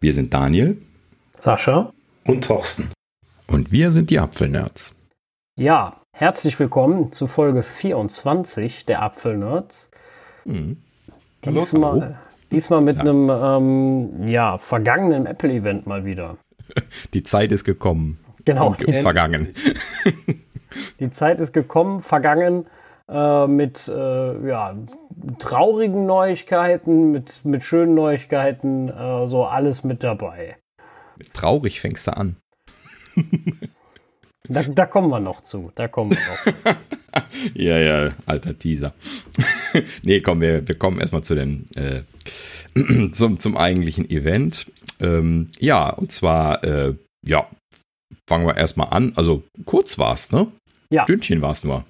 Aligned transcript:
Wir 0.00 0.14
sind 0.14 0.32
Daniel. 0.32 0.80
Sascha. 1.40 1.92
Und 2.24 2.44
Thorsten. 2.44 2.88
Und 3.48 3.72
wir 3.72 3.90
sind 3.90 4.10
die 4.10 4.20
Apfelnerds. 4.20 4.94
Ja, 5.56 6.00
herzlich 6.12 6.56
willkommen 6.60 7.10
zu 7.10 7.26
Folge 7.26 7.64
24 7.64 8.86
der 8.86 9.02
Apfelnerds. 9.02 9.90
Mhm. 10.44 10.76
Diesmal, 11.44 12.00
hallo. 12.00 12.14
diesmal 12.52 12.80
mit 12.80 12.94
ja. 12.94 13.00
einem 13.00 13.28
ähm, 13.28 14.28
ja, 14.28 14.58
vergangenen 14.58 15.26
Apple-Event 15.26 15.88
mal 15.88 16.04
wieder. 16.04 16.38
Die 17.12 17.24
Zeit 17.24 17.50
ist 17.50 17.64
gekommen. 17.64 18.20
Genau. 18.44 18.68
Und 18.68 18.80
vergangen. 18.80 19.52
Die 21.00 21.10
Zeit 21.10 21.40
ist 21.40 21.52
gekommen, 21.52 21.98
vergangen 21.98 22.66
äh, 23.08 23.46
mit 23.46 23.88
äh, 23.88 24.48
ja, 24.48 24.76
traurigen 25.38 26.06
Neuigkeiten, 26.06 27.10
mit, 27.10 27.44
mit 27.44 27.64
schönen 27.64 27.94
Neuigkeiten, 27.94 28.88
äh, 28.88 29.26
so 29.26 29.44
alles 29.44 29.84
mit 29.84 30.04
dabei. 30.04 30.56
Traurig 31.32 31.80
fängst 31.80 32.06
du 32.06 32.16
an. 32.16 32.36
Da, 34.48 34.62
da, 34.62 34.86
kommen 34.86 35.10
wir 35.10 35.20
noch 35.20 35.42
zu. 35.42 35.72
Da 35.74 35.88
kommen 35.88 36.12
wir 36.12 36.18
noch. 36.18 36.76
ja, 37.54 37.78
ja, 37.78 38.12
alter 38.24 38.58
Teaser. 38.58 38.94
nee, 40.02 40.20
komm, 40.20 40.40
wir, 40.40 40.66
wir 40.66 40.74
kommen 40.76 41.00
erstmal 41.00 41.22
zu 41.22 41.34
den, 41.34 41.66
äh, 41.76 42.02
zum, 43.12 43.38
zum 43.38 43.56
eigentlichen 43.56 44.08
Event. 44.08 44.66
Ähm, 45.00 45.48
ja, 45.58 45.90
und 45.90 46.12
zwar, 46.12 46.64
äh, 46.64 46.94
ja, 47.26 47.46
fangen 48.26 48.46
wir 48.46 48.56
erstmal 48.56 48.88
an. 48.88 49.12
Also 49.16 49.42
kurz 49.64 49.98
war 49.98 50.14
es, 50.14 50.32
ne? 50.32 50.46
Ja. 50.90 51.02
Stündchen 51.02 51.42
war 51.42 51.50
es 51.50 51.64
nur. 51.64 51.84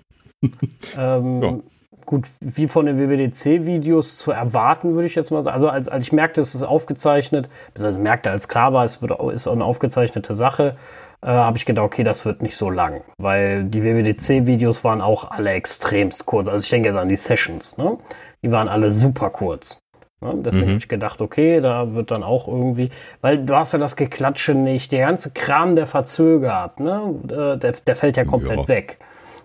Ähm, 0.98 1.42
ja. 1.42 1.58
Gut, 2.06 2.26
wie 2.40 2.68
von 2.68 2.86
den 2.86 2.98
WWDC-Videos 2.98 4.16
zu 4.16 4.30
erwarten, 4.30 4.94
würde 4.94 5.06
ich 5.06 5.14
jetzt 5.14 5.30
mal 5.30 5.42
sagen. 5.42 5.54
Also 5.54 5.68
als, 5.68 5.88
als 5.90 6.06
ich 6.06 6.12
merkte, 6.12 6.40
es 6.40 6.54
ist 6.54 6.62
aufgezeichnet, 6.62 7.50
beziehungsweise 7.74 8.00
merkte, 8.00 8.30
als 8.30 8.48
klar 8.48 8.72
war, 8.72 8.84
es 8.84 9.02
wird, 9.02 9.12
ist 9.34 9.46
eine 9.46 9.62
aufgezeichnete 9.62 10.32
Sache, 10.32 10.76
äh, 11.20 11.26
habe 11.26 11.58
ich 11.58 11.66
gedacht, 11.66 11.84
okay, 11.84 12.04
das 12.04 12.24
wird 12.24 12.40
nicht 12.40 12.56
so 12.56 12.70
lang. 12.70 13.02
Weil 13.18 13.64
die 13.64 13.84
WWDC-Videos 13.84 14.84
waren 14.84 15.02
auch 15.02 15.30
alle 15.30 15.50
extremst 15.50 16.24
kurz. 16.24 16.48
Also 16.48 16.64
ich 16.64 16.70
denke 16.70 16.88
jetzt 16.88 16.96
an 16.96 17.10
die 17.10 17.16
Sessions, 17.16 17.76
ne? 17.76 17.98
Die 18.42 18.50
waren 18.50 18.68
alle 18.68 18.90
super 18.90 19.28
kurz. 19.28 19.82
Ne? 20.20 20.34
Deswegen 20.36 20.64
mhm. 20.64 20.70
habe 20.70 20.78
ich 20.78 20.88
gedacht, 20.88 21.20
okay, 21.20 21.60
da 21.60 21.94
wird 21.94 22.10
dann 22.10 22.22
auch 22.22 22.48
irgendwie, 22.48 22.90
weil 23.20 23.44
du 23.44 23.54
hast 23.54 23.72
ja 23.72 23.78
das 23.78 23.96
Geklatsche 23.96 24.54
nicht, 24.54 24.92
der 24.92 25.06
ganze 25.06 25.30
Kram, 25.30 25.76
der 25.76 25.86
verzögert, 25.86 26.80
ne? 26.80 27.14
Äh, 27.24 27.58
der, 27.58 27.72
der 27.72 27.96
fällt 27.96 28.16
ja 28.16 28.24
komplett 28.24 28.60
ja. 28.60 28.68
weg. 28.68 28.98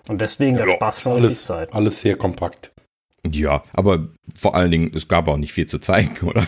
Und 0.07 0.21
deswegen 0.21 0.57
der 0.57 0.67
ja, 0.67 0.73
Spaß 0.73 0.99
von 0.99 1.13
alles, 1.13 1.45
Zeit. 1.45 1.73
Alles 1.73 1.99
sehr 2.01 2.15
kompakt. 2.15 2.71
Ja, 3.25 3.63
aber 3.71 4.09
vor 4.35 4.55
allen 4.55 4.69
Dingen, 4.69 4.91
es 4.93 5.07
gab 5.07 5.27
auch 5.27 5.37
nicht 5.37 5.53
viel 5.53 5.65
zu 5.65 5.79
zeigen, 5.79 6.15
oder? 6.27 6.45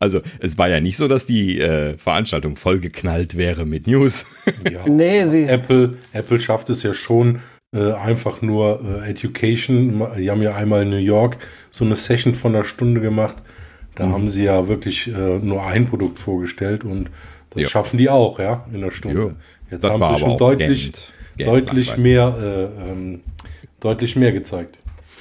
Also 0.00 0.20
es 0.40 0.58
war 0.58 0.68
ja 0.68 0.80
nicht 0.80 0.96
so, 0.96 1.06
dass 1.06 1.24
die 1.24 1.60
äh, 1.60 1.96
Veranstaltung 1.96 2.56
vollgeknallt 2.56 3.36
wäre 3.36 3.64
mit 3.64 3.86
News. 3.86 4.26
Ja, 4.70 4.88
nee, 4.88 5.24
sie 5.24 5.44
Apple, 5.44 5.98
Apple 6.12 6.40
schafft 6.40 6.70
es 6.70 6.82
ja 6.82 6.94
schon, 6.94 7.40
äh, 7.74 7.92
einfach 7.92 8.42
nur 8.42 9.02
äh, 9.02 9.10
Education. 9.10 10.06
Die 10.18 10.30
haben 10.30 10.42
ja 10.42 10.54
einmal 10.54 10.82
in 10.82 10.90
New 10.90 10.96
York 10.96 11.38
so 11.70 11.84
eine 11.84 11.96
Session 11.96 12.34
von 12.34 12.54
einer 12.54 12.64
Stunde 12.64 13.00
gemacht. 13.00 13.36
Da 13.94 14.06
mhm. 14.06 14.12
haben 14.12 14.28
sie 14.28 14.44
ja 14.44 14.68
wirklich 14.68 15.08
äh, 15.08 15.38
nur 15.38 15.64
ein 15.64 15.86
Produkt 15.86 16.18
vorgestellt 16.18 16.84
und 16.84 17.10
das 17.50 17.62
ja. 17.62 17.68
schaffen 17.68 17.98
die 17.98 18.08
auch, 18.08 18.38
ja, 18.38 18.66
in 18.70 18.82
einer 18.82 18.90
Stunde. 18.90 19.20
Jo. 19.20 19.32
Jetzt 19.70 19.84
das 19.84 19.92
haben 19.92 20.14
sie 20.14 20.20
schon 20.20 20.38
deutlich, 20.38 20.92
Deutlich 21.38 21.96
mehr, 21.96 22.34
äh, 22.40 22.90
ähm, 22.90 23.20
deutlich 23.80 24.16
mehr 24.16 24.32
gezeigt. 24.32 24.78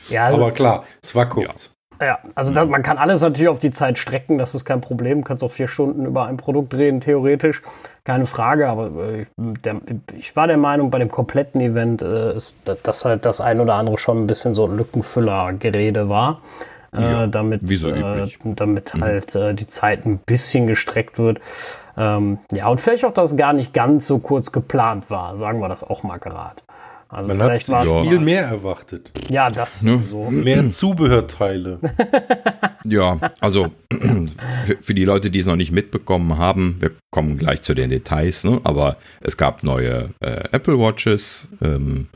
Ja, 0.09 0.26
also, 0.26 0.42
aber 0.42 0.52
klar, 0.52 0.84
es 1.02 1.16
war 1.16 1.28
kurz. 1.28 1.76
Ja, 2.00 2.06
ja 2.06 2.20
also 2.36 2.53
das, 2.53 2.68
man 2.68 2.84
kann 2.84 2.98
alles 2.98 3.22
natürlich 3.22 3.50
auf 3.50 3.59
die 3.59 3.72
Zeit 3.72 3.98
strecken, 3.98 4.38
das 4.38 4.56
ist 4.56 4.66
kein 4.66 4.81
Problem. 4.81 5.20
Du 5.20 5.23
kannst 5.23 5.44
auch 5.44 5.52
vier 5.52 5.68
Stunden 5.68 6.06
über 6.06 6.26
ein 6.26 6.38
Produkt 6.38 6.73
reden, 6.73 7.02
theoretisch. 7.02 7.62
Keine 8.03 8.26
Frage, 8.26 8.68
aber 8.68 8.88
äh, 8.88 9.26
der, 9.38 9.81
ich 10.18 10.36
war 10.36 10.48
der 10.48 10.58
Meinung, 10.58 10.90
bei 10.90 11.00
dem 11.00 11.12
kompletten 11.12 11.62
Event, 11.62 12.02
äh, 12.02 12.36
ist, 12.36 12.56
dass 12.84 13.06
halt 13.06 13.25
das 13.25 13.42
ein 13.42 13.59
oder 13.59 13.75
andere 13.75 13.97
schon 13.97 14.24
ein 14.24 14.28
bisschen 14.28 14.53
so 14.53 14.68
Lückenfüller-Gerede 14.68 16.09
war. 16.09 16.41
Äh, 16.94 17.02
ja, 17.02 17.28
damit, 17.28 17.62
so 17.69 17.90
äh, 17.90 18.28
damit 18.44 18.94
mhm. 18.94 19.02
halt 19.02 19.35
äh, 19.35 19.53
die 19.53 19.68
Zeit 19.68 20.06
ein 20.06 20.18
bisschen 20.18 20.68
gestreckt 20.68 21.19
wird. 21.19 21.40
Ähm, 21.97 22.40
ja, 22.52 22.68
und 22.68 22.79
vielleicht 22.79 23.06
auch, 23.06 23.13
dass 23.13 23.35
gar 23.35 23.53
nicht 23.53 23.74
ganz 23.74 24.07
so 24.07 24.19
kurz 24.19 24.52
geplant 24.52 25.09
war, 25.09 25.38
sagen 25.38 25.59
wir 25.59 25.69
das 25.69 25.84
auch 25.84 26.03
mal 26.03 26.18
gerade. 26.18 26.62
Also 27.12 27.28
Man 27.28 27.40
vielleicht 27.40 27.68
hat 27.68 27.85
ja. 27.85 28.03
viel 28.03 28.19
mehr 28.19 28.46
erwartet. 28.46 29.12
Ja, 29.28 29.50
das 29.50 29.84
ne? 29.84 30.02
so. 30.07 30.31
Mehr 30.31 30.69
Zubehörteile. 30.69 31.79
ja, 32.85 33.19
also 33.41 33.68
für, 34.66 34.78
für, 34.79 34.94
die 34.94 35.03
Leute, 35.03 35.29
die 35.29 35.40
es 35.40 35.46
noch 35.46 35.57
nicht 35.57 35.74
mitbekommen 35.74 36.38
haben, 36.38 36.78
wir 36.79 36.91
kommen 37.12 37.38
gleich 37.38 37.63
zu 37.63 37.74
den 37.74 37.90
Details, 37.90 38.46
ne? 38.46 38.62
aber 38.63 38.96
es 39.19 39.35
gab 39.35 39.63
neue 39.63 40.12
äh, 40.22 40.46
Apple 40.53 40.79
Watches, 40.79 41.50
ähm, 41.62 42.08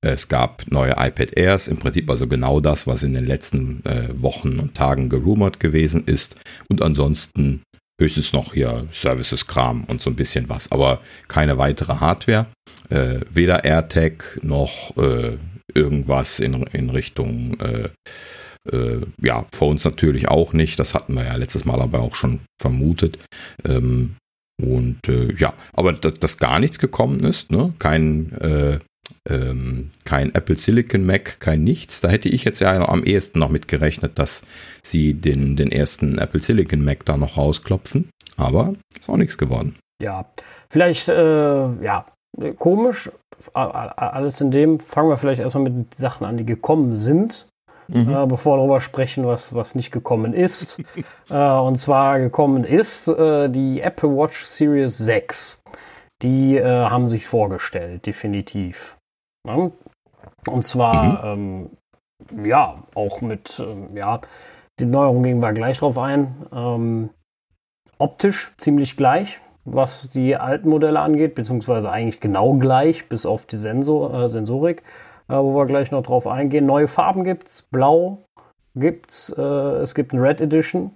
es 0.00 0.28
gab 0.28 0.62
neue 0.70 0.92
iPad 0.92 1.36
Airs, 1.36 1.66
im 1.66 1.78
Prinzip 1.78 2.08
also 2.08 2.28
genau 2.28 2.60
das, 2.60 2.86
was 2.86 3.02
in 3.02 3.14
den 3.14 3.26
letzten 3.26 3.84
äh, 3.84 4.10
Wochen 4.22 4.60
und 4.60 4.74
Tagen 4.74 5.08
gerumort 5.08 5.58
gewesen 5.58 6.04
ist. 6.06 6.40
Und 6.68 6.82
ansonsten 6.82 7.62
höchstens 8.00 8.32
noch 8.32 8.54
hier 8.54 8.86
Services-Kram 8.92 9.84
und 9.84 10.02
so 10.02 10.10
ein 10.10 10.16
bisschen 10.16 10.48
was, 10.48 10.70
aber 10.70 11.00
keine 11.28 11.58
weitere 11.58 11.94
Hardware. 11.94 12.46
Äh, 12.88 13.20
weder 13.30 13.64
AirTag 13.64 14.38
noch 14.42 14.96
äh, 14.96 15.38
irgendwas 15.74 16.40
in, 16.40 16.62
in 16.72 16.90
Richtung, 16.90 17.58
äh, 17.60 17.88
äh 18.70 19.00
ja, 19.20 19.46
Phones 19.52 19.84
natürlich 19.84 20.28
auch 20.28 20.52
nicht. 20.52 20.78
Das 20.78 20.94
hatten 20.94 21.14
wir 21.14 21.24
ja 21.24 21.34
letztes 21.36 21.64
Mal 21.64 21.80
aber 21.80 22.00
auch 22.00 22.14
schon 22.14 22.40
vermutet. 22.60 23.18
Ähm, 23.64 24.16
und 24.62 25.08
äh, 25.08 25.34
ja, 25.34 25.54
aber 25.72 25.92
dass, 25.92 26.14
dass, 26.14 26.38
gar 26.38 26.60
nichts 26.60 26.78
gekommen 26.78 27.20
ist, 27.20 27.50
ne? 27.50 27.74
kein 27.78 28.32
äh, 28.40 28.78
ähm, 29.28 29.90
kein 30.04 30.34
Apple 30.34 30.56
Silicon 30.56 31.04
Mac, 31.04 31.40
kein 31.40 31.64
nichts. 31.64 32.00
Da 32.00 32.08
hätte 32.08 32.28
ich 32.28 32.44
jetzt 32.44 32.60
ja 32.60 32.88
am 32.88 33.04
ehesten 33.04 33.38
noch 33.38 33.50
mitgerechnet, 33.50 34.18
dass 34.18 34.42
sie 34.82 35.14
den, 35.14 35.56
den 35.56 35.70
ersten 35.70 36.18
Apple 36.18 36.40
Silicon 36.40 36.84
Mac 36.84 37.04
da 37.04 37.16
noch 37.16 37.36
rausklopfen. 37.36 38.10
Aber 38.36 38.74
ist 38.98 39.08
auch 39.08 39.16
nichts 39.16 39.38
geworden. 39.38 39.76
Ja, 40.02 40.26
vielleicht, 40.68 41.08
äh, 41.08 41.82
ja, 41.82 42.06
komisch. 42.58 43.10
Alles 43.52 44.40
in 44.40 44.50
dem. 44.50 44.80
Fangen 44.80 45.08
wir 45.08 45.18
vielleicht 45.18 45.40
erstmal 45.40 45.64
mit 45.64 45.94
Sachen 45.94 46.26
an, 46.26 46.36
die 46.36 46.46
gekommen 46.46 46.92
sind. 46.92 47.46
Mhm. 47.88 48.14
Äh, 48.14 48.26
bevor 48.26 48.54
wir 48.54 48.58
darüber 48.58 48.80
sprechen, 48.80 49.26
was, 49.26 49.54
was 49.54 49.74
nicht 49.74 49.92
gekommen 49.92 50.32
ist. 50.32 50.80
äh, 51.30 51.36
und 51.36 51.76
zwar 51.76 52.18
gekommen 52.18 52.64
ist 52.64 53.08
äh, 53.08 53.48
die 53.48 53.80
Apple 53.80 54.10
Watch 54.10 54.44
Series 54.44 54.98
6. 54.98 55.62
Die 56.22 56.56
äh, 56.56 56.64
haben 56.64 57.06
sich 57.08 57.26
vorgestellt, 57.26 58.06
definitiv. 58.06 58.95
Ne? 59.46 59.72
Und 60.48 60.64
zwar, 60.64 61.24
mhm. 61.24 61.70
ähm, 62.34 62.46
ja, 62.46 62.82
auch 62.94 63.20
mit, 63.20 63.58
ähm, 63.60 63.96
ja, 63.96 64.20
die 64.78 64.86
Neuerung 64.86 65.22
gehen 65.22 65.40
wir 65.40 65.52
gleich 65.52 65.78
drauf 65.78 65.96
ein. 65.96 66.46
Ähm, 66.52 67.10
optisch 67.98 68.52
ziemlich 68.58 68.96
gleich, 68.96 69.40
was 69.64 70.10
die 70.10 70.36
alten 70.36 70.68
Modelle 70.68 71.00
angeht, 71.00 71.34
beziehungsweise 71.34 71.90
eigentlich 71.90 72.20
genau 72.20 72.54
gleich, 72.54 73.08
bis 73.08 73.24
auf 73.24 73.46
die 73.46 73.56
Sensor, 73.56 74.12
äh, 74.24 74.28
Sensorik, 74.28 74.82
äh, 75.28 75.34
wo 75.34 75.56
wir 75.56 75.66
gleich 75.66 75.90
noch 75.90 76.02
drauf 76.02 76.26
eingehen. 76.26 76.66
Neue 76.66 76.88
Farben 76.88 77.24
gibt 77.24 77.48
es, 77.48 77.62
blau 77.62 78.24
gibt's, 78.74 79.30
äh, 79.36 79.42
es 79.42 79.94
gibt 79.94 80.12
ein 80.12 80.20
Red 80.20 80.40
Edition. 80.40 80.92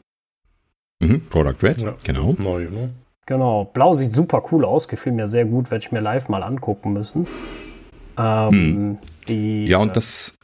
Mhm, 1.03 1.29
Product 1.31 1.63
Red, 1.63 1.81
ja, 1.81 1.95
genau. 2.05 2.35
Neu, 2.39 2.69
ne? 2.69 2.91
Genau, 3.27 3.65
blau 3.65 3.95
sieht 3.95 4.13
super 4.13 4.43
cool 4.51 4.65
aus, 4.65 4.89
gefiel 4.89 5.13
mir 5.13 5.27
sehr 5.27 5.45
gut, 5.45 5.71
werde 5.71 5.85
ich 5.85 5.93
mir 5.93 6.01
live 6.01 6.29
mal 6.29 6.43
angucken 6.43 6.93
müssen. 6.93 7.27
Ähm, 8.21 8.99
hm. 9.29 9.67
ja, 9.67 9.79
und 9.79 9.97
das, 9.97 10.37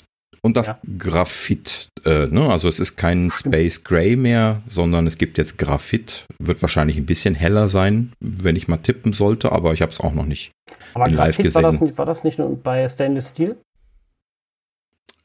und 0.43 0.57
das 0.57 0.69
ja. 0.69 0.79
Graphit, 0.99 1.89
äh, 2.05 2.27
ne? 2.27 2.49
also 2.49 2.69
es 2.69 2.81
ist 2.81 2.97
kein 2.97 3.31
Space 3.31 3.85
Gray 3.85 4.17
mehr, 4.17 4.63
sondern 4.69 5.07
es 5.07 5.19
gibt 5.19 5.39
jetzt 5.39 5.59
Graphit, 5.59 6.27
wird 6.39 6.63
wahrscheinlich 6.63 6.97
ein 6.97 7.07
bisschen 7.07 7.35
heller 7.35 7.69
sein, 7.69 8.13
wenn 8.21 8.57
ich 8.57 8.69
mal 8.69 8.79
tippen 8.79 9.13
sollte, 9.13 9.53
aber 9.53 9.73
ich 9.73 9.83
habe 9.83 9.93
es 9.93 10.01
auch 10.01 10.15
noch 10.15 10.27
nicht 10.27 10.53
aber 10.95 11.09
in 11.09 11.17
Graphit 11.17 11.37
live 11.37 11.37
gesehen. 11.39 11.63
War 11.63 11.71
das, 11.71 11.81
nicht, 11.81 11.99
war 11.99 12.07
das 12.07 12.25
nicht 12.25 12.39
nur 12.39 12.57
bei 12.57 12.89
Stainless 12.89 13.31
Steel? 13.31 13.57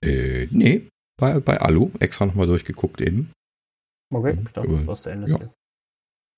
Äh, 0.04 0.48
nee, 0.50 0.88
bei, 1.20 1.40
bei 1.40 1.62
Alu, 1.62 1.92
extra 2.00 2.26
nochmal 2.26 2.48
durchgeguckt 2.48 3.02
eben. 3.02 3.32
Okay, 4.14 4.38
ich 4.44 4.52
dachte, 4.52 4.70
das 4.70 4.88
war 4.88 4.96
Stainless 4.96 5.30
ja. 5.30 5.36
Steel. 5.38 5.50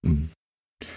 Hm. 0.06 0.30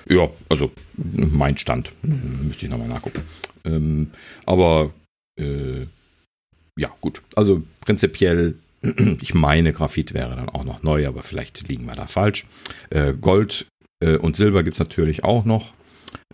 Ja, 0.09 0.29
also 0.49 0.73
mein 0.97 1.57
Stand. 1.57 1.93
Müsste 2.03 2.67
ich 2.67 2.71
nochmal 2.71 2.89
nachgucken. 2.89 3.23
Ähm, 3.65 4.11
aber 4.45 4.93
äh, 5.39 5.87
ja, 6.79 6.91
gut. 7.01 7.23
Also 7.35 7.63
prinzipiell, 7.81 8.55
ich 9.21 9.35
meine, 9.35 9.73
Graphit 9.73 10.15
wäre 10.15 10.37
dann 10.37 10.49
auch 10.49 10.65
noch 10.65 10.83
neu, 10.83 11.07
aber 11.07 11.23
vielleicht 11.23 11.69
liegen 11.69 11.87
wir 11.87 11.95
da 11.95 12.07
falsch. 12.07 12.47
Äh, 12.91 13.15
Gold 13.15 13.67
äh, 14.03 14.17
und 14.17 14.37
Silber 14.37 14.63
gibt 14.63 14.75
es 14.75 14.81
natürlich 14.81 15.25
auch 15.25 15.45
noch. 15.45 15.73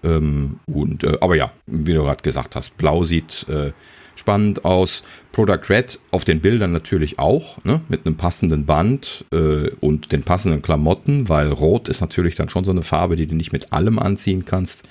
Ähm, 0.02 0.58
und, 0.66 1.04
äh, 1.04 1.18
aber 1.20 1.36
ja, 1.36 1.52
wie 1.66 1.94
du 1.94 2.02
gerade 2.02 2.22
gesagt 2.22 2.56
hast, 2.56 2.76
blau 2.76 3.04
sieht 3.04 3.46
äh, 3.48 3.72
spannend 4.16 4.64
aus. 4.64 5.04
Product 5.30 5.68
Red 5.68 6.00
auf 6.10 6.24
den 6.24 6.40
Bildern 6.40 6.72
natürlich 6.72 7.18
auch, 7.18 7.62
ne, 7.64 7.80
mit 7.88 8.04
einem 8.04 8.16
passenden 8.16 8.66
Band 8.66 9.24
äh, 9.32 9.70
und 9.80 10.12
den 10.12 10.22
passenden 10.22 10.60
Klamotten, 10.60 11.28
weil 11.28 11.52
Rot 11.52 11.88
ist 11.88 12.00
natürlich 12.00 12.34
dann 12.34 12.48
schon 12.48 12.64
so 12.64 12.72
eine 12.72 12.82
Farbe, 12.82 13.16
die 13.16 13.26
du 13.26 13.34
nicht 13.34 13.52
mit 13.52 13.72
allem 13.72 13.98
anziehen 13.98 14.44
kannst. 14.44 14.88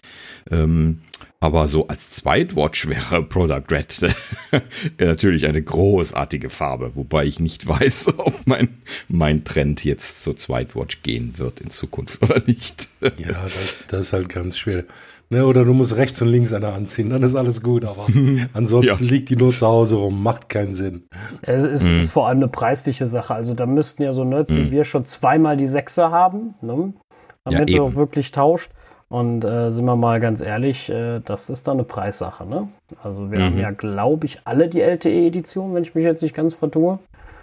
Ähm, 0.50 1.02
aber 1.42 1.68
so 1.68 1.88
als 1.88 2.12
Zweitwatch 2.12 2.88
wäre 2.88 3.24
Product 3.28 3.64
Red 3.70 4.14
natürlich 5.00 5.48
eine 5.48 5.62
großartige 5.62 6.50
Farbe, 6.50 6.92
wobei 6.96 7.26
ich 7.26 7.40
nicht 7.40 7.68
weiß, 7.68 8.20
ob 8.20 8.36
mein, 8.46 8.70
mein 9.10 9.44
Trend 9.44 9.84
jetzt 9.84 10.24
zur 10.24 10.38
Zweitwatch 10.38 11.02
gehen 11.02 11.38
wird 11.38 11.60
in 11.60 11.72
Zukunft 11.72 12.22
oder 12.24 12.42
nicht. 12.46 12.88
ja, 13.18 13.44
das, 13.44 13.86
das 13.90 14.00
ist 14.08 14.14
halt 14.14 14.30
ganz 14.30 14.58
schwer. 14.58 14.86
Ne, 15.30 15.46
oder 15.46 15.64
du 15.64 15.74
musst 15.74 15.96
rechts 15.96 16.22
und 16.22 16.28
links 16.28 16.52
eine 16.52 16.68
anziehen, 16.68 17.10
dann 17.10 17.24
ist 17.24 17.36
alles 17.36 17.64
gut, 17.64 17.86
aber 17.86 18.06
ansonsten 18.54 19.06
ja. 19.06 19.10
liegt 19.10 19.30
die 19.30 19.38
nur 19.38 19.52
zu 19.52 19.66
Hause 19.66 19.96
rum, 19.96 20.22
macht 20.22 20.50
keinen 20.50 20.74
Sinn. 20.74 21.04
Es 21.42 21.64
ist, 21.64 21.86
mhm. 21.86 22.02
ist, 22.02 22.12
vor 22.12 22.28
allem 22.28 22.40
eine 22.40 22.50
preisliche 22.50 23.08
Sache. 23.08 23.34
Also 23.34 23.54
da 23.54 23.66
müssten 23.66 24.04
ja 24.04 24.12
so 24.12 24.26
Nerds 24.26 24.52
mhm. 24.52 24.58
wie 24.58 24.72
wir 24.72 24.84
schon 24.84 25.06
zweimal 25.06 25.56
die 25.56 25.68
Sechser 25.68 26.12
haben, 26.12 26.56
ne? 26.62 26.94
damit 27.46 27.70
ja, 27.70 27.78
du 27.78 27.84
auch 27.84 27.96
wirklich 27.96 28.32
tauscht. 28.32 28.72
Und 29.12 29.44
äh, 29.44 29.72
sind 29.72 29.84
wir 29.84 29.98
mal 29.98 30.22
ganz 30.22 30.42
ehrlich, 30.42 30.90
äh, 30.90 31.20
das 31.20 31.50
ist 31.50 31.68
dann 31.68 31.74
eine 31.74 31.84
Preissache. 31.84 32.46
Ne? 32.46 32.70
Also 33.04 33.30
wir 33.30 33.40
mhm. 33.40 33.44
haben 33.44 33.60
ja, 33.60 33.72
glaube 33.72 34.26
ich, 34.26 34.40
alle 34.46 34.70
die 34.70 34.80
LTE-Edition, 34.80 35.74
wenn 35.74 35.84
ich 35.84 35.94
mich 35.94 36.06
jetzt 36.06 36.24
nicht 36.24 36.34
ganz 36.34 36.54
vertue. 36.54 36.98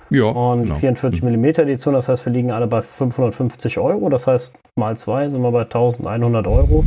Ja. 0.09 0.25
Und 0.25 0.62
genau. 0.62 0.76
44 0.76 1.23
mm 1.23 1.44
Edition, 1.44 1.93
das 1.93 2.09
heißt, 2.09 2.25
wir 2.25 2.32
liegen 2.32 2.53
alle 2.53 2.69
bei 2.69 2.81
550 2.81 3.76
Euro. 3.76 4.09
Das 4.09 4.26
heißt, 4.26 4.55
mal 4.76 4.97
zwei 4.97 5.29
sind 5.29 5.43
wir 5.43 5.53
bei 5.53 5.65
1100 5.65 6.47
Euro. 6.47 6.87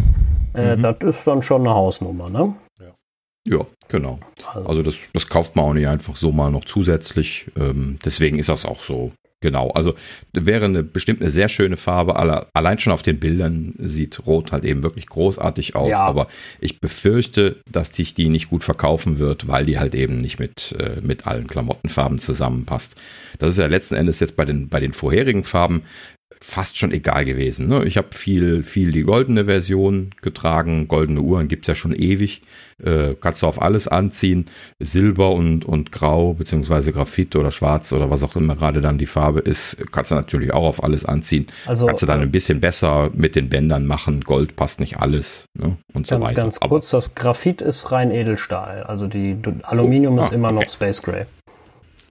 Äh, 0.56 0.76
mhm. 0.76 0.82
Das 0.82 0.96
ist 1.02 1.28
dann 1.28 1.44
schon 1.44 1.62
eine 1.62 1.76
Hausnummer, 1.76 2.32
ne? 2.32 2.56
Ja. 2.80 3.58
Ja, 3.58 3.66
genau. 3.88 4.18
Also, 4.52 4.68
also 4.68 4.82
das, 4.82 4.96
das 5.14 5.30
kauft 5.30 5.56
man 5.56 5.66
auch 5.66 5.74
nicht 5.76 5.88
einfach 5.88 6.16
so 6.16 6.32
mal 6.32 6.50
noch 6.50 6.66
zusätzlich. 6.66 7.52
Ähm, 7.56 8.00
deswegen 8.04 8.40
ist 8.40 8.50
das 8.50 8.66
auch 8.66 8.82
so 8.82 9.12
Genau, 9.42 9.72
also 9.72 9.96
wäre 10.34 10.66
eine 10.66 10.84
bestimmt 10.84 11.20
eine 11.20 11.32
sehr 11.32 11.50
schöne 11.50 11.76
Farbe. 11.76 12.16
Allein 12.54 12.78
schon 12.78 12.94
auf 12.94 13.02
den 13.02 13.20
Bildern 13.20 13.74
sieht 13.80 14.28
Rot 14.28 14.52
halt 14.52 14.64
eben 14.64 14.84
wirklich 14.84 15.08
großartig 15.08 15.76
aus. 15.76 15.90
Ja. 15.90 16.02
Aber 16.02 16.28
ich 16.60 16.80
befürchte, 16.80 17.58
dass 17.70 17.96
sich 17.96 18.14
die 18.14 18.30
nicht 18.30 18.52
gut 18.52 18.64
verkaufen 18.64 19.18
wird, 19.18 19.48
weil 19.48 19.66
die 19.66 19.80
halt 19.80 19.96
eben 19.96 20.18
nicht 20.20 20.40
mit, 20.40 20.76
äh, 20.78 21.02
mit 21.02 21.26
allen 21.26 21.48
Klamottenfarben 21.48 22.20
zusammenpasst. 22.20 22.96
Das 23.40 23.54
ist 23.54 23.58
ja 23.58 23.66
letzten 23.66 23.96
Endes 23.96 24.20
jetzt 24.20 24.36
bei 24.36 24.46
den, 24.46 24.70
bei 24.70 24.80
den 24.80 24.94
vorherigen 24.94 25.44
Farben 25.44 25.82
fast 26.40 26.78
schon 26.78 26.92
egal 26.92 27.26
gewesen. 27.26 27.68
Ne? 27.68 27.86
Ich 27.86 27.98
habe 27.98 28.10
viel, 28.12 28.64
viel 28.64 28.92
die 28.92 29.04
goldene 29.04 29.46
Version 29.46 30.12
getragen. 30.22 30.88
Goldene 30.88 31.22
Uhren 31.22 31.48
gibt's 31.48 31.68
ja 31.68 31.76
schon 31.76 31.94
ewig. 31.94 32.42
Äh, 32.84 33.16
kannst 33.20 33.42
du 33.42 33.48
auf 33.48 33.62
alles 33.62 33.88
anziehen. 33.88 34.46
Silber 34.80 35.32
und, 35.34 35.66
und 35.66 35.92
Grau, 35.92 36.34
beziehungsweise 36.34 36.94
Graphit 36.94 37.36
oder 37.36 37.52
Schwarz 37.52 37.94
oder 37.94 38.10
was 38.10 38.24
auch 38.24 38.36
immer 38.36 38.56
gerade 38.56 38.82
dann 38.82 38.98
die 38.98 39.06
Farbe 39.06 39.40
ist, 39.40 39.78
kannst 39.92 40.12
du 40.12 40.16
natürlich 40.16 40.54
auch 40.54 40.66
auf 40.66 40.84
alles 40.84 41.06
anziehen. 41.06 41.46
Also, 41.68 41.86
kannst 41.86 42.02
du 42.02 42.08
dann 42.08 42.22
äh, 42.22 42.24
ein 42.24 42.32
bisschen 42.32 42.60
besser 42.60 43.12
mit 43.14 43.36
den 43.36 43.50
Bändern 43.50 43.86
machen. 43.86 44.22
Gold 44.22 44.56
passt 44.56 44.80
nicht 44.80 44.98
alles 44.98 45.46
ne? 45.54 45.78
und 45.94 46.08
so 46.08 46.16
ganz, 46.16 46.26
weiter. 46.26 46.42
Ganz 46.42 46.60
kurz, 46.60 46.94
Aber, 46.94 46.98
das 46.98 47.16
Graphit 47.16 47.62
ist 47.62 47.92
rein 47.92 48.12
Edelstahl. 48.12 48.84
Also 48.84 49.08
die 49.08 49.38
Aluminium 49.64 50.18
oh, 50.18 50.22
ah, 50.22 50.26
ist 50.26 50.34
immer 50.34 50.50
okay. 50.50 50.64
noch 50.64 50.70
Space 50.70 51.02
Gray. 51.04 51.26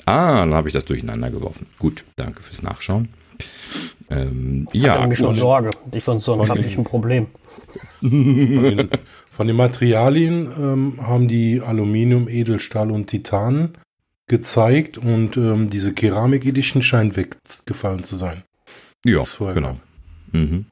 Ah, 0.06 0.40
dann 0.40 0.54
habe 0.54 0.68
ich 0.68 0.74
das 0.74 0.84
durcheinander 0.84 1.30
geworfen. 1.30 1.66
Gut, 1.78 2.04
danke 2.16 2.42
fürs 2.42 2.62
Nachschauen. 2.62 3.08
Ähm, 4.10 4.66
Hat 4.68 4.74
ja, 4.74 5.00
nämlich 5.00 5.18
schon 5.18 5.36
Sorge. 5.36 5.70
Ich 5.92 6.02
fand 6.02 6.20
so 6.20 6.46
habe 6.48 6.60
ich 6.60 6.76
ein 6.76 6.84
Problem. 6.84 7.28
Von 8.00 8.10
den, 8.12 8.88
von 9.30 9.46
den 9.46 9.56
Materialien 9.56 10.50
ähm, 10.58 10.98
haben 11.00 11.28
die 11.28 11.60
Aluminium, 11.60 12.28
Edelstahl 12.28 12.90
und 12.90 13.06
Titan 13.06 13.78
gezeigt 14.26 14.98
und 14.98 15.36
ähm, 15.36 15.70
diese 15.70 15.92
Keramik 15.92 16.46
Edition 16.46 16.82
scheint 16.82 17.16
weggefallen 17.16 18.04
zu 18.04 18.16
sein. 18.16 18.42
Ja, 19.04 19.22
genau. 19.54 19.76
Mhm. 20.32 20.66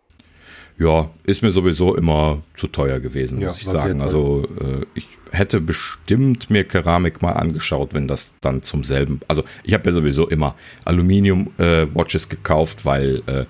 Ja, 0.78 1.10
ist 1.25 1.42
mir 1.42 1.50
sowieso 1.50 1.96
immer 1.96 2.38
zu 2.56 2.69
teuer 2.69 3.00
gewesen, 3.00 3.44
muss 3.44 3.60
ja, 3.60 3.72
ich 3.72 3.78
sagen. 3.80 4.00
Also 4.00 4.46
äh, 4.60 4.86
ich 4.94 5.08
hätte 5.32 5.60
bestimmt 5.60 6.50
mir 6.50 6.62
Keramik 6.62 7.20
mal 7.20 7.32
angeschaut, 7.32 7.94
wenn 7.94 8.06
das 8.06 8.36
dann 8.40 8.62
zum 8.62 8.84
selben. 8.84 9.19
Also 9.26 9.42
ich 9.64 9.75
habe 9.75 9.86
ja 9.86 9.92
sowieso 9.92 10.28
immer 10.28 10.54
Aluminium-Watches 10.84 12.26
äh, 12.26 12.28
gekauft, 12.28 12.84
weil 12.84 13.22
äh, 13.26 13.40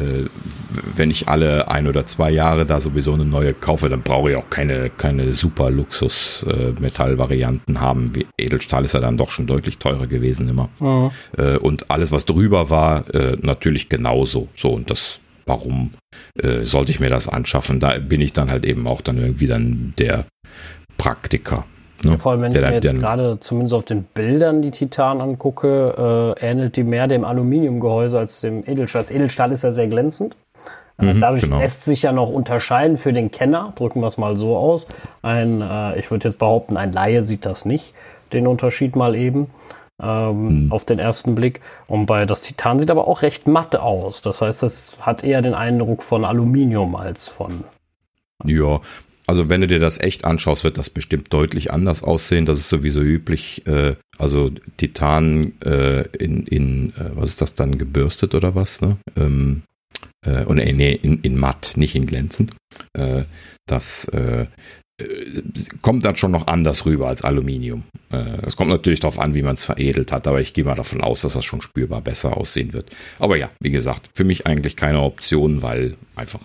äh, 0.00 0.30
wenn 0.94 1.10
ich 1.10 1.28
alle 1.28 1.68
ein 1.68 1.86
oder 1.86 2.06
zwei 2.06 2.30
Jahre 2.30 2.64
da 2.64 2.80
sowieso 2.80 3.12
eine 3.12 3.26
neue 3.26 3.52
kaufe, 3.52 3.90
dann 3.90 4.00
brauche 4.02 4.30
ich 4.30 4.36
auch 4.36 4.48
keine, 4.48 4.88
keine 4.88 5.34
super 5.34 5.70
Luxus-Metallvarianten 5.70 7.80
haben. 7.80 8.14
Wie 8.14 8.26
Edelstahl 8.38 8.84
ist 8.84 8.94
ja 8.94 9.00
dann 9.00 9.18
doch 9.18 9.30
schon 9.30 9.46
deutlich 9.46 9.76
teurer 9.78 10.06
gewesen 10.06 10.48
immer. 10.48 10.70
Mhm. 10.80 11.10
und 11.60 11.90
alles, 11.90 12.12
was 12.12 12.24
drüber 12.24 12.70
war, 12.70 13.14
äh, 13.14 13.36
natürlich 13.40 13.90
genauso. 13.90 14.48
So, 14.56 14.70
und 14.70 14.90
das 14.90 15.20
warum 15.46 15.92
äh, 16.40 16.64
sollte 16.64 16.92
ich 16.92 17.00
mir 17.00 17.10
das 17.10 17.28
anschaffen? 17.28 17.80
Da 17.80 17.98
bin 17.98 18.20
ich 18.20 18.32
dann 18.32 18.50
halt 18.50 18.64
eben 18.64 18.86
auch 18.86 19.00
dann 19.00 19.18
irgendwie 19.18 19.46
dann 19.46 19.94
der 19.98 20.24
Praktiker. 20.98 21.64
Ne? 22.04 22.18
Vor 22.18 22.32
allem, 22.32 22.42
wenn 22.42 22.52
der, 22.52 22.62
ich 22.64 22.68
mir 22.68 22.74
jetzt 22.80 23.00
gerade 23.00 23.38
zumindest 23.40 23.74
auf 23.74 23.84
den 23.84 24.04
Bildern 24.04 24.62
die 24.62 24.70
Titan 24.70 25.20
angucke, 25.20 26.34
äh, 26.38 26.44
ähnelt 26.44 26.76
die 26.76 26.84
mehr 26.84 27.06
dem 27.06 27.24
Aluminiumgehäuse 27.24 28.18
als 28.18 28.40
dem 28.40 28.64
Edelstahl. 28.66 29.00
Das 29.00 29.10
Edelstahl 29.10 29.52
ist 29.52 29.62
ja 29.62 29.72
sehr 29.72 29.86
glänzend. 29.86 30.36
Äh, 30.98 31.14
mhm, 31.14 31.20
Dadurch 31.20 31.42
genau. 31.42 31.58
lässt 31.58 31.84
sich 31.84 32.02
ja 32.02 32.12
noch 32.12 32.30
unterscheiden 32.30 32.96
für 32.96 33.12
den 33.12 33.30
Kenner, 33.30 33.72
drücken 33.76 34.00
wir 34.00 34.08
es 34.08 34.18
mal 34.18 34.36
so 34.36 34.56
aus. 34.56 34.88
Ein, 35.22 35.60
äh, 35.60 35.98
ich 35.98 36.10
würde 36.10 36.28
jetzt 36.28 36.38
behaupten, 36.38 36.76
ein 36.76 36.92
Laie 36.92 37.22
sieht 37.22 37.46
das 37.46 37.64
nicht, 37.64 37.94
den 38.32 38.46
Unterschied 38.46 38.96
mal 38.96 39.14
eben 39.14 39.48
ähm, 40.02 40.64
mhm. 40.64 40.72
auf 40.72 40.84
den 40.84 40.98
ersten 40.98 41.34
Blick. 41.34 41.60
Und 41.86 42.06
bei 42.06 42.26
das 42.26 42.42
Titan 42.42 42.78
sieht 42.78 42.90
aber 42.90 43.08
auch 43.08 43.22
recht 43.22 43.46
matt 43.46 43.76
aus. 43.76 44.22
Das 44.22 44.40
heißt, 44.40 44.62
es 44.62 44.94
hat 45.00 45.24
eher 45.24 45.42
den 45.42 45.54
Eindruck 45.54 46.02
von 46.02 46.24
Aluminium 46.24 46.96
als 46.96 47.28
von. 47.28 47.64
Ja, 48.44 48.80
also 49.26 49.48
wenn 49.48 49.60
du 49.60 49.68
dir 49.68 49.78
das 49.78 50.00
echt 50.00 50.24
anschaust, 50.24 50.64
wird 50.64 50.78
das 50.78 50.90
bestimmt 50.90 51.32
deutlich 51.32 51.72
anders 51.72 52.02
aussehen. 52.02 52.44
Das 52.44 52.58
ist 52.58 52.68
sowieso 52.68 53.00
üblich. 53.00 53.66
Äh, 53.66 53.94
also 54.18 54.50
Titan 54.76 55.52
äh, 55.64 56.02
in, 56.18 56.46
in 56.46 56.90
äh, 56.90 57.10
was 57.14 57.30
ist 57.30 57.40
das 57.40 57.54
dann, 57.54 57.78
gebürstet 57.78 58.34
oder 58.34 58.54
was? 58.54 58.80
Ne? 58.80 58.96
Ähm, 59.16 59.62
äh, 60.26 60.44
oder 60.44 60.64
nee, 60.64 60.92
in, 60.92 61.20
in 61.20 61.38
matt, 61.38 61.72
nicht 61.76 61.94
in 61.94 62.06
glänzend. 62.06 62.52
Äh, 62.94 63.22
das 63.66 64.06
äh, 64.06 64.42
äh, 64.42 64.46
kommt 65.80 66.04
dann 66.04 66.16
schon 66.16 66.30
noch 66.30 66.46
anders 66.46 66.86
rüber 66.86 67.08
als 67.08 67.22
Aluminium. 67.22 67.84
Äh, 68.10 68.46
es 68.46 68.56
kommt 68.56 68.70
natürlich 68.70 69.00
darauf 69.00 69.18
an, 69.18 69.34
wie 69.34 69.42
man 69.42 69.54
es 69.54 69.64
veredelt 69.64 70.12
hat, 70.12 70.26
aber 70.26 70.40
ich 70.40 70.54
gehe 70.54 70.64
mal 70.64 70.74
davon 70.74 71.00
aus, 71.00 71.22
dass 71.22 71.32
das 71.34 71.44
schon 71.44 71.62
spürbar 71.62 72.00
besser 72.00 72.36
aussehen 72.36 72.72
wird. 72.72 72.90
Aber 73.18 73.36
ja, 73.36 73.50
wie 73.60 73.70
gesagt, 73.70 74.10
für 74.14 74.24
mich 74.24 74.46
eigentlich 74.46 74.76
keine 74.76 75.00
Option, 75.00 75.62
weil 75.62 75.96
einfach 76.14 76.40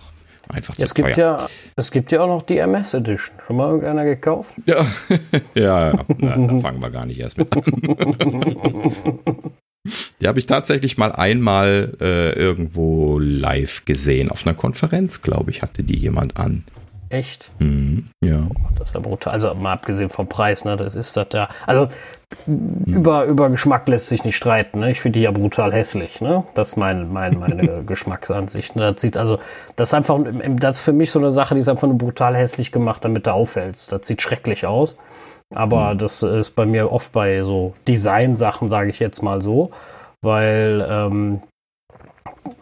einfach 0.48 0.76
zu 0.76 0.82
es 0.82 0.94
gibt 0.94 1.14
teuer. 1.14 1.18
Ja, 1.18 1.46
es 1.76 1.90
gibt 1.90 2.10
ja 2.10 2.22
auch 2.22 2.26
noch 2.26 2.42
die 2.42 2.58
MS 2.58 2.94
Edition. 2.94 3.36
Schon 3.46 3.56
mal 3.56 3.68
irgendeiner 3.68 4.04
gekauft? 4.04 4.54
Ja, 4.66 4.86
ja, 5.54 5.90
ja. 5.90 6.04
Na, 6.18 6.36
da 6.36 6.58
fangen 6.58 6.82
wir 6.82 6.90
gar 6.90 7.06
nicht 7.06 7.20
erst 7.20 7.38
mit 7.38 7.54
an. 7.54 7.62
Die 10.20 10.26
habe 10.26 10.38
ich 10.38 10.44
tatsächlich 10.44 10.98
mal 10.98 11.12
einmal 11.12 11.96
äh, 12.00 12.32
irgendwo 12.32 13.18
live 13.18 13.86
gesehen. 13.86 14.30
Auf 14.30 14.46
einer 14.46 14.54
Konferenz, 14.54 15.22
glaube 15.22 15.50
ich, 15.50 15.62
hatte 15.62 15.82
die 15.82 15.96
jemand 15.96 16.36
an. 16.36 16.64
Echt? 17.10 17.50
Mhm, 17.58 18.10
ja. 18.22 18.40
Oh, 18.50 18.68
das 18.76 18.88
ist 18.88 18.94
ja 18.94 19.00
brutal. 19.00 19.32
Also 19.32 19.54
mal 19.54 19.72
abgesehen 19.72 20.10
vom 20.10 20.28
Preis, 20.28 20.64
ne? 20.64 20.76
Das 20.76 20.94
ist 20.94 21.16
das 21.16 21.28
ja. 21.32 21.48
Also 21.66 21.88
mhm. 22.46 22.84
über, 22.84 23.24
über 23.24 23.48
Geschmack 23.48 23.88
lässt 23.88 24.08
sich 24.08 24.24
nicht 24.24 24.36
streiten. 24.36 24.80
Ne? 24.80 24.90
Ich 24.90 25.00
finde 25.00 25.18
die 25.18 25.24
ja 25.24 25.30
brutal 25.30 25.72
hässlich. 25.72 26.20
Ne? 26.20 26.44
Das 26.54 26.68
ist 26.68 26.76
mein, 26.76 27.10
mein, 27.12 27.38
meine 27.38 27.82
Geschmacksansicht. 27.86 28.76
Ne? 28.76 28.92
Das 28.92 29.00
sieht 29.00 29.16
also, 29.16 29.38
das 29.76 29.88
ist 29.88 29.94
einfach, 29.94 30.18
das 30.56 30.76
ist 30.76 30.80
für 30.82 30.92
mich 30.92 31.10
so 31.10 31.18
eine 31.18 31.30
Sache, 31.30 31.54
die 31.54 31.60
ist 31.60 31.68
einfach 31.68 31.88
nur 31.88 31.96
brutal 31.96 32.36
hässlich 32.36 32.72
gemacht, 32.72 33.04
damit 33.04 33.26
du 33.26 33.32
auffällst. 33.32 33.90
Das 33.90 34.06
sieht 34.06 34.20
schrecklich 34.20 34.66
aus. 34.66 34.98
Aber 35.54 35.94
mhm. 35.94 35.98
das 35.98 36.22
ist 36.22 36.50
bei 36.50 36.66
mir 36.66 36.92
oft 36.92 37.12
bei 37.12 37.42
so 37.42 37.74
Design-Sachen, 37.86 38.68
sage 38.68 38.90
ich 38.90 38.98
jetzt 38.98 39.22
mal 39.22 39.40
so. 39.40 39.70
Weil 40.20 40.86
ähm, 40.90 41.40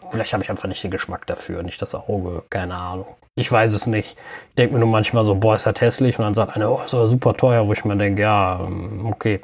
vielleicht 0.09 0.31
habe 0.31 0.43
ich 0.43 0.49
einfach 0.49 0.69
nicht 0.69 0.83
den 0.83 0.91
Geschmack 0.91 1.27
dafür, 1.27 1.63
nicht 1.63 1.81
das 1.81 1.95
Auge, 1.95 2.43
keine 2.49 2.75
Ahnung. 2.75 3.07
Ich 3.37 3.51
weiß 3.51 3.73
es 3.75 3.85
nicht. 3.85 4.17
Ich 4.49 4.55
denke 4.55 4.73
mir 4.73 4.79
nur 4.79 4.89
manchmal 4.89 5.23
so, 5.23 5.35
boah, 5.35 5.55
ist 5.55 5.67
das 5.67 5.79
hässlich. 5.79 6.17
Und 6.17 6.25
dann 6.25 6.33
sagt 6.33 6.55
einer, 6.55 6.71
oh, 6.71 6.81
ist 6.83 6.95
aber 6.95 7.05
super 7.05 7.35
teuer, 7.35 7.67
wo 7.67 7.73
ich 7.73 7.85
mir 7.85 7.95
denke, 7.95 8.23
ja, 8.23 8.65
ähm, 8.65 9.05
okay. 9.05 9.39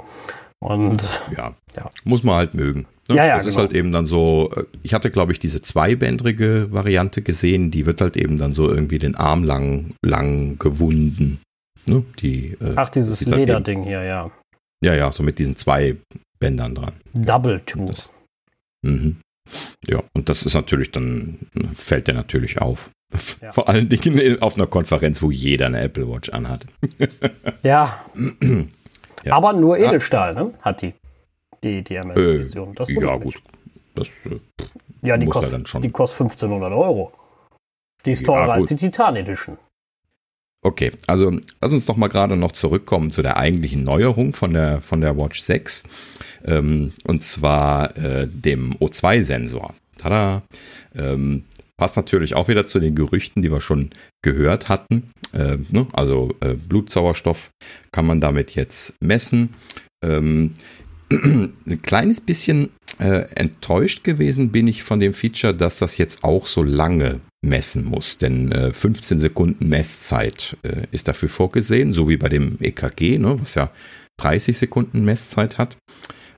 Und 0.60 1.22
ja, 1.38 1.54
ja. 1.76 1.90
muss 2.04 2.24
man 2.24 2.36
halt 2.38 2.56
mögen. 2.56 2.88
Ne? 3.08 3.18
Ja, 3.18 3.26
ja, 3.26 3.36
das 3.36 3.44
genau. 3.44 3.50
ist 3.52 3.58
halt 3.58 3.74
eben 3.74 3.92
dann 3.92 4.06
so, 4.06 4.50
äh, 4.56 4.64
ich 4.82 4.94
hatte, 4.94 5.12
glaube 5.12 5.32
ich, 5.32 5.40
diese 5.40 5.62
zweibändrige 5.62 6.70
Variante 6.72 7.22
gesehen, 7.22 7.70
die 7.70 7.86
wird 7.86 8.02
halt 8.02 8.18
eben 8.18 8.38
dann 8.38 8.54
so 8.54 8.70
irgendwie 8.70 8.98
den 8.98 9.16
Arm 9.16 9.44
lang, 9.44 9.94
lang 10.04 10.58
gewunden. 10.58 11.40
Ne? 11.86 12.04
Die, 12.20 12.58
äh, 12.62 12.74
Ach, 12.76 12.90
dieses 12.90 13.26
Lederding 13.26 13.80
halt 13.80 13.88
hier, 13.88 14.04
ja. 14.04 14.32
Ja, 14.84 14.96
ja, 14.96 15.12
so 15.12 15.22
mit 15.22 15.38
diesen 15.38 15.56
zwei 15.56 15.98
Bändern 16.40 16.74
dran. 16.74 16.94
Double. 17.14 17.62
Das, 17.76 18.12
mhm. 18.82 19.18
Ja, 19.88 20.02
und 20.16 20.30
das 20.30 20.44
ist 20.44 20.56
natürlich 20.56 20.92
dann, 20.92 21.38
fällt 21.74 22.08
der 22.08 22.16
natürlich 22.16 22.60
auf. 22.60 22.90
Ja. 23.42 23.52
Vor 23.52 23.70
allen 23.70 23.90
Dingen 23.90 24.42
auf 24.42 24.56
einer 24.56 24.68
Konferenz, 24.68 25.22
wo 25.22 25.32
jeder 25.32 25.68
eine 25.68 25.82
Apple 25.82 26.10
Watch 26.10 26.30
anhat. 26.30 26.66
ja. 27.64 28.06
ja. 29.24 29.34
Aber 29.34 29.54
nur 29.54 29.78
Edelstahl, 29.78 30.34
ne? 30.34 30.54
Hat 30.62 30.82
die. 30.82 30.94
Die, 31.64 31.84
die 31.84 31.96
MS-Version. 31.96 32.76
Äh, 32.78 33.02
ja, 33.02 33.16
gut. 33.16 33.36
Das, 33.96 34.08
äh, 34.08 34.40
ja, 35.02 35.18
die, 35.18 35.26
kostet, 35.26 35.54
dann 35.54 35.66
schon. 35.66 35.82
die 35.82 35.92
kostet 35.92 36.22
1500 36.22 36.72
Euro. 36.74 37.14
Die 38.06 38.12
ist 38.12 38.26
teurer 38.26 38.48
ja, 38.48 38.54
als 38.54 38.70
die 38.70 38.76
Titan 38.76 39.16
Edition. 39.16 39.58
Okay, 40.62 40.92
also 41.08 41.32
lass 41.62 41.74
uns 41.74 41.86
doch 41.86 41.98
mal 41.98 42.08
gerade 42.08 42.38
noch 42.38 42.54
zurückkommen 42.54 43.12
zu 43.12 43.22
der 43.22 43.38
eigentlichen 43.38 43.84
Neuerung 43.84 44.34
von 44.34 44.54
der, 44.54 44.80
von 44.80 45.02
der 45.02 45.18
Watch 45.18 45.42
6. 45.42 45.84
Ähm, 46.46 46.94
und 47.06 47.22
zwar 47.22 47.98
äh, 47.98 48.28
dem 48.28 48.74
O2-Sensor. 48.76 49.74
Tada! 49.98 50.44
Ähm, 50.96 51.44
passt 51.78 51.98
natürlich 51.98 52.36
auch 52.36 52.48
wieder 52.48 52.66
zu 52.66 52.80
den 52.80 52.96
Gerüchten, 52.96 53.42
die 53.42 53.52
wir 53.52 53.62
schon 53.62 53.92
gehört 54.22 54.70
hatten. 54.70 55.10
Äh, 55.34 55.58
ne? 55.70 55.88
Also 55.94 56.36
äh, 56.40 56.54
Blutsauerstoff 56.54 57.52
kann 57.92 58.06
man 58.06 58.22
damit 58.22 58.56
jetzt 58.56 58.94
messen. 59.02 59.50
Ähm, 60.04 60.54
ein 61.12 61.82
kleines 61.82 62.22
bisschen 62.22 62.70
äh, 63.00 63.26
enttäuscht 63.36 64.04
gewesen 64.04 64.52
bin 64.52 64.68
ich 64.68 64.84
von 64.84 65.00
dem 65.00 65.14
Feature, 65.14 65.54
dass 65.54 65.80
das 65.80 65.98
jetzt 65.98 66.24
auch 66.24 66.46
so 66.46 66.62
lange 66.62 67.20
messen 67.42 67.86
muss. 67.86 68.18
Denn 68.18 68.52
äh, 68.52 68.72
15 68.72 69.20
Sekunden 69.20 69.68
Messzeit 69.68 70.58
äh, 70.64 70.88
ist 70.92 71.08
dafür 71.08 71.30
vorgesehen, 71.30 71.92
so 71.92 72.08
wie 72.08 72.18
bei 72.18 72.30
dem 72.30 72.58
EKG, 72.60 73.18
ne, 73.18 73.40
was 73.40 73.56
ja 73.56 73.72
30 74.18 74.58
Sekunden 74.58 75.04
Messzeit 75.04 75.58
hat. 75.58 75.78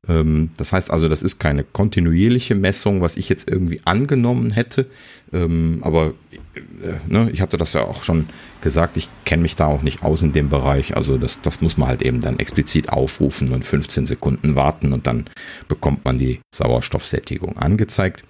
Ähm, 0.07 0.51
das 0.57 0.73
heißt 0.73 0.91
also, 0.91 1.07
das 1.07 1.23
ist 1.23 1.39
keine 1.39 1.63
kontinuierliche 1.63 2.55
Messung, 2.55 3.01
was 3.01 3.17
ich 3.17 3.29
jetzt 3.29 3.49
irgendwie 3.49 3.81
angenommen 3.85 4.51
hätte. 4.51 4.87
Ähm, 5.33 5.79
aber 5.81 6.13
äh, 6.55 6.93
ne, 7.07 7.29
ich 7.31 7.41
hatte 7.41 7.57
das 7.57 7.73
ja 7.73 7.83
auch 7.83 8.03
schon 8.03 8.27
gesagt, 8.61 8.97
ich 8.97 9.09
kenne 9.25 9.41
mich 9.41 9.55
da 9.55 9.67
auch 9.67 9.81
nicht 9.81 10.03
aus 10.03 10.21
in 10.21 10.33
dem 10.33 10.49
Bereich. 10.49 10.95
Also 10.95 11.17
das, 11.17 11.41
das 11.41 11.61
muss 11.61 11.77
man 11.77 11.87
halt 11.87 12.01
eben 12.01 12.21
dann 12.21 12.39
explizit 12.39 12.89
aufrufen 12.89 13.51
und 13.53 13.65
15 13.65 14.05
Sekunden 14.05 14.55
warten 14.55 14.93
und 14.93 15.07
dann 15.07 15.25
bekommt 15.67 16.05
man 16.05 16.17
die 16.17 16.39
Sauerstoffsättigung 16.53 17.57
angezeigt. 17.57 18.23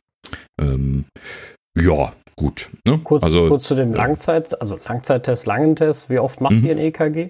Ähm, 0.60 1.06
ja, 1.78 2.14
gut. 2.36 2.70
Ne? 2.88 3.00
Kurz, 3.04 3.24
also, 3.24 3.48
kurz 3.48 3.66
zu 3.66 3.76
dem 3.76 3.94
Langzeit, 3.94 4.60
also 4.62 4.80
Langzeittest, 4.88 5.46
Langentest. 5.46 6.10
Wie 6.10 6.20
oft 6.20 6.42
macht 6.42 6.56
mhm. 6.56 6.66
ihr 6.66 6.72
ein 6.72 6.80
EKG? 6.80 7.30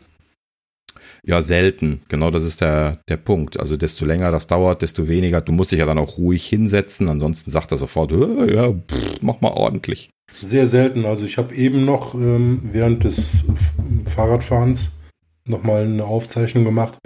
Ja, 1.25 1.42
selten. 1.42 2.02
Genau 2.08 2.32
das 2.32 2.44
ist 2.44 2.62
der, 2.62 3.00
der 3.10 3.18
Punkt. 3.18 3.60
Also 3.60 3.78
desto 3.78 4.06
länger 4.06 4.32
das 4.32 4.48
dauert, 4.48 4.82
desto 4.82 5.08
weniger. 5.08 5.42
Du 5.42 5.52
musst 5.52 5.72
dich 5.72 5.80
ja 5.80 5.86
dann 5.86 5.98
auch 5.98 6.18
ruhig 6.18 6.46
hinsetzen. 6.46 7.10
Ansonsten 7.10 7.52
sagt 7.52 7.72
er 7.72 7.78
sofort, 7.78 8.12
ja, 8.12 8.72
pff, 8.72 9.22
mach 9.22 9.42
mal 9.42 9.52
ordentlich. 9.52 10.10
Sehr 10.34 10.68
selten. 10.68 11.06
Also 11.06 11.25
ich 11.25 11.38
habe 11.38 11.56
eben 11.56 11.86
noch 11.86 12.14
ähm, 12.16 12.62
während 12.64 13.04
des 13.04 13.46
Fahrradfahrens 14.06 14.98
nochmal 15.46 15.84
eine 15.84 16.06
Aufzeichnung 16.06 16.64
gemacht. 16.64 16.98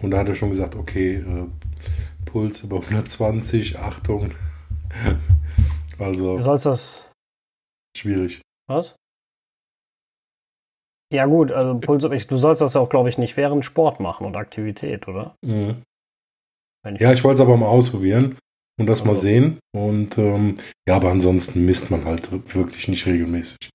Und 0.00 0.10
da 0.10 0.18
hat 0.18 0.28
er 0.28 0.34
schon 0.34 0.50
gesagt, 0.50 0.74
okay, 0.74 1.16
äh, 1.16 1.46
Puls 2.24 2.62
über 2.62 2.80
120, 2.80 3.78
Achtung. 3.78 4.32
also. 5.98 6.36
Du 6.36 6.42
sollst 6.42 6.66
das. 6.66 7.10
Schwierig. 7.96 8.40
Was? 8.66 8.96
Ja, 11.14 11.26
gut, 11.26 11.52
also 11.52 11.78
Puls, 11.78 12.02
du 12.02 12.36
sollst 12.36 12.60
das 12.60 12.74
auch, 12.74 12.88
glaube 12.88 13.08
ich, 13.08 13.18
nicht 13.18 13.36
während 13.36 13.64
Sport 13.64 14.00
machen 14.00 14.26
und 14.26 14.34
Aktivität, 14.34 15.06
oder? 15.06 15.36
Mhm. 15.46 15.82
Ich 16.92 17.00
ja, 17.00 17.12
ich 17.12 17.22
wollte 17.22 17.40
es 17.40 17.46
aber 17.46 17.56
mal 17.56 17.68
ausprobieren 17.68 18.36
und 18.80 18.86
das 18.86 19.02
also. 19.02 19.12
mal 19.12 19.16
sehen. 19.16 19.60
Und 19.72 20.18
ähm, 20.18 20.56
ja, 20.88 20.96
aber 20.96 21.12
ansonsten 21.12 21.64
misst 21.64 21.92
man 21.92 22.04
halt 22.04 22.32
wirklich 22.32 22.88
nicht 22.88 23.06
regelmäßig. 23.06 23.70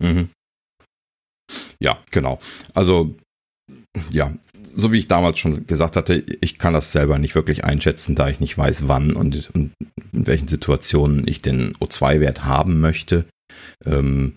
Mhm. 0.00 0.30
Ja, 1.82 1.98
genau. 2.12 2.38
Also, 2.72 3.16
ja, 4.12 4.32
so 4.62 4.92
wie 4.92 4.98
ich 4.98 5.08
damals 5.08 5.40
schon 5.40 5.66
gesagt 5.66 5.96
hatte, 5.96 6.24
ich 6.40 6.60
kann 6.60 6.72
das 6.72 6.92
selber 6.92 7.18
nicht 7.18 7.34
wirklich 7.34 7.64
einschätzen, 7.64 8.14
da 8.14 8.28
ich 8.28 8.38
nicht 8.38 8.56
weiß, 8.56 8.86
wann 8.86 9.16
und, 9.16 9.50
und 9.54 9.72
in 10.12 10.26
welchen 10.28 10.46
Situationen 10.46 11.26
ich 11.26 11.42
den 11.42 11.72
O2-Wert 11.78 12.44
haben 12.44 12.80
möchte. 12.80 13.24
Ähm, 13.84 14.36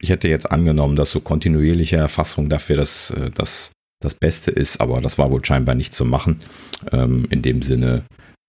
ich 0.00 0.10
hätte 0.10 0.28
jetzt 0.28 0.50
angenommen, 0.50 0.96
dass 0.96 1.10
so 1.10 1.20
kontinuierliche 1.20 1.96
Erfassung 1.96 2.48
dafür 2.48 2.76
das, 2.76 3.10
äh, 3.10 3.30
das, 3.30 3.72
das 4.00 4.14
Beste 4.14 4.50
ist, 4.50 4.80
aber 4.80 5.00
das 5.00 5.18
war 5.18 5.30
wohl 5.30 5.44
scheinbar 5.44 5.74
nicht 5.74 5.94
zu 5.94 6.04
machen. 6.04 6.40
Ähm, 6.90 7.26
in 7.30 7.42
dem 7.42 7.62
Sinne 7.62 8.04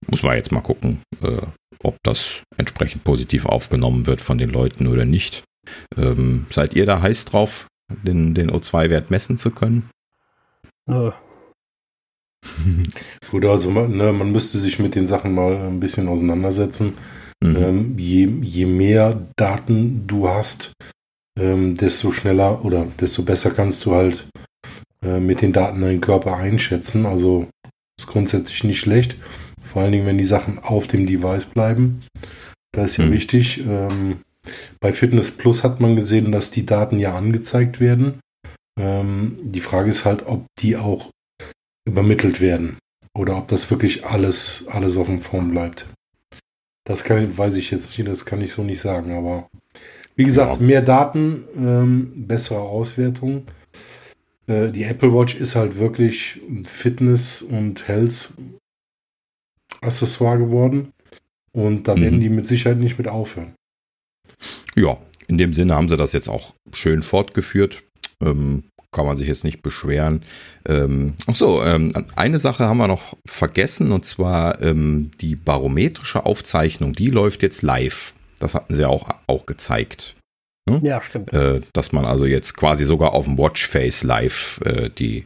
muss 0.07 0.23
man 0.23 0.35
jetzt 0.35 0.51
mal 0.51 0.61
gucken, 0.61 1.01
äh, 1.21 1.41
ob 1.83 1.97
das 2.03 2.41
entsprechend 2.57 3.03
positiv 3.03 3.45
aufgenommen 3.45 4.07
wird 4.07 4.21
von 4.21 4.37
den 4.37 4.49
Leuten 4.49 4.87
oder 4.87 5.05
nicht. 5.05 5.43
Ähm, 5.97 6.47
seid 6.49 6.73
ihr 6.75 6.85
da 6.85 7.01
heiß 7.01 7.25
drauf, 7.25 7.67
den, 8.03 8.33
den 8.33 8.49
O2-Wert 8.49 9.11
messen 9.11 9.37
zu 9.37 9.51
können? 9.51 9.89
Nö. 10.87 11.11
Gut, 13.29 13.45
also 13.45 13.69
man, 13.69 13.95
ne, 13.95 14.11
man 14.11 14.31
müsste 14.31 14.57
sich 14.57 14.79
mit 14.79 14.95
den 14.95 15.05
Sachen 15.05 15.33
mal 15.33 15.55
ein 15.55 15.79
bisschen 15.79 16.07
auseinandersetzen. 16.07 16.97
Mhm. 17.43 17.55
Ähm, 17.55 17.99
je, 17.99 18.25
je 18.41 18.65
mehr 18.65 19.27
Daten 19.35 20.07
du 20.07 20.29
hast, 20.29 20.73
ähm, 21.39 21.75
desto 21.75 22.11
schneller 22.11 22.63
oder 22.65 22.87
desto 22.99 23.23
besser 23.23 23.51
kannst 23.51 23.85
du 23.85 23.93
halt 23.93 24.27
äh, 25.03 25.19
mit 25.19 25.41
den 25.41 25.53
Daten 25.53 25.81
deinen 25.81 26.01
Körper 26.01 26.35
einschätzen. 26.35 27.05
Also 27.05 27.47
ist 27.99 28.07
grundsätzlich 28.07 28.63
nicht 28.63 28.79
schlecht. 28.79 29.15
Vor 29.61 29.81
allen 29.81 29.91
Dingen, 29.91 30.05
wenn 30.05 30.17
die 30.17 30.25
Sachen 30.25 30.59
auf 30.59 30.87
dem 30.87 31.05
Device 31.05 31.45
bleiben. 31.45 32.01
Das 32.73 32.91
ist 32.91 32.97
ja 32.97 33.05
mhm. 33.05 33.11
wichtig. 33.11 33.63
Ähm, 33.65 34.21
bei 34.79 34.91
Fitness 34.91 35.31
Plus 35.31 35.63
hat 35.63 35.79
man 35.79 35.95
gesehen, 35.95 36.31
dass 36.31 36.51
die 36.51 36.65
Daten 36.65 36.99
ja 36.99 37.15
angezeigt 37.15 37.79
werden. 37.79 38.19
Ähm, 38.79 39.37
die 39.43 39.59
Frage 39.59 39.89
ist 39.89 40.05
halt, 40.05 40.25
ob 40.25 40.45
die 40.59 40.77
auch 40.77 41.09
übermittelt 41.87 42.41
werden 42.41 42.77
oder 43.13 43.37
ob 43.37 43.47
das 43.47 43.69
wirklich 43.69 44.05
alles, 44.05 44.67
alles 44.67 44.97
auf 44.97 45.07
dem 45.07 45.21
Phone 45.21 45.51
bleibt. 45.51 45.87
Das 46.85 47.03
kann, 47.03 47.37
weiß 47.37 47.57
ich 47.57 47.71
jetzt 47.71 47.97
nicht, 47.97 48.09
das 48.09 48.25
kann 48.25 48.41
ich 48.41 48.51
so 48.51 48.63
nicht 48.63 48.79
sagen, 48.79 49.13
aber 49.13 49.47
wie 50.15 50.23
gesagt, 50.23 50.59
ja. 50.59 50.65
mehr 50.65 50.81
Daten, 50.81 51.43
ähm, 51.57 52.27
bessere 52.27 52.61
Auswertung. 52.61 53.45
Äh, 54.47 54.71
die 54.71 54.83
Apple 54.83 55.13
Watch 55.13 55.35
ist 55.35 55.55
halt 55.55 55.77
wirklich 55.79 56.41
ein 56.49 56.65
Fitness- 56.65 57.41
und 57.41 57.87
Health-Accessoire 57.87 60.37
geworden. 60.37 60.91
Und 61.53 61.87
da 61.87 61.95
mhm. 61.95 62.01
werden 62.01 62.19
die 62.19 62.29
mit 62.29 62.45
Sicherheit 62.45 62.77
nicht 62.77 62.97
mit 62.97 63.07
aufhören. 63.07 63.53
Ja, 64.75 64.97
in 65.27 65.37
dem 65.37 65.53
Sinne 65.53 65.75
haben 65.75 65.89
sie 65.89 65.97
das 65.97 66.13
jetzt 66.13 66.29
auch 66.29 66.53
schön 66.73 67.01
fortgeführt. 67.01 67.83
Ähm, 68.21 68.63
kann 68.91 69.05
man 69.05 69.15
sich 69.15 69.27
jetzt 69.27 69.45
nicht 69.45 69.61
beschweren. 69.61 70.23
Ähm, 70.67 71.13
ach 71.27 71.35
so, 71.35 71.63
ähm, 71.63 71.91
eine 72.15 72.39
Sache 72.39 72.65
haben 72.65 72.77
wir 72.77 72.89
noch 72.89 73.15
vergessen 73.25 73.93
und 73.93 74.05
zwar 74.05 74.61
ähm, 74.61 75.11
die 75.21 75.35
barometrische 75.35 76.25
Aufzeichnung. 76.25 76.93
Die 76.93 77.09
läuft 77.09 77.41
jetzt 77.41 77.61
live. 77.61 78.13
Das 78.41 78.55
hatten 78.55 78.75
sie 78.75 78.85
auch, 78.85 79.09
auch 79.27 79.45
gezeigt. 79.45 80.15
Hm? 80.69 80.83
Ja, 80.83 81.01
stimmt. 81.01 81.33
Äh, 81.33 81.61
dass 81.73 81.91
man 81.91 82.05
also 82.05 82.25
jetzt 82.25 82.55
quasi 82.55 82.85
sogar 82.85 83.13
auf 83.13 83.25
dem 83.25 83.37
Watchface 83.37 84.03
live 84.03 84.59
äh, 84.65 84.89
die 84.89 85.25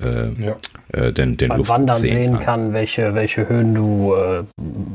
äh, 0.00 0.28
ja. 0.42 0.56
Äh, 0.92 1.12
den, 1.12 1.36
den 1.36 1.50
Luft 1.50 1.70
Wandern 1.70 1.96
sehen 1.96 2.34
kann. 2.34 2.44
kann, 2.44 2.72
welche, 2.72 3.14
welche 3.14 3.48
Höhen 3.48 3.74
du 3.74 4.14
äh, 4.14 4.44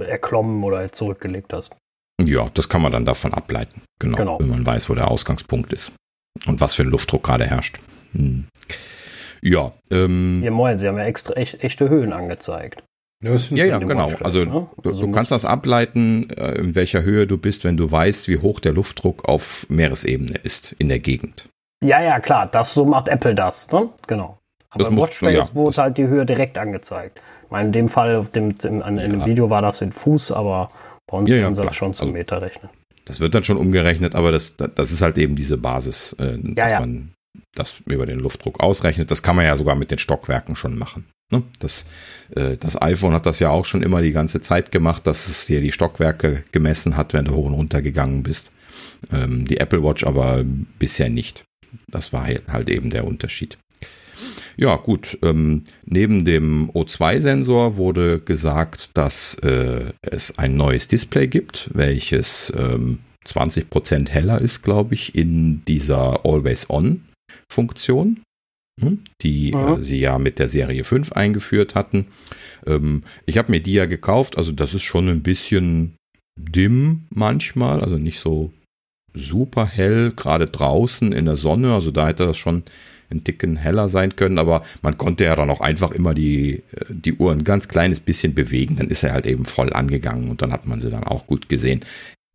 erklommen 0.06 0.64
oder 0.64 0.92
zurückgelegt 0.92 1.54
hast. 1.54 1.76
Ja, 2.22 2.50
das 2.54 2.68
kann 2.68 2.82
man 2.82 2.92
dann 2.92 3.06
davon 3.06 3.34
ableiten. 3.34 3.82
Genau, 4.00 4.18
genau. 4.18 4.40
Wenn 4.40 4.50
man 4.50 4.66
weiß, 4.66 4.90
wo 4.90 4.96
der 4.96 5.10
Ausgangspunkt 5.10 5.72
ist. 5.74 5.92
Und 6.48 6.60
was 6.60 6.76
für 6.76 6.84
ein 6.84 6.90
Luftdruck 6.90 7.24
gerade 7.24 7.46
herrscht. 7.46 7.80
Hm. 8.14 8.46
Ja. 9.42 9.72
Ähm, 9.90 10.42
ja, 10.44 10.52
moin, 10.52 10.78
Sie 10.78 10.88
haben 10.88 10.98
ja 10.98 11.06
extra 11.06 11.34
echt, 11.34 11.64
echte 11.64 11.90
Höhen 11.90 12.12
angezeigt. 12.12 12.84
Ja, 13.22 13.36
ja, 13.36 13.66
ja 13.66 13.78
genau. 13.80 14.10
Also, 14.24 14.46
ne? 14.46 14.70
du, 14.82 14.90
also 14.90 15.06
du 15.06 15.12
kannst 15.12 15.32
das 15.32 15.44
ableiten, 15.44 16.30
äh, 16.30 16.54
in 16.54 16.76
welcher 16.76 17.04
Höhe 17.04 17.28
du 17.28 17.38
bist, 17.38 17.66
wenn 17.66 17.76
du 17.76 17.92
weißt, 17.92 18.30
wie 18.30 18.38
hoch 18.38 18.60
der 18.62 18.72
Luftdruck 18.72 19.28
auf 19.28 19.66
Meeresebene 19.70 20.36
ist 20.44 20.74
in 20.80 20.88
der 20.88 21.00
Gegend. 21.00 21.50
Ja, 21.84 22.02
ja, 22.02 22.20
klar. 22.20 22.48
Das 22.48 22.74
so 22.74 22.86
macht 22.86 23.10
Apple 23.10 23.36
das, 23.36 23.70
ne? 23.72 23.90
Genau. 24.08 24.38
Aber 24.70 24.84
das 24.84 24.94
im 24.94 24.98
Watchface 24.98 25.50
ja, 25.50 25.56
wurde 25.56 25.78
halt 25.78 25.98
die 25.98 26.08
Höhe 26.08 26.26
direkt 26.26 26.58
angezeigt. 26.58 27.20
Ich 27.44 27.52
meine, 27.52 27.68
in 27.68 27.72
dem 27.74 27.90
Fall, 27.90 28.24
dem, 28.36 28.56
im, 28.64 28.82
in, 28.82 28.98
in 28.98 29.12
dem 29.12 29.26
Video 29.26 29.50
war 29.50 29.62
das 29.62 29.82
in 29.82 29.92
Fuß, 29.92 30.32
aber 30.32 30.70
bei 31.08 31.18
uns 31.18 31.30
ja, 31.30 31.42
können 31.42 31.56
sie 31.56 31.64
das 31.64 31.76
schon 31.76 31.94
zum 31.94 32.10
also, 32.10 32.18
Meter 32.18 32.42
rechnen. 32.42 32.70
Das 33.06 33.20
wird 33.20 33.34
dann 33.34 33.44
schon 33.44 33.58
umgerechnet, 33.58 34.14
aber 34.14 34.32
das, 34.32 34.56
das 34.56 34.92
ist 34.92 35.02
halt 35.02 35.18
eben 35.18 35.36
diese 35.36 35.58
Basis, 35.58 36.14
äh, 36.20 36.38
dass 36.38 36.72
man 36.74 37.14
das 37.56 37.76
über 37.86 38.06
den 38.06 38.20
Luftdruck 38.20 38.60
ausrechnet. 38.60 39.10
Das 39.10 39.24
kann 39.24 39.36
man 39.36 39.46
ja 39.46 39.56
sogar 39.56 39.76
mit 39.76 39.90
den 39.90 39.98
Stockwerken 39.98 40.56
schon 40.56 40.78
machen. 40.78 41.08
Ne? 41.32 41.44
Das, 41.60 41.86
äh, 42.36 42.58
das 42.58 42.82
iPhone 42.82 43.14
hat 43.14 43.26
das 43.26 43.40
ja 43.40 43.50
auch 43.50 43.66
schon 43.66 43.82
immer 43.82 44.02
die 44.02 44.12
ganze 44.12 44.42
Zeit 44.42 44.72
gemacht, 44.72 45.06
dass 45.08 45.28
es 45.28 45.46
dir 45.46 45.62
die 45.62 45.72
Stockwerke 45.72 46.44
gemessen 46.52 46.98
hat, 46.98 47.14
wenn 47.14 47.26
du 47.26 47.34
hoch 47.34 47.46
und 47.46 47.54
runter 47.54 47.82
gegangen 47.82 48.24
bist. 48.24 48.52
Ähm, 49.12 49.46
die 49.46 49.60
Apple 49.60 49.84
Watch 49.84 50.04
aber 50.04 50.44
bisher 50.80 51.10
nicht. 51.10 51.44
Das 51.88 52.14
war 52.14 52.28
halt 52.48 52.70
eben 52.70 52.90
der 52.90 53.06
Unterschied. 53.06 53.58
Ja, 54.58 54.76
gut. 54.76 55.18
Ähm, 55.22 55.64
neben 55.86 56.26
dem 56.26 56.70
O2-Sensor 56.72 57.78
wurde 57.78 58.20
gesagt, 58.20 58.98
dass 58.98 59.36
äh, 59.36 59.94
es 60.02 60.38
ein 60.38 60.58
neues 60.58 60.90
Display 60.90 61.28
gibt, 61.28 61.70
welches 61.74 62.52
ähm, 62.58 63.00
20% 63.26 64.10
heller 64.10 64.42
ist, 64.42 64.62
glaube 64.64 64.96
ich, 64.96 65.16
in 65.16 65.64
dieser 65.66 66.26
Always-On-Funktion, 66.26 68.22
die 69.22 69.52
mhm. 69.54 69.82
äh, 69.82 69.84
sie 69.84 70.00
ja 70.00 70.18
mit 70.18 70.40
der 70.40 70.50
Serie 70.50 70.84
5 70.84 71.12
eingeführt 71.14 71.76
hatten. 71.76 72.08
Ähm, 72.66 73.04
ich 73.26 73.38
habe 73.38 73.52
mir 73.52 73.62
die 73.62 73.74
ja 73.74 73.86
gekauft, 73.86 74.38
also 74.38 74.52
das 74.52 74.74
ist 74.74 74.84
schon 74.84 75.08
ein 75.08 75.24
bisschen 75.24 75.96
dimm 76.40 77.08
manchmal, 77.10 77.82
also 77.82 77.98
nicht 77.98 78.20
so 78.20 78.52
super 79.14 79.66
hell, 79.66 80.12
gerade 80.16 80.48
draußen 80.48 81.12
in 81.12 81.26
der 81.26 81.38
Sonne, 81.38 81.74
also 81.74 81.92
da 81.92 82.08
hätte 82.08 82.26
das 82.26 82.38
schon 82.38 82.64
ein 83.12 83.24
Ticken 83.24 83.56
heller 83.56 83.90
sein 83.90 84.16
können, 84.16 84.38
aber 84.38 84.64
man 84.82 84.98
konnte 84.98 85.24
ja 85.24 85.36
dann 85.36 85.50
auch 85.50 85.62
einfach 85.62 85.92
immer 85.92 86.14
die, 86.14 86.64
äh, 86.72 86.86
die 86.90 87.14
Uhr 87.14 87.32
ein 87.32 87.44
ganz 87.44 87.68
kleines 87.68 88.00
bisschen 88.00 88.34
bewegen, 88.34 88.76
dann 88.76 88.90
ist 88.90 89.04
er 89.04 89.14
halt 89.14 89.26
eben 89.26 89.46
voll 89.46 89.74
angegangen 89.74 90.30
und 90.30 90.42
dann 90.42 90.54
hat 90.54 90.68
man 90.68 90.80
sie 90.80 90.90
dann 90.90 91.04
auch 91.04 91.26
gut 91.28 91.50
gesehen. 91.50 91.82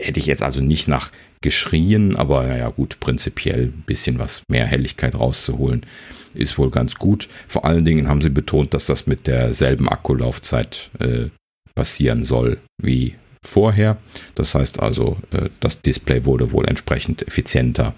Hätte 0.03 0.21
ich 0.21 0.27
jetzt 0.27 0.43
also 0.43 0.61
nicht 0.61 0.89
nach 0.89 1.11
geschrien, 1.41 2.17
aber 2.17 2.45
naja 2.47 2.69
gut, 2.71 2.99
prinzipiell 3.01 3.67
ein 3.67 3.85
bisschen 3.87 4.19
was 4.19 4.43
mehr 4.49 4.67
Helligkeit 4.67 5.15
rauszuholen, 5.15 5.87
ist 6.35 6.59
wohl 6.59 6.71
ganz 6.71 6.97
gut. 6.97 7.29
Vor 7.47 7.65
allen 7.65 7.85
Dingen 7.85 8.09
haben 8.09 8.23
sie 8.23 8.31
betont, 8.31 8.75
dass 8.75 8.87
das 8.87 9.07
mit 9.07 9.27
derselben 9.27 9.89
Akkulaufzeit 9.89 10.91
äh, 10.99 11.29
passieren 11.75 12.25
soll 12.25 12.59
wie 12.83 13.15
vorher. 13.45 13.99
Das 14.35 14.55
heißt 14.55 14.81
also, 14.81 15.19
äh, 15.31 15.51
das 15.61 15.81
Display 15.81 16.25
wurde 16.25 16.51
wohl 16.51 16.67
entsprechend 16.67 17.27
effizienter 17.27 17.95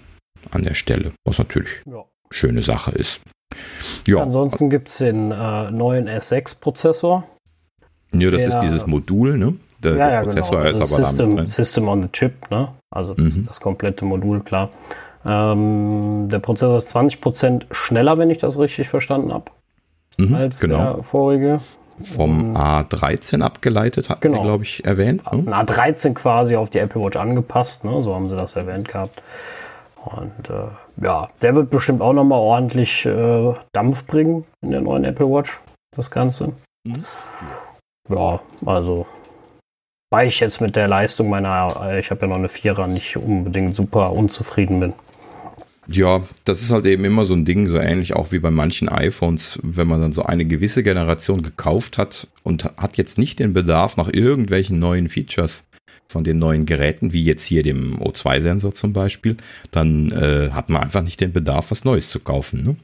an 0.51 0.63
der 0.63 0.73
Stelle, 0.73 1.13
was 1.25 1.37
natürlich 1.39 1.81
ja. 1.85 2.03
schöne 2.29 2.61
Sache 2.61 2.91
ist. 2.91 3.21
Ja. 4.07 4.21
Ansonsten 4.21 4.69
gibt 4.69 4.89
es 4.89 4.97
den 4.97 5.31
äh, 5.31 5.71
neuen 5.71 6.07
S6-Prozessor. 6.07 7.27
Ja, 8.13 8.31
das 8.31 8.41
der, 8.41 8.49
ist 8.49 8.59
dieses 8.61 8.87
Modul, 8.87 9.37
ne? 9.37 9.55
Der, 9.83 9.95
ja, 9.95 10.11
ja, 10.11 10.21
Prozessor 10.21 10.57
genau. 10.57 10.65
also 10.65 10.83
ist 10.83 10.93
aber 10.93 11.05
System, 11.05 11.35
damit 11.35 11.49
System 11.49 11.87
on 11.87 12.01
the 12.01 12.09
Chip, 12.09 12.49
ne? 12.49 12.69
Also 12.89 13.13
das, 13.13 13.37
mhm. 13.37 13.45
das 13.45 13.59
komplette 13.59 14.05
Modul, 14.05 14.41
klar. 14.41 14.69
Ähm, 15.25 16.29
der 16.29 16.39
Prozessor 16.39 16.77
ist 16.77 16.95
20% 16.95 17.65
schneller, 17.71 18.17
wenn 18.17 18.29
ich 18.29 18.37
das 18.37 18.57
richtig 18.57 18.87
verstanden 18.87 19.33
habe, 19.33 19.45
mhm, 20.17 20.35
als 20.35 20.59
genau. 20.59 20.77
der 20.77 21.03
vorige. 21.03 21.59
Vom 22.01 22.55
A13 22.55 23.41
abgeleitet, 23.41 24.09
hatten 24.09 24.21
genau. 24.21 24.37
Sie, 24.37 24.43
glaube 24.43 24.63
ich, 24.63 24.85
erwähnt. 24.85 25.23
Ne? 25.33 25.51
A13 25.51 26.13
quasi 26.13 26.55
auf 26.55 26.69
die 26.69 26.77
Apple 26.77 27.01
Watch 27.01 27.17
angepasst, 27.17 27.85
ne? 27.85 28.03
so 28.03 28.13
haben 28.13 28.29
Sie 28.29 28.35
das 28.35 28.55
erwähnt 28.55 28.87
gehabt. 28.87 29.23
Und 30.05 30.49
äh, 30.49 31.03
ja, 31.03 31.29
der 31.41 31.55
wird 31.55 31.69
bestimmt 31.69 32.01
auch 32.01 32.13
nochmal 32.13 32.39
ordentlich 32.39 33.05
äh, 33.05 33.53
Dampf 33.73 34.05
bringen 34.05 34.45
in 34.61 34.71
der 34.71 34.81
neuen 34.81 35.03
Apple 35.03 35.25
Watch, 35.25 35.59
das 35.95 36.11
Ganze. 36.11 36.53
Mhm. 36.85 37.03
Ja, 38.09 38.39
also 38.65 39.05
weil 40.09 40.27
ich 40.27 40.39
jetzt 40.39 40.61
mit 40.61 40.75
der 40.75 40.87
Leistung 40.87 41.29
meiner, 41.29 41.81
äh, 41.83 41.99
ich 41.99 42.09
habe 42.11 42.21
ja 42.21 42.27
noch 42.27 42.37
eine 42.37 42.49
Vierer, 42.49 42.87
nicht 42.87 43.17
unbedingt 43.17 43.75
super 43.75 44.13
unzufrieden 44.13 44.79
bin. 44.79 44.93
Ja, 45.89 46.21
das 46.43 46.61
ist 46.61 46.71
halt 46.71 46.85
eben 46.85 47.05
immer 47.05 47.23
so 47.23 47.33
ein 47.33 47.45
Ding, 47.45 47.69
so 47.69 47.77
ähnlich 47.77 48.13
auch 48.13 48.33
wie 48.33 48.39
bei 48.39 48.51
manchen 48.51 48.89
iPhones, 48.89 49.57
wenn 49.63 49.87
man 49.87 50.01
dann 50.01 50.11
so 50.11 50.23
eine 50.23 50.43
gewisse 50.43 50.83
Generation 50.83 51.43
gekauft 51.43 51.97
hat 51.97 52.27
und 52.43 52.65
hat 52.65 52.97
jetzt 52.97 53.17
nicht 53.17 53.39
den 53.39 53.53
Bedarf 53.53 53.95
nach 53.95 54.11
irgendwelchen 54.11 54.79
neuen 54.79 55.07
Features 55.07 55.65
von 56.09 56.25
den 56.25 56.39
neuen 56.39 56.65
Geräten, 56.65 57.13
wie 57.13 57.23
jetzt 57.23 57.45
hier 57.45 57.63
dem 57.63 57.99
O2-Sensor 57.99 58.73
zum 58.73 58.91
Beispiel, 58.91 59.37
dann 59.71 60.11
äh, 60.11 60.51
hat 60.51 60.69
man 60.69 60.83
einfach 60.83 61.03
nicht 61.03 61.21
den 61.21 61.31
Bedarf, 61.31 61.71
was 61.71 61.85
Neues 61.85 62.09
zu 62.09 62.19
kaufen. 62.19 62.63
Ne? 62.63 62.75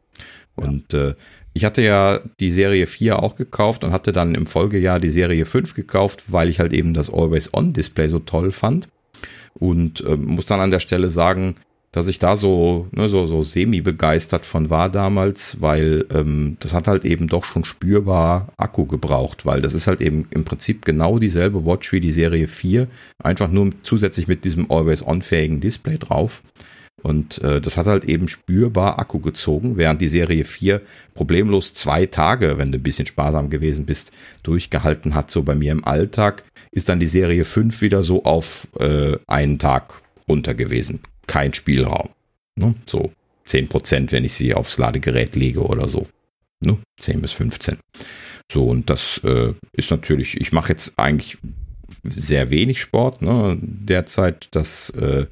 Und 0.56 0.94
äh, 0.94 1.16
ich 1.54 1.66
hatte 1.66 1.82
ja 1.82 2.20
die 2.40 2.52
Serie 2.52 2.88
4 2.88 3.22
auch 3.22 3.36
gekauft 3.36 3.84
und 3.84 3.92
hatte 3.92 4.12
dann 4.12 4.36
im 4.36 4.46
Folgejahr 4.46 5.00
die 5.00 5.10
Serie 5.10 5.46
5 5.46 5.74
gekauft, 5.74 6.32
weil 6.32 6.50
ich 6.50 6.60
halt 6.60 6.74
eben 6.74 6.94
das 6.94 7.12
Always-On-Display 7.12 8.08
so 8.08 8.20
toll 8.20 8.52
fand. 8.52 8.88
Und 9.54 10.02
äh, 10.02 10.16
muss 10.16 10.46
dann 10.46 10.62
an 10.62 10.72
der 10.72 10.80
Stelle 10.80 11.10
sagen, 11.10 11.56
dass 11.94 12.08
ich 12.08 12.18
da 12.18 12.36
so, 12.36 12.88
ne, 12.92 13.08
so, 13.08 13.28
so 13.28 13.44
semi-begeistert 13.44 14.48
von 14.48 14.72
war 14.72 14.90
damals, 14.90 15.62
weil 15.62 16.06
ähm, 16.12 16.58
das 16.60 16.74
hat 16.74 16.88
halt 16.88 17.06
eben 17.06 17.28
doch 17.28 17.44
schon 17.44 17.64
spürbar 17.64 18.52
Akku 18.58 18.88
gebraucht, 18.88 19.46
weil 19.46 19.62
das 19.62 19.76
ist 19.76 19.86
halt 19.86 20.02
eben 20.02 20.28
im 20.32 20.44
Prinzip 20.44 20.84
genau 20.86 21.20
dieselbe 21.20 21.68
Watch 21.68 21.92
wie 21.92 22.00
die 22.00 22.12
Serie 22.12 22.48
4, 22.48 22.88
einfach 23.24 23.48
nur 23.48 23.70
zusätzlich 23.84 24.28
mit 24.28 24.44
diesem 24.44 24.72
Always-On-fähigen 24.72 25.62
Display 25.62 26.00
drauf. 26.00 26.42
Und 27.04 27.40
äh, 27.44 27.62
das 27.62 27.78
hat 27.78 27.86
halt 27.86 28.06
eben 28.06 28.28
spürbar 28.28 28.98
Akku 28.98 29.20
gezogen, 29.20 29.78
während 29.78 30.02
die 30.02 30.08
Serie 30.08 30.46
4 30.46 30.82
problemlos 31.14 31.74
zwei 31.74 32.06
Tage, 32.06 32.58
wenn 32.58 32.72
du 32.72 32.80
ein 32.80 32.84
bisschen 32.84 33.06
sparsam 33.06 33.50
gewesen 33.50 33.86
bist, 33.86 34.12
durchgehalten 34.42 35.14
hat. 35.14 35.30
So 35.30 35.44
bei 35.44 35.54
mir 35.54 35.72
im 35.72 35.86
Alltag 35.86 36.44
ist 36.72 36.90
dann 36.90 37.00
die 37.00 37.06
Serie 37.06 37.46
5 37.46 37.82
wieder 37.82 38.02
so 38.02 38.24
auf 38.24 38.68
äh, 38.80 39.18
einen 39.28 39.60
Tag 39.60 40.02
runter 40.28 40.56
gewesen 40.56 41.02
kein 41.28 41.54
Spielraum. 41.54 42.10
Ne? 42.56 42.76
So 42.86 43.12
10 43.46 43.68
Prozent, 43.68 44.12
wenn 44.12 44.26
ich 44.26 44.34
sie 44.34 44.54
aufs 44.54 44.78
Ladegerät 44.78 45.36
lege 45.36 45.62
oder 45.62 45.88
so. 45.88 46.08
Ne? 46.60 46.78
10 47.00 47.22
bis 47.22 47.34
15. 47.34 47.78
So, 48.52 48.66
und 48.66 48.90
das 48.90 49.20
äh, 49.24 49.54
ist 49.74 49.92
natürlich, 49.92 50.40
ich 50.40 50.52
mache 50.52 50.70
jetzt 50.70 50.98
eigentlich 50.98 51.38
sehr 52.04 52.50
wenig 52.50 52.82
Sport 52.82 53.22
ne, 53.22 53.58
derzeit. 53.62 54.48
Das 54.52 54.90
äh, 54.92 55.26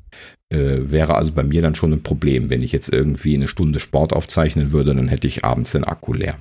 äh, 0.50 0.92
wäre 0.92 1.16
also 1.16 1.32
bei 1.32 1.44
mir 1.44 1.62
dann 1.62 1.76
schon 1.76 1.94
ein 1.94 2.04
Problem. 2.04 2.50
Wenn 2.50 2.62
ich 2.62 2.72
jetzt 2.72 2.90
irgendwie 2.90 3.36
eine 3.36 3.48
Stunde 3.48 3.80
Sport 3.80 4.14
aufzeichnen 4.14 4.72
würde, 4.72 4.94
dann 4.94 5.08
hätte 5.08 5.28
ich 5.28 5.46
abends 5.46 5.72
den 5.72 5.84
Akku 5.84 6.14
leer. 6.14 6.38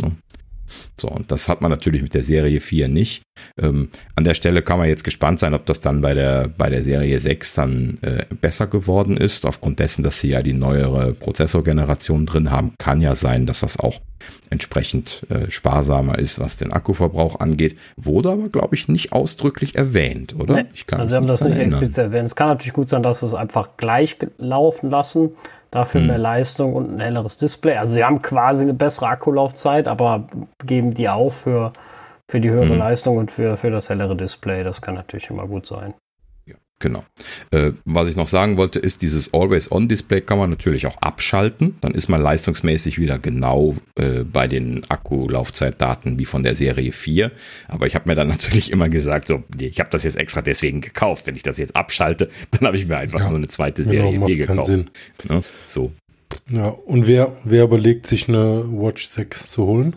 Ne? 0.00 0.16
So, 1.00 1.08
und 1.08 1.30
das 1.30 1.48
hat 1.48 1.60
man 1.60 1.70
natürlich 1.70 2.02
mit 2.02 2.14
der 2.14 2.22
Serie 2.22 2.60
4 2.60 2.88
nicht. 2.88 3.22
Ähm, 3.60 3.88
an 4.16 4.24
der 4.24 4.34
Stelle 4.34 4.62
kann 4.62 4.78
man 4.78 4.88
jetzt 4.88 5.04
gespannt 5.04 5.38
sein, 5.38 5.54
ob 5.54 5.66
das 5.66 5.80
dann 5.80 6.00
bei 6.00 6.14
der, 6.14 6.48
bei 6.48 6.70
der 6.70 6.82
Serie 6.82 7.20
6 7.20 7.54
dann 7.54 7.98
äh, 8.02 8.24
besser 8.40 8.66
geworden 8.66 9.16
ist. 9.16 9.46
Aufgrund 9.46 9.78
dessen, 9.78 10.02
dass 10.02 10.20
sie 10.20 10.30
ja 10.30 10.42
die 10.42 10.52
neuere 10.52 11.12
Prozessorgeneration 11.12 12.26
drin 12.26 12.50
haben, 12.50 12.74
kann 12.78 13.00
ja 13.00 13.14
sein, 13.14 13.46
dass 13.46 13.60
das 13.60 13.78
auch 13.78 14.00
entsprechend 14.50 15.26
äh, 15.30 15.50
sparsamer 15.50 16.18
ist, 16.18 16.40
was 16.40 16.56
den 16.56 16.72
Akkuverbrauch 16.72 17.40
angeht. 17.40 17.76
Wurde 17.96 18.30
aber, 18.30 18.48
glaube 18.48 18.74
ich, 18.74 18.88
nicht 18.88 19.12
ausdrücklich 19.12 19.74
erwähnt, 19.76 20.34
oder? 20.36 20.54
Nee, 20.54 20.68
also, 20.92 21.04
sie 21.04 21.16
haben 21.16 21.26
das 21.26 21.42
nicht 21.42 21.56
explizit 21.56 21.98
erwähnt. 21.98 22.26
Es 22.26 22.36
kann 22.36 22.48
natürlich 22.48 22.72
gut 22.72 22.88
sein, 22.88 23.02
dass 23.02 23.20
sie 23.20 23.26
es 23.26 23.34
einfach 23.34 23.76
gleich 23.76 24.16
laufen 24.38 24.90
lassen 24.90 25.30
dafür 25.70 26.00
hm. 26.00 26.08
mehr 26.08 26.18
Leistung 26.18 26.74
und 26.74 26.94
ein 26.94 27.00
helleres 27.00 27.36
Display. 27.36 27.76
Also 27.76 27.94
sie 27.94 28.04
haben 28.04 28.22
quasi 28.22 28.64
eine 28.64 28.74
bessere 28.74 29.08
Akkulaufzeit, 29.08 29.86
aber 29.86 30.24
geben 30.64 30.94
die 30.94 31.08
auf 31.08 31.38
für, 31.38 31.72
für 32.30 32.40
die 32.40 32.50
höhere 32.50 32.70
hm. 32.70 32.78
Leistung 32.78 33.16
und 33.16 33.30
für, 33.30 33.56
für 33.56 33.70
das 33.70 33.88
hellere 33.88 34.16
Display. 34.16 34.64
Das 34.64 34.80
kann 34.80 34.94
natürlich 34.94 35.30
immer 35.30 35.46
gut 35.46 35.66
sein. 35.66 35.94
Genau. 36.80 37.04
Äh, 37.50 37.72
was 37.84 38.08
ich 38.08 38.14
noch 38.14 38.28
sagen 38.28 38.56
wollte, 38.56 38.78
ist, 38.78 39.02
dieses 39.02 39.34
Always-On-Display 39.34 40.20
kann 40.20 40.38
man 40.38 40.48
natürlich 40.48 40.86
auch 40.86 40.96
abschalten. 40.98 41.76
Dann 41.80 41.92
ist 41.92 42.08
man 42.08 42.22
leistungsmäßig 42.22 43.00
wieder 43.00 43.18
genau 43.18 43.74
äh, 43.96 44.22
bei 44.22 44.46
den 44.46 44.88
Akkulaufzeitdaten 44.88 46.20
wie 46.20 46.24
von 46.24 46.44
der 46.44 46.54
Serie 46.54 46.92
4. 46.92 47.32
Aber 47.66 47.88
ich 47.88 47.96
habe 47.96 48.08
mir 48.08 48.14
dann 48.14 48.28
natürlich 48.28 48.70
immer 48.70 48.88
gesagt, 48.88 49.26
so, 49.26 49.42
ich 49.58 49.80
habe 49.80 49.90
das 49.90 50.04
jetzt 50.04 50.16
extra 50.16 50.40
deswegen 50.40 50.80
gekauft. 50.80 51.26
Wenn 51.26 51.34
ich 51.34 51.42
das 51.42 51.58
jetzt 51.58 51.74
abschalte, 51.74 52.28
dann 52.52 52.68
habe 52.68 52.76
ich 52.76 52.86
mir 52.86 52.96
einfach 52.96 53.20
ja, 53.20 53.28
nur 53.28 53.38
eine 53.38 53.48
zweite 53.48 53.82
genau, 53.82 53.94
Serie 53.94 54.12
genau, 54.12 54.26
4 54.26 54.36
gekauft. 54.36 54.66
Sinn. 54.66 54.90
Ja, 55.28 55.42
so. 55.66 55.92
Ja, 56.50 56.68
und 56.68 57.08
wer, 57.08 57.36
wer 57.42 57.64
überlegt, 57.64 58.06
sich 58.06 58.28
eine 58.28 58.64
Watch 58.70 59.04
6 59.06 59.50
zu 59.50 59.66
holen? 59.66 59.96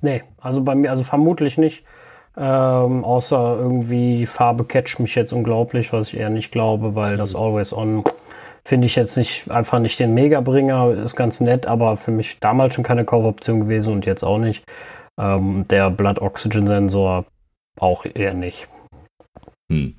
Nee, 0.00 0.22
also 0.38 0.62
bei 0.62 0.74
mir, 0.74 0.90
also 0.90 1.04
vermutlich 1.04 1.58
nicht. 1.58 1.84
Ähm, 2.38 3.04
außer 3.04 3.56
irgendwie 3.58 4.18
die 4.18 4.26
Farbe 4.26 4.64
catcht 4.64 5.00
mich 5.00 5.14
jetzt 5.14 5.32
unglaublich, 5.32 5.92
was 5.92 6.08
ich 6.08 6.18
eher 6.18 6.30
nicht 6.30 6.52
glaube, 6.52 6.94
weil 6.94 7.16
das 7.16 7.32
mhm. 7.32 7.40
Always 7.40 7.72
On 7.72 8.04
finde 8.66 8.88
ich 8.88 8.96
jetzt 8.96 9.16
nicht 9.16 9.48
einfach 9.48 9.78
nicht 9.78 10.00
den 10.00 10.12
Megabringer, 10.12 10.90
ist 10.90 11.14
ganz 11.14 11.40
nett, 11.40 11.66
aber 11.66 11.96
für 11.96 12.10
mich 12.10 12.40
damals 12.40 12.74
schon 12.74 12.82
keine 12.82 13.04
Kaufoption 13.04 13.60
gewesen 13.60 13.94
und 13.94 14.06
jetzt 14.06 14.24
auch 14.24 14.38
nicht. 14.38 14.64
Ähm, 15.18 15.64
der 15.70 15.88
Blood 15.90 16.20
Oxygen 16.20 16.66
Sensor 16.66 17.24
auch 17.78 18.04
eher 18.04 18.34
nicht. 18.34 18.68
Hm. 19.70 19.94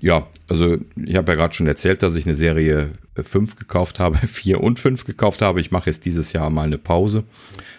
Ja, 0.00 0.26
also 0.48 0.76
ich 0.96 1.16
habe 1.16 1.32
ja 1.32 1.36
gerade 1.36 1.54
schon 1.54 1.66
erzählt, 1.66 2.02
dass 2.02 2.14
ich 2.14 2.26
eine 2.26 2.34
Serie 2.34 2.90
5 3.16 3.56
gekauft 3.56 4.00
habe, 4.00 4.16
4 4.26 4.60
und 4.60 4.78
5 4.78 5.04
gekauft 5.04 5.42
habe. 5.42 5.60
Ich 5.60 5.70
mache 5.70 5.90
jetzt 5.90 6.04
dieses 6.04 6.32
Jahr 6.32 6.50
mal 6.50 6.64
eine 6.64 6.78
Pause. 6.78 7.24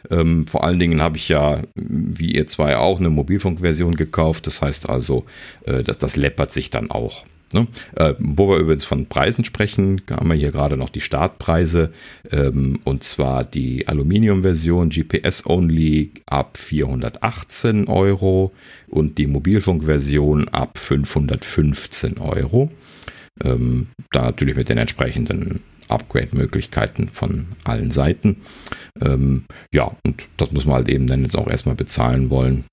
Ähm, 0.10 0.48
vor 0.48 0.64
allen 0.64 0.80
Dingen 0.80 1.02
habe 1.02 1.18
ich 1.18 1.30
ja, 1.30 1.62
wie 1.76 2.34
ihr 2.34 2.48
zwei 2.48 2.78
auch, 2.78 3.00
eine 3.00 3.10
Mobilfunkversion 3.10 3.96
gekauft. 3.96 4.48
Das 4.48 4.62
heißt 4.62 4.90
also, 4.90 5.26
äh, 5.66 5.84
dass 5.84 5.98
das 5.98 6.16
läppert 6.16 6.52
sich 6.52 6.70
dann 6.70 6.92
auch. 6.92 7.26
Ne? 7.54 7.68
Äh, 7.96 8.14
wo 8.20 8.50
wir 8.50 8.58
übrigens 8.58 8.86
von 8.86 9.08
Preisen 9.08 9.46
sprechen, 9.46 10.02
haben 10.10 10.30
wir 10.30 10.36
hier 10.36 10.52
gerade 10.52 10.78
noch 10.78 10.90
die 10.90 11.02
Startpreise 11.02 11.92
ähm, 12.32 12.80
und 12.84 13.04
zwar 13.04 13.44
die 13.44 13.88
Aluminium-Version 13.88 14.90
GPS-Only 14.90 16.12
ab 16.26 16.58
418 16.58 17.88
Euro 17.88 18.52
und 18.88 19.18
die 19.18 19.28
Mobilfunk-Version 19.28 20.48
ab 20.50 20.78
515 20.78 22.18
Euro. 22.20 22.72
Ähm, 23.44 23.88
da 24.12 24.24
natürlich 24.24 24.56
mit 24.56 24.70
den 24.70 24.78
entsprechenden 24.78 25.62
Upgrade-Möglichkeiten 25.90 27.10
von 27.10 27.48
allen 27.64 27.92
Seiten. 27.92 28.38
Ähm, 29.02 29.46
ja, 29.74 29.96
und 30.06 30.28
das 30.38 30.52
muss 30.52 30.66
man 30.66 30.76
halt 30.76 30.90
eben 30.90 31.08
dann 31.08 31.24
jetzt 31.24 31.38
auch 31.38 31.48
erstmal 31.48 31.76
bezahlen 31.76 32.30
wollen. 32.30 32.66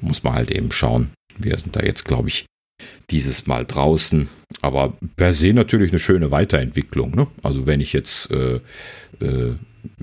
Muss 0.00 0.22
man 0.22 0.34
halt 0.34 0.50
eben 0.50 0.72
schauen. 0.72 1.10
Wir 1.38 1.56
sind 1.58 1.76
da 1.76 1.80
jetzt, 1.80 2.04
glaube 2.04 2.28
ich, 2.28 2.46
dieses 3.10 3.46
Mal 3.46 3.64
draußen. 3.64 4.28
Aber 4.62 4.94
per 5.16 5.32
se 5.32 5.52
natürlich 5.52 5.90
eine 5.90 5.98
schöne 5.98 6.30
Weiterentwicklung. 6.30 7.14
Ne? 7.14 7.26
Also 7.42 7.66
wenn 7.66 7.80
ich 7.80 7.92
jetzt 7.92 8.30
äh, 8.30 8.60
äh, 9.20 9.54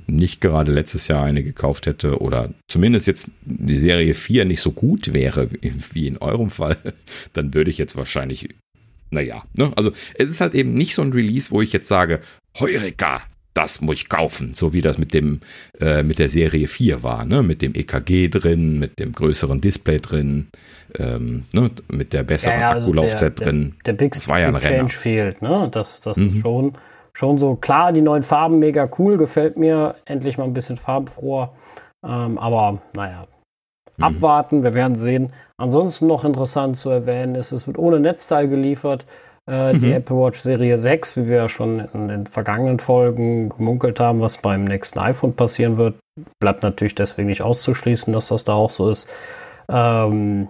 nicht 0.08 0.42
gerade 0.42 0.72
letztes 0.72 1.08
Jahr 1.08 1.24
eine 1.24 1.44
gekauft 1.44 1.86
hätte 1.86 2.20
oder 2.20 2.54
zumindest 2.68 3.08
jetzt 3.08 3.30
die 3.46 3.78
Serie 3.78 4.14
4 4.14 4.46
nicht 4.46 4.62
so 4.62 4.72
gut 4.72 5.14
wäre 5.14 5.50
wie 5.92 6.08
in 6.08 6.18
eurem 6.18 6.50
Fall, 6.50 6.78
dann 7.34 7.54
würde 7.54 7.70
ich 7.70 7.78
jetzt 7.78 7.96
wahrscheinlich, 7.96 8.50
naja, 9.12 9.44
ne? 9.54 9.72
also 9.76 9.92
es 10.16 10.30
ist 10.30 10.42
halt 10.42 10.56
eben 10.56 10.74
nicht 10.74 10.96
so 10.96 11.02
ein 11.02 11.14
Release, 11.14 11.52
wo 11.52 11.62
ich 11.62 11.74
jetzt 11.74 11.88
sage, 11.88 12.22
Heureka, 12.60 13.24
das 13.54 13.82
muss 13.82 13.98
ich 13.98 14.10
kaufen, 14.10 14.54
so 14.54 14.74
wie 14.74 14.82
das 14.82 14.98
mit 14.98 15.14
dem 15.14 15.40
äh, 15.80 16.04
mit 16.04 16.20
der 16.20 16.30
Serie 16.30 16.68
4 16.68 17.04
war, 17.04 17.26
ne? 17.26 17.44
mit 17.44 17.62
dem 17.62 17.76
EKG 17.76 18.30
drin, 18.30 18.80
mit 18.80 19.00
dem 19.00 19.14
größeren 19.14 19.62
Display 19.62 20.00
drin, 20.00 20.48
ähm, 20.98 21.46
ne? 21.54 21.70
mit 21.90 22.14
der 22.14 22.24
besseren 22.24 22.60
ja, 22.60 22.62
ja, 22.62 22.72
also 22.72 22.88
Akkulaufzeit 22.88 23.40
der, 23.40 23.48
drin. 23.48 23.76
Der, 23.86 23.94
der 23.94 23.98
Big, 24.00 24.14
das 24.14 24.28
war 24.28 24.40
ja 24.40 24.48
ein 24.48 24.54
Big 24.54 24.64
Change 24.64 24.94
fehlt, 24.94 25.42
ne? 25.42 25.70
Das, 25.72 26.02
das 26.02 26.18
mhm. 26.18 26.28
ist 26.28 26.42
schon 26.42 26.78
schon 27.14 27.38
so, 27.38 27.56
klar, 27.56 27.94
die 27.94 28.02
neuen 28.02 28.24
Farben 28.24 28.60
mega 28.60 28.90
cool, 28.98 29.18
gefällt 29.18 29.58
mir. 29.58 29.96
Endlich 30.06 30.38
mal 30.38 30.46
ein 30.46 30.54
bisschen 30.54 30.78
farbenfroher. 30.78 31.54
Ähm, 32.04 32.38
aber 32.38 32.82
naja, 32.96 33.28
mhm. 33.98 34.04
abwarten, 34.04 34.64
wir 34.64 34.74
werden 34.74 34.96
sehen. 34.96 35.32
Ansonsten 35.58 36.08
noch 36.08 36.26
interessant 36.26 36.76
zu 36.76 36.90
erwähnen 36.90 37.36
ist, 37.36 37.52
es 37.52 37.68
wird 37.68 37.78
ohne 37.78 38.00
Netzteil 38.00 38.48
geliefert. 38.48 39.06
Äh, 39.50 39.74
mhm. 39.74 39.82
Die 39.82 39.92
Apple 39.92 40.16
Watch 40.16 40.40
Serie 40.40 40.78
6, 40.78 41.18
wie 41.18 41.28
wir 41.28 41.38
ja 41.38 41.50
schon 41.50 41.80
in 41.94 42.08
den 42.08 42.26
vergangenen 42.26 42.80
Folgen 42.80 43.50
gemunkelt 43.50 44.00
haben, 44.00 44.22
was 44.22 44.42
beim 44.42 44.64
nächsten 44.64 45.00
iPhone 45.00 45.36
passieren 45.36 45.78
wird, 45.78 45.96
bleibt 46.40 46.64
natürlich 46.64 46.96
deswegen 46.96 47.28
nicht 47.28 47.42
auszuschließen, 47.42 48.14
dass 48.14 48.28
das 48.28 48.44
da 48.44 48.54
auch 48.54 48.70
so 48.70 48.90
ist. 48.90 49.10
Ähm, 49.70 50.48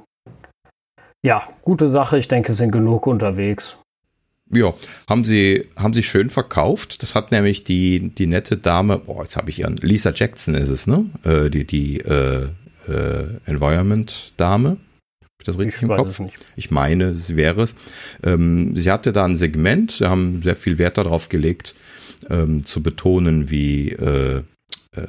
ja, 1.25 1.43
gute 1.61 1.87
Sache. 1.87 2.17
Ich 2.17 2.27
denke, 2.27 2.51
es 2.51 2.57
sind 2.57 2.71
genug 2.71 3.07
unterwegs. 3.07 3.77
Ja, 4.51 4.73
haben 5.09 5.23
sie, 5.23 5.67
haben 5.77 5.93
sie 5.93 6.03
schön 6.03 6.29
verkauft. 6.29 7.01
Das 7.01 7.15
hat 7.15 7.31
nämlich 7.31 7.63
die, 7.63 8.09
die 8.09 8.27
nette 8.27 8.57
Dame, 8.57 8.99
boah, 8.99 9.23
jetzt 9.23 9.37
habe 9.37 9.49
ich 9.49 9.59
ihren, 9.59 9.77
Lisa 9.77 10.11
Jackson 10.13 10.53
ist 10.53 10.69
es, 10.69 10.85
ne? 10.85 11.05
Äh, 11.23 11.49
die 11.49 11.65
die 11.65 11.99
äh, 11.99 12.49
äh, 12.87 13.25
Environment-Dame. 13.45 14.77
Ich 15.43 15.45
das 15.45 15.59
richtig 15.59 15.75
ich 15.75 15.89
im 15.89 15.89
Kopf? 15.89 16.21
Ich 16.55 16.71
meine, 16.71 17.15
sie 17.15 17.35
wäre 17.35 17.63
es. 17.63 17.75
Ähm, 18.23 18.77
sie 18.77 18.89
hatte 18.89 19.11
da 19.11 19.25
ein 19.25 19.35
Segment, 19.35 19.91
sie 19.91 20.09
haben 20.09 20.41
sehr 20.41 20.55
viel 20.55 20.77
Wert 20.77 20.97
darauf 20.97 21.27
gelegt, 21.27 21.75
ähm, 22.29 22.65
zu 22.65 22.81
betonen, 22.81 23.49
wie 23.49 23.89
äh, 23.89 24.43
äh, 24.95 25.01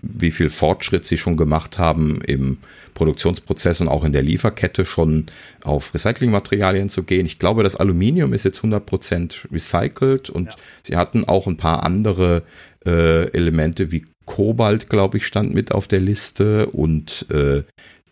wie 0.00 0.30
viel 0.30 0.48
Fortschritt 0.48 1.04
sie 1.04 1.18
schon 1.18 1.36
gemacht 1.36 1.78
haben 1.78 2.20
im 2.26 2.58
Produktionsprozess 2.94 3.82
und 3.82 3.88
auch 3.88 4.04
in 4.04 4.12
der 4.12 4.22
Lieferkette 4.22 4.86
schon 4.86 5.26
auf 5.62 5.92
Recyclingmaterialien 5.92 6.88
zu 6.88 7.02
gehen. 7.02 7.26
Ich 7.26 7.38
glaube, 7.38 7.62
das 7.62 7.76
Aluminium 7.76 8.32
ist 8.32 8.44
jetzt 8.44 8.60
100% 8.60 9.52
recycelt 9.52 10.30
und 10.30 10.46
ja. 10.46 10.56
sie 10.84 10.96
hatten 10.96 11.24
auch 11.26 11.46
ein 11.46 11.56
paar 11.58 11.82
andere 11.82 12.44
äh, 12.86 13.28
Elemente 13.32 13.92
wie 13.92 14.06
Kobalt, 14.24 14.88
glaube 14.88 15.18
ich, 15.18 15.26
stand 15.26 15.52
mit 15.52 15.72
auf 15.72 15.86
der 15.86 16.00
Liste 16.00 16.66
und 16.66 17.26
äh, 17.30 17.62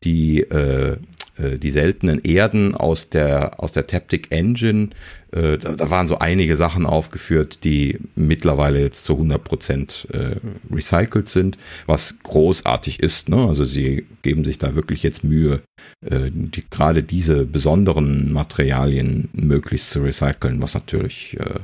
die 0.05 0.41
äh, 0.41 0.97
die 1.39 1.71
seltenen 1.71 2.21
Erden 2.21 2.75
aus 2.75 3.11
der, 3.11 3.63
aus 3.63 3.73
der 3.73 3.87
Taptic 3.87 4.33
Engine. 4.33 4.91
Äh, 5.31 5.59
da, 5.59 5.73
da, 5.73 5.91
waren 5.91 6.07
so 6.07 6.19
einige 6.19 6.57
Sachen 6.57 6.87
aufgeführt, 6.87 7.65
die 7.65 7.99
mittlerweile 8.15 8.81
jetzt 8.81 9.05
zu 9.05 9.15
100 9.15 9.45
Prozent 9.45 10.09
äh, 10.13 10.37
recycelt 10.75 11.29
sind, 11.29 11.59
was 11.87 12.17
großartig 12.23 13.01
ist. 13.01 13.29
Ne? 13.29 13.47
Also 13.47 13.65
sie 13.65 14.07
geben 14.23 14.45
sich 14.45 14.59
da 14.59 14.75
wirklich 14.75 15.03
jetzt 15.03 15.25
Mühe, 15.25 15.61
äh, 16.05 16.31
die, 16.31 16.65
gerade 16.69 17.03
diese 17.03 17.45
besonderen 17.45 18.33
Materialien 18.33 19.29
möglichst 19.33 19.91
zu 19.91 20.01
recyceln, 20.01 20.63
was 20.63 20.75
natürlich 20.75 21.37
äh, 21.39 21.61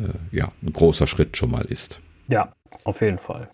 äh, 0.00 0.08
ja, 0.32 0.52
ein 0.62 0.72
großer 0.72 1.06
Schritt 1.06 1.36
schon 1.36 1.52
mal 1.52 1.64
ist. 1.64 2.00
Ja, 2.28 2.52
auf 2.84 3.00
jeden 3.00 3.18
Fall. 3.18 3.50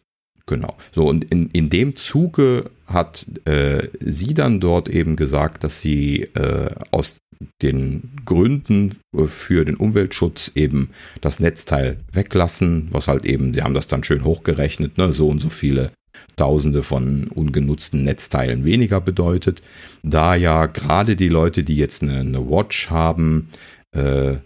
Genau. 0.46 0.76
So, 0.94 1.08
und 1.08 1.30
in, 1.32 1.50
in 1.50 1.70
dem 1.70 1.96
Zuge 1.96 2.70
hat 2.86 3.26
äh, 3.46 3.88
sie 4.00 4.32
dann 4.32 4.60
dort 4.60 4.88
eben 4.88 5.16
gesagt, 5.16 5.64
dass 5.64 5.80
sie 5.80 6.22
äh, 6.34 6.70
aus 6.92 7.18
den 7.62 8.10
Gründen 8.24 8.94
äh, 9.12 9.24
für 9.26 9.64
den 9.64 9.74
Umweltschutz 9.74 10.52
eben 10.54 10.90
das 11.20 11.40
Netzteil 11.40 11.98
weglassen, 12.12 12.88
was 12.92 13.08
halt 13.08 13.26
eben, 13.26 13.54
sie 13.54 13.62
haben 13.62 13.74
das 13.74 13.88
dann 13.88 14.04
schön 14.04 14.24
hochgerechnet, 14.24 14.98
ne, 14.98 15.12
so 15.12 15.28
und 15.28 15.40
so 15.40 15.48
viele 15.48 15.90
Tausende 16.36 16.82
von 16.82 17.28
ungenutzten 17.28 18.04
Netzteilen 18.04 18.64
weniger 18.64 19.00
bedeutet. 19.00 19.62
Da 20.02 20.34
ja 20.34 20.66
gerade 20.66 21.16
die 21.16 21.28
Leute, 21.28 21.62
die 21.62 21.76
jetzt 21.76 22.02
eine, 22.02 22.20
eine 22.20 22.48
Watch 22.48 22.90
haben, 22.90 23.48
äh, 23.92 24.36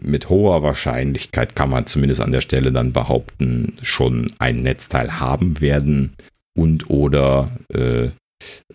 mit 0.00 0.28
hoher 0.28 0.62
Wahrscheinlichkeit 0.62 1.54
kann 1.56 1.70
man 1.70 1.86
zumindest 1.86 2.20
an 2.20 2.32
der 2.32 2.40
Stelle 2.40 2.72
dann 2.72 2.92
behaupten, 2.92 3.78
schon 3.82 4.32
ein 4.38 4.62
Netzteil 4.62 5.20
haben 5.20 5.60
werden 5.60 6.14
und 6.56 6.90
oder 6.90 7.50
äh, 7.72 8.10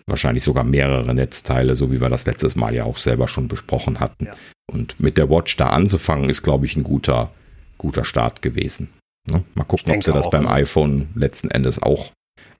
wahrscheinlich 0.06 0.44
sogar 0.44 0.64
mehrere 0.64 1.14
Netzteile, 1.14 1.76
so 1.76 1.92
wie 1.92 2.00
wir 2.00 2.08
das 2.08 2.26
letztes 2.26 2.56
Mal 2.56 2.74
ja 2.74 2.84
auch 2.84 2.96
selber 2.96 3.28
schon 3.28 3.48
besprochen 3.48 4.00
hatten. 4.00 4.26
Ja. 4.26 4.32
Und 4.70 4.98
mit 5.00 5.16
der 5.16 5.30
Watch 5.30 5.56
da 5.56 5.68
anzufangen, 5.68 6.28
ist, 6.28 6.42
glaube 6.42 6.66
ich, 6.66 6.76
ein 6.76 6.84
guter, 6.84 7.30
guter 7.78 8.04
Start 8.04 8.42
gewesen. 8.42 8.90
Ne? 9.30 9.44
Mal 9.54 9.64
gucken, 9.64 9.94
ob 9.94 10.02
sie 10.02 10.12
das 10.12 10.30
beim 10.30 10.46
iPhone 10.46 11.08
letzten 11.14 11.50
Endes 11.50 11.82
auch 11.82 12.12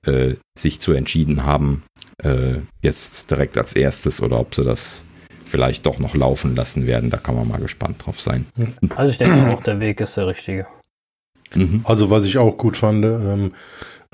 äh, 0.07 0.37
sich 0.59 0.81
zu 0.81 0.93
entschieden 0.93 1.45
haben, 1.45 1.83
äh, 2.23 2.59
jetzt 2.83 3.31
direkt 3.31 3.59
als 3.59 3.75
erstes 3.75 4.21
oder 4.21 4.39
ob 4.41 4.55
sie 4.55 4.65
das 4.65 5.05
vielleicht 5.51 5.85
doch 5.87 5.99
noch 5.99 6.15
laufen 6.15 6.55
lassen 6.55 6.87
werden. 6.87 7.11
Da 7.11 7.17
kann 7.19 7.35
man 7.35 7.49
mal 7.49 7.61
gespannt 7.61 8.07
drauf 8.07 8.21
sein. 8.21 8.47
Also 8.95 9.11
ich 9.11 9.19
denke 9.19 9.51
auch, 9.53 9.63
der 9.63 9.81
Weg 9.81 10.01
ist 10.01 10.17
der 10.17 10.27
richtige. 10.27 10.67
Mhm. 11.55 11.81
Also 11.85 12.11
was 12.11 12.25
ich 12.25 12.39
auch 12.39 12.57
gut 12.57 12.77
fand, 12.77 13.05
ähm, 13.05 13.53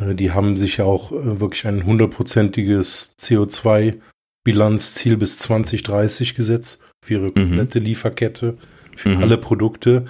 äh, 0.00 0.14
die 0.14 0.32
haben 0.32 0.56
sich 0.56 0.78
ja 0.78 0.84
auch 0.84 1.12
äh, 1.12 1.40
wirklich 1.40 1.66
ein 1.66 1.84
hundertprozentiges 1.84 3.14
CO2-Bilanzziel 3.20 5.16
bis 5.16 5.38
2030 5.40 6.34
gesetzt 6.34 6.82
für 7.04 7.14
ihre 7.14 7.26
mhm. 7.26 7.34
komplette 7.34 7.80
mhm. 7.80 7.86
Lieferkette, 7.86 8.56
für 8.94 9.10
mhm. 9.10 9.22
alle 9.22 9.38
Produkte. 9.38 10.06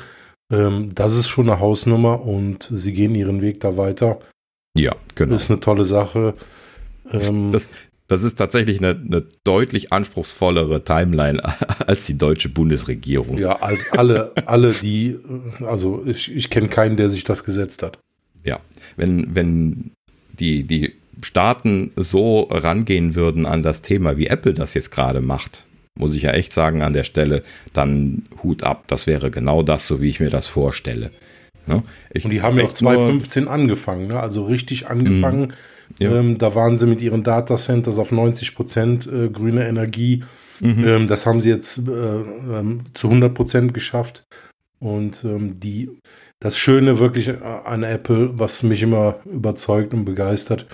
Ähm, 0.53 0.95
das 0.95 1.15
ist 1.15 1.29
schon 1.29 1.51
eine 1.51 1.61
Hausnummer 1.61 2.23
und 2.23 2.69
sie 2.71 2.93
gehen 2.93 3.15
ihren 3.15 3.43
Weg 3.43 3.61
da 3.61 3.77
weiter. 3.77 4.21
Ja, 4.79 4.95
genau. 5.15 5.33
Das 5.33 5.45
ist 5.45 5.51
eine 5.51 5.61
tolle 5.61 5.85
Sache. 5.85 6.35
Ähm, 7.11 7.51
das, 7.53 7.71
das 8.09 8.23
ist 8.23 8.37
tatsächlich 8.37 8.79
eine, 8.79 8.91
eine, 8.91 9.25
deutlich 9.45 9.93
anspruchsvollere 9.93 10.85
Timeline 10.85 11.43
als 11.87 12.07
die 12.07 12.17
deutsche 12.17 12.49
Bundesregierung. 12.49 13.39
Ja, 13.39 13.57
als 13.61 13.91
alle, 13.93 14.33
alle, 14.47 14.73
die, 14.73 15.19
also 15.65 16.05
ich, 16.07 16.35
ich 16.35 16.51
kenne 16.51 16.69
keinen, 16.69 16.97
der 16.97 17.11
sich 17.11 17.25
das 17.25 17.45
gesetzt 17.45 17.83
hat. 17.83 17.99
Ja, 18.45 18.61
wenn, 18.97 19.35
wenn 19.35 19.91
die, 20.39 20.63
die 20.63 20.93
Staaten 21.23 21.91
so 21.97 22.43
rangehen 22.43 23.15
würden 23.15 23.47
an 23.47 23.63
das 23.63 23.83
Thema, 23.83 24.17
wie 24.17 24.27
Apple 24.27 24.55
das 24.55 24.75
jetzt 24.75 24.93
gerade 24.93 25.21
macht, 25.21 25.67
muss 25.99 26.15
ich 26.15 26.23
ja 26.23 26.31
echt 26.31 26.53
sagen 26.53 26.83
an 26.83 26.93
der 26.93 27.05
Stelle, 27.05 27.43
dann 27.73 28.23
Hut 28.43 28.63
ab. 28.63 28.85
Das 28.87 29.07
wäre 29.07 29.31
genau 29.31 29.63
das, 29.63 29.89
so 29.89 30.01
wie 30.01 30.09
ich 30.09 30.21
mir 30.21 30.31
das 30.31 30.47
vorstelle. 30.47 31.11
Ja, 31.67 31.83
Und 32.23 32.31
die 32.31 32.43
haben 32.43 32.59
ja 32.59 32.65
auch 32.65 32.73
2015 32.73 33.49
angefangen, 33.49 34.07
ne? 34.07 34.21
also 34.21 34.45
richtig 34.45 34.87
angefangen. 34.87 35.49
Mhm 35.49 35.53
ja. 35.99 36.13
Ähm, 36.13 36.39
da 36.39 36.55
waren 36.55 36.77
sie 36.77 36.87
mit 36.87 37.01
ihren 37.01 37.23
Datacenters 37.23 37.99
auf 37.99 38.13
90 38.13 38.55
Prozent 38.55 39.07
äh, 39.07 39.29
grüne 39.29 39.67
Energie. 39.67 40.25
Mhm. 40.61 40.85
Ähm, 40.85 41.07
das 41.07 41.27
haben 41.27 41.41
sie 41.41 41.51
jetzt 41.51 41.79
äh, 41.87 41.91
ähm, 41.91 42.79
zu 42.95 43.09
100 43.09 43.35
Prozent 43.35 43.75
geschafft. 43.75 44.27
Und 44.79 45.25
ähm, 45.25 45.59
die, 45.61 45.91
das 46.41 46.59
Schöne 46.59 46.99
wirklich 46.99 47.29
äh, 47.29 47.39
an 47.43 47.83
Apple, 47.83 48.39
was 48.39 48.63
mich 48.63 48.83
immer 48.83 49.21
überzeugt 49.25 49.95
und 49.95 50.05
begeistert, 50.05 50.67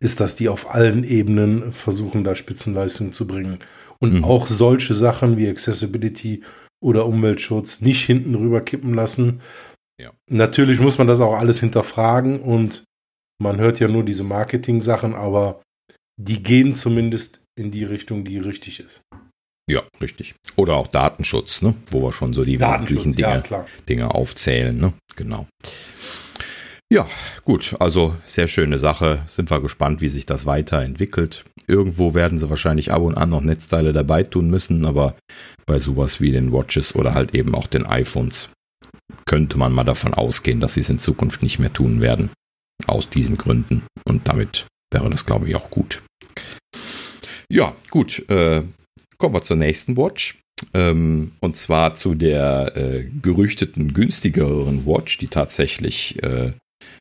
ist, 0.00 0.20
dass 0.20 0.34
die 0.34 0.48
auf 0.48 0.74
allen 0.74 1.04
Ebenen 1.04 1.72
versuchen, 1.72 2.24
da 2.24 2.34
Spitzenleistung 2.34 3.12
zu 3.12 3.26
bringen. 3.26 3.60
Und 4.00 4.14
mhm. 4.14 4.24
auch 4.24 4.46
solche 4.46 4.92
Sachen 4.92 5.36
wie 5.36 5.48
Accessibility 5.48 6.42
oder 6.80 7.06
Umweltschutz 7.06 7.80
nicht 7.80 8.04
hinten 8.04 8.34
rüber 8.34 8.60
kippen 8.60 8.92
lassen. 8.92 9.40
Ja. 9.98 10.10
Natürlich 10.28 10.80
muss 10.80 10.98
man 10.98 11.06
das 11.06 11.20
auch 11.20 11.34
alles 11.34 11.60
hinterfragen 11.60 12.40
und 12.40 12.84
man 13.44 13.58
hört 13.58 13.78
ja 13.78 13.86
nur 13.86 14.02
diese 14.02 14.24
Marketing-Sachen, 14.24 15.14
aber 15.14 15.62
die 16.20 16.42
gehen 16.42 16.74
zumindest 16.74 17.40
in 17.56 17.70
die 17.70 17.84
Richtung, 17.84 18.24
die 18.24 18.38
richtig 18.38 18.80
ist. 18.80 19.02
Ja, 19.70 19.82
richtig. 20.00 20.34
Oder 20.56 20.74
auch 20.74 20.88
Datenschutz, 20.88 21.62
ne? 21.62 21.74
wo 21.90 22.02
wir 22.02 22.12
schon 22.12 22.32
so 22.32 22.42
die 22.42 22.60
wesentlichen 22.60 23.12
Dinge, 23.12 23.42
ja, 23.48 23.64
Dinge 23.88 24.14
aufzählen. 24.14 24.76
Ne? 24.76 24.92
Genau. 25.16 25.46
Ja, 26.92 27.06
gut, 27.44 27.74
also 27.80 28.14
sehr 28.26 28.46
schöne 28.46 28.78
Sache. 28.78 29.22
Sind 29.26 29.50
wir 29.50 29.60
gespannt, 29.60 30.00
wie 30.00 30.08
sich 30.08 30.26
das 30.26 30.44
weiterentwickelt. 30.44 31.44
Irgendwo 31.66 32.14
werden 32.14 32.36
sie 32.36 32.50
wahrscheinlich 32.50 32.92
ab 32.92 33.02
und 33.02 33.16
an 33.16 33.30
noch 33.30 33.40
Netzteile 33.40 33.92
dabei 33.92 34.22
tun 34.22 34.50
müssen, 34.50 34.84
aber 34.84 35.16
bei 35.66 35.78
sowas 35.78 36.20
wie 36.20 36.30
den 36.30 36.52
Watches 36.52 36.94
oder 36.94 37.14
halt 37.14 37.34
eben 37.34 37.54
auch 37.54 37.66
den 37.66 37.86
iPhones 37.86 38.50
könnte 39.26 39.58
man 39.58 39.72
mal 39.72 39.84
davon 39.84 40.14
ausgehen, 40.14 40.60
dass 40.60 40.74
sie 40.74 40.80
es 40.80 40.90
in 40.90 40.98
Zukunft 40.98 41.42
nicht 41.42 41.58
mehr 41.58 41.72
tun 41.72 42.00
werden. 42.00 42.30
Aus 42.86 43.08
diesen 43.08 43.36
Gründen. 43.36 43.84
Und 44.04 44.28
damit 44.28 44.66
wäre 44.92 45.10
das, 45.10 45.26
glaube 45.26 45.48
ich, 45.48 45.56
auch 45.56 45.70
gut. 45.70 46.02
Ja, 47.48 47.74
gut. 47.90 48.28
Äh, 48.28 48.62
kommen 49.18 49.34
wir 49.34 49.42
zur 49.42 49.56
nächsten 49.56 49.96
Watch. 49.96 50.40
Ähm, 50.72 51.32
und 51.40 51.56
zwar 51.56 51.94
zu 51.94 52.14
der 52.14 52.76
äh, 52.76 53.10
gerüchteten 53.22 53.92
günstigeren 53.92 54.86
Watch, 54.86 55.18
die 55.18 55.28
tatsächlich 55.28 56.22
äh, 56.22 56.52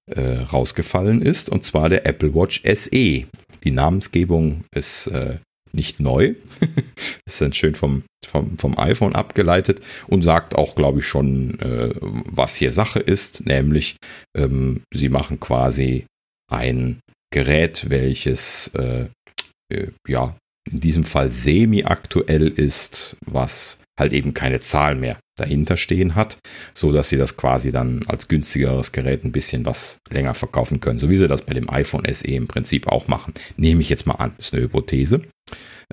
äh, 0.08 0.40
rausgefallen 0.40 1.22
ist, 1.22 1.50
und 1.50 1.64
zwar 1.64 1.90
der 1.90 2.06
Apple 2.06 2.34
Watch 2.34 2.62
SE. 2.66 3.26
Die 3.64 3.72
Namensgebung 3.72 4.64
ist 4.76 5.08
äh, 5.08 5.40
nicht 5.76 6.00
neu. 6.00 6.36
ist 7.26 7.42
dann 7.42 7.54
schön 7.54 7.76
vom, 7.76 8.04
vom, 8.26 8.58
vom 8.58 8.78
iPhone 8.78 9.16
abgeleitet 9.16 9.82
und 10.08 10.22
sagt 10.22 10.56
auch, 10.56 10.76
glaube 10.76 11.00
ich, 11.00 11.08
schon, 11.08 11.60
äh, 11.60 11.94
was 12.00 12.56
hier 12.56 12.72
Sache 12.72 13.00
ist, 13.00 13.46
nämlich 13.46 13.98
ähm, 14.38 14.82
sie 14.94 15.10
machen 15.10 15.40
quasi 15.40 16.06
ein 16.52 17.00
Gerät, 17.32 17.90
welches 17.90 18.70
äh, 18.76 19.08
äh, 19.74 19.88
ja 20.08 20.36
in 20.72 20.80
diesem 20.80 21.04
Fall 21.04 21.30
semi-aktuell 21.30 22.48
ist, 22.48 23.18
was 23.26 23.80
halt 24.00 24.14
eben 24.14 24.34
keine 24.34 24.60
Zahl 24.62 24.96
mehr 24.96 25.20
dahinter 25.38 25.78
stehen 25.78 26.16
hat, 26.16 26.38
so 26.74 26.92
dass 26.92 27.10
sie 27.10 27.18
das 27.18 27.38
quasi 27.38 27.72
dann 27.72 28.04
als 28.08 28.28
günstigeres 28.28 28.92
Gerät 28.92 29.24
ein 29.24 29.32
bisschen 29.32 29.66
was 29.66 29.98
länger 30.12 30.34
verkaufen 30.34 30.80
können, 30.80 31.00
so 31.00 31.10
wie 31.10 31.18
sie 31.18 31.28
das 31.28 31.42
bei 31.42 31.54
dem 31.54 31.70
iPhone 31.70 32.06
SE 32.12 32.28
im 32.28 32.48
Prinzip 32.48 32.88
auch 32.88 33.08
machen. 33.08 33.34
Nehme 33.58 33.82
ich 33.82 33.90
jetzt 33.90 34.06
mal 34.06 34.16
an, 34.16 34.34
ist 34.38 34.54
eine 34.54 34.64
Hypothese. 34.64 35.22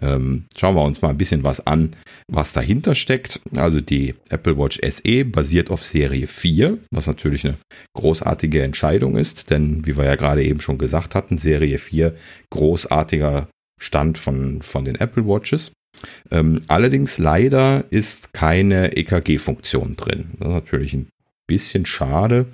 Ähm, 0.01 0.45
schauen 0.57 0.77
wir 0.77 0.85
uns 0.85 1.03
mal 1.03 1.11
ein 1.11 1.19
bisschen 1.19 1.45
was 1.45 1.67
an, 1.67 1.91
was 2.29 2.53
dahinter 2.53 2.95
steckt. 2.95 3.41
Also 3.57 3.81
die 3.81 4.15
Apple 4.29 4.57
Watch 4.57 4.79
SE 4.89 5.25
basiert 5.25 5.71
auf 5.71 5.85
Serie 5.85 6.27
4, 6.27 6.79
was 6.91 7.07
natürlich 7.07 7.45
eine 7.45 7.59
großartige 7.95 8.63
Entscheidung 8.63 9.17
ist, 9.17 9.51
denn 9.51 9.87
wie 9.87 9.97
wir 9.97 10.05
ja 10.05 10.17
gerade 10.17 10.45
eben 10.45 10.61
schon 10.61 10.79
gesagt 10.79 11.15
hatten, 11.15 11.39
Serie 11.39 11.79
4 11.79 12.15
großartiger 12.51 13.49
Stand 13.81 14.19
von, 14.19 14.63
von 14.63 14.85
den 14.85 14.97
Apple 14.97 15.27
Watches. 15.27 15.73
Ähm, 16.31 16.61
allerdings 16.69 17.19
leider 17.19 17.85
ist 17.91 18.33
keine 18.33 18.97
EKG-Funktion 18.97 19.97
drin. 19.97 20.31
Das 20.39 20.49
ist 20.49 20.55
natürlich 20.55 20.95
ein 20.95 21.09
bisschen 21.47 21.85
schade, 21.85 22.47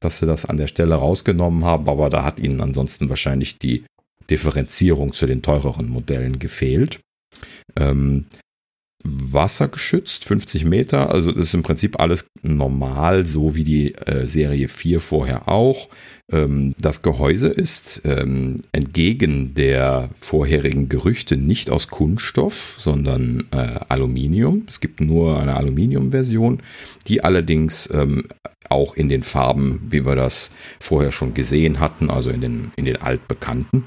dass 0.00 0.18
sie 0.18 0.26
das 0.26 0.46
an 0.46 0.56
der 0.56 0.68
Stelle 0.68 0.94
rausgenommen 0.94 1.64
haben, 1.64 1.88
aber 1.88 2.08
da 2.08 2.24
hat 2.24 2.40
ihnen 2.40 2.60
ansonsten 2.60 3.08
wahrscheinlich 3.08 3.58
die 3.58 3.84
Differenzierung 4.30 5.12
zu 5.12 5.26
den 5.26 5.42
teureren 5.42 5.88
Modellen 5.88 6.38
gefehlt. 6.38 7.00
Ähm, 7.76 8.26
wassergeschützt, 9.04 10.24
50 10.24 10.64
Meter, 10.64 11.10
also 11.10 11.30
ist 11.32 11.54
im 11.54 11.62
Prinzip 11.62 12.00
alles 12.00 12.28
normal, 12.42 13.26
so 13.26 13.54
wie 13.54 13.64
die 13.64 13.94
äh, 13.94 14.26
Serie 14.26 14.68
4 14.68 15.00
vorher 15.00 15.48
auch. 15.48 15.88
Ähm, 16.30 16.74
das 16.78 17.02
Gehäuse 17.02 17.48
ist 17.48 18.02
ähm, 18.04 18.62
entgegen 18.72 19.54
der 19.54 20.10
vorherigen 20.18 20.88
Gerüchte 20.88 21.36
nicht 21.36 21.70
aus 21.70 21.88
Kunststoff, 21.88 22.74
sondern 22.78 23.44
äh, 23.52 23.78
Aluminium. 23.88 24.64
Es 24.68 24.80
gibt 24.80 25.00
nur 25.00 25.40
eine 25.40 25.56
Aluminium-Version, 25.56 26.60
die 27.06 27.22
allerdings 27.22 27.88
ähm, 27.92 28.24
auch 28.68 28.94
in 28.94 29.08
den 29.08 29.22
Farben, 29.22 29.86
wie 29.90 30.04
wir 30.04 30.16
das 30.16 30.50
vorher 30.80 31.12
schon 31.12 31.34
gesehen 31.34 31.80
hatten, 31.80 32.10
also 32.10 32.30
in 32.30 32.40
den, 32.40 32.72
in 32.76 32.84
den 32.84 32.96
altbekannten. 32.96 33.84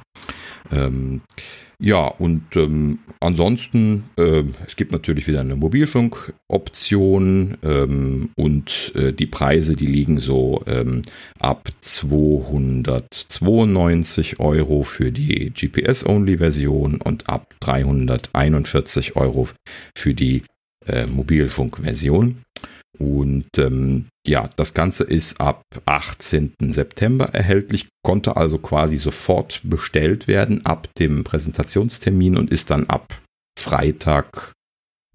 Ja, 1.84 2.06
und 2.06 2.56
ähm, 2.58 3.00
ansonsten, 3.20 4.04
äh, 4.16 4.44
es 4.68 4.76
gibt 4.76 4.92
natürlich 4.92 5.28
wieder 5.28 5.40
eine 5.40 5.56
Mobilfunkoption 5.56 7.58
ähm, 7.64 8.30
und 8.36 8.92
äh, 8.94 9.12
die 9.12 9.26
Preise, 9.26 9.76
die 9.76 9.88
liegen 9.88 10.20
so 10.20 10.62
ähm, 10.68 11.02
ab 11.40 11.70
292 11.82 14.40
Euro 14.40 14.84
für 14.84 15.12
die 15.12 15.50
GPS-Only-Version 15.50 17.02
und 17.02 17.28
ab 17.28 17.56
341 17.62 19.16
Euro 19.16 19.50
für 19.98 20.14
die 20.14 20.44
äh, 20.86 21.08
Mobilfunk-Version. 21.08 22.44
Und 23.00 23.48
ähm, 23.58 24.08
ja, 24.28 24.50
das 24.56 24.74
Ganze 24.74 25.04
ist 25.04 25.40
ab 25.40 25.64
18. 25.86 26.54
September 26.70 27.26
erhältlich, 27.34 27.88
konnte 28.04 28.38
also 28.38 28.58
quasi 28.58 28.98
sofort 28.98 29.62
bestellt 29.64 30.28
werden 30.28 30.66
ab 30.66 30.88
dem 31.00 31.24
Präsentationstermin 31.24 32.38
und 32.38 32.52
ist 32.52 32.70
dann 32.70 32.88
ab 32.88 33.22
Freitag 33.58 34.54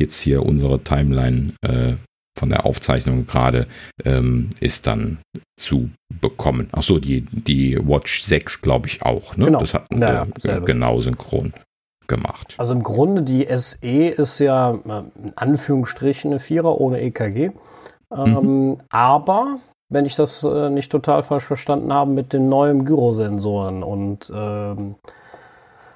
jetzt 0.00 0.20
hier 0.20 0.44
unsere 0.44 0.82
Timeline 0.82 1.52
äh, 1.62 1.94
von 2.38 2.50
der 2.50 2.66
Aufzeichnung 2.66 3.26
gerade 3.26 3.66
ähm, 4.04 4.50
ist 4.60 4.86
dann 4.86 5.18
zu 5.58 5.90
bekommen. 6.20 6.68
Achso, 6.72 6.98
die, 6.98 7.22
die 7.22 7.78
Watch 7.78 8.22
6 8.22 8.60
glaube 8.60 8.88
ich 8.88 9.02
auch. 9.02 9.36
Ne? 9.36 9.46
Genau. 9.46 9.60
Das 9.60 9.72
hatten 9.72 10.00
ja, 10.00 10.26
sie 10.38 10.48
ja, 10.48 10.58
genau 10.58 11.00
synchron 11.00 11.54
gemacht. 12.08 12.54
Also 12.58 12.74
im 12.74 12.82
Grunde 12.82 13.22
die 13.22 13.46
SE 13.56 14.08
ist 14.08 14.38
ja 14.38 14.72
äh, 14.72 15.02
in 15.22 15.32
Anführungsstrichen 15.36 16.30
eine 16.30 16.38
Vierer 16.40 16.80
ohne 16.80 17.00
EKG. 17.00 17.50
Ähm, 18.14 18.34
mhm. 18.34 18.78
Aber, 18.88 19.58
wenn 19.88 20.06
ich 20.06 20.14
das 20.14 20.44
äh, 20.44 20.70
nicht 20.70 20.92
total 20.92 21.22
falsch 21.22 21.44
verstanden 21.44 21.92
habe, 21.92 22.10
mit 22.10 22.32
den 22.32 22.48
neuen 22.48 22.84
Gyrosensoren 22.84 23.82
und 23.82 24.32
ähm, 24.34 24.96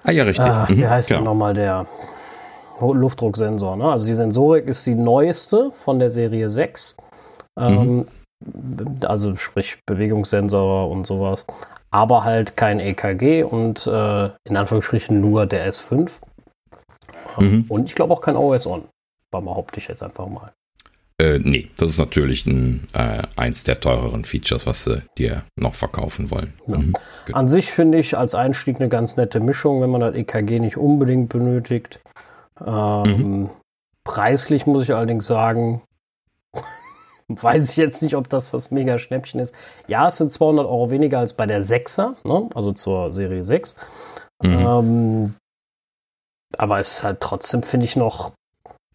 Ah 0.02 0.12
ja, 0.12 0.24
richtig. 0.24 0.46
Ah, 0.46 0.66
wie 0.68 0.82
mhm, 0.82 0.88
heißt 0.88 1.10
genau. 1.10 1.22
nochmal 1.22 1.54
der 1.54 1.86
Luftdrucksensor? 2.80 3.76
Ne? 3.76 3.84
Also 3.84 4.06
die 4.06 4.14
Sensorik 4.14 4.66
ist 4.66 4.86
die 4.86 4.94
neueste 4.94 5.70
von 5.72 5.98
der 5.98 6.10
Serie 6.10 6.48
6. 6.48 6.96
Ähm, 7.58 7.96
mhm. 7.96 8.04
Also 9.04 9.34
sprich 9.36 9.78
Bewegungssensor 9.84 10.90
und 10.90 11.06
sowas. 11.06 11.44
Aber 11.90 12.24
halt 12.24 12.57
kein 12.57 12.79
EKG 12.79 13.42
und 13.42 13.87
äh, 13.87 14.31
in 14.44 14.57
Anführungsstrichen 14.57 15.20
nur 15.20 15.46
der 15.46 15.68
S5. 15.68 16.20
Mhm. 17.38 17.64
Und 17.68 17.87
ich 17.88 17.94
glaube 17.94 18.12
auch 18.12 18.20
kein 18.20 18.37
OS 18.37 18.66
On. 18.66 18.85
Behaupte 19.31 19.79
ich 19.79 19.88
jetzt 19.88 20.03
einfach 20.03 20.26
mal. 20.26 20.53
Äh, 21.20 21.38
nee, 21.38 21.68
das 21.76 21.90
ist 21.90 21.98
natürlich 21.98 22.46
ein, 22.46 22.87
äh, 22.94 23.22
eins 23.37 23.62
der 23.64 23.79
teureren 23.79 24.24
Features, 24.24 24.66
was 24.66 24.85
sie 24.85 25.03
dir 25.18 25.44
noch 25.55 25.74
verkaufen 25.74 26.31
wollen. 26.31 26.55
Ja. 26.66 26.79
Mhm, 26.79 26.94
An 27.33 27.48
sich 27.48 27.72
finde 27.72 27.98
ich 27.98 28.16
als 28.16 28.35
Einstieg 28.35 28.76
eine 28.76 28.88
ganz 28.88 29.16
nette 29.16 29.38
Mischung, 29.38 29.83
wenn 29.83 29.90
man 29.90 30.00
das 30.00 30.14
EKG 30.14 30.61
nicht 30.61 30.79
unbedingt 30.79 31.29
benötigt. 31.29 32.00
Ähm, 32.64 33.03
mhm. 33.05 33.50
Preislich 34.03 34.66
muss 34.66 34.83
ich 34.83 34.94
allerdings 34.94 35.26
sagen, 35.26 35.83
weiß 37.42 37.70
ich 37.70 37.76
jetzt 37.76 38.02
nicht, 38.02 38.16
ob 38.16 38.28
das 38.28 38.50
das 38.50 38.70
mega 38.70 38.98
Schnäppchen 38.98 39.40
ist. 39.40 39.54
Ja, 39.86 40.08
es 40.08 40.18
sind 40.18 40.32
200 40.32 40.66
Euro 40.66 40.90
weniger 40.90 41.18
als 41.18 41.34
bei 41.34 41.46
der 41.46 41.62
6er, 41.62 42.14
ne? 42.24 42.48
also 42.54 42.72
zur 42.72 43.12
Serie 43.12 43.44
6. 43.44 43.74
Mhm. 44.42 44.52
Ähm, 44.52 45.34
aber 46.58 46.80
es 46.80 46.96
ist 46.96 47.04
halt 47.04 47.20
trotzdem, 47.20 47.62
finde 47.62 47.86
ich, 47.86 47.96
noch 47.96 48.32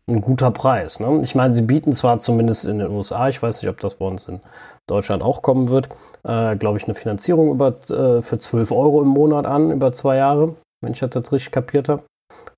ein 0.08 0.22
guter 0.22 0.52
Preis. 0.52 1.00
Ne? 1.00 1.22
Ich 1.24 1.34
meine, 1.34 1.54
sie 1.54 1.64
bieten 1.64 1.94
zwar 1.94 2.20
zumindest 2.20 2.66
in 2.66 2.80
den 2.80 2.92
USA, 2.92 3.28
ich 3.30 3.42
weiß 3.42 3.62
nicht, 3.62 3.70
ob 3.70 3.80
das 3.80 3.96
bei 3.96 4.06
uns 4.06 4.28
in 4.28 4.42
Deutschland 4.88 5.24
auch 5.24 5.42
kommen 5.42 5.70
wird, 5.70 5.90
äh, 6.24 6.56
glaube 6.58 6.78
ich, 6.78 6.84
eine 6.84 6.94
Finanzierung 6.94 7.52
über, 7.52 7.70
äh, 7.90 8.22
für 8.22 8.38
12 8.38 8.72
Euro 8.72 9.02
im 9.02 9.08
Monat 9.08 9.46
an, 9.46 9.72
über 9.72 9.92
zwei 9.94 10.18
Jahre, 10.18 10.56
wenn 10.82 10.94
ich 10.94 11.00
das 11.00 11.32
richtig 11.32 11.52
kapiert 11.52 11.90
habe. 11.90 12.04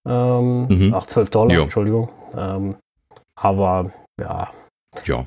Ähm, 0.08 0.68
mhm. 0.68 0.94
Ach, 0.94 1.06
12 1.06 1.30
Dollar, 1.30 1.54
jo. 1.54 1.64
Entschuldigung. 1.64 2.10
Ähm, 2.36 2.76
aber 3.40 3.92
ja. 4.20 4.50
Ja. 5.06 5.26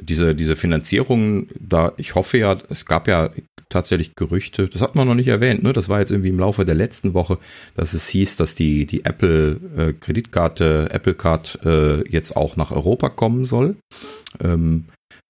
Diese, 0.00 0.34
diese 0.34 0.56
Finanzierung, 0.56 1.48
da, 1.58 1.92
ich 1.96 2.14
hoffe 2.14 2.38
ja, 2.38 2.56
es 2.68 2.86
gab 2.86 3.06
ja 3.08 3.30
tatsächlich 3.68 4.14
Gerüchte, 4.14 4.68
das 4.68 4.82
hat 4.82 4.94
man 4.94 5.06
noch 5.06 5.14
nicht 5.14 5.28
erwähnt, 5.28 5.62
ne? 5.62 5.72
Das 5.72 5.88
war 5.88 6.00
jetzt 6.00 6.10
irgendwie 6.10 6.28
im 6.28 6.38
Laufe 6.38 6.64
der 6.64 6.74
letzten 6.74 7.14
Woche, 7.14 7.38
dass 7.76 7.94
es 7.94 8.08
hieß, 8.08 8.36
dass 8.36 8.54
die, 8.54 8.84
die 8.84 9.04
Apple 9.04 9.60
äh, 9.76 9.92
Kreditkarte, 9.92 10.88
Apple 10.90 11.14
Card 11.14 11.58
äh, 11.64 12.06
jetzt 12.08 12.36
auch 12.36 12.56
nach 12.56 12.72
Europa 12.72 13.08
kommen 13.08 13.44
soll. 13.44 13.76
Ähm, 14.40 14.86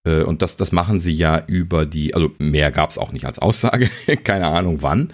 äh, 0.06 0.22
und 0.22 0.42
das, 0.42 0.56
das 0.56 0.72
machen 0.72 1.00
sie 1.00 1.12
ja 1.12 1.44
über 1.46 1.86
die, 1.86 2.14
also 2.14 2.32
mehr 2.38 2.72
gab 2.72 2.90
es 2.90 2.98
auch 2.98 3.12
nicht 3.12 3.26
als 3.26 3.38
Aussage, 3.38 3.90
keine 4.24 4.48
Ahnung 4.48 4.78
wann. 4.80 5.12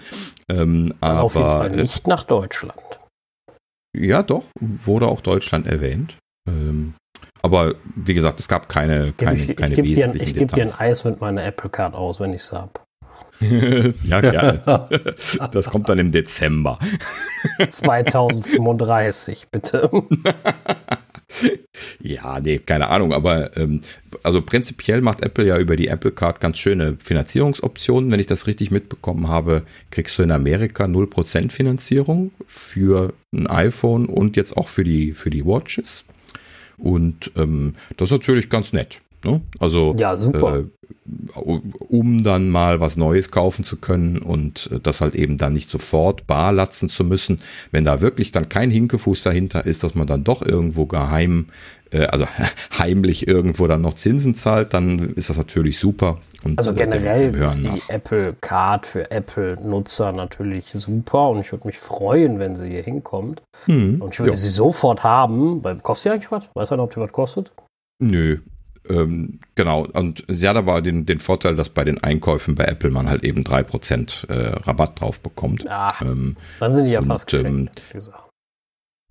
Ähm, 0.49 0.93
aber, 1.01 1.23
auf 1.23 1.35
jeden 1.35 1.51
Fall 1.51 1.71
nicht 1.71 2.07
nach 2.07 2.23
Deutschland. 2.23 2.81
Ja, 3.97 4.23
doch, 4.23 4.45
wurde 4.59 5.07
auch 5.07 5.21
Deutschland 5.21 5.67
erwähnt. 5.67 6.17
Ähm, 6.47 6.93
aber 7.41 7.75
wie 7.95 8.13
gesagt, 8.13 8.39
es 8.39 8.47
gab 8.47 8.69
keine, 8.69 9.13
keine, 9.13 9.35
ich, 9.37 9.55
keine 9.55 9.75
ich 9.75 9.83
wesentlichen 9.83 10.33
dir, 10.33 10.41
Ich 10.43 10.47
gebe 10.47 10.55
dir 10.55 10.63
ein 10.63 10.79
Eis 10.79 11.03
mit 11.03 11.21
meiner 11.21 11.43
Apple 11.43 11.69
Card 11.69 11.93
aus, 11.93 12.19
wenn 12.19 12.33
ich 12.33 12.41
es 12.41 12.51
habe. 12.51 12.71
ja, 14.03 14.21
gerne. 14.21 14.63
Das 15.51 15.69
kommt 15.69 15.89
dann 15.89 15.99
im 15.99 16.11
Dezember. 16.11 16.79
2035, 17.69 19.47
bitte. 19.51 19.89
ja, 22.01 22.39
nee, 22.39 22.57
keine 22.59 22.89
Ahnung, 22.89 23.13
aber 23.13 23.55
ähm, 23.57 23.81
also 24.23 24.41
prinzipiell 24.41 25.01
macht 25.01 25.21
Apple 25.21 25.45
ja 25.45 25.57
über 25.57 25.75
die 25.75 25.87
Apple 25.87 26.11
Card 26.11 26.39
ganz 26.39 26.57
schöne 26.57 26.97
Finanzierungsoptionen. 26.99 28.09
Wenn 28.11 28.19
ich 28.19 28.25
das 28.25 28.47
richtig 28.47 28.71
mitbekommen 28.71 29.27
habe, 29.27 29.63
kriegst 29.91 30.17
du 30.17 30.23
in 30.23 30.31
Amerika 30.31 30.85
0% 30.85 31.51
Finanzierung 31.51 32.31
für 32.47 33.13
ein 33.33 33.47
iPhone 33.47 34.07
und 34.07 34.35
jetzt 34.35 34.57
auch 34.57 34.67
für 34.67 34.83
die, 34.83 35.13
für 35.13 35.29
die 35.29 35.45
Watches. 35.45 36.05
Und 36.77 37.31
ähm, 37.35 37.75
das 37.97 38.09
ist 38.09 38.13
natürlich 38.13 38.49
ganz 38.49 38.73
nett. 38.73 39.01
Ne? 39.23 39.41
Also 39.59 39.95
ja. 39.97 40.13
Äh, 40.13 40.63
um 41.79 42.23
dann 42.23 42.49
mal 42.49 42.79
was 42.79 42.97
Neues 42.97 43.31
kaufen 43.31 43.63
zu 43.63 43.77
können 43.77 44.17
und 44.19 44.69
äh, 44.71 44.79
das 44.79 45.01
halt 45.01 45.15
eben 45.15 45.37
dann 45.37 45.53
nicht 45.53 45.69
sofort 45.69 46.27
bar 46.27 46.53
latzen 46.53 46.89
zu 46.89 47.03
müssen. 47.03 47.39
Wenn 47.71 47.83
da 47.83 48.01
wirklich 48.01 48.31
dann 48.31 48.49
kein 48.49 48.69
Hinkefuß 48.71 49.23
dahinter 49.23 49.65
ist, 49.65 49.83
dass 49.83 49.95
man 49.95 50.07
dann 50.07 50.23
doch 50.23 50.41
irgendwo 50.41 50.85
geheim, 50.85 51.47
also 51.91 52.25
heimlich 52.77 53.27
irgendwo 53.27 53.67
dann 53.67 53.81
noch 53.81 53.93
Zinsen 53.93 54.35
zahlt, 54.35 54.73
dann 54.73 55.13
ist 55.13 55.29
das 55.29 55.37
natürlich 55.37 55.79
super. 55.79 56.17
Und 56.43 56.57
also 56.57 56.73
generell 56.73 57.35
ist 57.35 57.59
die 57.59 57.67
nach. 57.67 57.89
Apple 57.89 58.35
Card 58.41 58.85
für 58.85 59.11
Apple-Nutzer 59.11 60.11
natürlich 60.11 60.71
super 60.73 61.29
und 61.29 61.41
ich 61.41 61.51
würde 61.51 61.67
mich 61.67 61.77
freuen, 61.77 62.39
wenn 62.39 62.55
sie 62.55 62.69
hier 62.69 62.83
hinkommt. 62.83 63.41
Hm, 63.65 64.01
und 64.01 64.13
ich 64.13 64.19
würde 64.19 64.31
ja. 64.31 64.37
sie 64.37 64.49
sofort 64.49 65.03
haben. 65.03 65.61
Kostet 65.83 66.03
sie 66.03 66.09
eigentlich 66.11 66.31
was? 66.31 66.49
Weiß 66.53 66.71
einer, 66.71 66.83
ob 66.83 66.93
die 66.93 66.99
was 66.99 67.11
kostet? 67.11 67.51
Nö, 67.99 68.37
ähm, 68.89 69.39
genau, 69.55 69.85
und 69.85 70.23
sie 70.27 70.47
hat 70.47 70.55
aber 70.55 70.81
den, 70.81 71.05
den 71.05 71.19
Vorteil, 71.19 71.55
dass 71.55 71.69
bei 71.69 71.83
den 71.83 72.03
Einkäufen 72.03 72.55
bei 72.55 72.65
Apple 72.65 72.89
man 72.89 73.09
halt 73.09 73.23
eben 73.23 73.43
3% 73.43 74.29
äh, 74.29 74.59
Rabatt 74.63 75.01
drauf 75.01 75.19
bekommt. 75.19 75.63
Ja, 75.63 75.89
ähm, 76.01 76.37
dann 76.59 76.73
sind 76.73 76.85
die 76.85 76.91
ja 76.91 76.99
und, 76.99 77.07
fast 77.07 77.33
ähm, 77.33 77.69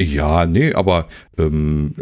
ja, 0.00 0.44
nee, 0.44 0.74
aber 0.74 1.06
ähm, 1.38 1.94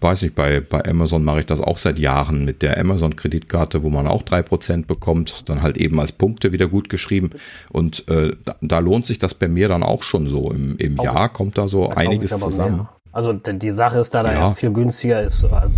weiß 0.00 0.22
nicht, 0.22 0.36
bei, 0.36 0.60
bei 0.60 0.84
Amazon 0.84 1.24
mache 1.24 1.40
ich 1.40 1.46
das 1.46 1.60
auch 1.60 1.78
seit 1.78 1.98
Jahren 1.98 2.44
mit 2.44 2.62
der 2.62 2.78
Amazon-Kreditkarte, 2.78 3.82
wo 3.82 3.90
man 3.90 4.06
auch 4.06 4.22
3% 4.22 4.86
bekommt, 4.86 5.48
dann 5.48 5.60
halt 5.60 5.76
eben 5.76 5.98
als 5.98 6.12
Punkte 6.12 6.52
wieder 6.52 6.68
gut 6.68 6.88
geschrieben. 6.88 7.30
Und 7.72 8.08
äh, 8.08 8.36
da, 8.44 8.54
da, 8.60 8.78
lohnt 8.78 9.06
sich 9.06 9.18
das 9.18 9.34
bei 9.34 9.48
mir 9.48 9.66
dann 9.66 9.82
auch 9.82 10.04
schon 10.04 10.28
so. 10.28 10.52
Im, 10.52 10.76
im 10.76 10.96
Jahr 10.96 11.28
kommt 11.28 11.58
da 11.58 11.66
so 11.66 11.88
einiges 11.88 12.38
zusammen. 12.38 12.76
Mehr. 12.76 12.88
Also 13.10 13.32
die 13.32 13.70
Sache 13.70 13.98
ist, 13.98 14.14
da 14.14 14.22
da 14.22 14.32
ja. 14.32 14.54
viel 14.54 14.70
günstiger 14.70 15.22
ist. 15.22 15.44
Also 15.44 15.74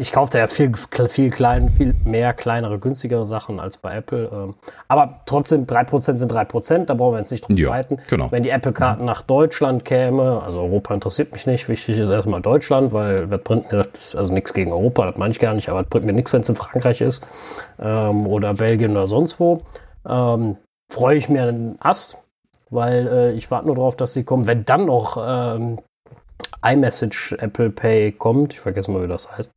ich 0.00 0.12
kaufe 0.12 0.32
da 0.32 0.38
ja 0.38 0.46
viel, 0.46 0.72
viel, 1.08 1.30
klein, 1.30 1.70
viel 1.70 1.94
mehr 2.04 2.32
kleinere, 2.32 2.78
günstigere 2.78 3.26
Sachen 3.26 3.60
als 3.60 3.76
bei 3.76 3.94
Apple. 3.94 4.30
Ähm. 4.32 4.54
Aber 4.88 5.20
trotzdem, 5.26 5.66
3% 5.66 6.18
sind 6.18 6.32
3%, 6.32 6.86
da 6.86 6.94
brauchen 6.94 7.14
wir 7.14 7.18
jetzt 7.18 7.30
nicht 7.30 7.46
drum 7.46 7.56
ja, 7.56 7.82
Genau. 8.08 8.32
Wenn 8.32 8.42
die 8.42 8.50
Apple-Karten 8.50 9.04
nach 9.04 9.22
Deutschland 9.22 9.84
käme, 9.84 10.42
also 10.42 10.60
Europa 10.60 10.94
interessiert 10.94 11.32
mich 11.32 11.46
nicht, 11.46 11.68
wichtig 11.68 11.98
ist 11.98 12.08
erstmal 12.08 12.40
Deutschland, 12.40 12.92
weil 12.92 13.26
das 13.26 13.42
bringt 13.42 13.70
mir 13.70 13.84
das, 13.84 14.14
also 14.14 14.32
nichts 14.32 14.54
gegen 14.54 14.72
Europa, 14.72 15.06
das 15.06 15.16
meine 15.16 15.32
ich 15.32 15.38
gar 15.38 15.54
nicht, 15.54 15.68
aber 15.68 15.82
das 15.82 15.90
bringt 15.90 16.06
mir 16.06 16.14
nichts, 16.14 16.32
wenn 16.32 16.40
es 16.40 16.48
in 16.48 16.56
Frankreich 16.56 17.02
ist 17.02 17.24
ähm, 17.78 18.26
oder 18.26 18.54
Belgien 18.54 18.92
oder 18.92 19.06
sonst 19.06 19.38
wo. 19.38 19.62
Ähm, 20.08 20.56
freue 20.90 21.18
ich 21.18 21.28
mir 21.28 21.42
einen 21.42 21.76
Ast, 21.80 22.16
weil 22.70 23.06
äh, 23.06 23.32
ich 23.32 23.50
warte 23.50 23.66
nur 23.66 23.76
darauf, 23.76 23.96
dass 23.96 24.14
sie 24.14 24.24
kommen. 24.24 24.46
Wenn 24.46 24.64
dann 24.64 24.86
noch 24.86 25.18
ähm, 25.22 25.78
iMessage 26.64 27.36
Apple 27.38 27.70
Pay 27.70 28.12
kommt, 28.12 28.54
ich 28.54 28.60
vergesse 28.60 28.90
mal, 28.90 29.02
wie 29.02 29.08
das 29.08 29.30
heißt, 29.30 29.52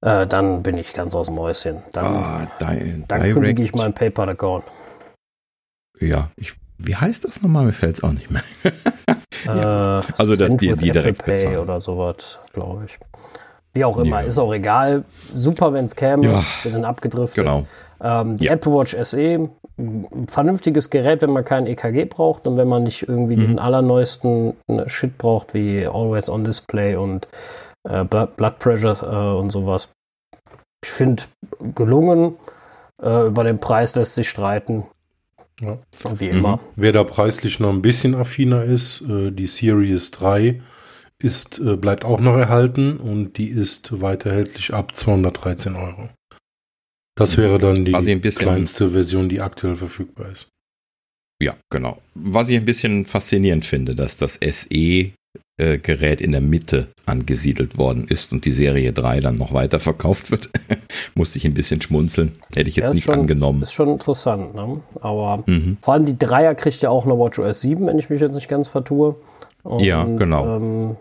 äh, 0.00 0.26
dann 0.26 0.62
bin 0.62 0.78
ich 0.78 0.92
ganz 0.92 1.14
aus 1.14 1.26
dem 1.26 1.38
Häuschen. 1.38 1.82
Dann, 1.92 2.04
ah, 2.04 2.46
di 2.60 3.04
dann 3.06 3.22
kündige 3.22 3.62
ich 3.62 3.74
meinen 3.74 3.94
PayPal-Account. 3.94 4.64
Ja, 6.00 6.30
ich, 6.36 6.54
wie 6.78 6.94
heißt 6.94 7.24
das 7.24 7.42
nochmal? 7.42 7.64
Mir 7.64 7.72
fällt 7.72 7.96
es 7.96 8.04
auch 8.04 8.12
nicht 8.12 8.30
mehr. 8.30 8.42
ja. 9.44 9.98
äh, 9.98 10.02
also 10.16 10.36
das, 10.36 10.50
die, 10.56 10.74
die 10.74 10.90
direkt 10.90 11.24
Pay 11.24 11.34
bezahlen. 11.34 11.58
oder 11.58 11.80
sowas, 11.80 12.38
glaube 12.52 12.84
ich. 12.86 12.98
Wie 13.74 13.84
auch 13.84 13.98
immer, 13.98 14.20
ja. 14.20 14.26
ist 14.26 14.38
auch 14.38 14.52
egal. 14.52 15.04
Super, 15.34 15.72
wenn 15.72 15.84
es 15.84 15.94
käme. 15.94 16.24
Ja. 16.24 16.44
Wir 16.62 16.72
sind 16.72 16.84
abgedriftet. 16.84 17.44
Genau. 17.44 17.66
Ähm, 18.00 18.36
die 18.36 18.44
ja. 18.44 18.52
Apple 18.52 18.72
Watch 18.72 18.96
SE, 19.02 19.50
ein 19.78 20.26
vernünftiges 20.28 20.90
Gerät, 20.90 21.22
wenn 21.22 21.30
man 21.30 21.44
kein 21.44 21.66
EKG 21.66 22.04
braucht 22.04 22.46
und 22.46 22.56
wenn 22.56 22.68
man 22.68 22.84
nicht 22.84 23.08
irgendwie 23.08 23.36
mhm. 23.36 23.46
den 23.46 23.58
allerneuesten 23.58 24.54
äh, 24.68 24.88
Shit 24.88 25.18
braucht, 25.18 25.54
wie 25.54 25.86
Always 25.86 26.28
on 26.28 26.44
Display 26.44 26.96
und 26.96 27.28
äh, 27.88 28.04
Blood 28.04 28.58
Pressure 28.58 29.02
äh, 29.02 29.38
und 29.38 29.50
sowas. 29.50 29.90
Ich 30.84 30.90
finde, 30.90 31.24
gelungen. 31.74 32.36
Äh, 33.02 33.28
über 33.28 33.44
den 33.44 33.60
Preis 33.60 33.94
lässt 33.94 34.16
sich 34.16 34.28
streiten. 34.28 34.84
Ja. 35.60 35.78
Wie 36.16 36.28
immer. 36.28 36.56
Mhm. 36.56 36.60
Wer 36.76 36.92
da 36.92 37.04
preislich 37.04 37.58
noch 37.58 37.70
ein 37.70 37.82
bisschen 37.82 38.14
affiner 38.14 38.64
ist, 38.64 39.02
äh, 39.02 39.30
die 39.32 39.46
Series 39.46 40.10
3 40.12 40.60
ist, 41.20 41.58
äh, 41.58 41.76
bleibt 41.76 42.04
auch 42.04 42.20
noch 42.20 42.36
erhalten 42.36 42.98
und 42.98 43.38
die 43.38 43.48
ist 43.48 44.00
weiter 44.00 44.30
erhältlich 44.30 44.72
ab 44.72 44.94
213 44.94 45.74
Euro. 45.74 46.08
Das 47.16 47.36
wäre 47.36 47.58
dann 47.58 47.84
die 47.84 47.92
kleinste 47.92 48.90
Version, 48.90 49.28
die 49.28 49.40
aktuell 49.40 49.74
verfügbar 49.74 50.30
ist. 50.30 50.48
Ja, 51.42 51.56
genau. 51.70 52.00
Was 52.14 52.48
ich 52.48 52.56
ein 52.56 52.64
bisschen 52.64 53.04
faszinierend 53.04 53.64
finde, 53.64 53.96
dass 53.96 54.16
das 54.16 54.38
SE 54.40 55.10
äh, 55.58 55.78
Gerät 55.78 56.20
in 56.20 56.32
der 56.32 56.40
Mitte 56.40 56.88
angesiedelt 57.04 57.78
worden 57.78 58.06
ist 58.08 58.32
und 58.32 58.44
die 58.44 58.50
Serie 58.50 58.92
3 58.92 59.20
dann 59.20 59.34
noch 59.34 59.52
weiter 59.52 59.80
verkauft 59.80 60.30
wird, 60.30 60.50
musste 61.14 61.38
ich 61.38 61.44
ein 61.44 61.54
bisschen 61.54 61.80
schmunzeln. 61.80 62.32
Hätte 62.54 62.68
ich 62.68 62.76
jetzt 62.76 62.84
ja, 62.84 62.94
nicht 62.94 63.04
schon, 63.04 63.14
angenommen. 63.14 63.62
Ist 63.62 63.72
schon 63.72 63.88
interessant, 63.88 64.54
ne? 64.54 64.80
Aber 65.00 65.42
mhm. 65.46 65.78
vor 65.82 65.94
allem 65.94 66.06
die 66.06 66.18
Dreier 66.18 66.54
kriegt 66.54 66.80
ja 66.82 66.90
auch 66.90 67.04
eine 67.04 67.18
WatchOS 67.18 67.60
7, 67.60 67.86
wenn 67.86 67.98
ich 67.98 68.08
mich 68.08 68.20
jetzt 68.20 68.34
nicht 68.34 68.48
ganz 68.48 68.68
vertue. 68.68 69.16
Und, 69.64 69.80
ja, 69.80 70.04
genau. 70.04 70.56
Ähm, 70.56 70.96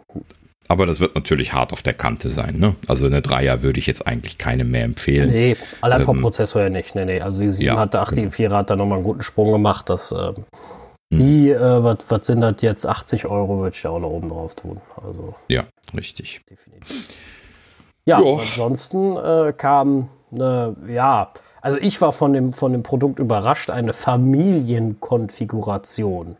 aber 0.67 0.85
das 0.85 0.99
wird 0.99 1.15
natürlich 1.15 1.53
hart 1.53 1.71
auf 1.71 1.81
der 1.81 1.93
Kante 1.93 2.29
sein. 2.29 2.57
Ne? 2.57 2.75
Also 2.87 3.05
eine 3.05 3.21
Dreier 3.21 3.61
würde 3.61 3.79
ich 3.79 3.87
jetzt 3.87 4.05
eigentlich 4.05 4.37
keine 4.37 4.65
mehr 4.65 4.83
empfehlen. 4.83 5.29
Nee, 5.29 5.55
allein 5.81 6.03
vom 6.03 6.17
ähm, 6.17 6.23
Prozessor 6.23 6.63
ja 6.63 6.69
nicht. 6.69 6.95
Nee, 6.95 7.05
nee. 7.05 7.21
Also 7.21 7.39
die 7.39 7.49
7 7.49 7.67
ja, 7.67 7.77
hatte, 7.77 8.01
ach, 8.01 8.09
genau. 8.09 8.23
die 8.23 8.31
4 8.31 8.49
hat 8.51 8.69
da 8.69 8.75
nochmal 8.75 8.97
einen 8.97 9.05
guten 9.05 9.21
Sprung 9.21 9.51
gemacht. 9.51 9.89
Das 9.89 10.11
ähm, 10.11 10.43
hm. 11.11 11.19
Die, 11.19 11.49
äh, 11.49 11.83
was 11.83 12.27
sind 12.27 12.41
das 12.41 12.61
jetzt? 12.61 12.85
80 12.85 13.25
Euro 13.27 13.59
würde 13.59 13.75
ich 13.75 13.81
da 13.81 13.89
auch 13.91 13.99
noch 13.99 14.09
oben 14.09 14.27
drauf 14.29 14.55
tun. 14.55 14.81
Also, 14.95 15.35
ja, 15.47 15.63
richtig. 15.95 16.41
Definitiv. 16.49 17.07
Ja, 18.05 18.19
jo. 18.19 18.39
ansonsten 18.39 19.15
äh, 19.17 19.53
kam, 19.55 20.09
äh, 20.31 20.93
ja, 20.93 21.31
also 21.61 21.77
ich 21.77 22.01
war 22.01 22.13
von 22.13 22.33
dem, 22.33 22.53
von 22.53 22.71
dem 22.71 22.83
Produkt 22.83 23.19
überrascht, 23.19 23.69
eine 23.69 23.93
Familienkonfiguration. 23.93 26.37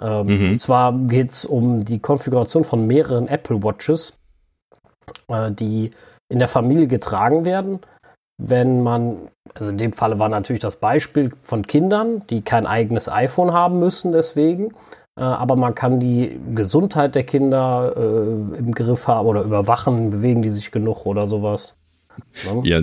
Ähm, 0.00 0.26
mhm. 0.26 0.50
Und 0.52 0.60
zwar 0.60 0.92
geht 0.92 1.30
es 1.30 1.44
um 1.44 1.84
die 1.84 1.98
Konfiguration 1.98 2.64
von 2.64 2.86
mehreren 2.86 3.28
Apple 3.28 3.62
Watches, 3.62 4.18
äh, 5.28 5.50
die 5.52 5.90
in 6.28 6.38
der 6.38 6.48
Familie 6.48 6.86
getragen 6.86 7.44
werden 7.44 7.80
wenn 8.42 8.82
man, 8.82 9.28
also 9.54 9.70
in 9.70 9.78
dem 9.78 9.92
Falle 9.92 10.18
war 10.18 10.28
natürlich 10.28 10.62
das 10.62 10.76
Beispiel 10.76 11.32
von 11.42 11.66
Kindern, 11.66 12.22
die 12.30 12.42
kein 12.42 12.66
eigenes 12.66 13.08
iPhone 13.08 13.52
haben 13.52 13.78
müssen 13.78 14.12
deswegen, 14.12 14.72
äh, 15.18 15.22
aber 15.22 15.56
man 15.56 15.74
kann 15.74 16.00
die 16.00 16.38
Gesundheit 16.54 17.14
der 17.14 17.24
Kinder 17.24 17.94
äh, 17.96 18.58
im 18.58 18.72
Griff 18.72 19.06
haben 19.06 19.26
oder 19.26 19.42
überwachen, 19.42 20.10
bewegen 20.10 20.42
die 20.42 20.50
sich 20.50 20.70
genug 20.70 21.06
oder 21.06 21.26
sowas. 21.26 21.74
Ne? 22.44 22.62
Ja, 22.64 22.82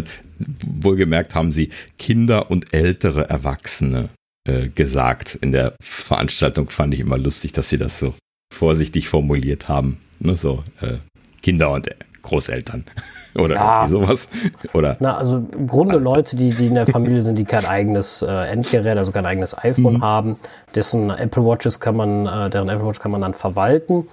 wohlgemerkt 0.66 1.36
haben 1.36 1.52
sie 1.52 1.70
Kinder 1.98 2.52
und 2.52 2.74
ältere 2.74 3.30
Erwachsene 3.30 4.10
äh, 4.48 4.70
gesagt. 4.70 5.36
In 5.42 5.52
der 5.52 5.76
Veranstaltung 5.82 6.70
fand 6.70 6.94
ich 6.94 7.00
immer 7.00 7.18
lustig, 7.18 7.54
dass 7.54 7.70
sie 7.70 7.78
das 7.78 8.00
so 8.00 8.14
vorsichtig 8.54 9.10
formuliert 9.10 9.68
haben. 9.68 10.00
Ne, 10.20 10.36
so 10.36 10.64
äh, 10.82 10.98
Kinder 11.42 11.72
und 11.72 11.88
Großeltern. 12.28 12.86
Oder 13.36 13.56
ja. 13.56 13.88
sowas. 13.88 14.30
Oder 14.74 14.98
Na, 15.00 15.18
also 15.18 15.38
im 15.38 15.68
Grunde 15.68 15.98
Leute, 15.98 16.36
die, 16.36 16.52
die 16.52 16.68
in 16.68 16.76
der 16.76 16.88
Familie 16.88 17.22
sind, 17.22 17.38
die 17.38 17.46
kein 17.46 17.66
eigenes 17.66 18.22
äh, 18.22 18.28
Endgerät, 18.28 18.98
also 18.98 19.12
kein 19.12 19.26
eigenes 19.26 19.58
iPhone 19.58 19.96
mhm. 19.96 20.04
haben, 20.04 20.36
dessen 20.76 21.10
Apple 21.10 21.46
Watches 21.46 21.80
kann 21.80 21.96
man, 21.96 22.26
äh, 22.26 22.50
deren 22.50 22.70
Apple 22.70 22.88
Watch 22.88 23.00
kann 23.00 23.12
man 23.12 23.22
dann 23.22 23.34
verwalten, 23.34 24.08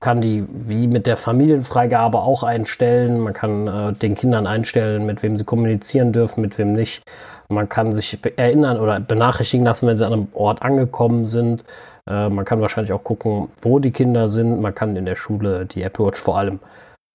kann 0.00 0.20
die 0.20 0.44
wie 0.48 0.86
mit 0.86 1.06
der 1.06 1.16
Familienfreigabe 1.16 2.18
auch 2.18 2.42
einstellen. 2.42 3.18
Man 3.18 3.32
kann 3.32 3.66
äh, 3.66 3.92
den 3.94 4.14
Kindern 4.14 4.46
einstellen, 4.46 5.06
mit 5.06 5.22
wem 5.22 5.36
sie 5.36 5.44
kommunizieren 5.44 6.12
dürfen, 6.12 6.42
mit 6.42 6.58
wem 6.58 6.74
nicht. 6.74 7.02
Man 7.48 7.68
kann 7.68 7.92
sich 7.92 8.18
erinnern 8.36 8.78
oder 8.78 9.00
benachrichtigen 9.00 9.64
lassen, 9.64 9.86
wenn 9.86 9.96
sie 9.96 10.06
an 10.06 10.12
einem 10.12 10.28
Ort 10.34 10.62
angekommen 10.62 11.26
sind. 11.26 11.64
Äh, 12.08 12.28
man 12.28 12.44
kann 12.44 12.60
wahrscheinlich 12.60 12.92
auch 12.92 13.02
gucken, 13.02 13.48
wo 13.62 13.78
die 13.78 13.90
Kinder 13.90 14.28
sind. 14.28 14.60
Man 14.60 14.74
kann 14.74 14.96
in 14.96 15.06
der 15.06 15.16
Schule 15.16 15.64
die 15.64 15.82
Apple 15.82 16.06
Watch 16.06 16.20
vor 16.20 16.36
allem 16.36 16.60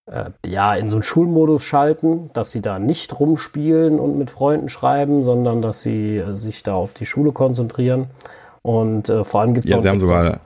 äh, 0.08 0.32
ja, 0.46 0.76
in 0.76 0.90
so 0.90 0.98
einen 0.98 1.04
Schulmodus 1.04 1.64
schalten, 1.64 2.30
dass 2.34 2.52
sie 2.52 2.62
da 2.62 2.80
nicht 2.80 3.20
rumspielen 3.20 4.00
und 4.00 4.18
mit 4.18 4.32
Freunden 4.32 4.70
schreiben, 4.70 5.24
sondern 5.24 5.62
dass 5.62 5.82
sie 5.82 6.18
äh, 6.18 6.36
sich 6.36 6.64
da 6.64 6.74
auf 6.74 6.94
die 6.94 7.06
Schule 7.06 7.32
konzentrieren. 7.32 8.08
Und 8.62 9.10
äh, 9.10 9.24
vor 9.24 9.42
allem 9.42 9.54
gibt 9.54 9.66
es 9.66 9.72
ja, 9.72 9.78
auch. 9.78 9.82
Sie 9.82 9.90
haben 9.90 10.00
sogar 10.00 10.42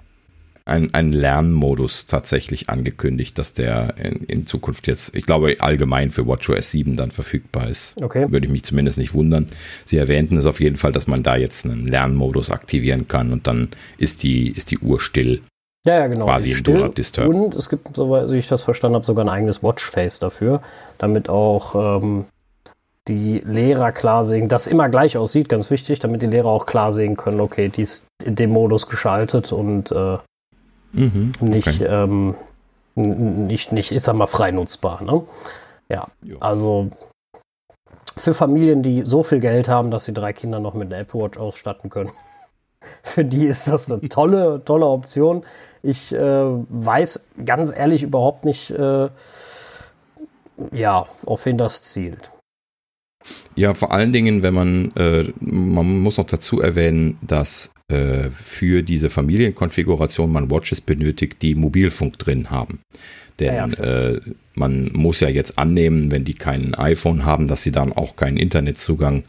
einen, 0.65 0.93
einen 0.93 1.13
Lernmodus 1.13 2.07
tatsächlich 2.07 2.69
angekündigt, 2.69 3.37
dass 3.37 3.53
der 3.53 3.97
in, 3.97 4.23
in, 4.23 4.45
Zukunft 4.45 4.87
jetzt, 4.87 5.15
ich 5.15 5.25
glaube, 5.25 5.57
allgemein 5.59 6.11
für 6.11 6.25
WatchOS 6.25 6.71
7 6.71 6.95
dann 6.95 7.11
verfügbar 7.11 7.69
ist. 7.69 8.01
Okay. 8.01 8.25
Würde 8.31 8.47
ich 8.47 8.51
mich 8.51 8.63
zumindest 8.63 8.97
nicht 8.97 9.13
wundern. 9.13 9.47
Sie 9.85 9.97
erwähnten 9.97 10.37
es 10.37 10.45
auf 10.45 10.59
jeden 10.59 10.75
Fall, 10.75 10.91
dass 10.91 11.07
man 11.07 11.23
da 11.23 11.35
jetzt 11.35 11.65
einen 11.65 11.85
Lernmodus 11.85 12.49
aktivieren 12.49 13.07
kann 13.07 13.31
und 13.31 13.47
dann 13.47 13.69
ist 13.97 14.23
die, 14.23 14.49
ist 14.49 14.71
die 14.71 14.79
Uhr 14.79 14.99
still 14.99 15.41
ja, 15.85 15.99
ja, 15.99 16.07
genau. 16.07 16.25
Quasi 16.25 16.51
still. 16.55 16.79
Do 16.79 16.87
Disturb. 16.89 17.33
Und 17.33 17.55
es 17.55 17.69
gibt, 17.69 17.95
soweit 17.95 18.29
ich 18.31 18.47
das 18.47 18.63
verstanden 18.63 18.95
habe, 18.95 19.05
sogar 19.05 19.23
ein 19.25 19.29
eigenes 19.29 19.63
Watchface 19.63 20.19
dafür, 20.19 20.61
damit 20.97 21.29
auch 21.29 22.01
ähm, 22.01 22.25
die 23.07 23.39
Lehrer 23.45 23.91
klar 23.91 24.25
sehen, 24.25 24.47
das 24.47 24.65
immer 24.65 24.89
gleich 24.89 25.15
aussieht, 25.15 25.47
ganz 25.47 25.69
wichtig, 25.69 25.99
damit 25.99 26.21
die 26.23 26.27
Lehrer 26.27 26.49
auch 26.49 26.65
klar 26.65 26.91
sehen 26.91 27.15
können, 27.15 27.39
okay, 27.39 27.69
die 27.69 27.83
ist 27.83 28.05
in 28.23 28.35
dem 28.35 28.49
Modus 28.49 28.87
geschaltet 28.87 29.51
und 29.51 29.91
äh, 29.91 30.17
mhm, 30.93 31.33
okay. 31.35 31.45
nicht, 31.45 31.81
ähm, 31.87 32.35
nicht, 32.95 33.71
nicht, 33.71 33.91
ist 33.91 34.05
sag 34.05 34.15
mal, 34.15 34.27
frei 34.27 34.51
nutzbar. 34.51 35.03
Ne? 35.03 35.21
Ja, 35.89 36.07
jo. 36.23 36.37
also 36.39 36.89
für 38.17 38.33
Familien, 38.33 38.81
die 38.81 39.03
so 39.03 39.21
viel 39.21 39.39
Geld 39.39 39.67
haben, 39.67 39.91
dass 39.91 40.05
sie 40.05 40.13
drei 40.13 40.33
Kinder 40.33 40.59
noch 40.59 40.73
mit 40.73 40.91
einer 40.91 41.01
Apple 41.01 41.21
Watch 41.21 41.37
ausstatten 41.37 41.89
können. 41.89 42.11
Für 43.03 43.25
die 43.25 43.47
ist 43.47 43.67
das 43.67 43.89
eine 43.91 44.01
tolle, 44.09 44.61
tolle 44.63 44.85
Option. 44.85 45.43
Ich 45.85 46.13
äh, 46.13 46.17
weiß 46.17 47.27
ganz 47.45 47.71
ehrlich 47.75 48.01
überhaupt 48.01 48.43
nicht, 48.43 48.71
äh, 48.71 49.09
ja, 50.71 51.05
auf 51.25 51.45
wen 51.45 51.57
das 51.57 51.81
zielt. 51.83 52.31
Ja, 53.55 53.73
vor 53.73 53.91
allen 53.91 54.11
Dingen, 54.13 54.41
wenn 54.41 54.53
man, 54.53 54.91
äh, 54.95 55.31
man 55.39 55.99
muss 55.99 56.17
noch 56.17 56.25
dazu 56.25 56.61
erwähnen, 56.61 57.17
dass 57.21 57.71
äh, 57.87 58.29
für 58.29 58.83
diese 58.83 59.09
Familienkonfiguration 59.09 60.31
man 60.31 60.49
Watches 60.49 60.81
benötigt, 60.81 61.41
die 61.41 61.55
Mobilfunk 61.55 62.17
drin 62.17 62.49
haben. 62.49 62.79
Denn 63.39 63.53
ja, 63.53 63.67
äh, 63.67 64.21
man 64.55 64.91
muss 64.93 65.19
ja 65.19 65.29
jetzt 65.29 65.59
annehmen, 65.59 66.11
wenn 66.11 66.23
die 66.23 66.33
kein 66.33 66.73
iPhone 66.75 67.25
haben, 67.25 67.47
dass 67.47 67.63
sie 67.63 67.71
dann 67.71 67.93
auch 67.93 68.15
keinen 68.15 68.37
Internetzugang 68.37 69.23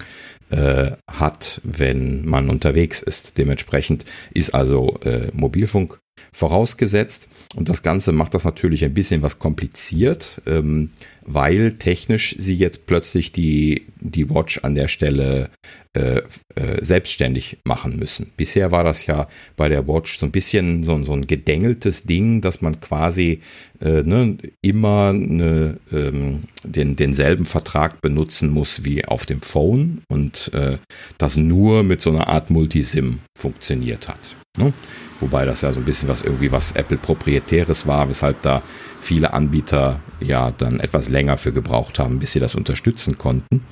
äh, 0.50 0.92
hat, 1.10 1.60
wenn 1.64 2.24
man 2.24 2.48
unterwegs 2.48 3.02
ist. 3.02 3.36
Dementsprechend 3.36 4.04
ist 4.32 4.54
also 4.54 4.98
äh, 5.04 5.28
Mobilfunk 5.32 5.98
vorausgesetzt. 6.32 7.28
Und 7.54 7.68
das 7.68 7.82
Ganze 7.82 8.12
macht 8.12 8.34
das 8.34 8.44
natürlich 8.44 8.84
ein 8.84 8.94
bisschen 8.94 9.22
was 9.22 9.38
kompliziert, 9.38 10.42
ähm, 10.46 10.90
weil 11.24 11.72
technisch 11.72 12.34
sie 12.38 12.54
jetzt 12.54 12.86
plötzlich 12.86 13.32
die, 13.32 13.86
die 14.00 14.28
Watch 14.30 14.60
an 14.62 14.74
der 14.74 14.88
Stelle 14.88 15.50
äh, 15.94 16.22
äh, 16.54 16.84
selbstständig 16.84 17.58
machen 17.64 17.96
müssen. 17.96 18.30
Bisher 18.36 18.70
war 18.70 18.84
das 18.84 19.06
ja 19.06 19.28
bei 19.56 19.68
der 19.68 19.88
Watch 19.88 20.18
so 20.18 20.26
ein 20.26 20.30
bisschen 20.30 20.82
so, 20.82 21.02
so 21.02 21.14
ein 21.14 21.26
gedängeltes 21.26 22.04
Ding, 22.04 22.42
dass 22.42 22.60
man 22.60 22.80
quasi 22.80 23.40
äh, 23.80 24.02
ne, 24.02 24.36
immer 24.60 25.10
eine, 25.14 25.78
ähm, 25.90 26.44
den, 26.64 26.96
denselben 26.96 27.46
Vertrag 27.46 28.02
benutzen 28.02 28.50
muss 28.50 28.84
wie 28.84 29.06
auf 29.06 29.24
dem 29.24 29.40
Phone 29.40 30.02
und 30.08 30.52
äh, 30.52 30.78
das 31.18 31.36
nur 31.36 31.82
mit 31.82 32.00
so 32.02 32.10
einer 32.10 32.28
Art 32.28 32.50
Multisim 32.50 33.20
funktioniert 33.36 34.08
hat. 34.08 34.36
Ne? 34.58 34.72
Wobei 35.20 35.44
das 35.44 35.62
ja 35.62 35.72
so 35.72 35.80
ein 35.80 35.84
bisschen 35.84 36.08
was 36.08 36.22
irgendwie 36.22 36.52
was 36.52 36.72
Apple 36.72 36.98
proprietäres 36.98 37.86
war, 37.86 38.08
weshalb 38.08 38.42
da 38.42 38.62
viele 39.00 39.32
Anbieter 39.32 40.00
ja 40.20 40.50
dann 40.50 40.80
etwas 40.80 41.08
länger 41.08 41.38
für 41.38 41.52
gebraucht 41.52 41.98
haben, 41.98 42.18
bis 42.18 42.32
sie 42.32 42.40
das 42.40 42.54
unterstützen 42.54 43.18
konnten. 43.18 43.62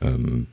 Ähm, 0.00 0.46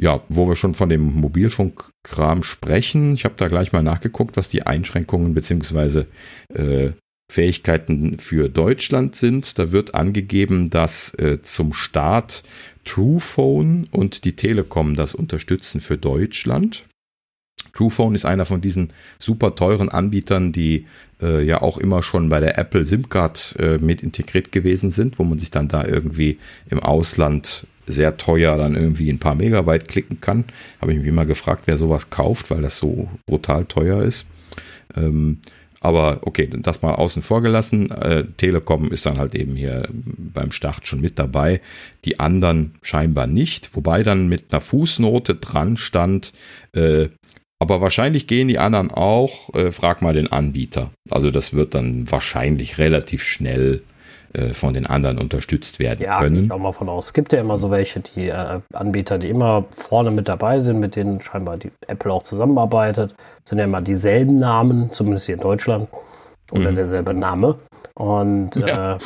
ja, 0.00 0.22
wo 0.28 0.48
wir 0.48 0.56
schon 0.56 0.74
von 0.74 0.88
dem 0.88 1.02
Mobilfunkkram 1.02 2.42
sprechen, 2.42 3.14
ich 3.14 3.24
habe 3.24 3.34
da 3.36 3.48
gleich 3.48 3.72
mal 3.72 3.82
nachgeguckt, 3.82 4.36
was 4.36 4.48
die 4.48 4.66
Einschränkungen 4.66 5.34
bzw. 5.34 6.04
äh, 6.54 6.92
Fähigkeiten 7.34 8.18
für 8.18 8.48
Deutschland 8.48 9.16
sind. 9.16 9.58
Da 9.58 9.72
wird 9.72 9.96
angegeben, 9.96 10.70
dass 10.70 11.12
äh, 11.14 11.42
zum 11.42 11.72
Start 11.72 12.44
Truephone 12.84 13.88
und 13.90 14.24
die 14.24 14.36
Telekom 14.36 14.94
das 14.94 15.16
unterstützen 15.16 15.80
für 15.80 15.98
Deutschland. 15.98 16.84
Truephone 17.72 18.14
ist 18.14 18.24
einer 18.24 18.44
von 18.44 18.60
diesen 18.60 18.92
super 19.18 19.56
teuren 19.56 19.88
Anbietern, 19.88 20.52
die 20.52 20.86
äh, 21.20 21.44
ja 21.44 21.60
auch 21.60 21.78
immer 21.78 22.04
schon 22.04 22.28
bei 22.28 22.38
der 22.38 22.56
Apple 22.56 22.84
SIM-Card 22.84 23.56
äh, 23.58 23.78
mit 23.78 24.04
integriert 24.04 24.52
gewesen 24.52 24.92
sind, 24.92 25.18
wo 25.18 25.24
man 25.24 25.38
sich 25.38 25.50
dann 25.50 25.66
da 25.66 25.84
irgendwie 25.84 26.38
im 26.70 26.78
Ausland 26.78 27.66
sehr 27.86 28.16
teuer 28.16 28.56
dann 28.56 28.76
irgendwie 28.76 29.10
ein 29.10 29.18
paar 29.18 29.34
Megabyte 29.34 29.88
klicken 29.88 30.20
kann. 30.20 30.44
Habe 30.80 30.92
ich 30.92 30.98
mich 30.98 31.08
immer 31.08 31.26
gefragt, 31.26 31.64
wer 31.66 31.78
sowas 31.78 32.10
kauft, 32.10 32.50
weil 32.52 32.62
das 32.62 32.78
so 32.78 33.08
brutal 33.26 33.64
teuer 33.64 34.04
ist. 34.04 34.24
Ähm, 34.96 35.38
aber 35.84 36.20
okay, 36.22 36.48
das 36.50 36.80
mal 36.80 36.94
außen 36.94 37.22
vor 37.22 37.42
gelassen. 37.42 37.90
Äh, 37.90 38.24
Telekom 38.38 38.90
ist 38.90 39.04
dann 39.04 39.18
halt 39.18 39.34
eben 39.34 39.54
hier 39.54 39.86
beim 39.92 40.50
Start 40.50 40.86
schon 40.86 41.02
mit 41.02 41.18
dabei. 41.18 41.60
Die 42.06 42.18
anderen 42.20 42.74
scheinbar 42.80 43.26
nicht. 43.26 43.76
Wobei 43.76 44.02
dann 44.02 44.26
mit 44.28 44.46
einer 44.50 44.62
Fußnote 44.62 45.34
dran 45.34 45.76
stand, 45.76 46.32
äh, 46.72 47.08
aber 47.58 47.80
wahrscheinlich 47.80 48.26
gehen 48.26 48.48
die 48.48 48.58
anderen 48.58 48.90
auch. 48.90 49.54
Äh, 49.54 49.72
frag 49.72 50.00
mal 50.00 50.14
den 50.14 50.32
Anbieter. 50.32 50.90
Also 51.10 51.30
das 51.30 51.52
wird 51.52 51.74
dann 51.74 52.10
wahrscheinlich 52.10 52.78
relativ 52.78 53.22
schnell 53.22 53.82
von 54.52 54.74
den 54.74 54.86
anderen 54.86 55.18
unterstützt 55.18 55.78
werden 55.78 56.02
ja, 56.02 56.20
können. 56.20 56.48
Ja, 56.48 56.58
mal 56.58 56.72
von 56.72 56.88
aus. 56.88 57.06
Es 57.06 57.14
gibt 57.14 57.32
ja 57.32 57.40
immer 57.40 57.56
so 57.58 57.70
welche, 57.70 58.00
die 58.00 58.28
äh, 58.28 58.60
Anbieter, 58.72 59.18
die 59.18 59.28
immer 59.28 59.64
vorne 59.76 60.10
mit 60.10 60.28
dabei 60.28 60.58
sind, 60.58 60.80
mit 60.80 60.96
denen 60.96 61.20
scheinbar 61.20 61.56
die 61.56 61.70
Apple 61.86 62.12
auch 62.12 62.24
zusammenarbeitet. 62.24 63.12
Das 63.12 63.50
sind 63.50 63.58
ja 63.58 63.64
immer 63.64 63.80
dieselben 63.80 64.38
Namen, 64.38 64.90
zumindest 64.90 65.26
hier 65.26 65.36
in 65.36 65.40
Deutschland. 65.40 65.88
Oder 66.50 66.72
mhm. 66.72 66.76
derselbe 66.76 67.14
Name. 67.14 67.56
Und 67.94 68.56
ja. 68.56 68.96
Äh, 68.96 68.98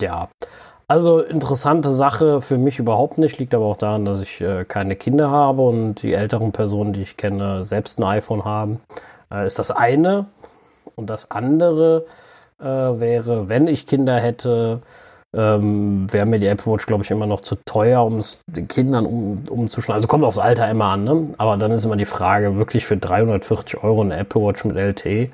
ja. 0.00 0.28
Also 0.86 1.20
interessante 1.20 1.92
Sache 1.92 2.40
für 2.40 2.56
mich 2.56 2.78
überhaupt 2.78 3.18
nicht, 3.18 3.38
liegt 3.38 3.54
aber 3.54 3.66
auch 3.66 3.76
daran, 3.76 4.04
dass 4.04 4.22
ich 4.22 4.40
äh, 4.40 4.64
keine 4.64 4.96
Kinder 4.96 5.30
habe 5.30 5.62
und 5.62 5.96
die 6.02 6.14
älteren 6.14 6.52
Personen, 6.52 6.92
die 6.92 7.02
ich 7.02 7.16
kenne, 7.16 7.64
selbst 7.64 7.98
ein 7.98 8.04
iPhone 8.04 8.44
haben. 8.44 8.80
Äh, 9.30 9.46
ist 9.46 9.58
das 9.58 9.70
eine. 9.70 10.26
Und 10.94 11.10
das 11.10 11.30
andere 11.30 12.06
äh, 12.06 12.27
wäre, 12.64 13.48
wenn 13.48 13.66
ich 13.68 13.86
Kinder 13.86 14.18
hätte, 14.18 14.80
ähm, 15.36 16.10
wäre 16.10 16.26
mir 16.26 16.38
die 16.38 16.46
Apple 16.46 16.72
Watch, 16.72 16.86
glaube 16.86 17.04
ich, 17.04 17.10
immer 17.10 17.26
noch 17.26 17.42
zu 17.42 17.56
teuer, 17.64 18.04
um 18.04 18.16
es 18.16 18.40
den 18.46 18.66
Kindern 18.66 19.04
um, 19.04 19.42
umzuschneiden. 19.48 19.96
Also 19.96 20.08
kommt 20.08 20.24
aufs 20.24 20.38
Alter 20.38 20.70
immer 20.70 20.86
an, 20.86 21.04
ne? 21.04 21.34
Aber 21.36 21.56
dann 21.56 21.70
ist 21.70 21.84
immer 21.84 21.96
die 21.96 22.06
Frage, 22.06 22.56
wirklich 22.56 22.86
für 22.86 22.96
340 22.96 23.82
Euro 23.82 24.00
eine 24.00 24.16
Apple 24.16 24.42
Watch 24.42 24.64
mit 24.64 24.76
LTE 24.76 25.30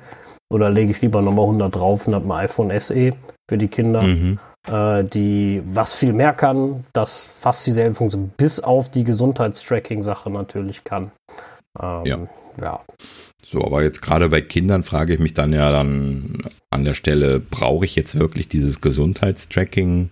oder 0.53 0.69
lege 0.69 0.91
ich 0.91 1.01
lieber 1.01 1.21
nochmal 1.21 1.45
100 1.45 1.73
drauf 1.73 2.07
und 2.07 2.15
habe 2.15 2.25
ein 2.25 2.31
iPhone 2.31 2.77
SE 2.79 3.11
für 3.49 3.57
die 3.57 3.67
Kinder, 3.67 4.01
mhm. 4.01 4.39
äh, 4.69 5.03
die 5.03 5.61
was 5.65 5.95
viel 5.95 6.13
mehr 6.13 6.33
kann, 6.33 6.85
das 6.93 7.23
fast 7.23 7.65
dieselbe 7.65 7.95
Funktion, 7.95 8.31
bis 8.35 8.59
auf 8.59 8.89
die 8.89 9.05
Gesundheitstracking-Sache 9.05 10.29
natürlich 10.29 10.83
kann. 10.83 11.11
Ähm, 11.81 12.05
ja. 12.05 12.17
ja. 12.61 12.79
So, 13.47 13.63
aber 13.63 13.83
jetzt 13.83 14.01
gerade 14.01 14.29
bei 14.29 14.41
Kindern 14.41 14.83
frage 14.83 15.13
ich 15.13 15.19
mich 15.19 15.33
dann 15.33 15.53
ja 15.53 15.71
dann 15.71 16.43
an 16.71 16.83
der 16.83 16.95
Stelle, 16.95 17.39
brauche 17.39 17.85
ich 17.85 17.95
jetzt 17.95 18.17
wirklich 18.17 18.47
dieses 18.47 18.81
Gesundheitstracking? 18.81 20.09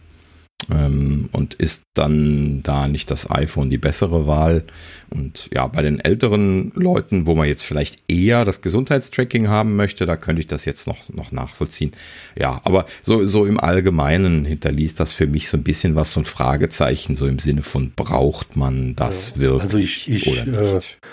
Ähm, 0.71 1.29
und 1.31 1.55
ist 1.55 1.83
dann 1.93 2.61
da 2.63 2.87
nicht 2.87 3.11
das 3.11 3.29
iPhone 3.29 3.69
die 3.69 3.79
bessere 3.79 4.27
Wahl? 4.27 4.63
Und 5.09 5.49
ja, 5.51 5.67
bei 5.67 5.81
den 5.81 5.99
älteren 5.99 6.71
Leuten, 6.75 7.25
wo 7.25 7.35
man 7.35 7.47
jetzt 7.47 7.63
vielleicht 7.63 8.03
eher 8.07 8.45
das 8.45 8.61
Gesundheitstracking 8.61 9.49
haben 9.49 9.75
möchte, 9.75 10.05
da 10.05 10.15
könnte 10.15 10.39
ich 10.39 10.47
das 10.47 10.65
jetzt 10.65 10.85
noch, 10.87 11.09
noch 11.09 11.31
nachvollziehen. 11.31 11.91
Ja, 12.39 12.61
aber 12.63 12.85
so, 13.01 13.25
so 13.25 13.45
im 13.45 13.59
Allgemeinen 13.59 14.45
hinterließ 14.45 14.95
das 14.95 15.11
für 15.11 15.27
mich 15.27 15.49
so 15.49 15.57
ein 15.57 15.63
bisschen 15.63 15.95
was, 15.95 16.13
so 16.13 16.21
ein 16.21 16.25
Fragezeichen, 16.25 17.15
so 17.15 17.25
im 17.25 17.39
Sinne 17.39 17.63
von, 17.63 17.91
braucht 17.95 18.55
man 18.55 18.95
das 18.95 19.37
wirklich 19.39 19.61
also 19.61 19.77
ich, 19.79 20.09
ich, 20.09 20.27
oder 20.27 20.73
nicht? 20.75 20.99
Äh 21.01 21.07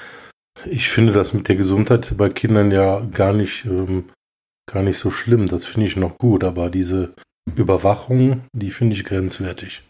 ich 0.67 0.89
finde 0.89 1.13
das 1.13 1.33
mit 1.33 1.49
der 1.49 1.57
Gesundheit 1.57 2.17
bei 2.17 2.29
Kindern 2.29 2.71
ja 2.71 3.01
gar 3.01 3.33
nicht, 3.33 3.65
ähm, 3.65 4.05
gar 4.71 4.83
nicht 4.83 4.99
so 4.99 5.11
schlimm. 5.11 5.47
Das 5.49 5.67
finde 5.67 5.87
ich 5.87 5.97
noch 5.97 6.19
gut, 6.19 6.45
aber 6.45 6.71
diese 6.71 7.15
Überwachung, 7.57 8.43
die 8.53 8.71
finde 8.71 8.97
ich 8.97 9.05
grenzwertig. 9.05 9.83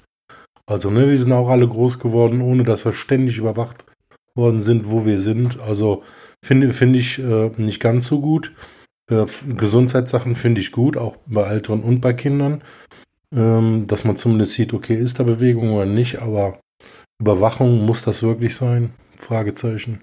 Also, 0.67 0.91
ne, 0.91 1.09
wir 1.09 1.19
sind 1.19 1.33
auch 1.33 1.49
alle 1.49 1.69
groß 1.69 1.99
geworden, 1.99 2.41
ohne 2.41 2.63
dass 2.63 2.85
wir 2.85 2.93
ständig 2.93 3.39
überwacht 3.39 3.85
worden 4.35 4.61
sind, 4.61 4.91
wo 4.91 5.05
wir 5.05 5.19
sind. 5.19 5.59
Also 5.61 6.03
finde 6.45 6.73
finde 6.73 6.99
ich 6.99 7.19
äh, 7.19 7.51
nicht 7.57 7.81
ganz 7.81 8.07
so 8.07 8.21
gut. 8.21 8.53
Äh, 9.11 9.27
Gesundheitssachen 9.57 10.35
finde 10.35 10.61
ich 10.61 10.73
gut, 10.73 10.97
auch 10.97 11.17
bei 11.27 11.43
Älteren 11.43 11.83
und 11.83 12.01
bei 12.01 12.13
Kindern. 12.13 12.63
ähm, 13.35 13.87
dass 13.87 14.05
man 14.05 14.17
zumindest 14.17 14.53
sieht, 14.53 14.73
okay, 14.73 14.97
ist 14.97 15.21
da 15.21 15.25
Bewegung 15.25 15.73
oder 15.73 15.87
nicht, 15.87 16.21
aber 16.21 16.59
Überwachung, 17.21 17.85
muss 17.87 18.03
das 18.03 18.23
wirklich 18.23 18.57
sein? 18.57 18.93
Fragezeichen. 19.19 20.01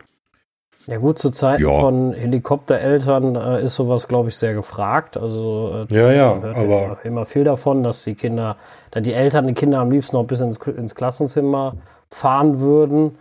Ja 0.88 0.98
gut, 1.00 1.20
zur 1.20 1.34
Zeit 1.34 1.60
ja. 1.60 1.68
von 1.68 2.14
Helikoptereltern 2.14 3.36
äh, 3.36 3.64
ist 3.66 3.76
sowas, 3.76 4.08
glaube 4.08 4.30
ich, 4.30 4.38
sehr 4.38 4.54
gefragt. 4.54 5.18
Also 5.18 5.86
äh, 5.90 5.94
ja, 5.94 6.12
ja, 6.14 6.42
hört 6.42 6.56
aber 6.56 6.64
immer, 6.64 6.98
immer, 7.04 7.26
viel 7.26 7.44
davon, 7.44 7.84
dass 7.84 8.06
die 8.06 8.16
Kinder, 8.16 8.56
da 8.92 9.02
die 9.02 9.12
Eltern 9.12 9.48
die 9.48 9.54
Kinder 9.54 9.80
am 9.80 9.92
liebsten 9.92 10.16
noch 10.16 10.24
bis 10.24 10.40
ins, 10.40 10.58
ins 10.58 10.96
Klassenzimmer 10.96 11.74
fahren 12.10 12.62
würden. 12.62 13.18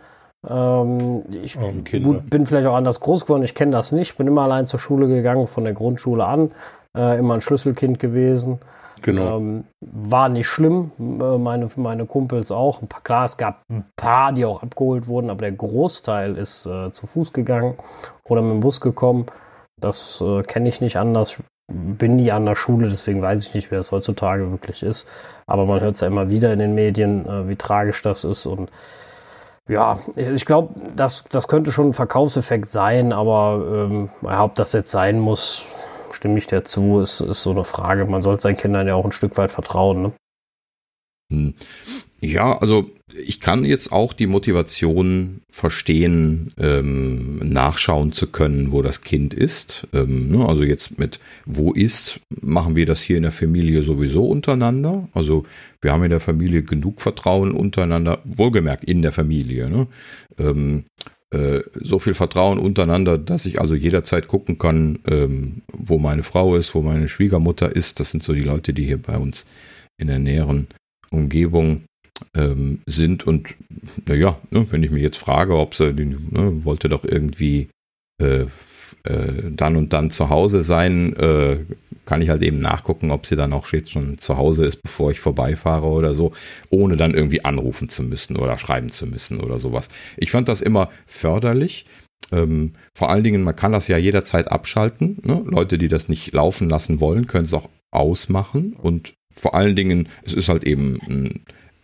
Ähm, 0.49 1.23
ich 1.29 1.57
gut, 1.57 2.29
bin 2.29 2.45
vielleicht 2.45 2.67
auch 2.67 2.75
anders 2.75 3.01
groß 3.01 3.25
geworden, 3.25 3.43
ich 3.43 3.53
kenne 3.53 3.73
das 3.73 3.91
nicht. 3.91 4.17
Bin 4.17 4.27
immer 4.27 4.43
allein 4.43 4.65
zur 4.65 4.79
Schule 4.79 5.09
gegangen, 5.09 5.47
von 5.47 5.65
der 5.65 5.73
Grundschule 5.73 6.25
an, 6.25 6.51
äh, 6.95 7.19
immer 7.19 7.33
ein 7.33 7.41
Schlüsselkind 7.41 7.99
gewesen. 7.99 8.59
Genau. 9.01 9.37
Ähm, 9.37 9.63
war 9.81 10.29
nicht 10.29 10.47
schlimm, 10.47 10.91
äh, 10.99 11.37
meine, 11.37 11.69
meine 11.75 12.05
Kumpels 12.05 12.51
auch. 12.51 12.81
Paar, 12.87 13.01
klar, 13.01 13.25
es 13.25 13.37
gab 13.37 13.61
ein 13.69 13.85
paar, 13.95 14.33
die 14.33 14.45
auch 14.45 14.63
abgeholt 14.63 15.07
wurden, 15.07 15.29
aber 15.29 15.41
der 15.41 15.51
Großteil 15.51 16.35
ist 16.35 16.65
äh, 16.65 16.91
zu 16.91 17.07
Fuß 17.07 17.33
gegangen 17.33 17.75
oder 18.25 18.41
mit 18.41 18.51
dem 18.51 18.59
Bus 18.59 18.81
gekommen. 18.81 19.25
Das 19.79 20.21
äh, 20.21 20.43
kenne 20.43 20.69
ich 20.69 20.81
nicht 20.81 20.97
anders. 20.97 21.35
Bin 21.69 22.15
nie 22.15 22.31
an 22.31 22.45
der 22.45 22.55
Schule, 22.55 22.89
deswegen 22.89 23.21
weiß 23.21 23.45
ich 23.45 23.53
nicht, 23.53 23.71
wer 23.71 23.79
es 23.79 23.91
heutzutage 23.91 24.49
wirklich 24.51 24.83
ist. 24.83 25.07
Aber 25.45 25.65
man 25.65 25.81
hört 25.81 25.95
es 25.95 26.01
ja 26.01 26.07
immer 26.07 26.29
wieder 26.29 26.51
in 26.53 26.59
den 26.59 26.75
Medien, 26.75 27.25
äh, 27.27 27.47
wie 27.47 27.55
tragisch 27.55 28.01
das 28.01 28.23
ist. 28.23 28.45
Und 28.45 28.71
ja, 29.67 29.99
ich 30.15 30.45
glaube, 30.45 30.73
das, 30.95 31.25
das 31.29 31.47
könnte 31.47 31.71
schon 31.71 31.89
ein 31.89 31.93
Verkaufseffekt 31.93 32.71
sein, 32.71 33.11
aber 33.11 33.87
ähm, 33.89 34.09
ob 34.23 34.55
das 34.55 34.71
jetzt 34.73 34.91
sein 34.91 35.19
muss, 35.19 35.65
stimme 36.17 36.39
ich 36.39 36.47
dir 36.47 36.63
zu, 36.63 36.99
ist, 36.99 37.21
ist 37.21 37.43
so 37.43 37.51
eine 37.51 37.63
Frage. 37.63 38.05
Man 38.05 38.21
sollte 38.21 38.41
seinen 38.41 38.57
Kindern 38.57 38.87
ja 38.87 38.95
auch 38.95 39.05
ein 39.05 39.11
Stück 39.11 39.37
weit 39.37 39.51
vertrauen. 39.51 40.01
Ne? 40.01 40.13
Hm. 41.31 41.53
Ja, 42.19 42.57
also 42.57 42.89
ich 43.13 43.39
kann 43.39 43.63
jetzt 43.63 43.91
auch 43.91 44.13
die 44.13 44.25
Motivation 44.25 45.41
verstehen, 45.51 46.51
ähm, 46.59 47.37
nachschauen 47.37 48.11
zu 48.11 48.27
können, 48.27 48.71
wo 48.71 48.81
das 48.81 49.01
Kind 49.01 49.33
ist. 49.33 49.87
Ähm, 49.93 50.31
ne, 50.31 50.47
also 50.47 50.63
jetzt 50.63 50.97
mit 50.97 51.19
wo 51.45 51.71
ist, 51.71 52.19
machen 52.41 52.75
wir 52.75 52.87
das 52.87 53.01
hier 53.01 53.17
in 53.17 53.23
der 53.23 53.31
Familie 53.31 53.83
sowieso 53.83 54.25
untereinander. 54.25 55.07
Also 55.13 55.45
wir 55.79 55.93
haben 55.93 56.03
in 56.03 56.09
der 56.09 56.19
Familie 56.19 56.63
genug 56.63 57.01
Vertrauen 57.01 57.51
untereinander, 57.51 58.19
wohlgemerkt 58.25 58.83
in 58.83 59.03
der 59.03 59.11
Familie. 59.11 59.69
Ne? 59.69 59.87
Ähm, 60.39 60.85
äh, 61.33 61.61
so 61.73 61.99
viel 61.99 62.13
Vertrauen 62.13 62.57
untereinander, 62.57 63.17
dass 63.17 63.45
ich 63.45 63.59
also 63.59 63.75
jederzeit 63.75 64.27
gucken 64.27 64.57
kann, 64.57 64.99
ähm, 65.07 65.61
wo 65.73 65.97
meine 65.97 66.23
Frau 66.23 66.55
ist, 66.55 66.73
wo 66.73 66.81
meine 66.81 67.07
Schwiegermutter 67.07 67.75
ist. 67.75 67.99
Das 67.99 68.11
sind 68.11 68.23
so 68.23 68.33
die 68.33 68.41
Leute, 68.41 68.73
die 68.73 68.85
hier 68.85 69.01
bei 69.01 69.17
uns 69.17 69.45
in 69.97 70.07
der 70.07 70.19
näheren 70.19 70.67
Umgebung 71.09 71.83
ähm, 72.33 72.79
sind. 72.85 73.25
Und 73.27 73.55
naja, 74.05 74.37
ne, 74.51 74.71
wenn 74.71 74.83
ich 74.83 74.91
mich 74.91 75.03
jetzt 75.03 75.17
frage, 75.17 75.57
ob 75.57 75.75
sie, 75.75 75.93
ne, 75.93 76.63
wollte 76.63 76.87
doch 76.87 77.03
irgendwie 77.03 77.67
äh, 78.21 78.45
äh, 79.03 79.51
dann 79.51 79.75
und 79.75 79.93
dann 79.93 80.11
zu 80.11 80.29
Hause 80.29 80.61
sein, 80.61 81.13
äh, 81.17 81.59
kann 82.07 82.21
ich 82.21 82.29
halt 82.29 82.41
eben 82.41 82.57
nachgucken, 82.57 83.11
ob 83.11 83.25
sie 83.25 83.35
dann 83.35 83.53
auch 83.53 83.71
jetzt 83.73 83.91
schon 83.91 84.17
zu 84.17 84.37
Hause 84.37 84.65
ist, 84.65 84.81
bevor 84.81 85.11
ich 85.11 85.19
vorbeifahre 85.19 85.85
oder 85.85 86.13
so, 86.13 86.31
ohne 86.69 86.95
dann 86.95 87.13
irgendwie 87.13 87.43
anrufen 87.43 87.89
zu 87.89 88.01
müssen 88.01 88.37
oder 88.37 88.57
schreiben 88.57 88.89
zu 88.89 89.05
müssen 89.05 89.41
oder 89.41 89.59
sowas. 89.59 89.89
Ich 90.15 90.31
fand 90.31 90.47
das 90.47 90.61
immer 90.61 90.89
förderlich. 91.05 91.85
Ähm, 92.31 92.71
vor 92.93 93.11
allen 93.11 93.23
Dingen, 93.23 93.43
man 93.43 93.55
kann 93.55 93.73
das 93.73 93.89
ja 93.89 93.97
jederzeit 93.97 94.49
abschalten. 94.49 95.17
Ne? 95.23 95.43
Leute, 95.45 95.77
die 95.77 95.89
das 95.89 96.07
nicht 96.07 96.33
laufen 96.33 96.69
lassen 96.69 96.99
wollen, 96.99 97.27
können 97.27 97.45
es 97.45 97.53
auch 97.53 97.69
ausmachen. 97.91 98.73
Und 98.73 99.13
vor 99.31 99.53
allen 99.53 99.75
Dingen, 99.75 100.07
es 100.25 100.33
ist 100.33 100.49
halt 100.49 100.63
eben 100.63 100.99
ein, 101.07 101.41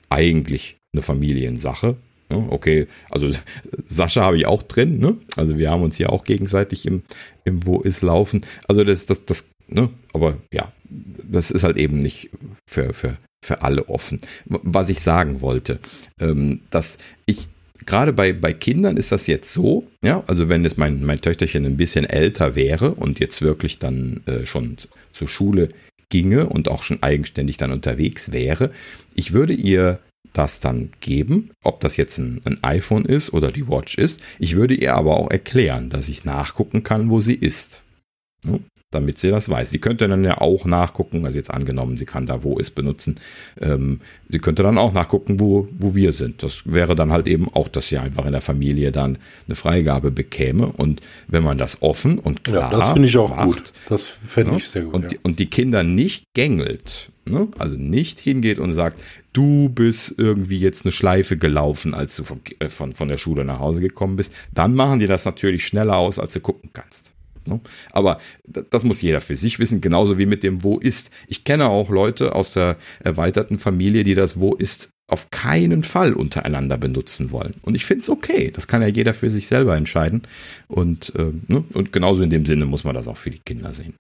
eigentlich 0.09 0.78
eine 0.93 1.01
Familiensache. 1.01 1.97
Ne? 2.30 2.47
Okay, 2.49 2.88
also 3.09 3.30
Sascha 3.86 4.21
habe 4.21 4.38
ich 4.38 4.45
auch 4.45 4.63
drin, 4.63 4.99
ne? 4.99 5.17
Also 5.36 5.57
wir 5.57 5.69
haben 5.69 5.84
uns 5.84 5.97
ja 5.97 6.09
auch 6.09 6.24
gegenseitig 6.24 6.86
im, 6.86 7.03
im 7.43 7.65
Wo 7.65 7.82
ist 7.82 8.01
laufen. 8.01 8.41
Also 8.67 8.84
das, 8.84 9.05
das, 9.05 9.26
das, 9.26 9.49
ne? 9.74 9.89
Aber 10.13 10.38
ja, 10.53 10.71
das 10.89 11.51
ist 11.51 11.63
halt 11.63 11.78
eben 11.78 11.99
nicht 11.99 12.30
für, 12.69 12.93
für, 12.93 13.17
für 13.43 13.61
alle 13.61 13.89
offen. 13.89 14.19
Was 14.45 14.89
ich 14.89 15.01
sagen 15.01 15.41
wollte, 15.41 15.80
ähm, 16.19 16.61
dass 16.69 16.97
ich 17.26 17.47
gerade 17.86 18.13
bei, 18.13 18.34
bei 18.34 18.53
Kindern 18.53 18.97
ist 18.97 19.11
das 19.11 19.28
jetzt 19.28 19.51
so, 19.51 19.88
ja, 20.03 20.24
also 20.28 20.49
wenn 20.49 20.63
jetzt 20.63 20.78
mein, 20.78 21.03
mein 21.03 21.19
Töchterchen 21.19 21.65
ein 21.65 21.78
bisschen 21.78 22.05
älter 22.05 22.55
wäre 22.55 22.91
und 22.91 23.19
jetzt 23.19 23.41
wirklich 23.41 23.80
dann 23.80 24.21
äh, 24.26 24.45
schon 24.45 24.78
zur 25.11 25.28
Schule 25.28 25.69
ginge 26.09 26.47
und 26.47 26.69
auch 26.69 26.84
schon 26.84 27.01
eigenständig 27.01 27.57
dann 27.57 27.71
unterwegs 27.71 28.32
wäre, 28.32 28.71
ich 29.15 29.34
würde 29.34 29.53
ihr 29.53 29.99
das 30.32 30.59
dann 30.59 30.91
geben, 30.99 31.51
ob 31.63 31.80
das 31.82 31.97
jetzt 31.97 32.17
ein, 32.17 32.41
ein, 32.45 32.63
iPhone 32.63 33.05
ist 33.05 33.34
oder 33.34 33.51
die 33.51 33.67
Watch 33.67 33.97
ist. 33.97 34.21
Ich 34.39 34.55
würde 34.55 34.74
ihr 34.74 34.95
aber 34.95 35.17
auch 35.17 35.30
erklären, 35.30 35.89
dass 35.89 36.09
ich 36.09 36.26
nachgucken 36.26 36.84
kann, 36.84 37.09
wo 37.09 37.21
sie 37.21 37.36
ist. 37.36 37.84
Damit 38.94 39.18
sie 39.18 39.30
das 39.30 39.50
weiß. 39.50 39.70
Sie 39.70 39.80
könnte 39.80 40.08
dann 40.08 40.24
ja 40.24 40.39
auch 40.39 40.66
nachgucken, 40.66 41.26
also 41.26 41.38
jetzt 41.38 41.52
angenommen, 41.52 41.98
sie 41.98 42.06
kann 42.06 42.26
da 42.26 42.44
wo 42.44 42.58
ist 42.58 42.76
benutzen. 42.76 43.16
Ähm, 43.60 44.02
sie 44.30 44.39
könnte 44.39 44.64
dann 44.64 44.78
auch 44.78 44.94
nachgucken, 44.94 45.39
wo, 45.39 45.68
wo 45.78 45.96
wir 45.96 46.12
sind. 46.12 46.44
Das 46.44 46.62
wäre 46.66 46.96
dann 46.96 47.12
halt 47.12 47.28
eben 47.28 47.48
auch, 47.54 47.68
dass 47.68 47.88
sie 47.88 47.98
einfach 47.98 48.26
in 48.26 48.32
der 48.32 48.41
Familie 48.41 48.91
dann 48.91 49.18
eine 49.48 49.56
Freigabe 49.56 50.12
bekäme. 50.12 50.68
Und 50.68 51.02
wenn 51.28 51.44
man 51.44 51.58
das 51.58 51.82
offen 51.82 52.20
und 52.20 52.44
klar. 52.44 52.72
Ja, 52.72 52.78
das 52.78 52.91
finde 52.91 53.08
ich 53.08 53.18
auch 53.18 53.36
macht, 53.36 53.46
gut. 53.46 53.74
Das 53.89 54.06
fände 54.06 54.52
ja, 54.52 54.58
ich 54.58 54.70
sehr 54.70 54.84
gut. 54.84 54.94
Und, 54.94 55.04
ja. 55.04 55.10
die, 55.10 55.20
und 55.24 55.39
die 55.39 55.50
Kinder 55.50 55.84
nicht 55.84 56.26
gängelt, 56.34 57.12
ne? 57.26 57.48
also 57.58 57.76
nicht 57.76 58.20
hingeht 58.20 58.60
und 58.60 58.74
sagt, 58.74 59.02
du 59.34 59.70
bist 59.70 60.16
irgendwie 60.18 60.60
jetzt 60.60 60.86
eine 60.86 60.91
Schleife 60.91 61.38
gelaufen, 61.38 61.94
als 61.94 62.16
du 62.16 62.24
von, 62.24 62.41
äh, 62.60 62.70
von, 62.70 62.94
von 62.94 63.08
der 63.08 63.18
Schule 63.18 63.44
nach 63.44 63.60
Hause 63.60 63.82
gekommen 63.82 64.16
bist, 64.16 64.34
dann 64.54 64.76
machen 64.76 65.00
die 65.00 65.08
das 65.08 65.26
natürlich 65.26 65.66
schneller 65.66 65.98
aus, 65.98 66.20
als 66.20 66.34
du 66.34 66.39
gucken 66.39 66.70
kannst. 66.74 67.14
Ne? 67.48 67.60
Aber 67.91 68.20
das 68.46 68.84
muss 68.84 69.02
jeder 69.02 69.22
für 69.22 69.36
sich 69.36 69.60
wissen, 69.60 69.82
genauso 69.82 70.18
wie 70.18 70.26
mit 70.26 70.44
dem 70.44 70.64
Wo 70.64 70.78
ist. 70.78 71.12
Ich 71.28 71.44
kenne 71.44 71.68
auch 71.68 71.89
Leute 71.89 72.36
aus 72.36 72.52
der 72.52 72.78
erweiterten 73.04 73.60
Familie, 73.60 74.04
die 74.04 74.16
das 74.16 74.39
Wo 74.39 74.56
ist 74.56 74.89
auf 75.10 75.30
keinen 75.32 75.84
Fall 75.84 76.14
untereinander 76.14 76.78
benutzen 76.78 77.32
wollen. 77.32 77.56
Und 77.62 77.76
ich 77.76 77.86
finde 77.86 78.02
es 78.02 78.10
okay. 78.10 78.52
Das 78.54 78.68
kann 78.68 78.82
ja 78.82 78.88
jeder 78.88 79.14
für 79.14 79.30
sich 79.30 79.48
selber 79.48 79.76
entscheiden. 79.76 80.24
Und, 80.68 81.14
äh, 81.16 81.32
ne? 81.48 81.64
und 81.74 81.91
genauso 81.91 82.24
in 82.24 82.30
dem 82.30 82.46
Sinne 82.46 82.66
muss 82.66 82.84
man 82.84 82.96
das 82.96 83.08
auch 83.08 83.18
für 83.18 83.30
die 83.30 83.41
Kinder 83.46 83.74
sehen. 83.74 83.96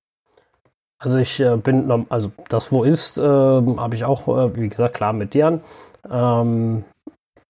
Also 0.99 1.17
ich 1.17 1.39
äh, 1.41 1.57
bin, 1.57 2.05
also 2.07 2.31
das 2.47 2.71
wo 2.71 2.83
ist, 2.83 3.17
äh, 3.17 3.21
habe 3.21 3.95
ich 3.95 4.05
auch, 4.05 4.27
äh, 4.27 4.55
wie 4.55 4.69
gesagt, 4.69 4.95
klar 4.95 5.11
mit 5.11 5.33
dir 5.33 5.61
ähm, 6.09 6.83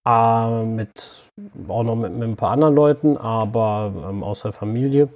äh, 0.06 0.64
mit 0.64 1.24
auch 1.68 1.82
noch 1.82 1.96
mit, 1.96 2.12
mit, 2.14 2.28
ein 2.28 2.36
paar 2.36 2.52
anderen 2.52 2.74
Leuten, 2.74 3.16
aber 3.16 3.92
ähm, 4.08 4.22
aus 4.22 4.42
der 4.42 4.52
Familie. 4.52 5.08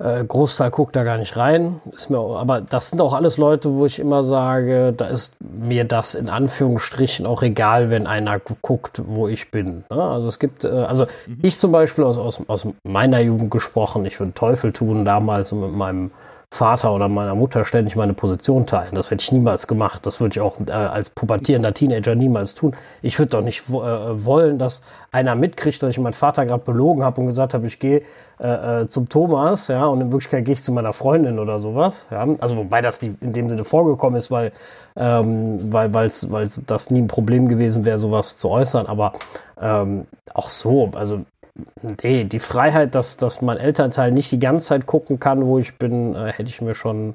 Äh, 0.00 0.24
Großteil 0.24 0.70
guckt 0.70 0.96
da 0.96 1.04
gar 1.04 1.18
nicht 1.18 1.36
rein. 1.36 1.80
Ist 1.94 2.08
mir, 2.08 2.18
aber 2.18 2.62
das 2.62 2.90
sind 2.90 3.00
auch 3.00 3.12
alles 3.12 3.36
Leute, 3.36 3.74
wo 3.74 3.84
ich 3.84 3.98
immer 3.98 4.24
sage, 4.24 4.94
da 4.96 5.06
ist 5.06 5.36
mir 5.40 5.84
das 5.84 6.14
in 6.14 6.30
Anführungsstrichen 6.30 7.26
auch 7.26 7.42
egal, 7.42 7.90
wenn 7.90 8.06
einer 8.06 8.38
guckt, 8.38 9.02
wo 9.04 9.28
ich 9.28 9.50
bin. 9.50 9.84
Ne? 9.90 10.02
Also 10.02 10.28
es 10.28 10.38
gibt, 10.38 10.64
äh, 10.64 10.68
also 10.68 11.06
mhm. 11.26 11.38
ich 11.42 11.58
zum 11.58 11.72
Beispiel 11.72 12.04
aus, 12.04 12.16
aus, 12.16 12.42
aus 12.46 12.66
meiner 12.84 13.20
Jugend 13.20 13.50
gesprochen, 13.50 14.06
ich 14.06 14.18
würde 14.18 14.32
Teufel 14.32 14.72
tun 14.72 15.04
damals 15.04 15.52
mit 15.52 15.72
meinem 15.72 16.10
Vater 16.52 16.92
oder 16.92 17.08
meiner 17.08 17.34
Mutter 17.34 17.64
ständig 17.64 17.96
meine 17.96 18.12
Position 18.12 18.66
teilen. 18.66 18.94
Das 18.94 19.10
hätte 19.10 19.22
ich 19.22 19.32
niemals 19.32 19.66
gemacht. 19.66 20.04
Das 20.04 20.20
würde 20.20 20.34
ich 20.34 20.40
auch 20.42 20.56
äh, 20.66 20.70
als 20.70 21.08
pubertierender 21.08 21.72
Teenager 21.72 22.14
niemals 22.14 22.54
tun. 22.54 22.76
Ich 23.00 23.18
würde 23.18 23.30
doch 23.30 23.40
nicht 23.40 23.70
äh, 23.70 23.72
wollen, 23.72 24.58
dass 24.58 24.82
einer 25.12 25.34
mitkriegt, 25.34 25.82
dass 25.82 25.88
ich 25.88 25.98
meinen 25.98 26.12
Vater 26.12 26.44
gerade 26.44 26.62
belogen 26.62 27.04
habe 27.04 27.22
und 27.22 27.26
gesagt 27.28 27.54
habe, 27.54 27.66
ich 27.66 27.78
gehe 27.78 28.02
äh, 28.38 28.82
äh, 28.82 28.86
zum 28.86 29.08
Thomas, 29.08 29.68
ja, 29.68 29.86
und 29.86 30.02
in 30.02 30.12
Wirklichkeit 30.12 30.44
gehe 30.44 30.52
ich 30.52 30.62
zu 30.62 30.72
meiner 30.72 30.92
Freundin 30.92 31.38
oder 31.38 31.58
sowas. 31.58 32.06
Ja. 32.10 32.26
Also 32.40 32.58
wobei 32.58 32.82
das 32.82 32.98
die 32.98 33.14
in 33.22 33.32
dem 33.32 33.48
Sinne 33.48 33.64
vorgekommen 33.64 34.18
ist, 34.18 34.30
weil 34.30 34.52
ähm, 34.94 35.72
weil 35.72 35.94
weil's, 35.94 36.30
weil 36.30 36.48
das 36.66 36.90
nie 36.90 37.00
ein 37.00 37.08
Problem 37.08 37.48
gewesen 37.48 37.86
wäre, 37.86 37.98
sowas 37.98 38.36
zu 38.36 38.50
äußern. 38.50 38.84
Aber 38.88 39.14
ähm, 39.58 40.06
auch 40.34 40.50
so, 40.50 40.90
also 40.94 41.20
Nee, 42.02 42.24
die 42.24 42.38
Freiheit, 42.38 42.94
dass, 42.94 43.16
dass 43.18 43.42
mein 43.42 43.58
Elternteil 43.58 44.10
nicht 44.10 44.32
die 44.32 44.38
ganze 44.38 44.68
Zeit 44.68 44.86
gucken 44.86 45.20
kann, 45.20 45.44
wo 45.44 45.58
ich 45.58 45.74
bin, 45.74 46.14
äh, 46.14 46.32
hätte 46.32 46.48
ich 46.48 46.60
mir 46.60 46.74
schon 46.74 47.14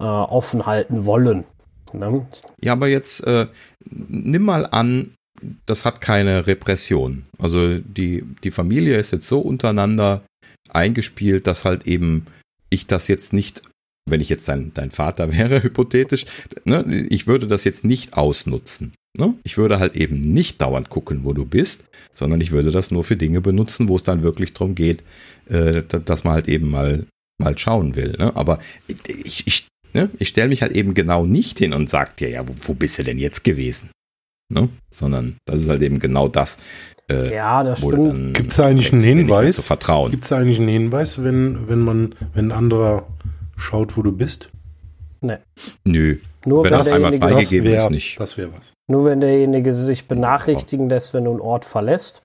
äh, 0.00 0.04
offen 0.04 0.66
halten 0.66 1.04
wollen. 1.04 1.44
Ne? 1.92 2.26
Ja, 2.62 2.72
aber 2.72 2.88
jetzt 2.88 3.26
äh, 3.26 3.46
nimm 3.90 4.42
mal 4.42 4.66
an, 4.66 5.14
das 5.66 5.84
hat 5.84 6.00
keine 6.00 6.46
Repression. 6.46 7.26
Also 7.38 7.78
die, 7.78 8.24
die 8.42 8.50
Familie 8.50 8.98
ist 8.98 9.12
jetzt 9.12 9.28
so 9.28 9.40
untereinander 9.40 10.22
eingespielt, 10.70 11.46
dass 11.46 11.64
halt 11.64 11.86
eben 11.86 12.26
ich 12.70 12.86
das 12.86 13.08
jetzt 13.08 13.32
nicht, 13.32 13.62
wenn 14.08 14.20
ich 14.20 14.28
jetzt 14.28 14.48
dein, 14.48 14.72
dein 14.74 14.90
Vater 14.90 15.32
wäre, 15.36 15.62
hypothetisch, 15.62 16.26
ne, 16.64 17.06
ich 17.10 17.26
würde 17.26 17.46
das 17.46 17.64
jetzt 17.64 17.84
nicht 17.84 18.16
ausnutzen. 18.16 18.94
Ne? 19.16 19.34
Ich 19.44 19.56
würde 19.56 19.78
halt 19.78 19.96
eben 19.96 20.20
nicht 20.20 20.60
dauernd 20.60 20.90
gucken, 20.90 21.20
wo 21.22 21.32
du 21.32 21.44
bist, 21.44 21.88
sondern 22.12 22.40
ich 22.40 22.50
würde 22.50 22.72
das 22.72 22.90
nur 22.90 23.04
für 23.04 23.16
Dinge 23.16 23.40
benutzen, 23.40 23.88
wo 23.88 23.96
es 23.96 24.02
dann 24.02 24.22
wirklich 24.22 24.52
darum 24.54 24.74
geht, 24.74 25.02
äh, 25.46 25.82
dass 25.82 26.24
man 26.24 26.34
halt 26.34 26.48
eben 26.48 26.70
mal, 26.70 27.06
mal 27.38 27.56
schauen 27.56 27.94
will. 27.94 28.16
Ne? 28.18 28.34
Aber 28.34 28.58
ich, 29.06 29.46
ich 29.46 29.68
ne, 29.94 30.10
ich 30.18 30.28
stelle 30.28 30.48
mich 30.48 30.62
halt 30.62 30.72
eben 30.72 30.94
genau 30.94 31.24
nicht 31.24 31.58
hin 31.58 31.72
und 31.72 31.88
sage 31.88 32.10
dir, 32.18 32.30
ja, 32.30 32.46
wo, 32.46 32.52
wo 32.62 32.74
bist 32.74 32.98
du 32.98 33.04
denn 33.04 33.18
jetzt 33.18 33.44
gewesen? 33.44 33.90
Ne? 34.52 34.68
Sondern 34.90 35.36
das 35.46 35.62
ist 35.62 35.68
halt 35.68 35.82
eben 35.82 36.00
genau 36.00 36.28
das. 36.28 36.58
Äh, 37.10 37.34
ja, 37.34 37.62
das 37.62 37.80
stimmt. 37.80 38.34
Gibt 38.34 38.50
es 38.50 38.60
eigentlich 38.60 38.92
einen 38.92 39.00
Hinweis? 39.00 39.68
Gibt 40.10 40.24
es 40.24 40.32
eigentlich 40.32 40.58
einen 40.58 40.68
Hinweis, 40.68 41.22
wenn, 41.22 41.68
wenn 41.68 41.80
man, 41.80 42.14
wenn 42.34 42.48
ein 42.48 42.52
anderer 42.52 43.06
schaut, 43.56 43.96
wo 43.96 44.02
du 44.02 44.12
bist? 44.12 44.50
Nee. 45.20 45.38
Nö. 45.84 46.18
Nur 46.46 46.64
wenn, 46.64 46.72
wenn 46.72 46.78
das 46.78 46.92
einmal 46.92 47.12
freigegeben 47.12 47.70
wär, 47.70 47.78
ist, 47.78 47.90
nicht. 47.90 48.20
Das 48.20 48.36
wäre 48.36 48.52
was. 48.56 48.72
Nur 48.86 49.04
wenn 49.04 49.20
derjenige 49.20 49.72
sich 49.72 50.08
benachrichtigen 50.08 50.88
lässt, 50.88 51.14
wenn 51.14 51.24
du 51.24 51.30
einen 51.30 51.40
Ort 51.40 51.64
verlässt 51.64 52.22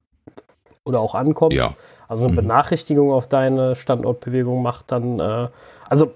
oder 0.85 0.99
auch 0.99 1.15
ankommst. 1.15 1.57
Ja. 1.57 1.75
Also 2.07 2.25
eine 2.25 2.33
mhm. 2.33 2.47
Benachrichtigung 2.47 3.11
auf 3.11 3.27
deine 3.27 3.75
Standortbewegung 3.75 4.61
macht 4.61 4.91
dann, 4.91 5.19
äh, 5.19 5.47
also 5.87 6.11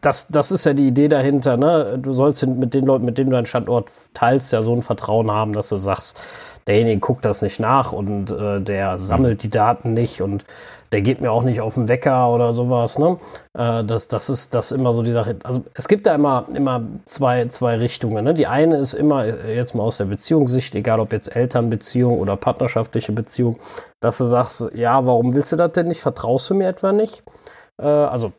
das, 0.00 0.28
das 0.28 0.50
ist 0.50 0.66
ja 0.66 0.74
die 0.74 0.88
Idee 0.88 1.08
dahinter, 1.08 1.56
ne? 1.56 1.98
Du 2.00 2.12
sollst 2.12 2.44
mit 2.46 2.74
den 2.74 2.84
Leuten, 2.84 3.04
mit 3.04 3.18
denen 3.18 3.30
du 3.30 3.36
deinen 3.36 3.46
Standort 3.46 3.90
teilst, 4.14 4.52
ja 4.52 4.62
so 4.62 4.74
ein 4.74 4.82
Vertrauen 4.82 5.30
haben, 5.30 5.52
dass 5.52 5.68
du 5.68 5.76
sagst, 5.76 6.20
derjenige 6.66 7.00
guckt 7.00 7.24
das 7.24 7.42
nicht 7.42 7.60
nach 7.60 7.92
und 7.92 8.30
äh, 8.30 8.60
der 8.60 8.98
sammelt 8.98 9.42
die 9.42 9.50
Daten 9.50 9.94
nicht 9.94 10.20
und 10.20 10.44
der 10.92 11.00
geht 11.00 11.20
mir 11.20 11.32
auch 11.32 11.42
nicht 11.42 11.60
auf 11.60 11.74
den 11.74 11.88
Wecker 11.88 12.30
oder 12.32 12.52
sowas. 12.52 12.98
Ne? 12.98 13.18
Äh, 13.58 13.82
das, 13.84 14.08
das 14.08 14.28
ist 14.28 14.54
das 14.54 14.72
immer 14.72 14.94
so 14.94 15.02
die 15.02 15.12
Sache. 15.12 15.36
Also 15.42 15.64
es 15.74 15.88
gibt 15.88 16.06
da 16.06 16.14
immer, 16.14 16.46
immer 16.54 16.82
zwei, 17.04 17.46
zwei 17.48 17.76
Richtungen. 17.76 18.24
Ne? 18.24 18.34
Die 18.34 18.46
eine 18.46 18.76
ist 18.76 18.92
immer, 18.92 19.24
äh, 19.24 19.56
jetzt 19.56 19.74
mal 19.74 19.82
aus 19.82 19.96
der 19.96 20.04
Beziehungssicht, 20.04 20.74
egal 20.74 21.00
ob 21.00 21.12
jetzt 21.12 21.34
Elternbeziehung 21.34 22.18
oder 22.18 22.36
partnerschaftliche 22.36 23.12
Beziehung, 23.12 23.58
dass 24.00 24.18
du 24.18 24.26
sagst, 24.26 24.70
ja, 24.74 25.04
warum 25.06 25.34
willst 25.34 25.52
du 25.52 25.56
das 25.56 25.72
denn 25.72 25.88
nicht? 25.88 26.00
Vertraust 26.00 26.50
du 26.50 26.54
mir 26.54 26.68
etwa 26.68 26.92
nicht? 26.92 27.22
Äh, 27.80 27.86
also 27.86 28.32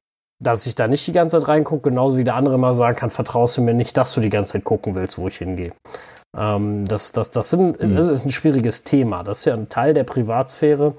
dass 0.43 0.65
ich 0.65 0.75
da 0.75 0.87
nicht 0.87 1.07
die 1.07 1.13
ganze 1.13 1.39
Zeit 1.39 1.47
reingucke, 1.47 1.89
genauso 1.89 2.17
wie 2.17 2.23
der 2.23 2.35
andere 2.35 2.57
mal 2.57 2.73
sagen 2.73 2.97
kann, 2.97 3.09
vertraust 3.09 3.57
du 3.57 3.61
mir 3.61 3.73
nicht, 3.73 3.95
dass 3.95 4.13
du 4.13 4.21
die 4.21 4.29
ganze 4.29 4.53
Zeit 4.53 4.65
gucken 4.65 4.93
willst, 4.93 5.17
wo 5.17 5.27
ich 5.27 5.37
hingehe. 5.37 5.71
Ähm, 6.37 6.85
das, 6.85 7.11
das, 7.11 7.31
das, 7.31 7.49
sind, 7.49 7.81
mhm. 7.81 7.95
das 7.95 8.09
ist 8.09 8.25
ein 8.25 8.31
schwieriges 8.31 8.83
Thema. 8.83 9.23
Das 9.23 9.39
ist 9.39 9.45
ja 9.45 9.53
ein 9.53 9.69
Teil 9.69 9.93
der 9.93 10.03
Privatsphäre. 10.03 10.93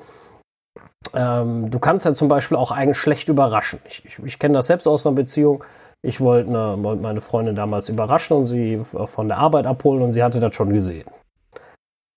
Ähm, 1.13 1.71
du 1.71 1.79
kannst 1.79 2.07
ja 2.07 2.15
zum 2.15 2.29
Beispiel 2.29 2.57
auch 2.57 2.71
einen 2.71 2.95
schlecht 2.95 3.29
überraschen. 3.29 3.81
Ich, 3.89 4.05
ich, 4.05 4.19
ich 4.19 4.39
kenne 4.39 4.55
das 4.55 4.69
selbst 4.69 4.87
aus 4.87 5.07
einer 5.07 5.15
Beziehung. 5.15 5.65
Ich 6.03 6.21
wollte 6.21 6.51
eine, 6.51 6.83
wollt 6.83 7.01
meine 7.01 7.21
Freundin 7.21 7.55
damals 7.55 7.89
überraschen 7.89 8.37
und 8.37 8.47
sie 8.47 8.83
von 8.85 9.29
der 9.29 9.39
Arbeit 9.39 9.67
abholen 9.67 10.03
und 10.03 10.13
sie 10.13 10.23
hatte 10.23 10.41
das 10.41 10.55
schon 10.55 10.73
gesehen, 10.73 11.07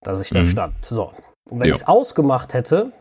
dass 0.04 0.22
ich 0.22 0.30
da 0.30 0.40
mhm. 0.40 0.48
stand. 0.48 0.86
So. 0.86 1.12
Und 1.50 1.60
wenn 1.60 1.70
ja. 1.70 1.76
ich 1.76 1.82
es 1.82 1.88
ausgemacht 1.88 2.54
hätte, 2.54 2.92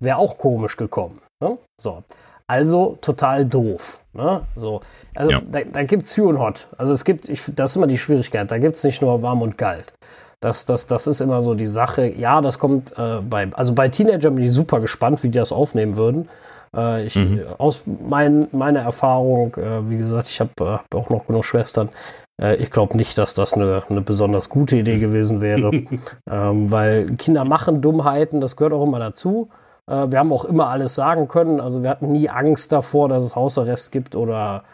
wäre 0.00 0.16
auch 0.16 0.38
komisch 0.38 0.76
gekommen. 0.76 1.20
Ne? 1.40 1.58
So. 1.80 2.02
Also 2.46 2.98
total 3.00 3.46
doof. 3.46 4.00
Ne? 4.12 4.42
So. 4.56 4.80
Also 5.14 5.30
ja. 5.30 5.42
da, 5.48 5.60
da 5.62 5.84
gibt 5.84 6.02
es 6.02 6.16
Hü 6.16 6.22
und 6.22 6.40
Hot. 6.40 6.66
Also 6.76 6.92
es 6.92 7.04
gibt, 7.04 7.28
ich, 7.28 7.42
das 7.54 7.72
ist 7.72 7.76
immer 7.76 7.86
die 7.86 7.98
Schwierigkeit, 7.98 8.50
da 8.50 8.58
gibt 8.58 8.78
es 8.78 8.84
nicht 8.84 9.02
nur 9.02 9.22
warm 9.22 9.42
und 9.42 9.56
kalt. 9.56 9.92
Das, 10.40 10.64
das, 10.64 10.86
das 10.86 11.06
ist 11.06 11.20
immer 11.20 11.42
so 11.42 11.54
die 11.54 11.66
Sache. 11.66 12.06
Ja, 12.08 12.40
das 12.40 12.58
kommt 12.58 12.96
äh, 12.96 13.20
bei, 13.20 13.48
also 13.52 13.74
bei 13.74 13.88
Teenagern 13.88 14.34
bin 14.34 14.46
ich 14.46 14.52
super 14.52 14.80
gespannt, 14.80 15.22
wie 15.22 15.28
die 15.28 15.38
das 15.38 15.52
aufnehmen 15.52 15.96
würden. 15.96 16.28
Äh, 16.74 17.04
ich, 17.06 17.16
mhm. 17.16 17.42
Aus 17.58 17.84
mein, 17.86 18.48
meiner 18.52 18.80
Erfahrung, 18.80 19.54
äh, 19.56 19.88
wie 19.90 19.98
gesagt, 19.98 20.28
ich 20.28 20.40
habe 20.40 20.50
äh, 20.92 20.96
auch 20.96 21.10
noch 21.10 21.26
genug 21.26 21.44
Schwestern. 21.44 21.90
Äh, 22.40 22.56
ich 22.56 22.70
glaube 22.70 22.96
nicht, 22.96 23.18
dass 23.18 23.34
das 23.34 23.52
eine, 23.52 23.82
eine 23.88 24.00
besonders 24.00 24.48
gute 24.48 24.76
Idee 24.76 24.98
gewesen 24.98 25.42
wäre, 25.42 25.70
ähm, 26.30 26.70
weil 26.70 27.16
Kinder 27.16 27.44
machen 27.44 27.82
Dummheiten, 27.82 28.40
das 28.40 28.56
gehört 28.56 28.72
auch 28.72 28.84
immer 28.84 28.98
dazu. 28.98 29.50
Äh, 29.86 30.10
wir 30.10 30.18
haben 30.18 30.32
auch 30.32 30.46
immer 30.46 30.68
alles 30.68 30.94
sagen 30.94 31.28
können. 31.28 31.60
Also 31.60 31.82
wir 31.82 31.90
hatten 31.90 32.12
nie 32.12 32.30
Angst 32.30 32.72
davor, 32.72 33.10
dass 33.10 33.24
es 33.24 33.36
Hausarrest 33.36 33.92
gibt 33.92 34.16
oder 34.16 34.64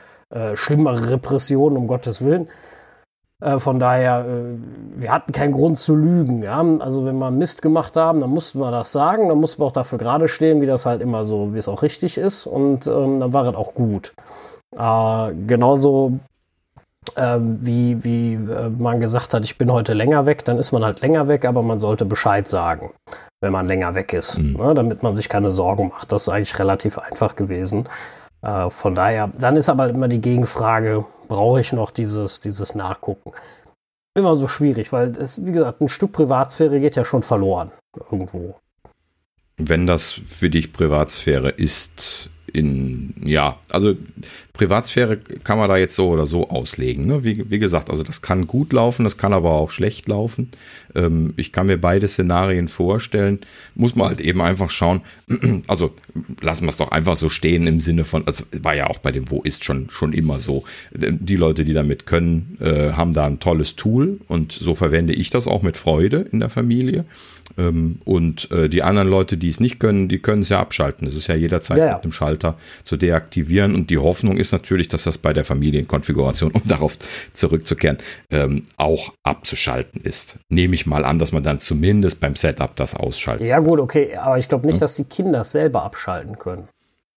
schlimmere 0.54 1.10
Repressionen, 1.10 1.78
um 1.78 1.86
Gottes 1.86 2.20
Willen. 2.20 2.48
Äh, 3.42 3.58
von 3.58 3.78
daher, 3.78 4.24
äh, 4.26 5.00
wir 5.00 5.12
hatten 5.12 5.32
keinen 5.32 5.52
Grund 5.52 5.76
zu 5.78 5.94
lügen. 5.94 6.42
Ja? 6.42 6.64
Also 6.80 7.04
wenn 7.04 7.18
wir 7.18 7.30
Mist 7.30 7.62
gemacht 7.62 7.96
haben, 7.96 8.20
dann 8.20 8.30
mussten 8.30 8.60
wir 8.60 8.70
das 8.70 8.92
sagen, 8.92 9.28
dann 9.28 9.38
mussten 9.38 9.60
wir 9.62 9.66
auch 9.66 9.72
dafür 9.72 9.98
gerade 9.98 10.28
stehen, 10.28 10.60
wie 10.60 10.66
das 10.66 10.86
halt 10.86 11.02
immer 11.02 11.24
so, 11.24 11.54
wie 11.54 11.58
es 11.58 11.68
auch 11.68 11.82
richtig 11.82 12.18
ist. 12.18 12.46
Und 12.46 12.86
ähm, 12.86 13.20
dann 13.20 13.32
war 13.32 13.46
es 13.46 13.54
auch 13.54 13.74
gut. 13.74 14.14
Äh, 14.76 15.34
genauso 15.46 16.12
ähm, 17.16 17.58
wie, 17.60 18.02
wie 18.04 18.34
äh, 18.34 18.70
man 18.70 19.00
gesagt 19.00 19.32
hat, 19.34 19.44
ich 19.44 19.58
bin 19.58 19.70
heute 19.70 19.94
länger 19.94 20.26
weg, 20.26 20.44
dann 20.44 20.58
ist 20.58 20.72
man 20.72 20.84
halt 20.84 21.00
länger 21.00 21.28
weg, 21.28 21.44
aber 21.44 21.62
man 21.62 21.78
sollte 21.78 22.04
Bescheid 22.04 22.48
sagen 22.48 22.90
wenn 23.40 23.52
man 23.52 23.68
länger 23.68 23.94
weg 23.94 24.12
ist, 24.12 24.38
mhm. 24.38 24.54
ne, 24.54 24.74
damit 24.74 25.02
man 25.02 25.14
sich 25.14 25.28
keine 25.28 25.50
Sorgen 25.50 25.88
macht. 25.88 26.10
Das 26.12 26.22
ist 26.22 26.28
eigentlich 26.28 26.58
relativ 26.58 26.98
einfach 26.98 27.36
gewesen. 27.36 27.88
Äh, 28.46 28.70
von 28.70 28.94
daher, 28.94 29.30
dann 29.38 29.56
ist 29.56 29.68
aber 29.68 29.88
immer 29.88 30.08
die 30.08 30.20
Gegenfrage, 30.20 31.04
brauche 31.28 31.60
ich 31.60 31.72
noch 31.72 31.90
dieses, 31.90 32.40
dieses 32.40 32.74
Nachgucken? 32.74 33.32
Immer 34.14 34.36
so 34.36 34.46
schwierig, 34.46 34.92
weil 34.92 35.16
es, 35.16 35.44
wie 35.44 35.52
gesagt, 35.52 35.80
ein 35.80 35.88
Stück 35.88 36.12
Privatsphäre 36.12 36.80
geht 36.80 36.96
ja 36.96 37.04
schon 37.04 37.22
verloren 37.22 37.72
irgendwo. 38.10 38.56
Wenn 39.56 39.86
das 39.86 40.12
für 40.12 40.48
dich 40.48 40.72
Privatsphäre 40.72 41.50
ist, 41.50 42.30
in, 42.52 43.14
ja, 43.24 43.58
also 43.70 43.94
Privatsphäre 44.52 45.18
kann 45.44 45.58
man 45.58 45.68
da 45.68 45.76
jetzt 45.76 45.96
so 45.96 46.08
oder 46.08 46.26
so 46.26 46.48
auslegen. 46.48 47.06
Ne? 47.06 47.24
Wie, 47.24 47.50
wie 47.50 47.58
gesagt, 47.58 47.90
also 47.90 48.02
das 48.02 48.22
kann 48.22 48.46
gut 48.46 48.72
laufen, 48.72 49.04
das 49.04 49.16
kann 49.16 49.32
aber 49.32 49.52
auch 49.52 49.70
schlecht 49.70 50.08
laufen. 50.08 50.50
Ähm, 50.94 51.34
ich 51.36 51.52
kann 51.52 51.66
mir 51.66 51.78
beide 51.78 52.08
Szenarien 52.08 52.68
vorstellen. 52.68 53.40
Muss 53.74 53.94
man 53.94 54.08
halt 54.08 54.20
eben 54.20 54.40
einfach 54.40 54.70
schauen. 54.70 55.02
Also 55.68 55.92
lassen 56.40 56.64
wir 56.64 56.68
es 56.68 56.76
doch 56.76 56.92
einfach 56.92 57.16
so 57.16 57.28
stehen 57.28 57.66
im 57.66 57.80
Sinne 57.80 58.04
von, 58.04 58.26
also 58.26 58.44
war 58.62 58.76
ja 58.76 58.86
auch 58.86 58.98
bei 58.98 59.10
dem 59.10 59.30
Wo 59.30 59.42
ist 59.42 59.64
schon, 59.64 59.90
schon 59.90 60.12
immer 60.12 60.38
so. 60.38 60.64
Die 60.92 61.36
Leute, 61.36 61.64
die 61.64 61.72
damit 61.72 62.06
können, 62.06 62.56
äh, 62.60 62.92
haben 62.92 63.12
da 63.12 63.26
ein 63.26 63.40
tolles 63.40 63.74
Tool 63.74 64.20
und 64.28 64.52
so 64.52 64.74
verwende 64.74 65.12
ich 65.12 65.30
das 65.30 65.46
auch 65.46 65.62
mit 65.62 65.76
Freude 65.76 66.26
in 66.30 66.40
der 66.40 66.50
Familie. 66.50 67.04
Ähm, 67.58 68.00
und 68.04 68.50
äh, 68.50 68.68
die 68.68 68.82
anderen 68.82 69.08
Leute, 69.08 69.36
die 69.36 69.48
es 69.48 69.60
nicht 69.60 69.80
können, 69.80 70.08
die 70.08 70.18
können 70.18 70.42
es 70.42 70.48
ja 70.48 70.60
abschalten. 70.60 71.06
Es 71.06 71.14
ist 71.14 71.26
ja 71.26 71.34
jederzeit 71.34 71.78
ja, 71.78 71.86
ja. 71.86 71.94
mit 71.94 72.04
dem 72.04 72.12
Schalter 72.12 72.56
zu 72.84 72.96
deaktivieren. 72.96 73.74
Und 73.74 73.90
die 73.90 73.98
Hoffnung 73.98 74.36
ist 74.36 74.52
natürlich, 74.52 74.88
dass 74.88 75.04
das 75.04 75.18
bei 75.18 75.32
der 75.32 75.44
Familienkonfiguration, 75.44 76.50
um 76.54 76.62
darauf 76.66 76.98
zurückzukehren, 77.32 77.98
ähm, 78.30 78.64
auch 78.76 79.12
abzuschalten 79.22 80.00
ist. 80.02 80.38
Nehme 80.48 80.74
ich 80.74 80.86
mal 80.86 81.04
an, 81.04 81.18
dass 81.18 81.32
man 81.32 81.42
dann 81.42 81.58
zumindest 81.58 82.20
beim 82.20 82.36
Setup 82.36 82.74
das 82.76 82.94
ausschaltet. 82.94 83.46
Ja, 83.46 83.58
gut, 83.60 83.80
okay. 83.80 84.16
Aber 84.16 84.38
ich 84.38 84.48
glaube 84.48 84.66
nicht, 84.66 84.74
hm? 84.74 84.80
dass 84.80 84.96
die 84.96 85.04
Kinder 85.04 85.42
es 85.42 85.52
selber 85.52 85.82
abschalten 85.82 86.38
können. 86.38 86.68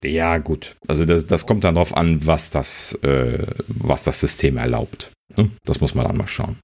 Ja, 0.03 0.37
gut. 0.37 0.77
Also 0.87 1.05
das, 1.05 1.25
das 1.27 1.45
kommt 1.45 1.63
dann 1.63 1.75
darauf 1.75 1.95
an, 1.95 2.25
was 2.25 2.51
das, 2.51 2.93
äh, 3.03 3.47
was 3.67 4.05
das 4.05 4.19
System 4.19 4.57
erlaubt. 4.57 5.11
Hm? 5.35 5.51
Das 5.65 5.81
muss 5.81 5.93
man 5.93 6.05
dann 6.05 6.17
mal 6.17 6.27
schauen. 6.27 6.59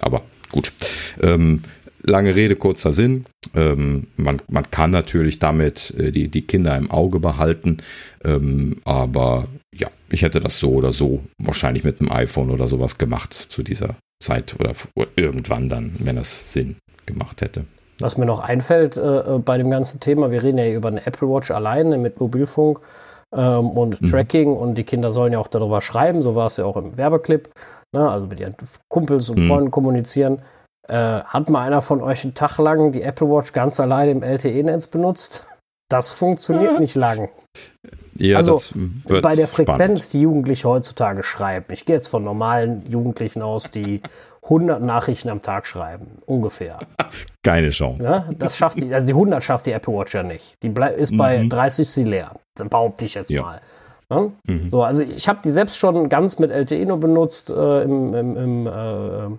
Aber 0.00 0.22
gut. 0.50 0.72
Ähm, 1.20 1.62
lange 2.08 2.34
Rede, 2.34 2.56
kurzer 2.56 2.92
Sinn. 2.92 3.24
Ähm, 3.54 4.08
man, 4.16 4.40
man 4.48 4.70
kann 4.70 4.90
natürlich 4.90 5.38
damit 5.38 5.94
äh, 5.98 6.10
die, 6.10 6.28
die 6.28 6.42
Kinder 6.42 6.76
im 6.76 6.90
Auge 6.90 7.20
behalten, 7.20 7.78
ähm, 8.24 8.76
aber 8.84 9.46
ja, 9.74 9.88
ich 10.10 10.22
hätte 10.22 10.40
das 10.40 10.58
so 10.58 10.70
oder 10.70 10.92
so 10.92 11.20
wahrscheinlich 11.38 11.84
mit 11.84 12.00
einem 12.00 12.10
iPhone 12.10 12.50
oder 12.50 12.66
sowas 12.66 12.98
gemacht 12.98 13.32
zu 13.32 13.62
dieser 13.62 13.96
Zeit 14.22 14.56
oder, 14.58 14.72
irgendwann 15.16 15.68
dann, 15.68 15.94
wenn 15.98 16.18
es 16.18 16.52
Sinn 16.52 16.76
gemacht 17.06 17.40
hätte. 17.40 17.64
Was 18.00 18.16
mir 18.16 18.26
noch 18.26 18.40
einfällt 18.40 18.96
äh, 18.96 19.00
äh 19.00 19.38
bei 19.38 19.58
dem 19.58 19.70
ganzen 19.70 20.00
Thema, 20.00 20.30
wir 20.30 20.42
reden 20.42 20.58
ja 20.58 20.70
über 20.72 20.88
eine 20.88 21.04
Apple 21.06 21.28
Watch 21.28 21.50
alleine 21.50 21.98
mit 21.98 22.20
Mobilfunk 22.20 22.80
ähm, 23.34 23.70
und 23.70 24.00
mhm. 24.00 24.06
Tracking 24.06 24.56
und 24.56 24.76
die 24.76 24.84
Kinder 24.84 25.12
sollen 25.12 25.32
ja 25.32 25.38
auch 25.38 25.48
darüber 25.48 25.80
schreiben, 25.80 26.22
so 26.22 26.34
war 26.34 26.46
es 26.46 26.56
ja 26.56 26.64
auch 26.64 26.76
im 26.76 26.96
Werbeclip, 26.96 27.50
ne? 27.92 28.08
also 28.08 28.26
mit 28.26 28.40
ihren 28.40 28.54
Kumpels 28.88 29.30
und 29.30 29.38
mhm. 29.38 29.48
Freunden 29.48 29.70
kommunizieren. 29.70 30.42
Äh, 30.88 31.22
hat 31.22 31.50
mal 31.50 31.66
einer 31.66 31.82
von 31.82 32.02
euch 32.02 32.24
einen 32.24 32.34
Tag 32.34 32.58
lang 32.58 32.92
die 32.92 33.02
Apple 33.02 33.28
Watch 33.28 33.52
ganz 33.52 33.78
alleine 33.78 34.10
im 34.10 34.22
LTE-Netz 34.22 34.86
benutzt? 34.86 35.44
Das 35.90 36.10
funktioniert 36.10 36.80
nicht 36.80 36.94
lang. 36.94 37.28
Ja, 38.14 38.36
also 38.36 38.60
bei 39.06 39.36
der 39.36 39.46
Frequenz, 39.46 39.76
spannend. 39.76 40.12
die 40.12 40.20
Jugendliche 40.22 40.68
heutzutage 40.68 41.22
schreiben. 41.22 41.66
Ich 41.72 41.84
gehe 41.84 41.96
jetzt 41.96 42.08
von 42.08 42.22
normalen 42.24 42.84
Jugendlichen 42.90 43.42
aus, 43.42 43.70
die 43.70 44.02
100 44.42 44.82
Nachrichten 44.82 45.28
am 45.28 45.42
Tag 45.42 45.66
schreiben, 45.66 46.18
ungefähr. 46.26 46.78
Keine 47.44 47.70
Chance. 47.70 48.06
Ja, 48.06 48.28
das 48.38 48.56
schafft 48.56 48.82
die, 48.82 48.92
also 48.92 49.06
die 49.06 49.12
100 49.12 49.42
schafft 49.42 49.66
die 49.66 49.72
Apple 49.72 49.94
Watch 49.94 50.14
ja 50.14 50.22
nicht. 50.22 50.54
Die 50.62 50.72
ist 50.96 51.16
bei 51.16 51.38
mhm. 51.38 51.50
30 51.50 51.88
sie 51.88 52.04
leer. 52.04 52.34
Dann 52.56 52.68
behaupte 52.68 53.04
ich 53.04 53.14
jetzt 53.14 53.30
ja. 53.30 53.42
mal. 53.42 53.60
Ja? 54.10 54.30
Mhm. 54.44 54.70
So, 54.70 54.82
also 54.82 55.02
ich 55.02 55.28
habe 55.28 55.40
die 55.44 55.50
selbst 55.50 55.76
schon 55.76 56.08
ganz 56.08 56.38
mit 56.38 56.50
LTE 56.50 56.86
nur 56.86 56.98
benutzt 56.98 57.50
äh, 57.50 57.82
im, 57.82 58.14
im, 58.14 58.36
im 58.36 58.66
äh, 58.66 59.36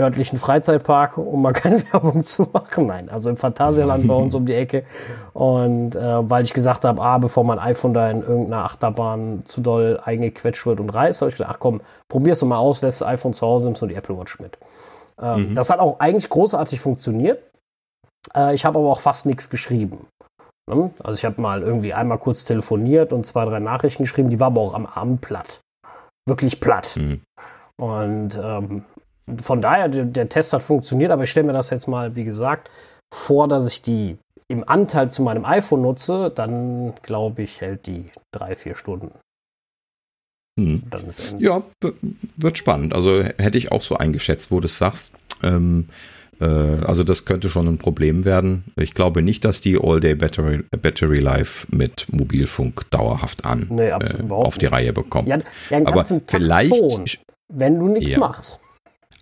örtlichen 0.00 0.38
Freizeitpark, 0.38 1.18
um 1.18 1.42
mal 1.42 1.52
keine 1.54 1.82
Werbung 1.92 2.24
zu 2.24 2.48
machen. 2.52 2.86
Nein, 2.86 3.08
also 3.08 3.30
im 3.30 3.36
Phantasialand 3.36 4.06
bei 4.06 4.14
uns 4.14 4.34
um 4.34 4.46
die 4.46 4.54
Ecke. 4.54 4.84
Und 5.32 5.94
äh, 5.94 6.30
weil 6.30 6.44
ich 6.44 6.52
gesagt 6.52 6.84
habe, 6.84 7.00
ah, 7.00 7.18
bevor 7.18 7.44
mein 7.44 7.58
iPhone 7.58 7.94
da 7.94 8.10
in 8.10 8.22
irgendeiner 8.22 8.64
Achterbahn 8.64 9.42
zu 9.44 9.60
doll 9.60 10.00
eingequetscht 10.02 10.66
wird 10.66 10.80
und 10.80 10.90
reißt, 10.90 11.20
habe 11.20 11.30
ich 11.30 11.36
gedacht, 11.36 11.54
ach 11.54 11.60
komm, 11.60 11.80
probier's 12.08 12.40
doch 12.40 12.46
mal 12.46 12.58
aus, 12.58 12.82
lässt 12.82 13.00
das 13.00 13.08
iPhone 13.08 13.32
zu 13.32 13.46
Hause, 13.46 13.68
nimmst 13.68 13.82
du 13.82 13.86
die 13.86 13.94
Apple 13.94 14.18
Watch 14.18 14.40
mit. 14.40 14.58
Ähm, 15.20 15.50
mhm. 15.50 15.54
Das 15.54 15.70
hat 15.70 15.78
auch 15.78 16.00
eigentlich 16.00 16.28
großartig 16.28 16.80
funktioniert. 16.80 17.42
Äh, 18.34 18.54
ich 18.54 18.64
habe 18.64 18.78
aber 18.78 18.90
auch 18.90 19.00
fast 19.00 19.26
nichts 19.26 19.48
geschrieben. 19.48 20.06
Ne? 20.68 20.90
Also 21.02 21.18
ich 21.18 21.24
habe 21.24 21.40
mal 21.40 21.62
irgendwie 21.62 21.94
einmal 21.94 22.18
kurz 22.18 22.44
telefoniert 22.44 23.12
und 23.12 23.24
zwei, 23.26 23.44
drei 23.44 23.60
Nachrichten 23.60 24.04
geschrieben, 24.04 24.30
die 24.30 24.40
war 24.40 24.48
aber 24.48 24.60
auch 24.60 24.74
am 24.74 24.86
Abend 24.86 25.20
platt. 25.20 25.60
wirklich 26.26 26.58
platt. 26.58 26.96
Mhm. 26.96 27.20
Und 27.76 28.38
ähm, 28.42 28.84
von 29.42 29.62
daher, 29.62 29.88
der, 29.88 30.28
Test 30.28 30.52
hat 30.52 30.62
funktioniert, 30.62 31.10
aber 31.10 31.24
ich 31.24 31.30
stelle 31.30 31.46
mir 31.46 31.52
das 31.52 31.70
jetzt 31.70 31.88
mal, 31.88 32.14
wie 32.16 32.24
gesagt, 32.24 32.70
vor, 33.12 33.48
dass 33.48 33.66
ich 33.72 33.82
die 33.82 34.18
im 34.48 34.68
Anteil 34.68 35.10
zu 35.10 35.22
meinem 35.22 35.44
iPhone 35.44 35.82
nutze, 35.82 36.30
dann 36.34 36.94
glaube 37.02 37.42
ich, 37.42 37.60
hält 37.60 37.86
die 37.86 38.10
drei, 38.32 38.54
vier 38.54 38.74
Stunden. 38.74 39.12
Hm. 40.60 40.82
Ja, 41.38 41.62
wird 42.36 42.58
spannend. 42.58 42.94
Also 42.94 43.22
hätte 43.22 43.58
ich 43.58 43.72
auch 43.72 43.82
so 43.82 43.96
eingeschätzt, 43.96 44.50
wo 44.50 44.60
du 44.60 44.66
es 44.66 44.78
sagst. 44.78 45.12
Ähm, 45.42 45.88
äh, 46.40 46.46
also 46.46 47.02
das 47.02 47.24
könnte 47.24 47.48
schon 47.48 47.66
ein 47.66 47.78
Problem 47.78 48.24
werden. 48.24 48.64
Ich 48.76 48.94
glaube 48.94 49.22
nicht, 49.22 49.44
dass 49.44 49.60
die 49.60 49.78
All-Day 49.80 50.14
Battery, 50.14 50.64
Battery 50.70 51.18
Life 51.18 51.66
mit 51.70 52.06
Mobilfunk 52.12 52.88
dauerhaft 52.90 53.44
an 53.44 53.66
nee, 53.70 53.88
äh, 53.88 53.98
auf 54.30 54.58
die 54.58 54.66
Reihe 54.66 54.92
bekommen. 54.92 55.28
Ja, 55.28 55.38
ja 55.70 55.86
Aber 55.86 56.04
vielleicht, 56.04 56.74
schon, 56.74 57.04
wenn 57.52 57.78
du 57.78 57.88
nichts 57.88 58.12
ja. 58.12 58.18
machst. 58.18 58.60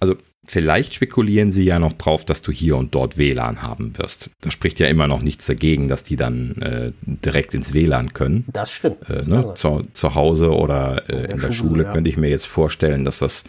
Also 0.02 0.16
Vielleicht 0.44 0.94
spekulieren 0.94 1.52
sie 1.52 1.62
ja 1.62 1.78
noch 1.78 1.92
drauf, 1.92 2.24
dass 2.24 2.42
du 2.42 2.50
hier 2.50 2.76
und 2.76 2.96
dort 2.96 3.16
WLAN 3.16 3.62
haben 3.62 3.96
wirst. 3.96 4.28
Da 4.40 4.50
spricht 4.50 4.80
ja 4.80 4.88
immer 4.88 5.06
noch 5.06 5.22
nichts 5.22 5.46
dagegen, 5.46 5.86
dass 5.86 6.02
die 6.02 6.16
dann 6.16 6.56
äh, 6.60 6.90
direkt 7.04 7.54
ins 7.54 7.74
WLAN 7.74 8.12
können. 8.12 8.44
Das 8.52 8.68
stimmt. 8.72 9.08
Äh, 9.08 9.22
ne? 9.30 9.54
zu, 9.54 9.86
zu 9.92 10.16
Hause 10.16 10.50
oder 10.50 11.08
äh, 11.08 11.30
in 11.30 11.38
der, 11.38 11.52
Schule, 11.52 11.52
Schule 11.52 11.84
ja. 11.84 11.92
könnte 11.92 12.10
ich 12.10 12.16
mir 12.16 12.28
jetzt 12.28 12.48
vorstellen, 12.48 13.04
dass 13.04 13.20
das, 13.20 13.44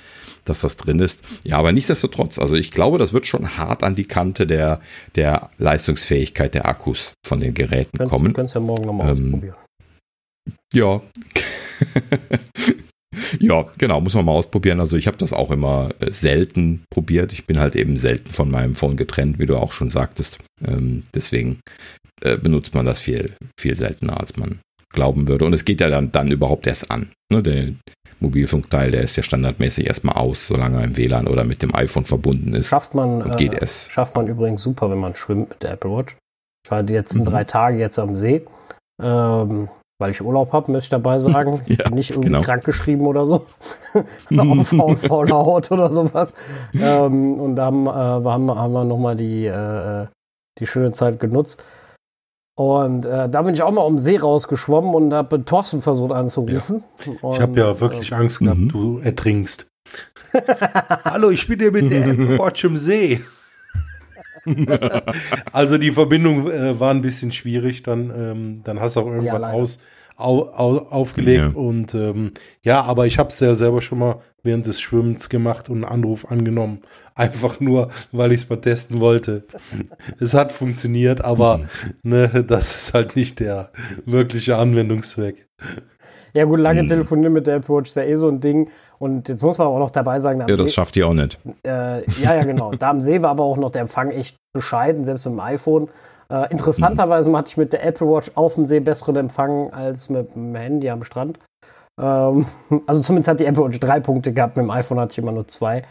dass 0.45 0.61
das 0.61 0.77
drin 0.77 0.99
ist. 0.99 1.23
Ja, 1.43 1.57
aber 1.57 1.71
nichtsdestotrotz, 1.71 2.37
also 2.37 2.53
ich 2.53 2.69
glaube, 2.69 2.99
das 2.99 3.11
wird 3.11 3.25
schon 3.25 3.57
hart 3.57 3.81
an 3.81 3.95
die 3.95 4.05
Kante 4.05 4.45
der, 4.45 4.79
der 5.15 5.49
Leistungsfähigkeit 5.57 6.53
der 6.53 6.67
Akkus 6.67 7.13
von 7.25 7.39
den 7.39 7.55
Geräten 7.55 7.97
Könnt, 7.97 8.11
kommen. 8.11 8.27
Du 8.27 8.33
kannst 8.33 8.53
ja 8.53 8.61
morgen 8.61 8.85
nochmal 8.85 9.17
ähm, 9.17 9.33
ausprobieren. 9.33 9.55
Ja. 10.75 11.01
Ja, 13.39 13.65
genau, 13.77 14.01
muss 14.01 14.13
man 14.13 14.25
mal 14.25 14.33
ausprobieren. 14.33 14.79
Also 14.79 14.97
ich 14.97 15.07
habe 15.07 15.17
das 15.17 15.33
auch 15.33 15.51
immer 15.51 15.89
äh, 15.99 16.11
selten 16.11 16.83
probiert. 16.89 17.33
Ich 17.33 17.45
bin 17.45 17.59
halt 17.59 17.75
eben 17.75 17.97
selten 17.97 18.29
von 18.29 18.49
meinem 18.49 18.75
Phone 18.75 18.95
getrennt, 18.95 19.39
wie 19.39 19.45
du 19.45 19.57
auch 19.57 19.71
schon 19.71 19.89
sagtest. 19.89 20.39
Ähm, 20.65 21.03
deswegen 21.13 21.59
äh, 22.21 22.37
benutzt 22.37 22.73
man 22.73 22.85
das 22.85 22.99
viel, 22.99 23.35
viel 23.59 23.75
seltener, 23.75 24.19
als 24.19 24.37
man 24.37 24.59
glauben 24.93 25.27
würde. 25.27 25.45
Und 25.45 25.53
es 25.53 25.65
geht 25.65 25.81
ja 25.81 25.89
dann, 25.89 26.11
dann 26.11 26.31
überhaupt 26.31 26.67
erst 26.67 26.89
an. 26.91 27.11
Ne? 27.31 27.43
Der 27.43 27.73
Mobilfunkteil, 28.19 28.91
der 28.91 29.01
ist 29.01 29.15
ja 29.17 29.23
standardmäßig 29.23 29.87
erstmal 29.87 30.15
aus, 30.15 30.47
solange 30.47 30.79
er 30.79 30.85
im 30.85 30.97
WLAN 30.97 31.27
oder 31.27 31.43
mit 31.43 31.61
dem 31.61 31.75
iPhone 31.75 32.05
verbunden 32.05 32.53
ist. 32.53 32.69
Schafft 32.69 32.93
man, 32.93 33.35
geht 33.37 33.53
äh, 33.53 33.59
es. 33.61 33.89
schafft 33.89 34.15
man 34.15 34.27
übrigens 34.27 34.63
super, 34.63 34.89
wenn 34.89 34.99
man 34.99 35.15
schwimmt 35.15 35.49
mit 35.49 35.63
der 35.63 35.71
Apple 35.71 35.91
Watch. 35.91 36.15
Ich 36.65 36.71
war 36.71 36.83
die 36.83 36.93
letzten 36.93 37.21
mhm. 37.21 37.25
drei 37.25 37.43
Tage 37.43 37.77
jetzt 37.77 37.99
am 37.99 38.15
See. 38.15 38.45
Ähm, 39.01 39.67
weil 39.99 40.11
ich 40.11 40.21
Urlaub 40.21 40.51
habe, 40.53 40.71
möchte 40.71 40.85
ich 40.85 40.89
dabei 40.89 41.19
sagen. 41.19 41.61
Ich 41.65 41.77
ja, 41.79 41.85
bin 41.85 41.95
nicht 41.95 42.11
irgendwie 42.11 42.29
genau. 42.29 42.41
krankgeschrieben 42.41 43.05
oder 43.05 43.25
so. 43.25 43.45
auf 44.37 44.99
fauler 44.99 45.35
Haut 45.35 45.71
oder 45.71 45.91
sowas. 45.91 46.33
Ähm, 46.73 47.39
und 47.39 47.55
da 47.55 47.65
haben, 47.65 47.87
äh, 47.87 47.89
haben, 47.89 48.51
haben 48.51 48.73
wir 48.73 48.83
nochmal 48.83 49.15
die, 49.15 49.45
äh, 49.45 50.07
die 50.59 50.67
schöne 50.67 50.91
Zeit 50.91 51.19
genutzt. 51.19 51.63
Und 52.55 53.07
äh, 53.07 53.29
da 53.29 53.41
bin 53.41 53.55
ich 53.55 53.63
auch 53.63 53.71
mal 53.71 53.81
um 53.81 53.95
den 53.95 53.99
See 53.99 54.17
rausgeschwommen 54.17 54.93
und 54.93 55.13
habe 55.13 55.43
Thorsten 55.43 55.81
versucht 55.81 56.11
anzurufen. 56.11 56.83
Ja. 57.05 57.31
Ich 57.31 57.41
habe 57.41 57.59
ja 57.59 57.79
wirklich 57.79 58.11
äh, 58.11 58.15
Angst 58.15 58.39
gehabt, 58.39 58.59
mhm. 58.59 58.69
du 58.69 58.99
ertrinkst. 58.99 59.67
Hallo, 61.03 61.29
ich 61.29 61.47
bin 61.47 61.59
hier 61.59 61.71
mit 61.71 61.91
der 61.91 62.07
Apple 62.07 62.39
Watch 62.39 62.63
im 62.63 62.77
See. 62.77 63.21
also 65.51 65.77
die 65.77 65.91
Verbindung 65.91 66.49
äh, 66.49 66.79
war 66.79 66.91
ein 66.91 67.01
bisschen 67.01 67.31
schwierig, 67.31 67.83
dann, 67.83 68.11
ähm, 68.15 68.61
dann 68.63 68.79
hast 68.79 68.95
du 68.95 69.01
auch 69.01 69.07
irgendwann 69.07 69.41
ja, 69.41 69.51
aus, 69.51 69.81
au, 70.17 70.49
au, 70.49 70.77
aufgelegt 70.89 71.53
ja. 71.53 71.57
und 71.57 71.93
ähm, 71.95 72.31
ja, 72.61 72.81
aber 72.81 73.07
ich 73.07 73.19
habe 73.19 73.29
es 73.29 73.39
ja 73.39 73.55
selber 73.55 73.81
schon 73.81 73.99
mal 73.99 74.21
während 74.43 74.65
des 74.65 74.81
Schwimmens 74.81 75.29
gemacht 75.29 75.69
und 75.69 75.83
einen 75.83 75.93
Anruf 75.93 76.29
angenommen. 76.29 76.81
Einfach 77.15 77.59
nur, 77.59 77.89
weil 78.11 78.31
ich 78.31 78.41
es 78.41 78.49
mal 78.49 78.57
testen 78.57 78.99
wollte. 78.99 79.45
es 80.19 80.33
hat 80.33 80.51
funktioniert, 80.51 81.23
aber 81.23 81.59
mhm. 81.59 81.67
ne, 82.01 82.43
das 82.47 82.75
ist 82.75 82.93
halt 82.93 83.15
nicht 83.15 83.39
der 83.39 83.71
wirkliche 84.05 84.57
Anwendungszweck. 84.57 85.47
Ja, 86.33 86.45
gut, 86.45 86.59
lange 86.59 86.81
hm. 86.81 86.87
telefonieren 86.87 87.33
mit 87.33 87.45
der 87.45 87.57
Apple 87.57 87.75
Watch 87.75 87.89
ist 87.89 87.95
ja 87.95 88.03
eh 88.03 88.15
so 88.15 88.27
ein 88.27 88.39
Ding. 88.39 88.69
Und 89.03 89.27
jetzt 89.27 89.43
muss 89.43 89.57
man 89.57 89.67
auch 89.67 89.79
noch 89.79 89.89
dabei 89.89 90.17
sagen, 90.19 90.39
ja, 90.39 90.45
das 90.45 90.67
See, 90.67 90.73
schafft 90.75 90.95
ihr 90.95 91.05
auch 91.05 91.13
nicht. 91.13 91.37
Äh, 91.67 92.09
ja, 92.21 92.35
ja, 92.35 92.43
genau. 92.43 92.71
da 92.71 92.89
am 92.89 93.01
See 93.01 93.21
war 93.21 93.31
aber 93.31 93.43
auch 93.43 93.57
noch 93.57 93.69
der 93.69 93.81
Empfang 93.81 94.11
echt 94.11 94.37
bescheiden, 94.55 95.03
selbst 95.03 95.25
mit 95.25 95.33
dem 95.33 95.41
iPhone. 95.41 95.89
Äh, 96.29 96.49
interessanterweise 96.51 97.35
hatte 97.35 97.49
ich 97.49 97.57
mit 97.57 97.73
der 97.73 97.85
Apple 97.85 98.07
Watch 98.07 98.31
auf 98.35 98.55
dem 98.55 98.65
See 98.65 98.79
besseren 98.79 99.17
Empfang 99.17 99.73
als 99.73 100.09
mit 100.09 100.33
dem 100.35 100.55
Handy 100.55 100.89
am 100.89 101.03
Strand. 101.03 101.37
Ähm, 102.01 102.45
also 102.87 103.01
zumindest 103.01 103.27
hat 103.27 103.41
die 103.41 103.45
Apple 103.45 103.65
Watch 103.65 103.77
drei 103.81 103.99
Punkte 103.99 104.31
gehabt, 104.31 104.55
mit 104.55 104.63
dem 104.63 104.71
iPhone 104.71 105.01
hatte 105.01 105.11
ich 105.11 105.17
immer 105.17 105.33
nur 105.33 105.49
zwei. 105.49 105.81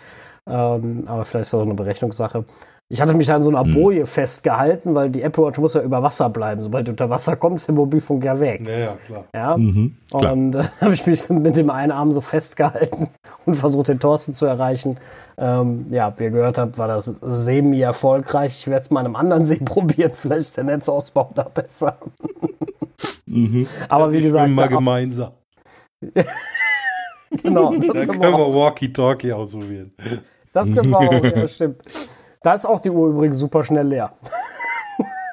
Ähm, 0.48 1.04
aber 1.04 1.26
vielleicht 1.26 1.48
ist 1.48 1.52
das 1.52 1.60
auch 1.60 1.66
eine 1.66 1.74
Berechnungssache. 1.74 2.46
Ich 2.92 3.00
hatte 3.00 3.14
mich 3.14 3.32
an 3.32 3.42
so 3.42 3.48
einer 3.48 3.64
hm. 3.64 3.72
Boje 3.72 4.04
festgehalten, 4.04 4.94
weil 4.94 5.08
die 5.08 5.22
Apple 5.22 5.46
Watch 5.46 5.58
muss 5.58 5.72
ja 5.72 5.80
über 5.80 6.02
Wasser 6.02 6.28
bleiben. 6.28 6.62
Sobald 6.62 6.88
du 6.88 6.90
unter 6.90 7.08
Wasser 7.08 7.36
kommst, 7.36 7.62
ist 7.62 7.68
der 7.68 7.74
Mobilfunk 7.74 8.22
ja 8.22 8.38
weg. 8.38 8.68
Ja, 8.68 8.78
ja 8.78 8.98
klar. 9.06 9.24
Ja? 9.34 9.56
Mhm, 9.56 9.96
klar. 10.10 10.32
Und 10.34 10.56
äh, 10.56 10.64
habe 10.82 10.92
ich 10.92 11.06
mich 11.06 11.26
mit 11.30 11.56
dem 11.56 11.70
einen 11.70 11.90
Arm 11.90 12.12
so 12.12 12.20
festgehalten 12.20 13.08
und 13.46 13.54
versucht, 13.54 13.88
den 13.88 13.98
Thorsten 13.98 14.34
zu 14.34 14.44
erreichen. 14.44 14.98
Ähm, 15.38 15.86
ja, 15.88 16.12
wie 16.18 16.24
ihr 16.24 16.30
gehört 16.32 16.58
habt, 16.58 16.76
war 16.76 16.86
das 16.86 17.06
semi-erfolgreich. 17.22 18.58
Ich 18.58 18.66
werde 18.66 18.82
es 18.82 18.90
mal 18.90 19.00
an 19.00 19.06
einem 19.06 19.16
anderen 19.16 19.46
See 19.46 19.56
probieren. 19.64 20.12
Vielleicht 20.14 20.40
ist 20.42 20.58
der 20.58 20.64
Netzausbau 20.64 21.30
da 21.34 21.44
besser. 21.44 21.96
mhm. 23.24 23.68
Aber 23.88 24.12
wie 24.12 24.18
ich 24.18 24.24
gesagt. 24.24 24.50
mal 24.50 24.68
gemeinsam. 24.68 25.32
genau. 27.42 27.74
Das 27.74 27.86
Dann 27.86 28.06
können 28.06 28.20
wir, 28.20 28.32
wir 28.32 28.54
Walkie-Talkie 28.54 29.32
ausprobieren. 29.32 29.92
Das 30.52 30.66
können 30.74 30.90
wir 30.90 30.98
auch, 30.98 31.24
ja, 31.24 31.48
stimmt. 31.48 31.80
Da 32.42 32.54
ist 32.54 32.64
auch 32.64 32.80
die 32.80 32.90
Uhr 32.90 33.08
übrigens 33.08 33.38
super 33.38 33.64
schnell 33.64 33.86
leer. 33.86 34.12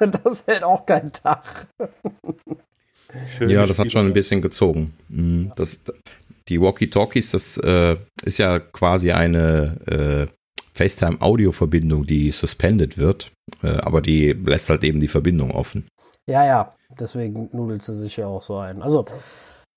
das 0.22 0.46
hält 0.46 0.64
auch 0.64 0.86
keinen 0.86 1.12
Tag. 1.12 1.66
Schön 3.26 3.50
ja, 3.50 3.66
das 3.66 3.78
hat 3.78 3.90
schon 3.90 4.06
ein 4.06 4.12
bisschen 4.12 4.40
gezogen. 4.40 4.94
Mhm. 5.08 5.52
Das, 5.56 5.80
die 6.48 6.60
Walkie-Talkies, 6.60 7.32
das 7.32 7.58
äh, 7.58 7.96
ist 8.24 8.38
ja 8.38 8.58
quasi 8.58 9.12
eine 9.12 9.76
äh, 9.86 10.26
FaceTime-Audio-Verbindung, 10.72 12.06
die 12.06 12.30
suspended 12.30 12.96
wird, 12.96 13.32
äh, 13.62 13.78
aber 13.78 14.00
die 14.00 14.32
lässt 14.32 14.70
halt 14.70 14.84
eben 14.84 15.00
die 15.00 15.08
Verbindung 15.08 15.50
offen. 15.50 15.88
Ja, 16.26 16.46
ja, 16.46 16.72
deswegen 16.98 17.48
nudelt 17.52 17.82
sie 17.82 17.96
sich 17.96 18.16
ja 18.16 18.26
auch 18.26 18.42
so 18.42 18.56
ein. 18.58 18.82
Also, 18.82 19.04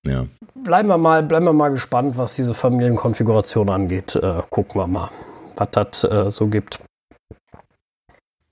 ja. 0.05 0.27
bleiben, 0.53 0.88
wir 0.88 0.97
mal, 0.97 1.23
bleiben 1.23 1.45
wir 1.45 1.53
mal 1.53 1.69
gespannt, 1.69 2.17
was 2.17 2.36
diese 2.36 2.53
Familienkonfiguration 2.53 3.69
angeht. 3.69 4.15
Äh, 4.15 4.43
gucken 4.49 4.79
wir 4.79 4.88
mal, 4.88 5.09
was 5.55 5.69
das 5.71 6.03
äh, 6.03 6.29
so 6.29 6.47
gibt. 6.47 6.79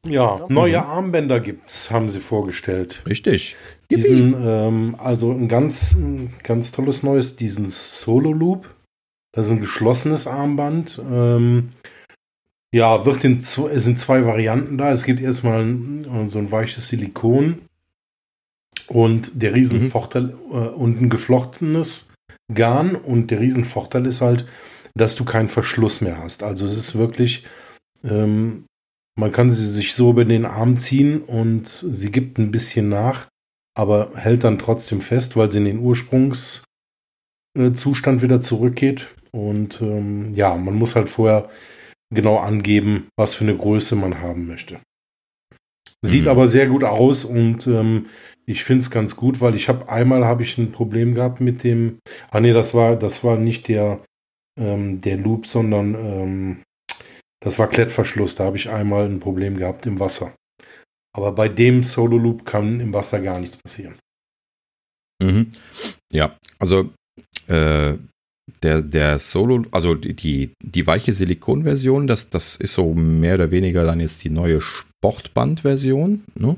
Ja, 0.08 0.47
neue 0.49 0.80
mhm. 0.80 0.86
Armbänder 0.86 1.39
gibt's, 1.39 1.91
haben 1.91 2.10
sie 2.10 2.20
vorgestellt. 2.20 3.04
Richtig. 3.08 3.56
Diesen, 3.91 4.36
ähm, 4.39 4.95
also 4.97 5.32
ein 5.32 5.47
ganz, 5.47 5.95
ganz 6.43 6.72
tolles 6.72 7.04
neues, 7.04 7.36
diesen 7.36 7.66
Solo 7.66 8.32
Loop. 8.32 8.74
Das 9.34 9.47
ist 9.47 9.54
ein 9.54 9.62
geschlossenes 9.62 10.28
Armband. 10.28 10.99
Ähm, 11.10 11.74
ja, 12.74 13.06
wird 13.06 13.24
in, 13.26 13.39
es 13.39 13.56
sind 13.56 13.99
zwei 13.99 14.26
Varianten 14.26 14.78
da. 14.78 14.91
Es 14.91 15.04
gibt 15.04 15.22
erstmal 15.22 15.64
ein, 15.64 16.28
so 16.28 16.39
ein 16.39 16.52
weiches 16.52 16.88
Silikon 16.88 17.62
und 18.88 19.41
der 19.41 19.54
Riesenvorteil 19.54 20.24
mhm. 20.24 20.52
äh, 20.52 20.68
und 20.70 21.02
ein 21.02 21.10
geflochtenes 21.10 22.12
Garn. 22.54 22.95
Und 22.95 23.30
der 23.30 23.39
Riesenvorteil 23.39 24.06
ist 24.06 24.22
halt, 24.22 24.47
dass 24.95 25.16
du 25.16 25.26
keinen 25.26 25.49
Verschluss 25.49 26.02
mehr 26.02 26.18
hast. 26.18 26.43
Also 26.43 26.66
es 26.66 26.78
ist 26.78 26.97
wirklich 26.97 27.45
ähm, 28.04 28.66
man 29.16 29.32
kann 29.32 29.49
sie 29.49 29.70
sich 29.70 29.93
so 29.93 30.12
über 30.12 30.26
den 30.26 30.45
Arm 30.45 30.78
ziehen 30.78 31.22
und 31.22 31.68
sie 31.68 32.12
gibt 32.12 32.38
ein 32.38 32.51
bisschen 32.51 32.89
nach, 32.89 33.28
aber 33.76 34.12
hält 34.16 34.43
dann 34.43 34.59
trotzdem 34.59 35.01
fest, 35.01 35.36
weil 35.36 35.51
sie 35.51 35.59
in 35.59 35.66
den 35.66 35.80
Ursprungszustand 35.80 36.66
wieder 38.22 38.41
zurückgeht. 38.41 39.07
Und 39.32 39.82
ähm, 39.82 40.34
ja, 40.34 40.55
man 40.55 40.76
muss 40.76 40.95
halt 40.95 41.09
vorher 41.09 41.49
genau 42.14 42.38
angeben, 42.38 43.07
was 43.18 43.36
für 43.36 43.45
eine 43.45 43.55
Größe 43.55 43.95
man 43.95 44.20
haben 44.20 44.47
möchte. 44.47 44.80
Sieht 46.03 46.24
mhm. 46.24 46.30
aber 46.30 46.47
sehr 46.47 46.68
gut 46.68 46.84
aus 46.84 47.26
und 47.26 47.68
ähm, 47.68 48.07
ich 48.45 48.64
finde 48.64 48.82
es 48.82 48.91
ganz 48.91 49.16
gut, 49.16 49.39
weil 49.39 49.55
ich 49.55 49.70
habe 49.70 49.88
einmal 49.88 50.26
habe 50.26 50.43
ich 50.43 50.57
ein 50.57 50.72
Problem 50.72 51.14
gehabt 51.14 51.41
mit 51.41 51.64
dem. 51.64 51.99
Ah 52.32 52.39
nee, 52.39 52.53
das 52.53 52.74
war 52.74 52.95
das 52.95 53.24
war 53.24 53.38
nicht 53.38 53.68
der 53.68 54.01
ähm, 54.59 54.99
der 54.99 55.18
Loop, 55.18 55.45
sondern 55.45 55.95
ähm, 55.95 56.64
das 57.44 57.60
war 57.60 57.68
Klettverschluss, 57.68 58.36
da 58.36 58.46
habe 58.46 58.58
ich 58.58 58.70
einmal 58.70 59.06
ein 59.06 59.20
Problem 59.20 59.58
gehabt 59.58 59.86
im 59.86 60.00
Wasser. 60.00 60.34
Aber 61.14 61.34
bei 61.34 61.50
dem 61.50 61.84
Solo 61.84 62.18
Loop 62.18 62.46
kann 62.46 62.80
im 62.80 62.94
Wasser 62.94 63.22
gar 63.22 63.39
nichts 63.39 63.58
passieren. 63.58 63.96
Mhm. 65.22 65.52
Ja, 66.12 66.38
also 66.60 66.89
äh, 67.48 67.98
der, 68.64 68.82
der 68.82 69.20
Solo, 69.20 69.66
also 69.72 69.96
die, 69.96 70.54
die 70.64 70.88
weiche 70.88 71.14
Silikonversion, 71.14 72.08
das, 72.08 72.30
das 72.30 72.56
ist 72.56 72.74
so 72.74 72.94
mehr 72.94 73.36
oder 73.36 73.52
weniger 73.52 73.86
dann 73.86 74.00
jetzt 74.00 74.24
die 74.24 74.30
neue 74.30 74.62
Sportband-Version. 74.62 76.24
Ne? 76.36 76.58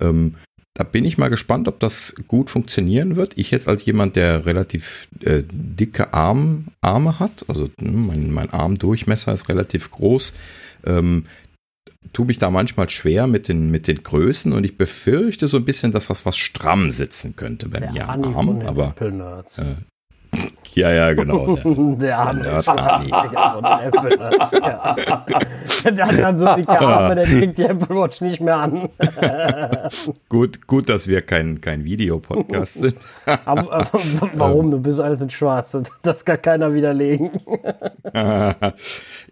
Ähm, 0.00 0.36
da 0.74 0.84
bin 0.84 1.04
ich 1.04 1.18
mal 1.18 1.28
gespannt, 1.28 1.68
ob 1.68 1.80
das 1.80 2.14
gut 2.28 2.48
funktionieren 2.48 3.16
wird. 3.16 3.36
Ich 3.36 3.50
jetzt 3.50 3.68
als 3.68 3.84
jemand, 3.84 4.16
der 4.16 4.46
relativ 4.46 5.08
äh, 5.20 5.42
dicke 5.50 6.14
Arm, 6.14 6.68
Arme 6.80 7.18
hat, 7.18 7.44
also 7.48 7.68
hm, 7.78 8.06
mein, 8.06 8.30
mein 8.30 8.50
Armdurchmesser 8.50 9.32
ist 9.32 9.48
relativ 9.48 9.90
groß, 9.90 10.32
ähm, 10.84 11.26
tue 12.12 12.26
mich 12.26 12.38
da 12.38 12.50
manchmal 12.50 12.88
schwer 12.90 13.26
mit 13.26 13.48
den, 13.48 13.70
mit 13.70 13.86
den 13.86 14.02
Größen 14.02 14.52
und 14.52 14.64
ich 14.64 14.76
befürchte 14.76 15.46
so 15.46 15.58
ein 15.58 15.64
bisschen, 15.64 15.92
dass 15.92 16.08
das 16.08 16.24
was 16.24 16.36
stramm 16.36 16.90
sitzen 16.90 17.36
könnte 17.36 17.68
bei 17.68 17.80
mir 17.92 18.08
am 18.08 18.34
Arm. 18.34 18.62
Aber 18.62 18.94
äh, 19.58 19.64
ja, 20.74 20.90
ja, 20.90 21.12
genau. 21.12 21.56
Der, 22.02 22.18
arme 22.18 22.42
der 22.42 22.58
Apple 23.84 24.18
Der 25.92 26.06
hat 26.06 26.18
dann 26.18 26.38
so 26.38 26.46
dicke 26.54 26.80
Arme, 26.80 27.14
der 27.14 27.24
kriegt 27.26 27.58
die 27.58 27.64
Apple 27.64 27.96
Watch 27.96 28.20
nicht 28.20 28.40
mehr 28.40 28.56
an. 28.56 28.88
gut, 30.28 30.66
gut, 30.66 30.88
dass 30.88 31.08
wir 31.08 31.22
kein, 31.22 31.60
kein 31.60 31.84
Videopodcast 31.84 32.74
sind. 32.74 32.96
aber, 33.44 33.72
aber, 33.72 33.90
warum? 34.34 34.70
Du 34.70 34.78
bist 34.78 35.00
alles 35.00 35.20
in 35.20 35.30
schwarz. 35.30 35.76
Das 36.02 36.24
kann 36.24 36.40
keiner 36.40 36.74
widerlegen. 36.74 37.30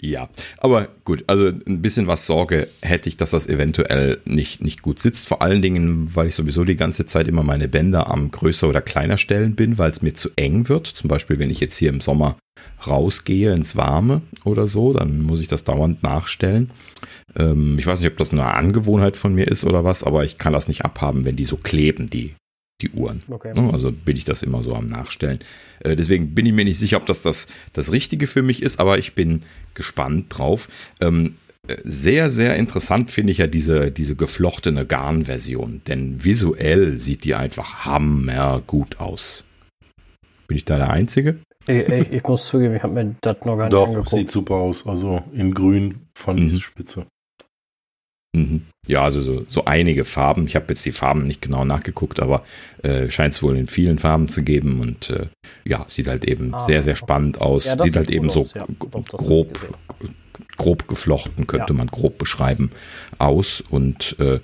ja, 0.00 0.28
aber 0.58 0.88
gut, 1.04 1.24
also 1.26 1.46
ein 1.46 1.82
bisschen 1.82 2.06
was 2.06 2.26
Sorge 2.26 2.68
hätte 2.82 3.08
ich, 3.08 3.16
dass 3.16 3.30
das 3.30 3.48
eventuell 3.48 4.18
nicht, 4.24 4.62
nicht 4.62 4.82
gut 4.82 4.98
sitzt. 4.98 5.28
Vor 5.28 5.42
allen 5.42 5.62
Dingen, 5.62 6.10
weil 6.14 6.26
ich 6.26 6.34
sowieso 6.34 6.64
die 6.64 6.76
ganze 6.76 7.06
Zeit 7.06 7.26
immer 7.26 7.42
meine 7.42 7.68
Bänder 7.68 8.10
am 8.10 8.30
größer 8.30 8.68
oder 8.68 8.80
kleiner 8.80 9.16
stellen 9.16 9.54
bin, 9.54 9.78
weil 9.78 9.90
es 9.90 10.02
mir 10.02 10.14
zu 10.14 10.30
eng 10.36 10.68
wird. 10.68 10.86
Zum 10.86 11.08
Beispiel, 11.08 11.29
wenn 11.38 11.50
ich 11.50 11.60
jetzt 11.60 11.76
hier 11.76 11.90
im 11.90 12.00
Sommer 12.00 12.36
rausgehe 12.86 13.52
ins 13.52 13.76
Warme 13.76 14.22
oder 14.44 14.66
so, 14.66 14.92
dann 14.92 15.22
muss 15.22 15.40
ich 15.40 15.48
das 15.48 15.64
dauernd 15.64 16.02
nachstellen. 16.02 16.70
Ähm, 17.36 17.76
ich 17.78 17.86
weiß 17.86 18.00
nicht, 18.00 18.10
ob 18.10 18.16
das 18.16 18.32
eine 18.32 18.46
Angewohnheit 18.46 19.16
von 19.16 19.34
mir 19.34 19.46
ist 19.46 19.64
oder 19.64 19.84
was, 19.84 20.02
aber 20.02 20.24
ich 20.24 20.38
kann 20.38 20.52
das 20.52 20.68
nicht 20.68 20.84
abhaben, 20.84 21.24
wenn 21.24 21.36
die 21.36 21.44
so 21.44 21.56
kleben, 21.56 22.08
die, 22.08 22.34
die 22.82 22.90
Uhren. 22.90 23.22
Okay. 23.28 23.52
Ne, 23.54 23.72
also 23.72 23.92
bin 23.92 24.16
ich 24.16 24.24
das 24.24 24.42
immer 24.42 24.62
so 24.62 24.74
am 24.74 24.86
Nachstellen. 24.86 25.40
Äh, 25.80 25.96
deswegen 25.96 26.34
bin 26.34 26.46
ich 26.46 26.52
mir 26.52 26.64
nicht 26.64 26.78
sicher, 26.78 26.96
ob 26.96 27.06
das, 27.06 27.22
das 27.22 27.46
das 27.72 27.92
Richtige 27.92 28.26
für 28.26 28.42
mich 28.42 28.62
ist, 28.62 28.80
aber 28.80 28.98
ich 28.98 29.14
bin 29.14 29.42
gespannt 29.74 30.26
drauf. 30.28 30.68
Ähm, 31.00 31.34
äh, 31.68 31.76
sehr, 31.84 32.30
sehr 32.30 32.56
interessant 32.56 33.10
finde 33.10 33.32
ich 33.32 33.38
ja 33.38 33.46
diese, 33.46 33.90
diese 33.90 34.16
geflochtene 34.16 34.86
Garn-Version, 34.86 35.82
denn 35.86 36.24
visuell 36.24 36.98
sieht 36.98 37.24
die 37.24 37.34
einfach 37.34 37.84
hammergut 37.84 38.98
aus. 38.98 39.44
Bin 40.50 40.56
ich 40.56 40.64
da 40.64 40.78
der 40.78 40.90
Einzige? 40.90 41.38
Ich, 41.68 41.88
ich, 41.88 42.10
ich 42.10 42.24
muss 42.24 42.46
zugeben, 42.46 42.74
ich 42.74 42.82
habe 42.82 42.92
mir 42.92 43.14
das 43.20 43.36
noch 43.44 43.56
gar 43.56 43.66
nicht 43.66 43.72
Doch, 43.72 43.86
angeguckt. 43.86 44.10
sieht 44.10 44.32
super 44.32 44.56
aus. 44.56 44.84
Also 44.84 45.22
in 45.32 45.54
grün 45.54 46.08
von 46.12 46.42
mhm. 46.42 46.50
Spitze. 46.50 47.06
Mhm. 48.36 48.62
Ja, 48.88 49.04
also 49.04 49.20
so, 49.20 49.44
so 49.46 49.66
einige 49.66 50.04
Farben. 50.04 50.46
Ich 50.46 50.56
habe 50.56 50.66
jetzt 50.70 50.84
die 50.84 50.90
Farben 50.90 51.22
nicht 51.22 51.40
genau 51.40 51.64
nachgeguckt, 51.64 52.18
aber 52.18 52.42
äh, 52.82 53.08
scheint 53.10 53.34
es 53.34 53.44
wohl 53.44 53.56
in 53.56 53.68
vielen 53.68 54.00
Farben 54.00 54.28
zu 54.28 54.42
geben 54.42 54.80
und 54.80 55.10
äh, 55.10 55.28
ja, 55.64 55.84
sieht 55.86 56.08
halt 56.08 56.24
eben 56.24 56.52
ah, 56.52 56.66
sehr, 56.66 56.82
sehr 56.82 56.96
spannend 56.96 57.40
aus. 57.40 57.66
Ja, 57.66 57.80
sieht 57.80 57.94
halt 57.94 58.10
eben 58.10 58.28
so 58.28 58.40
aus, 58.40 58.54
ja. 58.54 58.66
grob, 59.08 59.78
grob 60.56 60.88
geflochten, 60.88 61.46
könnte 61.46 61.74
ja. 61.74 61.76
man 61.76 61.86
grob 61.86 62.18
beschreiben, 62.18 62.72
aus 63.18 63.62
und 63.70 64.18
äh, 64.18 64.40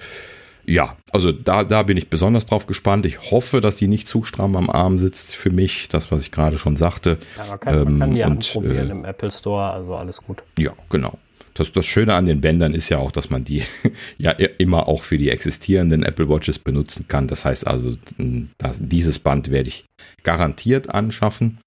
ja, 0.67 0.97
also 1.13 1.31
da, 1.31 1.63
da 1.63 1.85
bin 1.85 1.97
ich 1.97 2.11
besonders 2.11 2.45
drauf 2.47 2.67
gespannt. 2.67 3.07
Ich 3.07 3.31
hoffe, 3.31 3.61
dass 3.61 3.77
die 3.77 3.87
nicht 3.87 4.09
zu 4.09 4.25
stramm 4.25 4.57
am 4.57 4.69
Arm 4.69 4.99
sitzt 4.99 5.37
für 5.37 5.51
mich, 5.51 5.89
das, 5.89 6.11
was 6.11 6.23
ich 6.23 6.33
gerade 6.33 6.59
schon 6.59 6.77
sagte. 6.77 7.19
Ja, 7.37 7.47
man 7.47 7.61
kann, 7.61 7.85
man 7.85 7.99
kann 8.01 8.15
die 8.15 8.21
ähm, 8.21 8.31
und, 8.33 8.53
probieren 8.53 8.89
äh, 8.89 8.93
im 8.93 9.05
Apple 9.05 9.31
Store, 9.31 9.71
also 9.71 9.95
alles 9.95 10.19
gut. 10.19 10.43
Ja, 10.59 10.73
genau. 10.91 11.19
Das, 11.55 11.73
das 11.73 11.87
Schöne 11.87 12.15
an 12.15 12.27
den 12.27 12.41
Bändern 12.41 12.75
ist 12.75 12.89
ja 12.91 12.99
auch, 12.99 13.13
dass 13.13 13.31
man 13.31 13.45
die 13.45 13.63
ja 14.19 14.33
immer 14.33 14.89
auch 14.89 15.03
für 15.03 15.19
die 15.19 15.31
existierenden 15.31 16.03
Apple 16.03 16.29
Watches 16.29 16.59
benutzen 16.59 17.07
kann. 17.09 17.29
Das 17.29 17.45
heißt 17.45 17.67
also, 17.67 17.97
das, 18.59 18.79
dieses 18.81 19.19
Band 19.21 19.51
werde 19.51 19.69
ich 19.69 19.86
garantiert 20.27 20.93
anschaffen. 20.93 21.59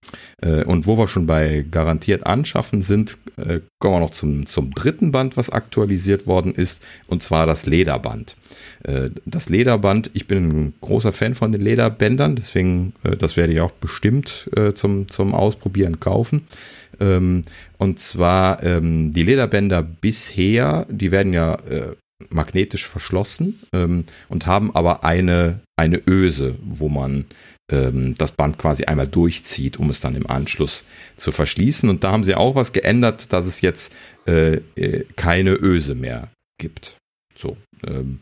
Äh, 0.42 0.66
und 0.66 0.86
wo 0.86 0.98
wir 0.98 1.08
schon 1.08 1.26
bei 1.26 1.66
garantiert 1.72 2.28
anschaffen 2.28 2.82
sind, 2.82 3.18
äh, 3.38 3.62
kommen 3.80 3.96
wir 3.96 4.00
noch 4.02 4.12
zum, 4.12 4.46
zum 4.46 4.74
dritten 4.76 5.14
Band, 5.14 5.38
was 5.38 5.50
aktualisiert 5.50 6.28
worden 6.28 6.54
ist, 6.54 6.84
und 7.08 7.24
zwar 7.24 7.48
das 7.48 7.66
Lederband. 7.66 8.36
Äh, 8.84 9.12
das 9.26 9.48
Lederband, 9.48 10.12
ich 10.14 10.28
bin 10.28 10.50
ein 10.50 10.74
großer 10.82 11.14
Fan 11.14 11.36
von 11.36 11.54
den 11.54 11.62
Lederbändern, 11.62 12.36
deswegen, 12.36 12.94
das 13.02 13.38
werde 13.38 13.54
ich 13.54 13.62
auch 13.62 13.72
bestimmt 13.72 14.50
zum, 14.76 15.08
zum 15.08 15.34
Ausprobieren 15.34 16.00
kaufen. 16.02 16.44
Ähm, 17.00 17.44
und 17.78 18.00
zwar 18.00 18.62
ähm, 18.62 19.14
die 19.14 19.24
Lederbänder 19.24 19.82
bisher, 19.82 20.86
die 20.90 21.12
werden 21.12 21.32
ja 21.32 21.58
magnetisch 22.30 22.86
verschlossen 22.86 23.62
ähm, 23.74 24.04
und 24.28 24.46
haben 24.46 24.76
aber 24.76 25.06
eine, 25.06 25.62
eine 25.78 26.02
Öse, 26.06 26.56
wo 26.62 26.90
man 26.90 27.26
ähm, 27.70 28.16
das 28.18 28.32
Band 28.32 28.58
quasi 28.58 28.86
einmal 28.86 29.08
durchzieht, 29.08 29.78
um 29.78 29.90
es 29.90 30.00
dann 30.00 30.16
im 30.16 30.28
Anschluss 30.28 30.86
zu 31.16 31.32
verschließen. 31.32 31.90
Und 31.90 32.04
da 32.04 32.12
haben 32.12 32.24
sie 32.24 32.36
auch 32.36 32.56
was 32.56 32.74
geändert, 32.74 33.32
dass 33.34 33.46
es 33.46 33.62
jetzt 33.62 33.94
äh, 34.28 34.62
äh, 34.76 35.06
keine 35.16 35.54
Öse 35.54 35.96
mehr 35.96 36.30
gibt. 36.60 36.98
So. 37.36 37.58
Ähm, 37.86 38.20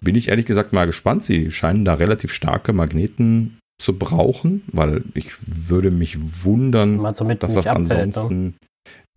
bin 0.00 0.14
ich 0.14 0.28
ehrlich 0.28 0.46
gesagt 0.46 0.72
mal 0.72 0.86
gespannt. 0.86 1.22
Sie 1.22 1.50
scheinen 1.50 1.84
da 1.84 1.94
relativ 1.94 2.32
starke 2.32 2.72
Magneten 2.72 3.58
zu 3.78 3.98
brauchen, 3.98 4.62
weil 4.68 5.04
ich 5.14 5.32
würde 5.46 5.90
mich 5.90 6.44
wundern, 6.44 7.02
dass 7.02 7.54
das 7.54 7.66
ansonsten. 7.66 8.56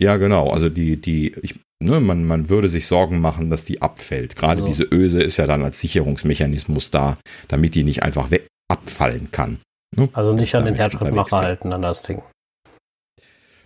Ja, 0.02 0.18
genau. 0.18 0.50
Also 0.50 0.70
die, 0.70 0.98
die, 0.98 1.34
ich, 1.42 1.56
ne, 1.82 2.00
man, 2.00 2.26
man 2.26 2.50
würde 2.50 2.68
sich 2.68 2.88
Sorgen 2.88 3.22
machen, 3.22 3.50
dass 3.50 3.64
die 3.64 3.82
abfällt. 3.82 4.36
Gerade 4.36 4.64
also. 4.64 4.68
diese 4.68 4.84
Öse 4.84 5.22
ist 5.22 5.38
ja 5.38 5.48
dann 5.48 5.64
als 5.64 5.80
Sicherungsmechanismus 5.80 6.90
da, 6.90 7.18
damit 7.48 7.76
die 7.76 7.84
nicht 7.84 8.04
einfach 8.04 8.32
weg 8.32 8.48
abfallen 8.70 9.32
kann. 9.32 9.60
Ne? 9.96 10.10
Also 10.14 10.34
nicht 10.34 10.56
an 10.56 10.66
den 10.66 10.76
Herzschrittmacher 10.76 11.38
halten 11.38 11.74
an 11.74 11.82
das 11.82 12.02
Ding. 12.02 12.22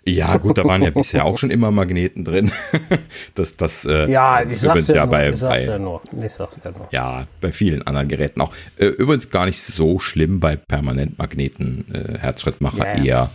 Ja, 0.06 0.36
gut, 0.36 0.58
da 0.58 0.66
waren 0.66 0.84
ja 0.84 0.89
bisher 0.89 1.24
auch 1.24 1.38
schon 1.38 1.49
immer 1.49 1.72
Magneten 1.72 2.26
drin. 2.26 2.51
das, 3.36 3.56
das, 3.56 3.86
äh, 3.86 4.12
ja, 4.12 4.43
ich 4.43 4.60
sag's 4.60 4.89
ja, 4.89 4.95
ja 4.95 5.06
nur, 5.06 5.12
bei, 5.12 5.30
ich 5.30 5.38
sag's 5.38 5.66
bei, 5.66 5.72
ja 5.72 5.80
nur. 5.80 6.01
Ich 6.22 6.34
sag's 6.34 6.60
ja 6.62 6.72
nur. 6.72 6.88
Ja, 6.91 7.28
bei 7.39 7.54
vielen 7.54 7.88
anderen 7.88 8.10
Geräten 8.10 8.41
auch. 8.41 8.54
Äh, 8.78 8.88
übrigens 8.88 9.30
gar 9.30 9.45
nicht 9.45 9.62
so 9.62 9.99
schlimm 9.99 10.41
bei 10.41 10.58
Permanentmagneten, 10.58 11.86
äh, 11.93 12.18
Herzschrittmacher 12.18 12.97
ja, 12.97 13.04
ja. 13.04 13.30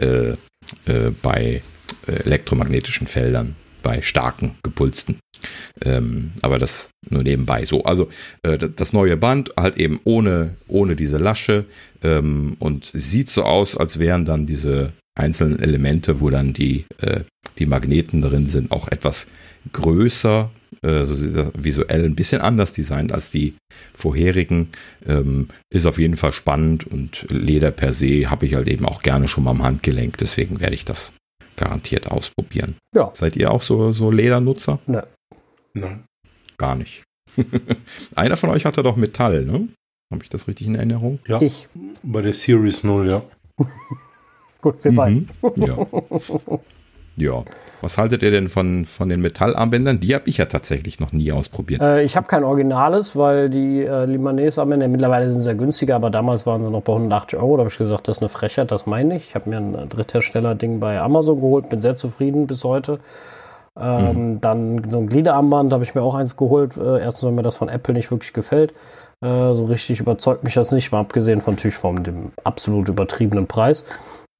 eher 0.00 0.36
äh, 0.86 0.90
äh, 0.92 1.10
bei 1.22 1.62
äh, 2.08 2.12
elektromagnetischen 2.24 3.06
Feldern, 3.06 3.54
bei 3.88 4.02
starken, 4.02 4.56
gepulsten. 4.62 5.18
Ähm, 5.82 6.32
aber 6.42 6.58
das 6.58 6.90
nur 7.08 7.22
nebenbei 7.22 7.64
so. 7.64 7.84
Also 7.84 8.10
äh, 8.42 8.58
das 8.58 8.92
neue 8.92 9.16
Band 9.16 9.50
halt 9.58 9.78
eben 9.78 9.98
ohne, 10.04 10.56
ohne 10.66 10.94
diese 10.94 11.16
Lasche 11.16 11.64
ähm, 12.02 12.56
und 12.58 12.90
sieht 12.92 13.30
so 13.30 13.44
aus, 13.44 13.78
als 13.78 13.98
wären 13.98 14.26
dann 14.26 14.44
diese 14.44 14.92
einzelnen 15.18 15.58
Elemente, 15.58 16.20
wo 16.20 16.28
dann 16.28 16.52
die, 16.52 16.84
äh, 16.98 17.20
die 17.58 17.64
Magneten 17.64 18.20
drin 18.20 18.46
sind, 18.46 18.72
auch 18.72 18.88
etwas 18.88 19.26
größer, 19.72 20.50
äh, 20.82 20.88
also 20.88 21.14
visuell 21.56 22.04
ein 22.04 22.14
bisschen 22.14 22.42
anders 22.42 22.74
designt 22.74 23.10
als 23.10 23.30
die 23.30 23.54
vorherigen. 23.94 24.68
Ähm, 25.06 25.48
ist 25.72 25.86
auf 25.86 25.98
jeden 25.98 26.18
Fall 26.18 26.32
spannend 26.32 26.86
und 26.86 27.24
Leder 27.30 27.70
per 27.70 27.94
se 27.94 28.28
habe 28.28 28.44
ich 28.44 28.54
halt 28.54 28.68
eben 28.68 28.84
auch 28.84 29.00
gerne 29.00 29.28
schon 29.28 29.44
mal 29.44 29.52
am 29.52 29.62
Handgelenk, 29.62 30.18
deswegen 30.18 30.60
werde 30.60 30.74
ich 30.74 30.84
das 30.84 31.14
garantiert 31.58 32.10
ausprobieren. 32.10 32.76
Ja. 32.94 33.10
Seid 33.12 33.36
ihr 33.36 33.50
auch 33.50 33.62
so, 33.62 33.92
so 33.92 34.10
Ledernutzer? 34.10 34.78
Nein. 34.86 35.06
Nein. 35.74 36.04
Gar 36.56 36.76
nicht. 36.76 37.04
Einer 38.14 38.36
von 38.36 38.50
euch 38.50 38.64
hatte 38.64 38.82
doch 38.82 38.96
Metall, 38.96 39.44
ne? 39.44 39.68
Habe 40.12 40.24
ich 40.24 40.30
das 40.30 40.48
richtig 40.48 40.66
in 40.66 40.74
Erinnerung? 40.74 41.18
Ja. 41.26 41.42
Ich. 41.42 41.68
Bei 42.02 42.22
der 42.22 42.34
Series 42.34 42.82
0, 42.82 43.10
ja. 43.10 43.22
Gut, 44.60 44.82
wir 44.82 44.92
beiden. 44.92 45.28
Mhm. 45.42 45.62
Ja. 45.66 45.86
ja. 47.20 47.44
Was 47.80 47.96
haltet 47.96 48.22
ihr 48.22 48.30
denn 48.30 48.48
von, 48.48 48.86
von 48.86 49.08
den 49.08 49.20
Metallarmbändern? 49.20 50.00
Die 50.00 50.14
habe 50.14 50.28
ich 50.28 50.38
ja 50.38 50.46
tatsächlich 50.46 50.98
noch 50.98 51.12
nie 51.12 51.30
ausprobiert. 51.30 51.80
Äh, 51.80 52.02
ich 52.02 52.16
habe 52.16 52.26
kein 52.26 52.42
Originales, 52.42 53.14
weil 53.14 53.50
die 53.50 53.84
äh, 53.84 54.04
Limanese-Armbänder 54.04 54.88
mittlerweile 54.88 55.28
sind 55.28 55.42
sehr 55.42 55.54
günstiger, 55.54 55.96
aber 55.96 56.10
damals 56.10 56.46
waren 56.46 56.64
sie 56.64 56.70
noch 56.70 56.82
bei 56.82 56.92
180 56.92 57.38
Euro. 57.38 57.56
Da 57.56 57.60
habe 57.60 57.70
ich 57.70 57.78
gesagt, 57.78 58.08
das 58.08 58.18
ist 58.18 58.22
eine 58.22 58.28
Frechheit, 58.28 58.70
das 58.70 58.86
meine 58.86 59.16
ich. 59.16 59.28
Ich 59.28 59.34
habe 59.34 59.48
mir 59.48 59.58
ein 59.58 59.88
Dritthersteller-Ding 59.88 60.80
bei 60.80 61.00
Amazon 61.00 61.40
geholt, 61.40 61.68
bin 61.68 61.80
sehr 61.80 61.94
zufrieden 61.94 62.46
bis 62.46 62.64
heute. 62.64 62.98
Ähm, 63.80 64.32
mhm. 64.32 64.40
Dann 64.40 64.90
so 64.90 64.98
ein 64.98 65.08
Gliederarmband 65.08 65.72
habe 65.72 65.84
ich 65.84 65.94
mir 65.94 66.02
auch 66.02 66.14
eins 66.14 66.36
geholt. 66.36 66.76
Äh, 66.76 67.00
erstens, 67.00 67.24
weil 67.24 67.32
mir 67.32 67.42
das 67.42 67.56
von 67.56 67.68
Apple 67.68 67.94
nicht 67.94 68.10
wirklich 68.10 68.32
gefällt. 68.32 68.72
Äh, 69.20 69.54
so 69.54 69.66
richtig 69.66 70.00
überzeugt 70.00 70.44
mich 70.44 70.54
das 70.54 70.72
nicht, 70.72 70.92
mal 70.92 71.00
abgesehen 71.00 71.40
von 71.40 71.54
natürlich 71.54 71.76
vom 71.76 72.02
dem 72.02 72.32
absolut 72.44 72.88
übertriebenen 72.88 73.46
Preis 73.46 73.84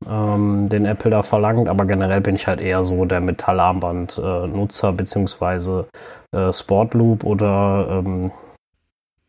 ähm, 0.07 0.68
den 0.68 0.84
Apple 0.84 1.11
da 1.11 1.22
verlangt, 1.22 1.68
aber 1.68 1.84
generell 1.86 2.20
bin 2.20 2.36
ich 2.36 2.46
halt 2.46 2.61
eher 2.61 2.84
so 2.84 3.05
der 3.05 3.20
Metallarmband-Nutzer, 3.20 4.88
äh, 4.88 4.92
beziehungsweise 4.92 5.88
äh, 6.32 6.53
Sportloop 6.53 7.24
oder 7.24 8.03
ähm, 8.05 8.30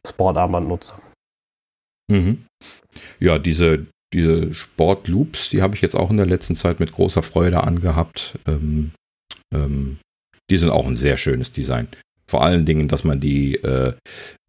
Sportarmband-Nutzer. 0.08 1.00
Mhm. 2.10 2.46
Ja, 3.20 3.40
diese, 3.40 3.88
diese 4.14 4.54
Sportloops, 4.54 5.50
die 5.50 5.62
habe 5.62 5.76
ich 5.76 5.82
jetzt 5.82 5.96
auch 5.96 6.12
in 6.12 6.18
der 6.18 6.26
letzten 6.26 6.56
Zeit 6.56 6.80
mit 6.80 6.92
großer 6.92 7.24
Freude 7.24 7.64
angehabt. 7.64 8.38
Ähm, 8.48 8.92
ähm, 9.54 10.00
die 10.50 10.58
sind 10.58 10.70
auch 10.70 10.88
ein 10.88 10.96
sehr 10.96 11.18
schönes 11.18 11.52
Design. 11.52 11.88
Vor 12.30 12.44
allen 12.44 12.66
Dingen, 12.66 12.88
dass 12.88 13.04
man 13.04 13.20
die 13.20 13.56
äh, 13.56 13.94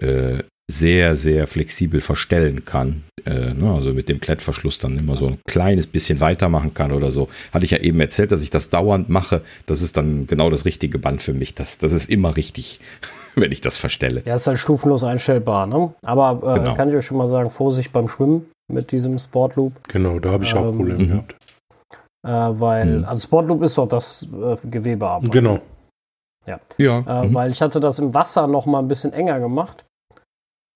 äh, 0.02 0.42
sehr, 0.70 1.16
sehr 1.16 1.46
flexibel 1.46 2.00
verstellen 2.00 2.64
kann. 2.64 3.02
Äh, 3.26 3.54
ne, 3.54 3.72
also 3.72 3.92
mit 3.92 4.08
dem 4.08 4.20
Klettverschluss 4.20 4.78
dann 4.78 4.98
immer 4.98 5.16
so 5.16 5.26
ein 5.26 5.38
kleines 5.46 5.86
bisschen 5.86 6.20
weitermachen 6.20 6.72
kann 6.74 6.92
oder 6.92 7.12
so. 7.12 7.28
Hatte 7.52 7.64
ich 7.64 7.72
ja 7.72 7.78
eben 7.78 8.00
erzählt, 8.00 8.32
dass 8.32 8.42
ich 8.42 8.50
das 8.50 8.70
dauernd 8.70 9.08
mache. 9.08 9.42
Das 9.66 9.82
ist 9.82 9.96
dann 9.96 10.26
genau 10.26 10.48
das 10.48 10.64
richtige 10.64 10.98
Band 10.98 11.22
für 11.22 11.34
mich. 11.34 11.54
Das, 11.54 11.78
das 11.78 11.92
ist 11.92 12.08
immer 12.08 12.36
richtig, 12.36 12.80
wenn 13.34 13.52
ich 13.52 13.60
das 13.60 13.76
verstelle. 13.76 14.22
Ja, 14.24 14.36
ist 14.36 14.46
halt 14.46 14.58
stufenlos 14.58 15.04
einstellbar. 15.04 15.66
Ne? 15.66 15.92
Aber 16.02 16.54
äh, 16.54 16.58
genau. 16.60 16.74
kann 16.74 16.88
ich 16.88 16.94
euch 16.94 17.06
schon 17.06 17.18
mal 17.18 17.28
sagen, 17.28 17.50
Vorsicht 17.50 17.92
beim 17.92 18.08
Schwimmen 18.08 18.46
mit 18.68 18.92
diesem 18.92 19.18
Sportloop. 19.18 19.72
Genau, 19.88 20.20
da 20.20 20.30
habe 20.30 20.44
ich 20.44 20.52
ähm, 20.52 20.58
auch 20.58 20.76
Probleme 20.76 21.02
mhm. 21.02 21.08
gehabt. 21.08 21.34
Äh, 22.22 22.60
weil, 22.60 22.98
mhm. 22.98 23.04
also 23.04 23.22
Sportloop 23.22 23.62
ist 23.62 23.76
doch 23.76 23.88
das 23.88 24.28
äh, 24.32 24.56
Gewebe 24.68 25.20
Genau. 25.30 25.60
Ja. 26.46 26.60
ja. 26.78 27.22
Äh, 27.22 27.28
mhm. 27.28 27.34
Weil 27.34 27.50
ich 27.50 27.60
hatte 27.60 27.80
das 27.80 27.98
im 27.98 28.14
Wasser 28.14 28.46
noch 28.46 28.66
mal 28.66 28.78
ein 28.78 28.88
bisschen 28.88 29.12
enger 29.12 29.40
gemacht. 29.40 29.84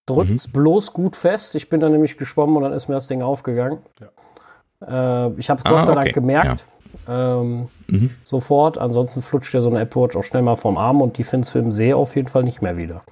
Drückt 0.07 0.30
es 0.30 0.48
mhm. 0.48 0.52
bloß 0.52 0.92
gut 0.92 1.16
fest. 1.16 1.55
Ich 1.55 1.68
bin 1.68 1.80
dann 1.80 1.92
nämlich 1.92 2.16
geschwommen 2.16 2.57
und 2.57 2.62
dann 2.62 2.72
ist 2.72 2.88
mir 2.88 2.94
das 2.94 3.07
Ding 3.07 3.22
aufgegangen. 3.22 3.78
Ja. 4.00 5.26
Äh, 5.26 5.32
ich 5.38 5.48
habe 5.50 5.59
es 5.59 5.64
Gott 5.64 5.78
ah, 5.78 5.86
sei 5.86 5.94
Dank 5.94 6.12
gemerkt. 6.12 6.66
Ja. 7.07 7.40
Ähm, 7.40 7.68
mhm. 7.88 8.11
Sofort. 8.22 8.78
Ansonsten 8.78 9.22
flutscht 9.22 9.55
ja 9.55 9.61
so 9.61 9.70
eine 9.70 9.80
Apple 9.80 10.02
Watch 10.02 10.16
auch 10.16 10.24
schnell 10.24 10.42
mal 10.42 10.57
vom 10.57 10.76
Arm 10.76 11.00
und 11.00 11.18
die 11.18 11.24
findest 11.24 11.55
du 11.55 11.59
im 11.59 11.72
See 11.72 11.94
auf 11.94 12.16
jeden 12.16 12.28
Fall 12.28 12.42
nicht 12.42 12.62
mehr 12.62 12.76
wieder. 12.76 13.02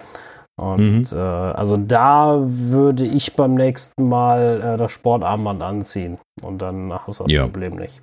Und 0.56 1.12
mhm. 1.12 1.18
äh, 1.18 1.18
also 1.18 1.76
da 1.76 2.38
würde 2.44 3.04
ich 3.04 3.34
beim 3.34 3.54
nächsten 3.54 4.08
Mal 4.08 4.60
äh, 4.62 4.76
das 4.76 4.92
Sportarmband 4.92 5.62
anziehen 5.62 6.18
und 6.42 6.60
dann 6.60 6.92
hast 6.92 7.20
du 7.20 7.24
das 7.24 7.32
ja. 7.32 7.42
Problem 7.42 7.76
nicht. 7.76 8.02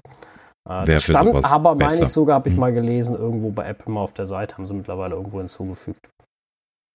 Äh, 0.67 0.99
stand 0.99 1.45
aber, 1.45 1.75
meine 1.75 2.05
ich 2.05 2.09
sogar, 2.09 2.35
habe 2.35 2.49
ich 2.49 2.55
mhm. 2.55 2.61
mal 2.61 2.73
gelesen, 2.73 3.15
irgendwo 3.15 3.49
bei 3.49 3.65
Apple 3.65 3.93
mal 3.93 4.01
auf 4.01 4.13
der 4.13 4.25
Seite, 4.25 4.57
haben 4.57 4.65
sie 4.65 4.73
mittlerweile 4.73 5.15
irgendwo 5.15 5.39
hinzugefügt. 5.39 6.09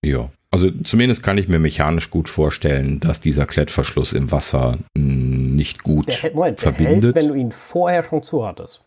Ja, 0.04 0.28
also 0.50 0.70
zumindest 0.70 1.22
kann 1.24 1.36
ich 1.36 1.48
mir 1.48 1.58
mechanisch 1.58 2.10
gut 2.10 2.28
vorstellen, 2.28 3.00
dass 3.00 3.20
dieser 3.20 3.44
Klettverschluss 3.44 4.12
im 4.12 4.30
Wasser 4.30 4.78
nicht 4.94 5.82
gut 5.82 6.06
der 6.06 6.32
Moment, 6.32 6.60
verbindet. 6.60 7.02
Der 7.02 7.12
hält, 7.12 7.16
wenn 7.16 7.28
du 7.28 7.34
ihn 7.34 7.50
vorher 7.50 8.04
schon 8.04 8.22
zu 8.22 8.46
hattest. 8.46 8.82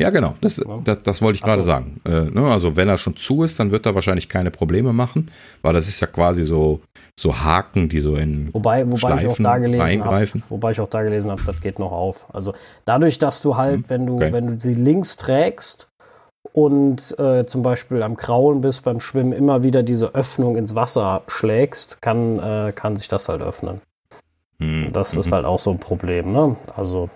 Ja, 0.00 0.08
genau. 0.08 0.34
Das, 0.40 0.58
das, 0.84 1.02
das 1.02 1.20
wollte 1.20 1.36
ich 1.36 1.42
gerade 1.42 1.58
also. 1.58 1.70
sagen. 1.70 2.00
Äh, 2.06 2.30
ne, 2.30 2.50
also 2.50 2.74
wenn 2.74 2.88
er 2.88 2.96
schon 2.96 3.16
zu 3.16 3.42
ist, 3.42 3.60
dann 3.60 3.70
wird 3.70 3.84
er 3.84 3.94
wahrscheinlich 3.94 4.30
keine 4.30 4.50
Probleme 4.50 4.94
machen, 4.94 5.26
weil 5.60 5.74
das 5.74 5.86
ist 5.86 6.00
ja 6.00 6.06
quasi 6.06 6.44
so, 6.44 6.80
so 7.18 7.38
Haken, 7.38 7.90
die 7.90 8.00
so 8.00 8.16
in 8.16 8.48
wobei, 8.54 8.86
wobei 8.86 8.96
Schleifen 8.96 9.26
ich 9.26 9.32
auch 9.32 9.42
da 9.42 9.58
gelesen. 9.58 10.04
Hab, 10.42 10.50
wobei 10.50 10.70
ich 10.70 10.80
auch 10.80 10.88
da 10.88 11.02
gelesen 11.02 11.30
habe, 11.30 11.42
das 11.44 11.60
geht 11.60 11.78
noch 11.78 11.92
auf. 11.92 12.26
Also 12.32 12.54
dadurch, 12.86 13.18
dass 13.18 13.42
du 13.42 13.58
halt, 13.58 13.80
hm, 13.80 13.84
wenn 13.88 14.06
du, 14.06 14.16
okay. 14.16 14.32
wenn 14.32 14.46
du 14.46 14.58
sie 14.58 14.72
links 14.72 15.18
trägst 15.18 15.89
und 16.52 17.18
äh, 17.18 17.46
zum 17.46 17.62
Beispiel 17.62 18.02
am 18.02 18.16
Kraulen 18.16 18.60
bist 18.60 18.84
beim 18.84 19.00
Schwimmen 19.00 19.32
immer 19.32 19.62
wieder 19.62 19.82
diese 19.82 20.14
Öffnung 20.14 20.56
ins 20.56 20.74
Wasser 20.74 21.22
schlägst, 21.28 22.02
kann, 22.02 22.38
äh, 22.38 22.72
kann 22.74 22.96
sich 22.96 23.08
das 23.08 23.28
halt 23.28 23.42
öffnen. 23.42 23.80
Hm. 24.58 24.90
Das 24.92 25.14
ist 25.16 25.30
mhm. 25.30 25.34
halt 25.34 25.46
auch 25.46 25.58
so 25.58 25.70
ein 25.70 25.78
Problem. 25.78 26.32
Ne? 26.32 26.56
Also 26.74 27.08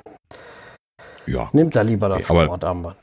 ja. 1.26 1.48
Nimmt 1.52 1.76
er 1.76 1.84
lieber 1.84 2.08
das 2.08 2.30
okay, 2.30 2.44
Sportarmband. 2.44 2.96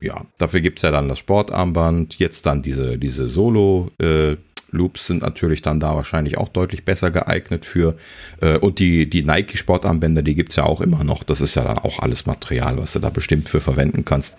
Ja, 0.00 0.22
dafür 0.38 0.60
gibt 0.60 0.78
es 0.78 0.82
ja 0.82 0.90
dann 0.90 1.08
das 1.08 1.18
Sportarmband. 1.18 2.18
Jetzt 2.18 2.46
dann 2.46 2.62
diese, 2.62 2.98
diese 2.98 3.28
Solo- 3.28 3.90
äh, 4.00 4.36
Loops 4.70 5.06
sind 5.06 5.22
natürlich 5.22 5.62
dann 5.62 5.80
da 5.80 5.94
wahrscheinlich 5.94 6.38
auch 6.38 6.48
deutlich 6.48 6.84
besser 6.84 7.10
geeignet 7.10 7.64
für. 7.64 7.96
Äh, 8.40 8.58
und 8.58 8.78
die, 8.78 9.08
die 9.08 9.22
Nike-Sportarmbänder, 9.22 10.22
die 10.22 10.34
gibt 10.34 10.50
es 10.50 10.56
ja 10.56 10.64
auch 10.64 10.80
immer 10.80 11.04
noch. 11.04 11.22
Das 11.22 11.40
ist 11.40 11.54
ja 11.54 11.62
dann 11.62 11.78
auch 11.78 11.98
alles 12.00 12.26
Material, 12.26 12.76
was 12.78 12.92
du 12.92 12.98
da 12.98 13.10
bestimmt 13.10 13.48
für 13.48 13.60
verwenden 13.60 14.04
kannst. 14.04 14.36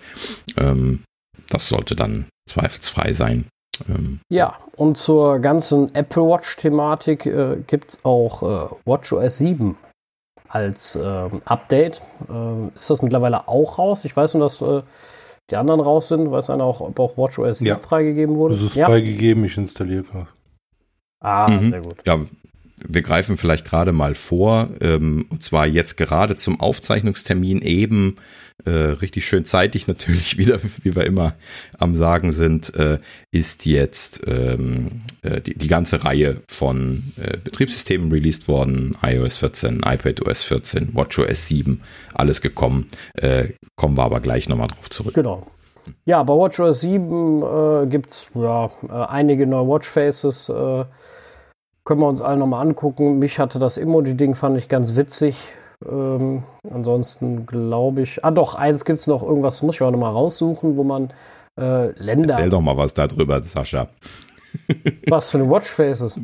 Ähm, 0.56 1.02
das 1.48 1.68
sollte 1.68 1.96
dann 1.96 2.26
zweifelsfrei 2.48 3.12
sein. 3.12 3.46
Ähm, 3.88 4.20
ja, 4.28 4.56
und 4.76 4.96
zur 4.96 5.38
ganzen 5.38 5.94
Apple 5.94 6.22
Watch-Thematik 6.22 7.26
äh, 7.26 7.56
gibt 7.66 7.90
es 7.90 8.04
auch 8.04 8.42
äh, 8.42 8.74
WatchOS 8.84 9.38
7 9.38 9.76
als 10.48 10.96
ähm, 10.96 11.40
Update. 11.44 12.00
Ähm, 12.28 12.72
ist 12.74 12.90
das 12.90 13.02
mittlerweile 13.02 13.48
auch 13.48 13.78
raus? 13.78 14.04
Ich 14.04 14.16
weiß 14.16 14.34
nur, 14.34 14.44
dass 14.44 14.60
äh, 14.60 14.82
die 15.50 15.56
anderen 15.56 15.80
raus 15.80 16.08
sind. 16.08 16.30
Weiß 16.30 16.50
einer 16.50 16.64
auch, 16.64 16.80
ob 16.80 16.98
auch 16.98 17.16
WatchOS 17.16 17.60
ja. 17.60 17.76
freigegeben 17.76 18.36
wurde? 18.36 18.54
Es 18.54 18.62
ist 18.62 18.74
ja. 18.74 18.86
freigegeben, 18.86 19.44
ich 19.44 19.56
installiere 19.56 20.04
gerade. 20.04 20.28
Ah, 21.20 21.48
mhm. 21.48 21.70
sehr 21.70 21.82
gut. 21.82 21.96
Ja, 22.06 22.18
wir 22.88 23.02
greifen 23.02 23.36
vielleicht 23.36 23.66
gerade 23.66 23.92
mal 23.92 24.14
vor, 24.14 24.68
ähm, 24.80 25.26
und 25.28 25.42
zwar 25.42 25.66
jetzt 25.66 25.96
gerade 25.96 26.36
zum 26.36 26.60
Aufzeichnungstermin 26.60 27.60
eben 27.60 28.16
äh, 28.64 28.70
richtig 28.70 29.24
schön 29.24 29.44
zeitig 29.44 29.86
natürlich 29.86 30.38
wieder, 30.38 30.60
wie 30.82 30.94
wir 30.94 31.04
immer 31.04 31.34
am 31.78 31.94
Sagen 31.94 32.32
sind, 32.32 32.74
äh, 32.76 32.98
ist 33.30 33.66
jetzt 33.66 34.22
ähm, 34.26 35.02
äh, 35.22 35.40
die, 35.40 35.56
die 35.56 35.68
ganze 35.68 36.04
Reihe 36.04 36.42
von 36.48 37.12
äh, 37.16 37.36
Betriebssystemen 37.36 38.10
released 38.10 38.48
worden. 38.48 38.96
iOS 39.02 39.38
14, 39.38 39.82
iPadOS 39.84 40.42
14, 40.42 40.94
WatchOS 40.94 41.46
7, 41.46 41.80
alles 42.14 42.40
gekommen. 42.40 42.88
Äh, 43.14 43.50
kommen 43.76 43.96
wir 43.96 44.04
aber 44.04 44.20
gleich 44.20 44.48
nochmal 44.48 44.68
drauf 44.68 44.90
zurück. 44.90 45.14
Genau. 45.14 45.46
Ja, 46.04 46.22
bei 46.22 46.34
WatchOS 46.34 46.80
7 46.82 47.42
äh, 47.42 47.86
gibt 47.86 48.10
es 48.10 48.26
ja, 48.34 48.66
äh, 48.66 48.92
einige 48.92 49.46
neue 49.46 49.66
Watchfaces. 49.66 50.46
Können 51.84 52.00
wir 52.00 52.08
uns 52.08 52.20
alle 52.20 52.36
nochmal 52.36 52.66
angucken. 52.66 53.18
Mich 53.18 53.38
hatte 53.38 53.58
das 53.58 53.78
Emoji-Ding, 53.78 54.34
fand 54.34 54.58
ich 54.58 54.68
ganz 54.68 54.96
witzig. 54.96 55.36
Ähm, 55.88 56.44
ansonsten 56.70 57.46
glaube 57.46 58.02
ich. 58.02 58.24
Ah, 58.24 58.30
doch, 58.30 58.54
eins 58.54 58.84
gibt 58.84 58.98
es 58.98 59.06
noch. 59.06 59.22
Irgendwas 59.22 59.62
muss 59.62 59.76
ich 59.76 59.82
auch 59.82 59.90
nochmal 59.90 60.12
raussuchen, 60.12 60.76
wo 60.76 60.84
man 60.84 61.12
äh, 61.58 61.90
Länder. 61.92 62.34
Erzähl 62.34 62.50
doch 62.50 62.60
mal 62.60 62.76
was 62.76 62.94
darüber, 62.94 63.42
Sascha. 63.42 63.88
was 65.08 65.30
für 65.30 65.38
eine 65.38 65.50
Watchfaces? 65.50 66.20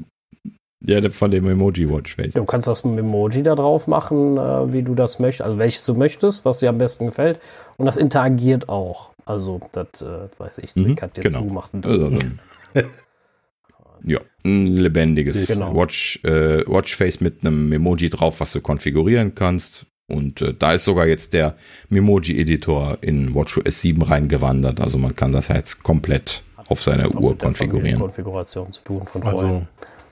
Ja, 0.84 1.08
von 1.10 1.30
dem 1.30 1.48
Emoji-Watchface. 1.48 2.34
Du 2.34 2.44
kannst 2.44 2.68
das 2.68 2.84
mit 2.84 2.98
Emoji 2.98 3.42
da 3.42 3.54
drauf 3.54 3.86
machen, 3.86 4.36
äh, 4.36 4.72
wie 4.72 4.82
du 4.82 4.94
das 4.94 5.18
möchtest. 5.18 5.42
Also 5.46 5.58
welches 5.58 5.84
du 5.84 5.94
möchtest, 5.94 6.44
was 6.44 6.58
dir 6.58 6.68
am 6.68 6.78
besten 6.78 7.06
gefällt. 7.06 7.40
Und 7.76 7.86
das 7.86 7.96
interagiert 7.96 8.68
auch. 8.68 9.10
Also, 9.24 9.60
das 9.72 10.02
äh, 10.02 10.28
weiß 10.38 10.58
ich. 10.58 10.76
Mhm, 10.76 10.94
kann 10.94 11.10
dir 11.14 11.22
genau. 11.22 11.40
zumachen. 11.40 11.82
Also, 11.84 12.10
Ja, 14.06 14.20
ein 14.44 14.68
lebendiges 14.68 15.48
genau. 15.48 15.74
Watch, 15.74 16.20
äh, 16.22 16.64
Watchface 16.66 17.20
mit 17.20 17.44
einem 17.44 17.68
Memoji 17.68 18.08
drauf, 18.08 18.40
was 18.40 18.52
du 18.52 18.60
konfigurieren 18.60 19.34
kannst. 19.34 19.86
Und 20.08 20.40
äh, 20.40 20.54
da 20.56 20.72
ist 20.72 20.84
sogar 20.84 21.06
jetzt 21.06 21.32
der 21.32 21.56
Memoji-Editor 21.88 22.98
in 23.00 23.34
WatchOS 23.34 23.80
7 23.80 24.00
reingewandert. 24.02 24.80
Also 24.80 24.98
man 24.98 25.16
kann 25.16 25.32
das 25.32 25.48
jetzt 25.48 25.82
komplett 25.82 26.44
auf 26.68 26.82
seiner 26.82 27.12
Uhr 27.12 27.36
konfigurieren. 27.36 28.00
Konfiguration 28.00 28.72
zu 28.72 28.82
tun 28.82 29.06
von 29.06 29.22
also, 29.24 29.66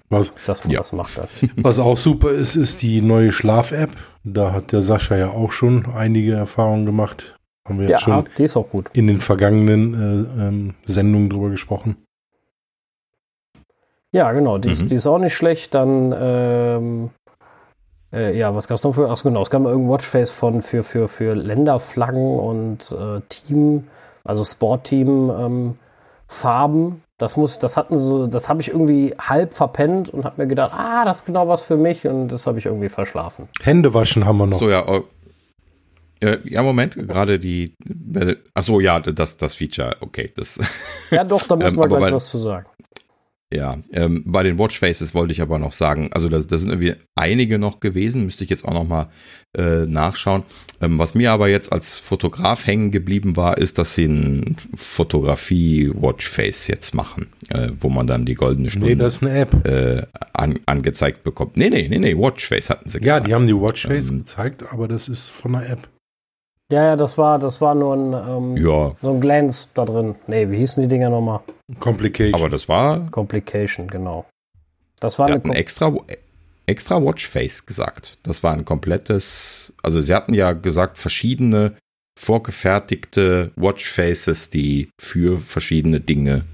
was, 0.08 0.32
dass 0.46 0.64
man 0.64 0.72
ja. 0.72 0.80
das 0.80 0.92
macht. 0.92 1.18
Dann. 1.18 1.28
Was 1.56 1.78
auch 1.78 1.96
super 1.96 2.30
ist, 2.30 2.56
ist 2.56 2.82
die 2.82 3.00
neue 3.00 3.32
Schlaf-App. 3.32 3.90
Da 4.22 4.52
hat 4.52 4.72
der 4.72 4.82
Sascha 4.82 5.16
ja 5.16 5.30
auch 5.30 5.50
schon 5.50 5.86
einige 5.86 6.34
Erfahrungen 6.34 6.86
gemacht. 6.86 7.38
Haben 7.66 7.78
wir 7.78 7.86
ja, 7.86 7.92
jetzt 7.92 8.02
schon 8.02 8.24
die 8.36 8.44
ist 8.44 8.56
auch 8.56 8.68
gut. 8.68 8.90
in 8.92 9.06
den 9.06 9.18
vergangenen 9.18 9.94
äh, 9.94 10.48
ähm, 10.48 10.74
Sendungen 10.84 11.30
drüber 11.30 11.50
gesprochen. 11.50 11.96
Ja, 14.14 14.30
genau, 14.30 14.58
die, 14.58 14.68
mhm. 14.68 14.72
ist, 14.72 14.90
die 14.92 14.94
ist 14.94 15.08
auch 15.08 15.18
nicht 15.18 15.34
schlecht. 15.34 15.74
Dann, 15.74 16.14
ähm, 16.16 17.10
äh, 18.12 18.38
ja, 18.38 18.54
was 18.54 18.68
gab 18.68 18.76
es 18.76 18.84
noch 18.84 18.94
für? 18.94 19.10
Achso, 19.10 19.28
genau, 19.28 19.42
es 19.42 19.50
gab 19.50 19.62
mal 19.62 19.70
irgendein 19.70 19.92
Watchface 19.92 20.30
von 20.30 20.62
für, 20.62 20.84
für, 20.84 21.08
für 21.08 21.34
Länderflaggen 21.34 22.38
und 22.38 22.92
äh, 22.92 23.20
Team, 23.28 23.88
also 24.22 24.44
Sportteam 24.44 25.32
ähm, 25.36 25.74
Farben. 26.28 27.02
Das 27.18 27.36
muss, 27.36 27.58
das 27.58 27.76
hatten 27.76 27.98
so, 27.98 28.28
das 28.28 28.48
habe 28.48 28.60
ich 28.60 28.68
irgendwie 28.68 29.16
halb 29.18 29.52
verpennt 29.52 30.10
und 30.10 30.24
habe 30.24 30.42
mir 30.42 30.46
gedacht, 30.46 30.72
ah, 30.76 31.04
das 31.04 31.18
ist 31.20 31.26
genau 31.26 31.48
was 31.48 31.62
für 31.62 31.76
mich 31.76 32.06
und 32.06 32.28
das 32.28 32.46
habe 32.46 32.60
ich 32.60 32.66
irgendwie 32.66 32.90
verschlafen. 32.90 33.48
Hände 33.62 33.94
waschen 33.94 34.24
haben 34.24 34.38
wir 34.38 34.46
noch. 34.46 34.60
So, 34.60 34.70
ja, 34.70 34.86
oh. 34.86 35.02
Ja, 36.44 36.62
Moment, 36.62 36.94
gerade 36.94 37.40
die. 37.40 37.74
Achso, 38.54 38.78
ja, 38.78 39.00
das, 39.00 39.36
das 39.36 39.56
Feature, 39.56 39.96
okay. 40.00 40.32
Das, 40.36 40.58
ja, 41.10 41.24
doch, 41.24 41.42
da 41.42 41.56
müssen 41.56 41.76
wir 41.76 41.82
ähm, 41.82 41.88
gleich 41.88 42.14
was 42.14 42.28
zu 42.28 42.38
sagen. 42.38 42.66
Ja, 43.54 43.78
ähm, 43.92 44.24
bei 44.26 44.42
den 44.42 44.58
Watchfaces 44.58 45.14
wollte 45.14 45.32
ich 45.32 45.40
aber 45.40 45.60
noch 45.60 45.70
sagen, 45.70 46.10
also 46.12 46.28
da, 46.28 46.40
da 46.40 46.58
sind 46.58 46.70
irgendwie 46.70 46.94
einige 47.14 47.60
noch 47.60 47.78
gewesen, 47.78 48.24
müsste 48.24 48.42
ich 48.42 48.50
jetzt 48.50 48.64
auch 48.64 48.72
noch 48.72 48.82
mal 48.82 49.10
äh, 49.56 49.86
nachschauen. 49.86 50.42
Ähm, 50.80 50.98
was 50.98 51.14
mir 51.14 51.30
aber 51.30 51.48
jetzt 51.48 51.72
als 51.72 52.00
Fotograf 52.00 52.66
hängen 52.66 52.90
geblieben 52.90 53.36
war, 53.36 53.58
ist, 53.58 53.78
dass 53.78 53.94
sie 53.94 54.06
ein 54.06 54.56
Fotografie-Watchface 54.74 56.66
jetzt 56.66 56.94
machen, 56.94 57.28
äh, 57.50 57.68
wo 57.78 57.90
man 57.90 58.08
dann 58.08 58.24
die 58.24 58.34
goldene 58.34 58.70
Stunde 58.70 58.88
nee, 58.88 58.96
das 58.96 59.16
ist 59.16 59.22
eine 59.22 59.38
App. 59.38 59.64
Äh, 59.64 60.02
an, 60.32 60.58
angezeigt 60.66 61.22
bekommt. 61.22 61.56
Nee, 61.56 61.70
nee, 61.70 61.86
nee, 61.88 62.00
nee, 62.00 62.18
Watchface 62.18 62.70
hatten 62.70 62.88
sie 62.88 62.98
gesagt. 62.98 63.06
Ja, 63.06 63.20
die 63.20 63.34
haben 63.34 63.46
die 63.46 63.54
Watchface 63.54 64.10
ähm, 64.10 64.18
gezeigt, 64.18 64.64
aber 64.72 64.88
das 64.88 65.06
ist 65.06 65.30
von 65.30 65.54
einer 65.54 65.70
App. 65.70 65.88
Ja, 66.72 66.82
ja, 66.84 66.96
das 66.96 67.18
war, 67.18 67.38
das 67.38 67.60
war 67.60 67.74
nur 67.74 67.94
ein, 67.94 68.12
ähm, 68.12 68.56
ja. 68.56 68.92
so 69.02 69.10
ein 69.10 69.20
Glance 69.20 69.68
da 69.74 69.84
drin. 69.84 70.14
Nee, 70.26 70.50
wie 70.50 70.56
hießen 70.58 70.82
die 70.82 70.88
Dinger 70.88 71.10
nochmal? 71.10 71.40
Complication. 71.78 72.40
Aber 72.40 72.48
das 72.48 72.68
war. 72.68 73.10
Complication, 73.10 73.88
genau. 73.88 74.24
Das 74.98 75.18
war 75.18 75.26
ein 75.28 75.44
extra, 75.52 75.94
extra 76.66 77.02
Watchface 77.04 77.66
gesagt. 77.66 78.18
Das 78.22 78.42
war 78.42 78.54
ein 78.54 78.64
komplettes. 78.64 79.74
Also, 79.82 80.00
sie 80.00 80.14
hatten 80.14 80.32
ja 80.32 80.52
gesagt, 80.52 80.96
verschiedene 80.96 81.74
vorgefertigte 82.18 83.50
Watchfaces, 83.56 84.48
die 84.48 84.88
für 84.98 85.38
verschiedene 85.38 86.00
Dinge 86.00 86.44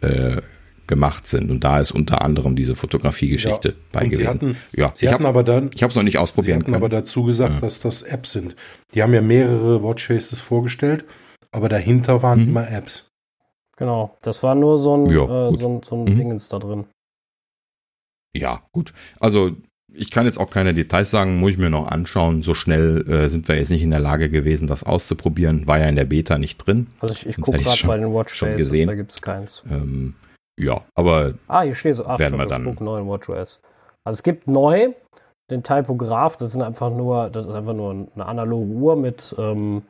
äh, 0.00 0.40
gemacht 0.86 1.26
sind. 1.26 1.50
Und 1.50 1.64
da 1.64 1.80
ist 1.80 1.90
unter 1.90 2.22
anderem 2.22 2.56
diese 2.56 2.74
Fotografiegeschichte 2.74 3.68
ja, 3.70 3.74
bei 3.92 4.06
gewesen. 4.06 4.28
Hatten, 4.28 4.56
ja, 4.74 4.92
sie 4.94 5.06
ich 5.06 5.12
habe 5.12 5.26
aber 5.26 5.44
dann, 5.44 5.70
ich 5.74 5.82
habe 5.82 5.90
es 5.90 5.96
noch 5.96 6.02
nicht 6.02 6.18
ausprobieren 6.18 6.60
sie 6.60 6.64
können. 6.64 6.76
aber 6.76 6.88
dazu 6.88 7.24
gesagt, 7.24 7.54
ja. 7.54 7.60
dass 7.60 7.80
das 7.80 8.02
Apps 8.02 8.32
sind. 8.32 8.56
Die 8.94 9.02
haben 9.02 9.14
ja 9.14 9.22
mehrere 9.22 9.82
Watchfaces 9.82 10.38
vorgestellt, 10.38 11.04
aber 11.50 11.68
dahinter 11.68 12.22
waren 12.22 12.42
mhm. 12.42 12.48
immer 12.48 12.70
Apps. 12.70 13.08
Genau, 13.76 14.16
das 14.22 14.42
war 14.42 14.54
nur 14.54 14.78
so 14.78 14.96
ein, 14.96 15.06
ja, 15.06 15.24
äh, 15.24 15.56
so 15.56 15.68
ein, 15.68 15.82
so 15.82 15.96
ein 15.96 16.04
mhm. 16.04 16.16
Dingens 16.16 16.48
da 16.48 16.58
drin. 16.58 16.86
Ja, 18.34 18.62
gut. 18.72 18.92
Also 19.20 19.56
ich 19.92 20.10
kann 20.10 20.26
jetzt 20.26 20.38
auch 20.38 20.50
keine 20.50 20.74
Details 20.74 21.10
sagen, 21.10 21.38
muss 21.38 21.52
ich 21.52 21.58
mir 21.58 21.70
noch 21.70 21.88
anschauen. 21.88 22.42
So 22.42 22.54
schnell 22.54 23.08
äh, 23.08 23.28
sind 23.28 23.48
wir 23.48 23.56
jetzt 23.56 23.70
nicht 23.70 23.82
in 23.82 23.90
der 23.90 24.00
Lage 24.00 24.28
gewesen, 24.28 24.66
das 24.66 24.84
auszuprobieren. 24.84 25.66
War 25.66 25.78
ja 25.78 25.86
in 25.86 25.96
der 25.96 26.04
Beta 26.04 26.38
nicht 26.38 26.58
drin. 26.58 26.88
Also 27.00 27.14
ich, 27.14 27.26
ich 27.26 27.36
gucke 27.36 27.58
gerade 27.58 27.86
bei 27.86 27.96
den 27.96 28.12
Watchfaces, 28.12 28.56
gesehen. 28.56 28.88
da 28.88 28.94
gibt 28.94 29.12
es 29.12 29.22
keins. 29.22 29.62
Ähm, 29.70 30.14
ja, 30.58 30.80
aber 30.94 31.34
ah, 31.48 31.62
hier 31.62 31.74
steht 31.74 31.96
so, 31.96 32.06
ach, 32.06 32.18
werden 32.18 32.38
wir 32.38 32.46
dann 32.46 32.76
neuen 32.80 33.06
WatchOS. 33.06 33.60
Also 34.04 34.16
es 34.18 34.22
gibt 34.22 34.48
neu 34.48 34.92
den 35.50 35.62
Typograph, 35.62 36.36
das 36.36 36.52
sind 36.52 36.62
einfach 36.62 36.90
nur, 36.90 37.30
das 37.30 37.46
ist 37.46 37.52
einfach 37.52 37.74
nur 37.74 38.08
eine 38.14 38.26
analoge 38.26 38.72
Uhr 38.72 38.96
mit, 38.96 39.34
ähm, 39.38 39.82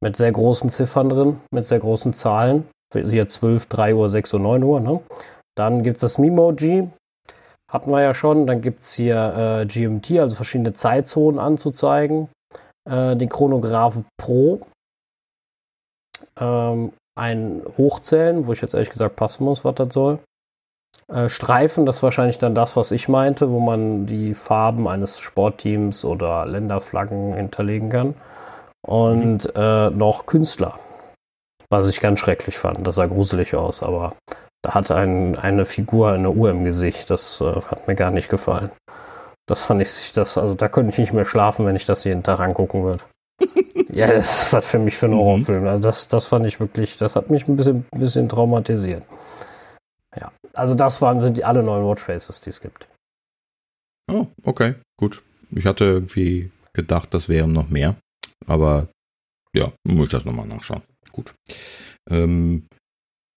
mit 0.00 0.16
sehr 0.16 0.32
großen 0.32 0.70
Ziffern 0.70 1.08
drin, 1.08 1.40
mit 1.50 1.66
sehr 1.66 1.80
großen 1.80 2.12
Zahlen. 2.12 2.68
Hier 2.92 3.28
12, 3.28 3.66
3 3.66 3.94
Uhr, 3.94 4.08
6 4.08 4.34
Uhr, 4.34 4.40
9 4.40 4.62
Uhr. 4.62 4.80
Ne? 4.80 5.00
Dann 5.56 5.82
gibt 5.82 5.96
es 5.96 6.00
das 6.00 6.18
Memoji, 6.18 6.88
hatten 7.70 7.90
wir 7.90 8.02
ja 8.02 8.14
schon. 8.14 8.46
Dann 8.46 8.60
gibt 8.60 8.82
es 8.82 8.94
hier 8.94 9.62
äh, 9.62 9.66
GMT, 9.66 10.18
also 10.18 10.36
verschiedene 10.36 10.72
Zeitzonen 10.72 11.38
anzuzeigen. 11.38 12.28
Äh, 12.88 13.16
den 13.16 13.28
Chronograph 13.28 13.98
Pro. 14.16 14.60
Ähm, 16.38 16.92
ein 17.20 17.62
Hochzählen, 17.76 18.46
wo 18.46 18.52
ich 18.52 18.62
jetzt 18.62 18.74
ehrlich 18.74 18.90
gesagt 18.90 19.14
passen 19.14 19.44
muss, 19.44 19.64
was 19.64 19.74
das 19.74 19.92
soll. 19.92 20.18
Äh, 21.12 21.28
Streifen, 21.28 21.86
das 21.86 21.96
ist 21.96 22.02
wahrscheinlich 22.02 22.38
dann 22.38 22.54
das, 22.54 22.76
was 22.76 22.90
ich 22.92 23.08
meinte, 23.08 23.50
wo 23.50 23.60
man 23.60 24.06
die 24.06 24.34
Farben 24.34 24.88
eines 24.88 25.20
Sportteams 25.20 26.04
oder 26.04 26.46
Länderflaggen 26.46 27.34
hinterlegen 27.34 27.90
kann. 27.90 28.14
Und 28.82 29.44
mhm. 29.44 29.50
äh, 29.54 29.90
noch 29.90 30.26
Künstler. 30.26 30.78
Was 31.68 31.88
ich 31.88 32.00
ganz 32.00 32.18
schrecklich 32.18 32.58
fand. 32.58 32.86
Das 32.86 32.96
sah 32.96 33.06
gruselig 33.06 33.54
aus, 33.54 33.82
aber 33.82 34.14
da 34.62 34.74
hat 34.74 34.90
ein, 34.90 35.36
eine 35.36 35.66
Figur 35.66 36.10
eine 36.10 36.30
Uhr 36.30 36.50
im 36.50 36.64
Gesicht. 36.64 37.10
Das 37.10 37.40
äh, 37.40 37.60
hat 37.60 37.86
mir 37.86 37.94
gar 37.94 38.10
nicht 38.10 38.28
gefallen. 38.28 38.70
Das 39.46 39.62
fand 39.62 39.82
ich, 39.82 40.12
das, 40.12 40.38
also 40.38 40.54
da 40.54 40.68
könnte 40.68 40.92
ich 40.92 40.98
nicht 40.98 41.12
mehr 41.12 41.24
schlafen, 41.24 41.66
wenn 41.66 41.76
ich 41.76 41.86
das 41.86 42.04
jeden 42.04 42.22
Tag 42.22 42.40
angucken 42.40 42.84
würde. 42.84 43.04
ja, 44.00 44.06
das 44.12 44.52
war 44.52 44.62
für 44.62 44.78
mich 44.78 44.96
für 44.96 45.06
einen 45.06 45.14
mhm. 45.14 45.20
Horrorfilm. 45.20 45.66
Also 45.66 45.82
das, 45.82 46.08
das 46.08 46.26
fand 46.26 46.46
ich 46.46 46.60
wirklich, 46.60 46.96
das 46.96 47.16
hat 47.16 47.30
mich 47.30 47.48
ein 47.48 47.56
bisschen, 47.56 47.84
ein 47.92 48.00
bisschen 48.00 48.28
traumatisiert. 48.28 49.04
Ja, 50.18 50.32
also 50.52 50.74
das 50.74 51.00
waren, 51.00 51.20
sind 51.20 51.36
die 51.36 51.44
alle 51.44 51.62
neuen 51.62 51.86
Watchfaces, 51.86 52.40
die 52.40 52.50
es 52.50 52.60
gibt. 52.60 52.88
Oh, 54.10 54.26
okay, 54.44 54.74
gut. 54.98 55.22
Ich 55.50 55.66
hatte 55.66 55.84
irgendwie 55.84 56.50
gedacht, 56.72 57.14
das 57.14 57.28
wären 57.28 57.52
noch 57.52 57.68
mehr. 57.68 57.96
Aber 58.46 58.88
ja, 59.54 59.72
muss 59.84 60.06
ich 60.06 60.12
das 60.12 60.24
nochmal 60.24 60.46
nachschauen. 60.46 60.82
Gut. 61.12 61.34
Ähm, 62.08 62.66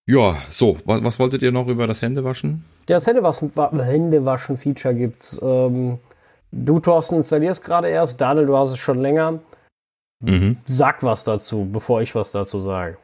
ja, 0.07 0.37
so, 0.49 0.77
was, 0.85 1.03
was, 1.03 1.19
wolltet 1.19 1.43
ihr 1.43 1.51
noch 1.51 1.67
über 1.67 1.87
das 1.87 2.01
Händewaschen? 2.01 2.63
Das 2.87 3.07
Händewaschen-Feature 3.07 4.95
gibt's. 4.95 5.39
Ähm, 5.41 5.99
du, 6.51 6.79
Thorsten, 6.79 7.15
installierst 7.15 7.63
gerade 7.63 7.89
erst. 7.89 8.19
Daniel, 8.19 8.45
du 8.45 8.57
hast 8.57 8.71
es 8.71 8.79
schon 8.79 8.99
länger. 8.99 9.39
Mhm. 10.23 10.57
Sag 10.67 11.03
was 11.03 11.23
dazu, 11.23 11.67
bevor 11.71 12.01
ich 12.01 12.15
was 12.15 12.31
dazu 12.31 12.59
sage. 12.59 12.97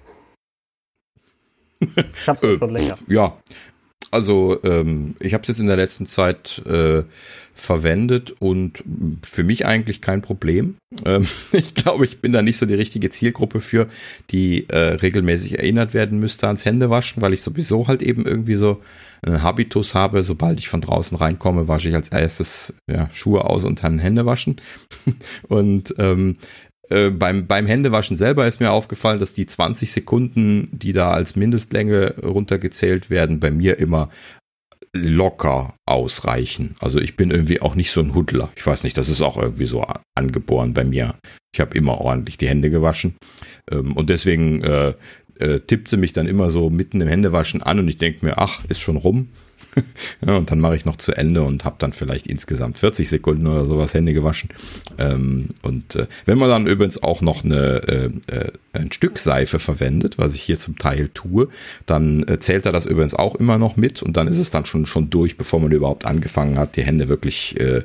Ich 1.80 2.28
hab's 2.28 2.44
äh, 2.44 2.58
schon 2.58 2.70
länger. 2.70 2.98
Ja, 3.08 3.38
also 4.12 4.58
ähm, 4.64 5.16
ich 5.20 5.34
habe 5.34 5.44
es 5.44 5.50
jetzt 5.50 5.60
in 5.60 5.68
der 5.68 5.78
letzten 5.78 6.06
Zeit 6.06 6.62
äh, 6.66 7.04
verwendet 7.54 8.34
und 8.40 8.84
für 9.22 9.44
mich 9.44 9.66
eigentlich 9.66 10.02
kein 10.02 10.22
Problem. 10.22 10.78
Ähm, 11.06 11.28
ich 11.52 11.76
glaube, 11.76 12.06
ich 12.06 12.20
bin 12.20 12.32
da 12.32 12.42
nicht 12.42 12.58
so 12.58 12.66
die 12.66 12.74
richtige 12.74 13.10
Zielgruppe 13.10 13.60
für, 13.60 13.88
die 14.32 14.68
äh, 14.70 14.78
regelmäßig 14.78 15.60
erinnert 15.60 15.94
werden 15.94 16.20
müsste 16.20 16.48
ans 16.48 16.66
Händewaschen, 16.66 17.22
weil 17.22 17.34
ich 17.34 17.42
sowieso 17.42 17.88
halt 17.88 18.02
eben 18.02 18.26
irgendwie 18.26 18.56
so 18.56 18.82
einen 19.22 19.44
Habitus 19.44 19.94
habe. 19.94 20.24
Sobald 20.24 20.60
ich 20.60 20.70
von 20.70 20.82
draußen 20.82 21.18
reinkomme, 21.18 21.68
wasche 21.68 21.90
ich 21.90 21.96
als 21.96 22.10
erstes 22.10 22.74
ja, 22.90 23.10
Schuhe 23.12 23.46
aus 23.46 23.64
und 23.64 23.84
dann 23.84 24.00
Hände 24.00 24.26
waschen. 24.26 24.60
und 25.48 25.94
ähm, 26.00 26.38
äh, 26.90 27.10
beim, 27.10 27.48
beim 27.48 27.66
Händewaschen 27.66 28.16
selber 28.18 28.48
ist 28.48 28.60
mir 28.60 28.72
aufgefallen, 28.72 29.20
dass 29.20 29.34
die 29.34 29.46
20 29.46 29.92
Sekunden, 29.92 30.70
die 30.72 30.94
da 30.94 31.12
als 31.12 31.36
Mindestlänge 31.36 32.16
runtergezählt 32.24 33.10
werden, 33.10 33.40
bei 33.40 33.52
mir 33.52 33.80
immer 33.80 34.10
locker 34.94 35.76
ausreichen. 35.86 36.76
Also 36.80 37.00
ich 37.00 37.16
bin 37.16 37.30
irgendwie 37.30 37.62
auch 37.62 37.76
nicht 37.76 37.92
so 37.92 38.02
ein 38.02 38.16
Hudler. 38.16 38.50
Ich 38.56 38.66
weiß 38.66 38.84
nicht, 38.84 38.98
das 38.98 39.10
ist 39.10 39.22
auch 39.22 39.38
irgendwie 39.38 39.66
so 39.66 39.86
angeboren 40.16 40.74
bei 40.74 40.84
mir. 40.84 41.16
Ich 41.54 41.60
habe 41.60 41.78
immer 41.78 42.00
ordentlich 42.02 42.38
die 42.38 42.48
Hände 42.48 42.70
gewaschen. 42.72 43.16
Ähm, 43.72 43.94
und 43.94 44.10
deswegen 44.10 44.64
äh, 44.64 44.94
äh, 45.40 45.60
tippt 45.60 45.90
sie 45.90 45.98
mich 45.98 46.14
dann 46.14 46.28
immer 46.28 46.50
so 46.50 46.70
mitten 46.70 47.02
im 47.02 47.08
Händewaschen 47.08 47.62
an 47.62 47.80
und 47.80 47.88
ich 47.88 47.98
denke 47.98 48.26
mir, 48.26 48.38
ach, 48.38 48.66
ist 48.66 48.80
schon 48.80 48.98
rum. 48.98 49.30
ja, 50.26 50.36
und 50.36 50.52
dann 50.52 50.60
mache 50.60 50.76
ich 50.76 50.86
noch 50.86 50.96
zu 50.96 51.14
Ende 51.14 51.44
und 51.44 51.66
habe 51.66 51.76
dann 51.80 51.94
vielleicht 51.94 52.28
insgesamt 52.28 52.78
40 52.78 53.10
Sekunden 53.10 53.48
oder 53.48 53.66
sowas 53.66 53.94
Hände 53.94 54.14
gewaschen. 54.14 54.50
Ähm, 54.98 55.50
und 55.62 55.96
äh, 55.96 56.08
wenn 56.26 56.38
man 56.38 56.50
dann 56.50 56.68
übrigens 56.68 57.02
auch 57.02 57.22
noch 57.22 57.44
eine, 57.44 57.82
äh, 57.88 58.10
äh, 58.28 58.52
ein 58.74 58.92
Stück 58.92 59.20
Seife 59.20 59.60
verwendet, 59.60 60.18
was 60.18 60.34
ich 60.34 60.42
hier 60.42 60.60
zum 60.60 60.78
Teil 60.78 61.10
tue, 61.10 61.50
dann 61.86 62.24
äh, 62.28 62.40
zählt 62.40 62.66
er 62.66 62.72
das 62.72 62.86
übrigens 62.86 63.14
auch 63.14 63.36
immer 63.36 63.58
noch 63.58 63.76
mit 63.76 64.02
und 64.02 64.18
dann 64.18 64.28
ist 64.28 64.38
es 64.38 64.50
dann 64.50 64.66
schon, 64.66 64.86
schon 64.86 65.10
durch, 65.10 65.38
bevor 65.38 65.60
man 65.60 65.72
überhaupt 65.72 66.06
angefangen 66.06 66.58
hat, 66.58 66.76
die 66.76 66.84
Hände 66.84 67.10
wirklich, 67.10 67.60
äh, 67.60 67.84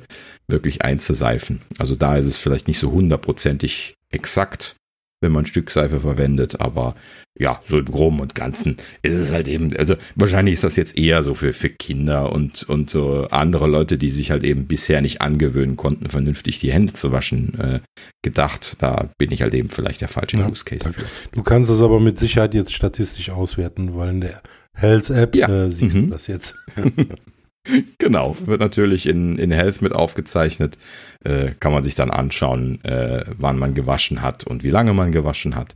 wirklich 0.48 0.82
einzuseifen. 0.82 1.62
Also 1.78 1.96
da 1.96 2.16
ist 2.16 2.26
es 2.26 2.36
vielleicht 2.36 2.68
nicht 2.68 2.78
so 2.78 2.92
hundertprozentig 2.92 3.94
exakt, 4.10 4.76
wenn 5.24 5.32
man 5.32 5.46
Stückseife 5.46 5.98
verwendet, 5.98 6.60
aber 6.60 6.94
ja, 7.36 7.60
so 7.66 7.78
im 7.78 7.86
Groben 7.86 8.20
und 8.20 8.36
Ganzen 8.36 8.76
ist 9.02 9.16
es 9.16 9.32
halt 9.32 9.48
eben, 9.48 9.76
also 9.76 9.96
wahrscheinlich 10.14 10.54
ist 10.54 10.62
das 10.62 10.76
jetzt 10.76 10.96
eher 10.96 11.24
so 11.24 11.34
für, 11.34 11.52
für 11.52 11.68
Kinder 11.68 12.30
und, 12.32 12.62
und 12.62 12.90
so 12.90 13.26
andere 13.30 13.66
Leute, 13.66 13.98
die 13.98 14.10
sich 14.10 14.30
halt 14.30 14.44
eben 14.44 14.66
bisher 14.66 15.00
nicht 15.00 15.20
angewöhnen 15.20 15.76
konnten, 15.76 16.08
vernünftig 16.08 16.60
die 16.60 16.72
Hände 16.72 16.92
zu 16.92 17.10
waschen, 17.10 17.58
äh, 17.58 17.80
gedacht. 18.22 18.76
Da 18.78 19.10
bin 19.18 19.32
ich 19.32 19.42
halt 19.42 19.54
eben 19.54 19.70
vielleicht 19.70 20.00
der 20.00 20.08
falsche 20.08 20.36
ja, 20.36 20.48
Use 20.48 20.64
Case 20.64 20.84
dafür. 20.84 21.06
Du 21.32 21.42
kannst 21.42 21.72
es 21.72 21.82
aber 21.82 21.98
mit 21.98 22.18
Sicherheit 22.18 22.54
jetzt 22.54 22.72
statistisch 22.72 23.30
auswerten, 23.30 23.96
weil 23.96 24.10
in 24.10 24.20
der 24.20 24.40
Health 24.74 25.10
App 25.10 25.34
ja. 25.34 25.48
äh, 25.48 25.70
siehst 25.72 25.96
mhm. 25.96 26.06
du 26.06 26.10
das 26.12 26.28
jetzt. 26.28 26.56
genau, 27.98 28.36
wird 28.44 28.60
natürlich 28.60 29.08
in, 29.08 29.38
in 29.38 29.50
Health 29.50 29.82
mit 29.82 29.92
aufgezeichnet. 29.92 30.78
Äh, 31.24 31.52
kann 31.58 31.72
man 31.72 31.82
sich 31.82 31.94
dann 31.94 32.10
anschauen, 32.10 32.84
äh, 32.84 33.24
wann 33.38 33.58
man 33.58 33.74
gewaschen 33.74 34.20
hat 34.20 34.44
und 34.44 34.62
wie 34.62 34.70
lange 34.70 34.92
man 34.92 35.10
gewaschen 35.10 35.56
hat. 35.56 35.74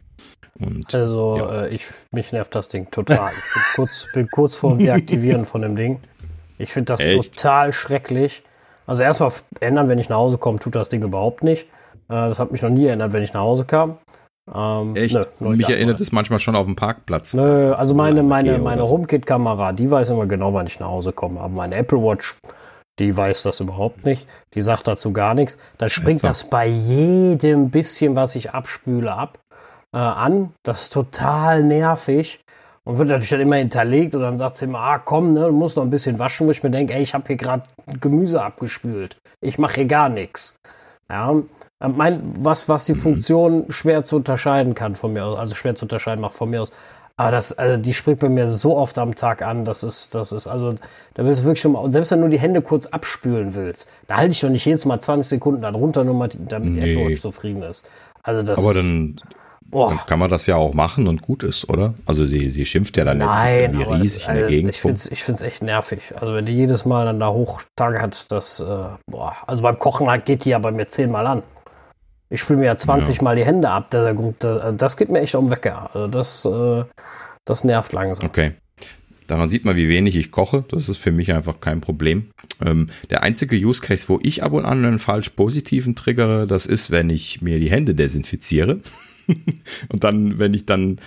Und, 0.61 0.95
also, 0.95 1.39
ja. 1.39 1.63
äh, 1.65 1.75
ich, 1.75 1.87
mich 2.11 2.33
nervt 2.33 2.55
das 2.55 2.69
Ding 2.69 2.91
total. 2.91 3.31
Ich 3.31 3.55
bin 3.55 3.63
kurz, 3.77 4.07
bin 4.13 4.29
kurz 4.29 4.57
vor 4.57 4.71
dem 4.71 4.79
Deaktivieren 4.81 5.45
von 5.45 5.63
dem 5.63 5.77
Ding. 5.77 6.01
Ich 6.59 6.73
finde 6.73 6.93
das 6.93 7.01
Echt? 7.01 7.37
total 7.37 7.73
schrecklich. 7.73 8.43
Also 8.87 9.03
erstmal 9.03 9.31
ändern, 9.61 9.89
wenn 9.89 9.99
ich 9.99 10.09
nach 10.09 10.17
Hause 10.17 10.39
komme, 10.39 10.59
tut 10.59 10.75
das 10.75 10.89
Ding 10.89 11.03
überhaupt 11.03 11.45
nicht. 11.45 11.65
Äh, 12.09 12.29
das 12.29 12.39
hat 12.39 12.53
mich 12.53 12.63
noch 12.63 12.71
nie 12.71 12.87
erinnert, 12.87 13.13
wenn 13.13 13.23
ich 13.23 13.33
nach 13.33 13.43
Hause 13.43 13.65
kam. 13.65 13.99
Ähm, 14.53 14.97
Echt? 14.97 15.15
Nö, 15.41 15.51
Mich 15.51 15.69
erinnert 15.69 16.01
es 16.01 16.11
manchmal 16.11 16.39
schon 16.39 16.57
auf 16.57 16.65
dem 16.65 16.75
Parkplatz. 16.75 17.35
Nö, 17.35 17.73
also 17.75 17.95
meine, 17.95 18.23
meine, 18.23 18.59
meine 18.59 18.89
HomeKit-Kamera, 18.89 19.73
die 19.73 19.91
weiß 19.91 20.11
immer 20.11 20.27
genau, 20.27 20.55
wann 20.55 20.67
ich 20.67 20.81
nach 20.81 20.89
Hause 20.89 21.13
komme. 21.13 21.41
Aber 21.41 21.53
meine 21.53 21.77
Apple 21.77 21.99
Watch, 21.99 22.37
die 22.99 23.17
weiß 23.17 23.43
das 23.45 23.61
überhaupt 23.61 24.05
nicht. 24.05 24.29
Die 24.55 24.61
sagt 24.61 24.87
dazu 24.87 25.13
gar 25.13 25.35
nichts. 25.35 25.59
Dann 25.79 25.89
springt 25.89 26.25
das 26.25 26.45
bei 26.45 26.67
jedem 26.67 27.71
bisschen, 27.71 28.17
was 28.17 28.35
ich 28.35 28.53
abspüle, 28.53 29.15
ab 29.15 29.39
äh, 29.93 29.99
an. 29.99 30.53
Das 30.63 30.83
ist 30.83 30.93
total 30.93 31.63
nervig. 31.63 32.41
Und 32.85 32.99
wird 32.99 33.09
natürlich 33.09 33.29
dann 33.29 33.41
immer 33.41 33.57
hinterlegt 33.57 34.15
und 34.15 34.23
dann 34.23 34.39
sagt 34.39 34.57
sie 34.57 34.65
immer, 34.65 34.79
ah 34.79 34.99
komm, 34.99 35.35
ne, 35.35 35.41
du 35.41 35.53
musst 35.53 35.77
noch 35.77 35.85
ein 35.85 35.91
bisschen 35.91 36.19
waschen, 36.19 36.47
wo 36.47 36.53
ich 36.53 36.63
mir 36.63 36.71
denke, 36.71 36.95
ey, 36.95 37.03
ich 37.03 37.13
habe 37.13 37.25
hier 37.27 37.37
gerade 37.37 37.65
Gemüse 38.01 38.43
abgespült. 38.43 39.19
Ich 39.43 39.59
mache 39.59 39.75
hier 39.75 39.85
gar 39.85 40.09
nichts. 40.09 40.59
Ja, 41.11 41.35
äh, 41.81 41.89
mein, 41.89 42.33
was, 42.39 42.69
was 42.69 42.87
die 42.87 42.95
mhm. 42.95 43.01
Funktion 43.01 43.65
schwer 43.69 44.05
zu 44.05 44.17
unterscheiden 44.17 44.75
kann 44.75 44.95
von 44.95 45.13
mir 45.13 45.25
aus, 45.25 45.39
also 45.39 45.55
schwer 45.55 45.75
zu 45.75 45.85
unterscheiden 45.85 46.21
macht 46.21 46.35
von 46.35 46.51
mir 46.51 46.63
aus. 46.63 46.73
Aber 47.19 47.33
das, 47.33 47.53
also 47.53 47.77
die 47.77 47.95
springt 47.95 48.21
bei 48.21 48.29
mir 48.29 48.49
so 48.49 48.77
oft 48.77 48.97
am 48.97 49.17
Tag 49.17 49.43
an, 49.43 49.65
das 49.65 49.83
ist, 49.83 50.15
das 50.15 50.31
ist, 50.31 50.47
also, 50.47 50.77
da 51.15 51.25
willst 51.25 51.43
du 51.43 51.47
wirklich 51.47 51.61
schon 51.61 51.73
mal, 51.73 51.91
selbst 51.91 52.13
wenn 52.13 52.21
du 52.21 52.29
die 52.29 52.39
Hände 52.39 52.63
kurz 52.63 52.87
abspülen 52.87 53.57
willst, 53.57 53.89
da 54.07 54.19
halte 54.19 54.33
ich 54.33 54.41
doch 54.41 54.49
nicht 54.49 54.65
jedes 54.65 54.87
Mal 54.87 55.01
20 55.01 55.29
Sekunden 55.29 55.61
darunter, 55.61 56.05
nur 56.05 56.15
mal, 56.15 56.29
damit 56.29 56.71
nee. 56.71 56.81
die 56.81 56.93
Apple 56.93 57.11
Watch 57.11 57.21
zufrieden 57.21 57.65
ist. 57.65 57.85
Also 58.23 58.43
das. 58.43 58.57
Aber 58.57 58.73
dann, 58.73 59.21
Boah. 59.71 59.91
Dann 59.91 60.07
kann 60.07 60.19
man 60.19 60.31
das 60.31 60.47
ja 60.47 60.57
auch 60.57 60.73
machen 60.73 61.09
und 61.09 61.21
gut 61.21 61.43
ist, 61.43 61.69
oder? 61.69 61.93
Also 62.07 62.25
sie, 62.25 62.49
sie 62.49 62.65
schimpft 62.65 62.97
ja 62.97 63.05
dann 63.05 63.19
Nein, 63.19 63.61
jetzt 63.61 63.73
irgendwie 63.75 63.95
riesig 64.01 64.23
das, 64.23 64.29
also 64.31 64.41
in 64.41 64.47
der 64.47 64.57
Gegend. 64.57 64.71
Ich 64.71 64.81
finde 64.81 64.95
es 64.95 65.11
ich 65.11 65.25
find's 65.25 65.43
echt 65.43 65.63
nervig. 65.63 66.15
Also 66.19 66.35
wenn 66.35 66.47
die 66.47 66.55
jedes 66.55 66.87
Mal 66.87 67.05
dann 67.05 67.21
da 67.21 67.29
Hochtage 67.29 68.01
hat, 68.01 68.31
das, 68.31 68.61
äh, 68.61 68.65
boah, 69.11 69.37
also 69.47 69.63
beim 69.63 69.79
Kochen 69.79 70.09
halt 70.09 70.25
geht 70.25 70.47
die 70.47 70.51
ja 70.51 70.59
bei 70.59 70.71
mir 70.71 70.87
zehnmal 70.87 71.27
an. 71.27 71.43
Ich 72.31 72.41
spüle 72.41 72.59
mir 72.59 72.67
ja 72.67 72.77
20 72.77 73.17
ja. 73.17 73.23
Mal 73.23 73.37
die 73.37 73.45
Hände 73.45 73.69
ab, 73.69 73.91
das, 73.91 74.15
das 74.77 74.97
geht 74.97 75.11
mir 75.11 75.21
echt 75.21 75.35
um 75.35 75.51
Wecker. 75.51 75.95
Also 75.95 76.07
das, 76.09 76.45
äh, 76.45 76.85
das 77.45 77.65
nervt 77.65 77.93
langsam. 77.93 78.27
Okay. 78.27 78.53
Daran 79.27 79.51
sieht 79.51 79.67
man, 79.67 79.77
wie 79.77 79.89
wenig 79.89 80.17
ich 80.17 80.31
koche. 80.31 80.65
Das 80.69 80.89
ist 80.89 80.97
für 80.97 81.13
mich 81.13 81.33
einfach 81.33 81.61
kein 81.61 81.83
Problem. 81.83 82.31
Ähm, 82.65 82.89
der 83.11 83.23
einzige 83.23 83.57
Use 83.57 83.83
Case, 83.83 84.09
wo 84.09 84.19
ich 84.23 84.43
ab 84.43 84.53
und 84.53 84.65
an 84.65 84.85
einen 84.85 84.99
falsch 84.99 85.29
positiven 85.31 85.95
triggere, 85.95 86.47
das 86.47 86.65
ist, 86.65 86.91
wenn 86.91 87.11
ich 87.11 87.43
mir 87.43 87.61
die 87.61 87.71
Hände 87.71 87.95
desinfiziere. 87.95 88.81
und 89.91 90.05
dann, 90.05 90.39
wenn 90.39 90.55
ich 90.55 90.65
dann 90.65 90.99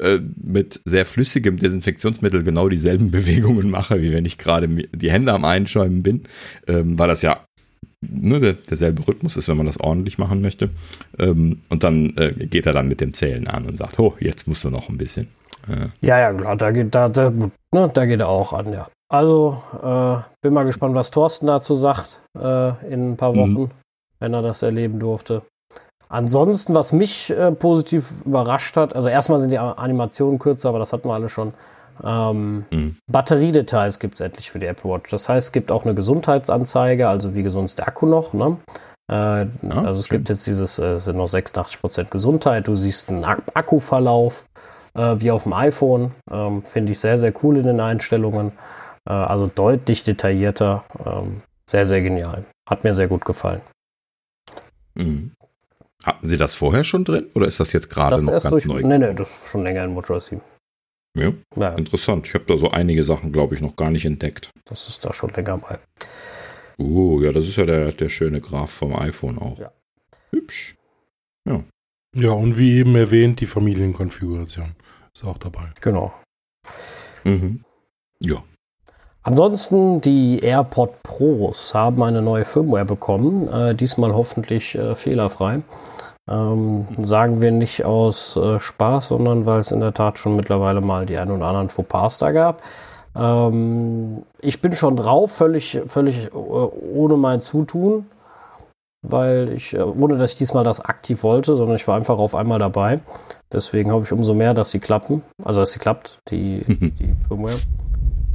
äh, 0.00 0.20
mit 0.36 0.82
sehr 0.84 1.06
flüssigem 1.06 1.56
Desinfektionsmittel 1.56 2.42
genau 2.42 2.68
dieselben 2.68 3.10
Bewegungen 3.10 3.70
mache, 3.70 4.02
wie 4.02 4.12
wenn 4.12 4.26
ich 4.26 4.36
gerade 4.36 4.68
die 4.68 5.10
Hände 5.10 5.32
am 5.32 5.46
Einschäumen 5.46 6.02
bin, 6.02 6.24
ähm, 6.66 6.98
weil 6.98 7.08
das 7.08 7.22
ja 7.22 7.45
ne, 8.10 8.38
der, 8.38 8.52
derselbe 8.54 9.06
Rhythmus 9.06 9.36
ist, 9.36 9.48
wenn 9.48 9.56
man 9.56 9.66
das 9.66 9.80
ordentlich 9.80 10.18
machen 10.18 10.40
möchte. 10.40 10.70
Ähm, 11.18 11.60
und 11.68 11.84
dann 11.84 12.16
äh, 12.16 12.32
geht 12.46 12.66
er 12.66 12.72
dann 12.72 12.88
mit 12.88 13.00
dem 13.00 13.14
Zählen 13.14 13.46
an 13.48 13.64
und 13.66 13.76
sagt, 13.76 13.98
oh, 13.98 14.14
jetzt 14.20 14.48
musst 14.48 14.64
du 14.64 14.70
noch 14.70 14.88
ein 14.88 14.98
bisschen. 14.98 15.28
Äh. 15.68 15.88
Ja, 16.06 16.18
ja, 16.18 16.32
klar, 16.32 16.56
da 16.56 16.70
geht, 16.70 16.94
da, 16.94 17.08
da, 17.08 17.30
ne, 17.30 17.50
da 17.92 18.06
geht 18.06 18.20
er 18.20 18.28
auch 18.28 18.52
an, 18.52 18.72
ja. 18.72 18.88
Also, 19.08 19.62
äh, 19.82 20.16
bin 20.42 20.52
mal 20.52 20.64
gespannt, 20.64 20.94
was 20.94 21.10
Thorsten 21.10 21.46
dazu 21.46 21.74
sagt 21.74 22.20
äh, 22.36 22.68
in 22.92 23.12
ein 23.12 23.16
paar 23.16 23.32
mhm. 23.32 23.38
Wochen, 23.38 23.62
mhm. 23.62 23.70
wenn 24.18 24.34
er 24.34 24.42
das 24.42 24.62
erleben 24.62 24.98
durfte. 24.98 25.42
Ansonsten, 26.08 26.74
was 26.74 26.92
mich 26.92 27.30
äh, 27.30 27.50
positiv 27.52 28.10
überrascht 28.24 28.76
hat, 28.76 28.94
also 28.94 29.08
erstmal 29.08 29.40
sind 29.40 29.50
die 29.50 29.58
Animationen 29.58 30.38
kürzer, 30.38 30.68
aber 30.68 30.78
das 30.78 30.92
hatten 30.92 31.08
wir 31.08 31.14
alle 31.14 31.28
schon. 31.28 31.52
Ähm, 32.02 32.66
mhm. 32.70 32.96
Batteriedetails 33.10 33.98
gibt 33.98 34.14
es 34.14 34.20
endlich 34.20 34.50
für 34.50 34.58
die 34.58 34.66
Apple 34.66 34.90
Watch. 34.90 35.10
Das 35.10 35.28
heißt, 35.28 35.48
es 35.48 35.52
gibt 35.52 35.72
auch 35.72 35.84
eine 35.84 35.94
Gesundheitsanzeige, 35.94 37.08
also 37.08 37.34
wie 37.34 37.42
gesund 37.42 37.66
ist 37.66 37.78
der 37.78 37.88
Akku 37.88 38.06
noch. 38.06 38.32
Ne? 38.32 38.58
Äh, 39.10 39.14
ja, 39.14 39.48
also 39.62 40.00
es 40.00 40.08
schön. 40.08 40.18
gibt 40.18 40.28
jetzt 40.28 40.46
dieses, 40.46 40.78
äh, 40.78 40.98
sind 40.98 41.16
noch 41.16 41.28
86% 41.28 42.10
Gesundheit. 42.10 42.68
Du 42.68 42.76
siehst 42.76 43.08
einen 43.08 43.24
Akkuverlauf 43.24 44.46
äh, 44.94 45.16
wie 45.18 45.30
auf 45.30 45.44
dem 45.44 45.52
iPhone. 45.52 46.12
Ähm, 46.30 46.62
Finde 46.62 46.92
ich 46.92 47.00
sehr, 47.00 47.18
sehr 47.18 47.32
cool 47.42 47.56
in 47.56 47.64
den 47.64 47.80
Einstellungen. 47.80 48.52
Äh, 49.08 49.12
also 49.12 49.46
deutlich 49.46 50.02
detaillierter. 50.02 50.84
Ähm, 51.04 51.42
sehr, 51.68 51.84
sehr 51.84 52.02
genial. 52.02 52.44
Hat 52.68 52.84
mir 52.84 52.94
sehr 52.94 53.08
gut 53.08 53.24
gefallen. 53.24 53.60
Mhm. 54.94 55.32
Hatten 56.04 56.26
Sie 56.26 56.38
das 56.38 56.54
vorher 56.54 56.84
schon 56.84 57.04
drin 57.04 57.26
oder 57.34 57.46
ist 57.46 57.58
das 57.58 57.72
jetzt 57.72 57.90
gerade 57.90 58.22
noch 58.24 58.30
ganz 58.30 58.44
durch, 58.44 58.64
neu? 58.64 58.82
Nee, 58.82 58.98
nee, 58.98 59.12
das 59.12 59.28
ist 59.28 59.48
schon 59.48 59.62
länger 59.62 59.84
in 59.84 59.96
WatchOS 59.96 60.26
7. 60.26 60.40
Ja, 61.16 61.32
ja. 61.56 61.74
interessant. 61.74 62.26
Ich 62.28 62.34
habe 62.34 62.44
da 62.46 62.56
so 62.58 62.70
einige 62.70 63.02
Sachen, 63.02 63.32
glaube 63.32 63.54
ich, 63.54 63.60
noch 63.60 63.74
gar 63.76 63.90
nicht 63.90 64.04
entdeckt. 64.04 64.50
Das 64.66 64.88
ist 64.88 65.04
da 65.04 65.12
schon 65.12 65.30
länger 65.30 65.58
bei. 65.58 65.78
Uh, 66.78 67.22
ja, 67.22 67.32
das 67.32 67.46
ist 67.46 67.56
ja 67.56 67.64
der, 67.64 67.92
der 67.92 68.08
schöne 68.10 68.40
Graph 68.40 68.70
vom 68.70 68.94
iPhone 68.94 69.38
auch. 69.38 69.58
Ja. 69.58 69.72
Hübsch. 70.30 70.76
Ja. 71.48 71.64
Ja, 72.14 72.30
und 72.30 72.58
wie 72.58 72.78
eben 72.78 72.94
erwähnt, 72.96 73.40
die 73.40 73.46
Familienkonfiguration 73.46 74.74
ist 75.14 75.24
auch 75.24 75.38
dabei. 75.38 75.70
Genau. 75.80 76.12
Mhm. 77.24 77.64
Ja. 78.20 78.42
Ansonsten, 79.22 80.00
die 80.00 80.38
AirPod 80.38 81.02
Pros 81.02 81.74
haben 81.74 82.02
eine 82.02 82.22
neue 82.22 82.44
Firmware 82.44 82.84
bekommen, 82.84 83.48
äh, 83.48 83.74
diesmal 83.74 84.14
hoffentlich 84.14 84.74
äh, 84.74 84.94
fehlerfrei. 84.94 85.62
Ähm, 86.28 86.88
sagen 87.02 87.40
wir 87.40 87.52
nicht 87.52 87.84
aus 87.84 88.36
äh, 88.36 88.58
Spaß, 88.58 89.08
sondern 89.08 89.46
weil 89.46 89.60
es 89.60 89.70
in 89.70 89.80
der 89.80 89.94
Tat 89.94 90.18
schon 90.18 90.34
mittlerweile 90.34 90.80
mal 90.80 91.06
die 91.06 91.18
ein 91.18 91.30
oder 91.30 91.46
anderen 91.46 91.68
Fauxpas 91.68 92.18
da 92.18 92.32
gab. 92.32 92.62
Ähm, 93.16 94.24
ich 94.40 94.60
bin 94.60 94.72
schon 94.72 94.96
drauf, 94.96 95.32
völlig, 95.32 95.80
völlig 95.86 96.26
äh, 96.26 96.36
ohne 96.36 97.16
mein 97.16 97.40
Zutun, 97.40 98.06
weil 99.02 99.52
ich, 99.54 99.74
äh, 99.74 99.82
ohne 99.82 100.18
dass 100.18 100.32
ich 100.32 100.38
diesmal 100.38 100.64
das 100.64 100.80
aktiv 100.80 101.22
wollte, 101.22 101.54
sondern 101.54 101.76
ich 101.76 101.86
war 101.86 101.96
einfach 101.96 102.18
auf 102.18 102.34
einmal 102.34 102.58
dabei. 102.58 103.00
Deswegen 103.52 103.92
hoffe 103.92 104.06
ich 104.06 104.12
umso 104.12 104.34
mehr, 104.34 104.52
dass 104.52 104.70
sie 104.70 104.80
klappen. 104.80 105.22
Also, 105.44 105.60
dass 105.60 105.72
sie 105.72 105.78
klappt, 105.78 106.18
die, 106.30 106.64
die 106.66 107.14
Firmware. 107.28 107.54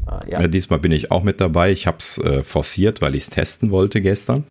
Äh, 0.07 0.31
ja. 0.31 0.41
ja. 0.41 0.47
diesmal 0.47 0.79
bin 0.79 0.93
ich 0.93 1.11
auch 1.11 1.23
mit 1.23 1.41
dabei. 1.41 1.71
Ich 1.71 1.87
habe 1.87 1.97
es 1.99 2.17
äh, 2.19 2.41
forciert, 2.43 3.01
weil 3.01 3.15
ich 3.15 3.23
es 3.23 3.29
testen 3.29 3.69
wollte 3.71 4.01
gestern. 4.01 4.45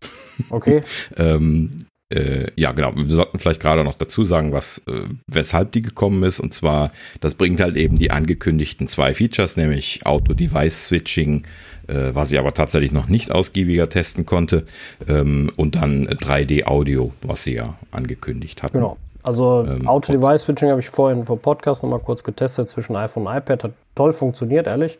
Okay. 0.49 0.83
ähm, 1.17 1.87
äh, 2.11 2.51
ja, 2.55 2.71
genau. 2.71 2.91
Wir 2.95 3.07
sollten 3.07 3.39
vielleicht 3.39 3.61
gerade 3.61 3.83
noch 3.83 3.95
dazu 3.95 4.25
sagen, 4.25 4.51
was, 4.51 4.79
äh, 4.87 5.03
weshalb 5.27 5.71
die 5.71 5.81
gekommen 5.81 6.23
ist. 6.23 6.39
Und 6.39 6.53
zwar, 6.53 6.91
das 7.19 7.35
bringt 7.35 7.59
halt 7.61 7.77
eben 7.77 7.97
die 7.97 8.11
angekündigten 8.11 8.87
zwei 8.87 9.13
Features, 9.13 9.55
nämlich 9.55 10.05
Auto-Device-Switching, 10.05 11.43
äh, 11.87 12.11
was 12.13 12.31
ich 12.31 12.39
aber 12.39 12.53
tatsächlich 12.53 12.91
noch 12.91 13.07
nicht 13.07 13.31
ausgiebiger 13.31 13.89
testen 13.89 14.25
konnte, 14.25 14.65
ähm, 15.07 15.51
und 15.55 15.75
dann 15.75 16.07
3D-Audio, 16.07 17.13
was 17.21 17.45
sie 17.45 17.55
ja 17.55 17.75
angekündigt 17.91 18.61
hatten. 18.61 18.77
Genau. 18.77 18.97
Also 19.23 19.65
ähm, 19.67 19.87
Auto-Device-Switching 19.87 20.69
habe 20.69 20.81
ich 20.81 20.89
vorhin 20.89 21.25
vor 21.25 21.39
Podcast 21.39 21.83
nochmal 21.83 21.99
kurz 21.99 22.23
getestet 22.23 22.67
zwischen 22.67 22.95
iPhone 22.95 23.27
und 23.27 23.35
iPad. 23.35 23.63
Hat 23.65 23.71
toll 23.95 24.13
funktioniert, 24.13 24.67
ehrlich. 24.67 24.97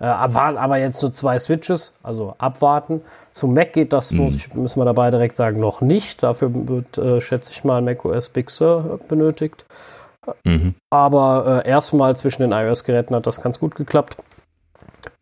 Äh, 0.00 0.04
waren 0.04 0.56
aber 0.56 0.78
jetzt 0.78 1.00
nur 1.02 1.12
zwei 1.12 1.38
Switches, 1.38 1.92
also 2.02 2.34
abwarten. 2.38 3.00
Zum 3.30 3.54
Mac 3.54 3.72
geht 3.72 3.92
das, 3.92 4.10
mhm. 4.10 4.18
muss 4.18 4.34
ich, 4.34 4.52
müssen 4.54 4.80
wir 4.80 4.84
dabei 4.84 5.10
direkt 5.10 5.36
sagen, 5.36 5.60
noch 5.60 5.80
nicht. 5.80 6.22
Dafür 6.22 6.50
wird, 6.52 6.98
äh, 6.98 7.20
schätze 7.20 7.52
ich 7.52 7.64
mal, 7.64 7.80
Mac 7.80 8.04
OS 8.04 8.28
Big 8.28 8.50
Sur 8.50 8.98
benötigt. 9.08 9.64
Mhm. 10.44 10.74
Aber 10.90 11.62
äh, 11.64 11.68
erstmal 11.68 12.16
zwischen 12.16 12.42
den 12.42 12.52
iOS-Geräten 12.52 13.14
hat 13.14 13.26
das 13.26 13.40
ganz 13.40 13.60
gut 13.60 13.74
geklappt. 13.74 14.16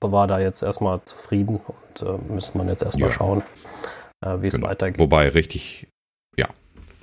War 0.00 0.26
da 0.26 0.38
jetzt 0.38 0.62
erstmal 0.62 1.00
zufrieden 1.04 1.60
und 1.66 2.02
äh, 2.02 2.32
müssen 2.32 2.58
man 2.58 2.68
jetzt 2.68 2.82
erstmal 2.82 3.10
ja. 3.10 3.14
schauen, 3.14 3.42
äh, 4.24 4.40
wie 4.40 4.48
es 4.48 4.54
genau. 4.54 4.68
weitergeht. 4.68 4.98
Wobei 4.98 5.28
richtig, 5.28 5.86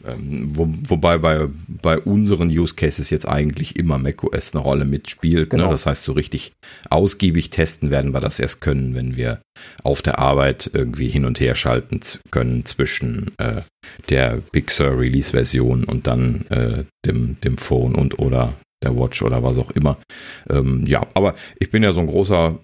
ähm, 0.06 0.50
wo, 0.54 0.70
wobei 0.88 1.18
bei, 1.18 1.48
bei 1.68 2.00
unseren 2.00 2.50
Use 2.50 2.76
Cases 2.76 3.10
jetzt 3.10 3.28
eigentlich 3.28 3.76
immer 3.78 3.98
macOS 3.98 4.54
eine 4.54 4.64
Rolle 4.64 4.86
mitspielt. 4.86 5.54
Ne? 5.54 5.58
Genau. 5.58 5.66
Ne? 5.66 5.72
Das 5.72 5.86
heißt, 5.86 6.04
so 6.04 6.14
richtig 6.14 6.54
ausgiebig 6.90 7.50
testen 7.50 7.90
werden 7.90 8.14
wir 8.14 8.20
das 8.20 8.40
erst 8.40 8.62
können, 8.62 8.96
wenn 8.96 9.16
wir 9.16 9.42
auf 9.84 10.02
der 10.02 10.20
Arbeit 10.20 10.72
irgendwie 10.74 11.10
hin 11.10 11.26
und 11.26 11.40
her 11.40 11.56
schalten 11.56 12.00
können 12.32 12.66
zwischen 12.66 13.32
äh, 13.38 13.62
der 14.10 14.42
Big 14.52 14.72
Sur 14.72 14.98
Release 14.98 15.32
Version 15.32 15.84
und 15.84 16.08
dann 16.08 16.46
äh, 16.50 16.84
dem, 17.06 17.40
dem 17.42 17.58
Phone 17.58 17.96
und 17.96 18.20
oder 18.20 18.54
der 18.84 18.96
Watch 18.96 19.22
oder 19.22 19.44
was 19.44 19.58
auch 19.58 19.72
immer. 19.72 19.98
Ähm, 20.50 20.86
ja, 20.86 21.06
aber 21.14 21.36
ich 21.60 21.70
bin 21.70 21.84
ja 21.84 21.92
so 21.92 22.00
ein 22.00 22.08
großer 22.08 22.60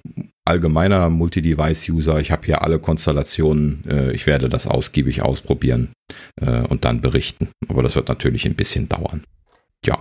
allgemeiner 0.45 1.09
Multi-Device-User. 1.09 2.19
Ich 2.19 2.31
habe 2.31 2.45
hier 2.45 2.61
alle 2.61 2.80
Konstellationen. 2.80 3.84
Äh, 3.89 4.11
ich 4.13 4.27
werde 4.27 4.47
das 4.47 4.67
ausgiebig 4.67 5.23
ausprobieren 5.23 5.89
äh, 6.39 6.61
und 6.61 6.85
dann 6.85 7.01
berichten. 7.01 7.49
Aber 7.67 7.84
das 7.84 7.95
wird 7.95 8.07
natürlich 8.07 8.45
ein 8.45 8.55
bisschen 8.55 8.88
dauern. 8.88 9.23
Ja. 9.85 9.99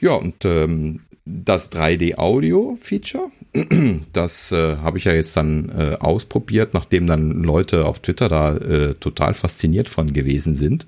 Ja, 0.00 0.14
und 0.14 0.44
ähm, 0.44 1.00
das 1.24 1.72
3D-Audio-Feature, 1.72 3.30
das 4.12 4.52
äh, 4.52 4.76
habe 4.76 4.98
ich 4.98 5.04
ja 5.04 5.12
jetzt 5.12 5.36
dann 5.36 5.70
äh, 5.70 5.96
ausprobiert, 5.98 6.74
nachdem 6.74 7.06
dann 7.06 7.42
Leute 7.42 7.84
auf 7.86 8.00
Twitter 8.00 8.28
da 8.28 8.56
äh, 8.56 8.94
total 8.94 9.34
fasziniert 9.34 9.88
von 9.88 10.12
gewesen 10.12 10.54
sind. 10.54 10.86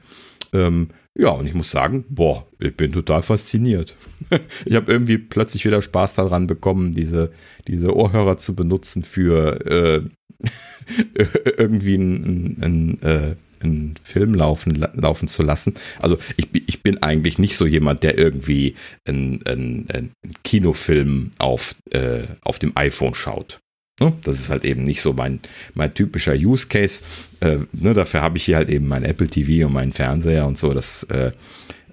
Ähm, 0.52 0.88
ja, 1.18 1.30
und 1.30 1.46
ich 1.46 1.54
muss 1.54 1.72
sagen, 1.72 2.04
boah, 2.08 2.46
ich 2.60 2.76
bin 2.76 2.92
total 2.92 3.22
fasziniert. 3.22 3.96
ich 4.64 4.74
habe 4.76 4.92
irgendwie 4.92 5.18
plötzlich 5.18 5.64
wieder 5.64 5.82
Spaß 5.82 6.14
daran 6.14 6.46
bekommen, 6.46 6.94
diese, 6.94 7.32
diese 7.66 7.94
Ohrhörer 7.94 8.36
zu 8.36 8.54
benutzen 8.54 9.02
für 9.02 9.66
äh, 9.66 10.02
irgendwie 11.58 11.94
einen, 11.94 12.62
einen, 12.62 13.02
äh, 13.02 13.36
einen 13.60 13.94
Film 14.00 14.34
laufen, 14.34 14.76
laufen 14.76 15.26
zu 15.26 15.42
lassen. 15.42 15.74
Also 15.98 16.18
ich, 16.36 16.48
ich 16.52 16.84
bin 16.84 17.02
eigentlich 17.02 17.38
nicht 17.38 17.56
so 17.56 17.66
jemand, 17.66 18.04
der 18.04 18.16
irgendwie 18.16 18.76
einen, 19.04 19.44
einen, 19.44 19.90
einen 19.90 20.12
Kinofilm 20.44 21.32
auf, 21.38 21.74
äh, 21.90 22.28
auf 22.42 22.60
dem 22.60 22.76
iPhone 22.76 23.14
schaut. 23.14 23.58
Ne? 24.00 24.12
Das 24.24 24.38
ist 24.38 24.50
halt 24.50 24.64
eben 24.64 24.82
nicht 24.82 25.00
so 25.00 25.12
mein, 25.12 25.40
mein 25.74 25.92
typischer 25.94 26.34
Use 26.34 26.68
Case. 26.68 27.02
Äh, 27.40 27.58
ne, 27.72 27.94
dafür 27.94 28.22
habe 28.22 28.36
ich 28.36 28.44
hier 28.44 28.56
halt 28.56 28.70
eben 28.70 28.86
mein 28.86 29.04
Apple 29.04 29.26
TV 29.26 29.66
und 29.66 29.72
meinen 29.72 29.92
Fernseher 29.92 30.46
und 30.46 30.56
so. 30.56 30.72
Das 30.72 31.02
äh, 31.04 31.32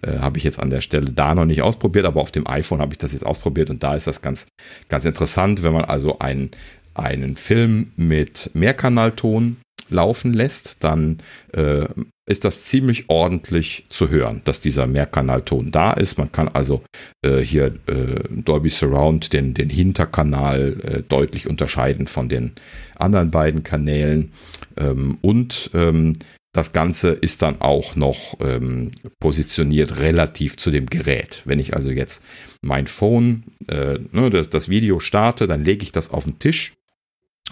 äh, 0.01 0.19
habe 0.19 0.37
ich 0.37 0.43
jetzt 0.43 0.59
an 0.59 0.69
der 0.69 0.81
Stelle 0.81 1.11
da 1.11 1.33
noch 1.33 1.45
nicht 1.45 1.61
ausprobiert, 1.61 2.05
aber 2.05 2.21
auf 2.21 2.31
dem 2.31 2.47
iPhone 2.47 2.79
habe 2.79 2.93
ich 2.93 2.99
das 2.99 3.13
jetzt 3.13 3.25
ausprobiert 3.25 3.69
und 3.69 3.83
da 3.83 3.95
ist 3.95 4.07
das 4.07 4.21
ganz, 4.21 4.47
ganz 4.89 5.05
interessant, 5.05 5.63
wenn 5.63 5.73
man 5.73 5.85
also 5.85 6.19
einen, 6.19 6.51
einen 6.93 7.35
Film 7.35 7.91
mit 7.95 8.51
Mehrkanalton 8.53 9.57
laufen 9.89 10.33
lässt, 10.33 10.83
dann 10.83 11.17
äh, 11.53 11.85
ist 12.27 12.43
das 12.43 12.65
ziemlich 12.65 13.09
ordentlich 13.09 13.85
zu 13.89 14.09
hören, 14.09 14.41
dass 14.45 14.59
dieser 14.59 14.87
Mehrkanalton 14.87 15.71
da 15.71 15.93
ist. 15.93 16.17
Man 16.17 16.31
kann 16.31 16.47
also 16.47 16.83
äh, 17.23 17.39
hier 17.39 17.75
äh, 17.87 18.23
Dolby 18.29 18.69
Surround, 18.69 19.31
den, 19.31 19.53
den 19.53 19.69
Hinterkanal, 19.69 20.79
äh, 20.81 21.01
deutlich 21.03 21.47
unterscheiden 21.47 22.07
von 22.07 22.27
den 22.27 22.53
anderen 22.95 23.29
beiden 23.29 23.63
Kanälen. 23.63 24.31
Ähm, 24.75 25.19
und 25.21 25.69
ähm, 25.75 26.13
das 26.51 26.71
Ganze 26.71 27.09
ist 27.09 27.41
dann 27.41 27.61
auch 27.61 27.95
noch 27.95 28.37
ähm, 28.39 28.91
positioniert 29.19 29.99
relativ 29.99 30.57
zu 30.57 30.71
dem 30.71 30.87
Gerät. 30.87 31.41
Wenn 31.45 31.59
ich 31.59 31.75
also 31.75 31.91
jetzt 31.91 32.23
mein 32.61 32.87
Phone, 32.87 33.43
äh, 33.67 33.99
ne, 34.11 34.29
das, 34.31 34.49
das 34.49 34.69
Video 34.69 34.99
starte, 34.99 35.47
dann 35.47 35.63
lege 35.63 35.83
ich 35.83 35.91
das 35.91 36.09
auf 36.09 36.25
den 36.25 36.39
Tisch 36.39 36.73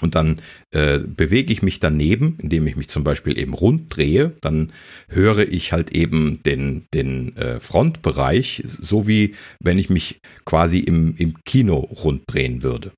und 0.01 0.15
dann 0.15 0.35
äh, 0.71 0.99
bewege 0.99 1.53
ich 1.53 1.61
mich 1.61 1.79
daneben, 1.79 2.37
indem 2.39 2.67
ich 2.67 2.75
mich 2.75 2.89
zum 2.89 3.03
Beispiel 3.03 3.37
eben 3.37 3.53
rund 3.53 3.95
drehe, 3.95 4.35
dann 4.41 4.73
höre 5.07 5.47
ich 5.47 5.71
halt 5.71 5.91
eben 5.91 6.41
den, 6.43 6.85
den 6.93 7.37
äh, 7.37 7.59
Frontbereich, 7.59 8.63
so 8.65 9.07
wie 9.07 9.35
wenn 9.59 9.77
ich 9.77 9.89
mich 9.89 10.19
quasi 10.45 10.79
im, 10.79 11.15
im 11.17 11.35
Kino 11.45 11.77
rund 11.77 12.23
drehen 12.27 12.63
würde. 12.63 12.91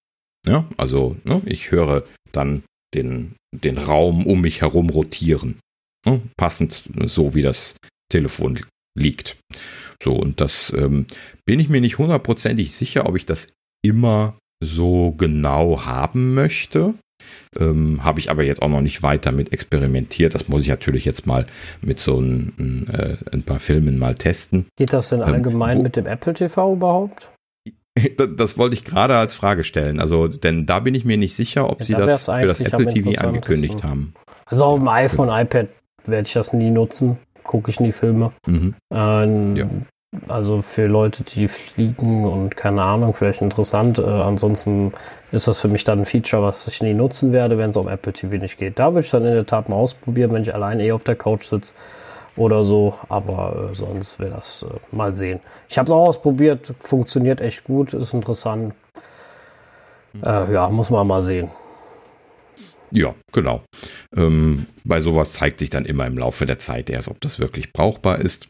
Ja, 0.48 0.68
also 0.78 1.18
ne, 1.24 1.42
ich 1.46 1.72
höre 1.72 2.04
dann 2.32 2.64
den, 2.94 3.36
den 3.52 3.78
Raum 3.78 4.26
um 4.26 4.42
mich 4.42 4.62
herum 4.62 4.90
rotieren. 4.90 5.60
Ne, 6.06 6.22
passend 6.38 6.84
so 7.06 7.36
wie 7.36 7.42
das 7.42 7.76
Telefon 8.12 8.60
liegt. 8.98 9.38
So, 10.02 10.14
und 10.14 10.40
das 10.40 10.72
ähm, 10.74 11.08
bin 11.46 11.60
ich 11.60 11.70
mir 11.70 11.82
nicht 11.82 11.98
hundertprozentig 11.98 12.74
sicher, 12.74 13.08
ob 13.08 13.16
ich 13.16 13.26
das 13.26 13.50
immer 13.84 14.38
so 14.66 15.12
genau 15.12 15.86
haben 15.86 16.34
möchte. 16.34 16.96
Ähm, 17.58 18.04
Habe 18.04 18.20
ich 18.20 18.30
aber 18.30 18.44
jetzt 18.44 18.62
auch 18.62 18.70
noch 18.70 18.82
nicht 18.82 19.02
weiter 19.02 19.32
mit 19.32 19.54
experimentiert. 19.54 20.36
Das 20.36 20.48
muss 20.48 20.62
ich 20.64 20.68
natürlich 20.68 21.06
jetzt 21.06 21.26
mal 21.26 21.46
mit 21.82 22.00
so 22.00 22.20
ein, 22.20 22.90
äh, 22.92 23.16
ein 23.34 23.44
paar 23.44 23.60
Filmen 23.60 23.98
mal 23.98 24.16
testen. 24.16 24.66
Geht 24.78 24.94
das 24.94 25.10
denn 25.10 25.22
ähm, 25.22 25.26
allgemein 25.26 25.78
ähm, 25.78 25.84
mit 25.84 25.96
dem 25.96 26.06
Apple 26.06 26.34
TV 26.34 26.74
überhaupt? 26.74 27.32
Das 28.36 28.58
wollte 28.58 28.74
ich 28.74 28.84
gerade 28.84 29.16
als 29.16 29.36
Frage 29.36 29.64
stellen. 29.64 30.02
Also, 30.02 30.28
denn 30.28 30.66
da 30.66 30.82
bin 30.82 30.94
ich 30.96 31.06
mir 31.06 31.16
nicht 31.16 31.34
sicher, 31.34 31.70
ob 31.70 31.80
ja, 31.80 31.86
sie 31.86 31.94
das 31.94 32.26
für 32.26 32.46
das 32.46 32.60
Apple 32.60 32.88
TV 32.88 33.18
angekündigt 33.26 33.86
haben. 33.86 34.14
Also 34.46 34.66
auf 34.66 34.80
dem 34.80 34.90
iPhone, 34.90 35.30
iPad 35.30 35.70
werde 36.06 36.28
ich 36.28 36.34
das 36.34 36.52
nie 36.52 36.72
nutzen. 36.72 37.18
Gucke 37.44 37.72
ich 37.72 37.80
nie 37.80 37.94
Filme. 37.94 38.34
Mhm. 38.48 38.76
Ähm, 38.92 39.56
ja. 39.56 39.70
Also 40.28 40.62
für 40.62 40.88
Leute, 40.88 41.24
die 41.24 41.48
fliegen 41.48 42.26
und 42.26 42.56
keine 42.56 42.82
Ahnung, 42.82 43.14
vielleicht 43.14 43.42
interessant. 43.42 44.00
Äh, 44.00 44.04
ansonsten 44.04 44.94
ist 45.32 45.48
das 45.48 45.60
für 45.60 45.68
mich 45.68 45.84
dann 45.84 46.00
ein 46.00 46.06
Feature, 46.06 46.44
was 46.44 46.68
ich 46.68 46.82
nie 46.82 46.94
nutzen 46.94 47.34
werde, 47.34 47.58
wenn 47.58 47.70
es 47.70 47.78
auf 47.78 47.88
Apple 47.88 48.14
TV 48.14 48.38
nicht 48.38 48.58
geht. 48.58 48.80
Da 48.80 48.94
würde 48.94 49.06
ich 49.06 49.12
dann 49.12 49.26
in 49.26 49.34
der 49.34 49.46
Tat 49.46 49.70
mal 49.70 49.76
ausprobieren, 49.76 50.32
wenn 50.32 50.44
ich 50.44 50.54
allein 50.54 50.80
eh 50.80 50.92
auf 50.92 51.04
der 51.04 51.16
Couch 51.16 51.46
sitze 51.46 51.74
oder 52.36 52.64
so. 52.64 52.96
Aber 53.10 53.70
äh, 53.72 53.76
sonst 53.76 54.20
wäre 54.20 54.32
das 54.32 54.64
äh, 54.64 54.96
mal 54.96 55.14
sehen. 55.14 55.40
Ich 55.70 55.78
habe 55.78 55.88
es 55.88 55.92
auch 55.92 56.08
ausprobiert, 56.08 56.74
funktioniert 56.80 57.42
echt 57.42 57.64
gut, 57.64 57.94
ist 57.94 58.14
interessant. 58.14 58.74
Äh, 60.24 60.54
ja, 60.54 60.70
muss 60.70 60.90
man 60.90 61.06
mal 61.08 61.24
sehen. 61.24 61.50
Ja, 62.92 63.14
genau. 63.34 63.62
Ähm, 64.16 64.68
bei 64.84 65.02
sowas 65.02 65.34
zeigt 65.34 65.60
sich 65.60 65.70
dann 65.70 65.86
immer 65.86 66.06
im 66.08 66.18
Laufe 66.18 66.46
der 66.46 66.60
Zeit 66.60 66.90
erst, 66.90 67.10
ob 67.10 67.20
das 67.22 67.40
wirklich 67.40 67.74
brauchbar 67.74 68.20
ist. 68.20 68.48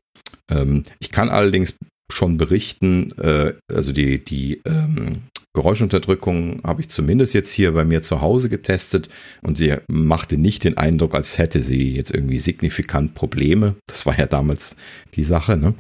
Ähm, 0.51 0.83
ich 0.99 1.09
kann 1.11 1.29
allerdings 1.29 1.75
schon 2.11 2.37
berichten, 2.37 3.11
äh, 3.19 3.53
also 3.71 3.91
die, 3.91 4.23
die 4.23 4.61
ähm, 4.65 5.23
Geräuschunterdrückung 5.55 6.61
habe 6.63 6.81
ich 6.81 6.89
zumindest 6.89 7.33
jetzt 7.33 7.51
hier 7.51 7.71
bei 7.71 7.85
mir 7.85 8.03
zu 8.03 8.21
Hause 8.21 8.49
getestet 8.49 9.09
und 9.41 9.57
sie 9.57 9.73
machte 9.87 10.37
nicht 10.37 10.63
den 10.63 10.77
Eindruck, 10.77 11.15
als 11.15 11.39
hätte 11.39 11.63
sie 11.63 11.93
jetzt 11.93 12.13
irgendwie 12.13 12.39
signifikant 12.39 13.15
Probleme. 13.15 13.75
Das 13.87 14.05
war 14.05 14.17
ja 14.19 14.27
damals 14.27 14.75
die 15.15 15.23
Sache. 15.23 15.57
Ne? 15.57 15.73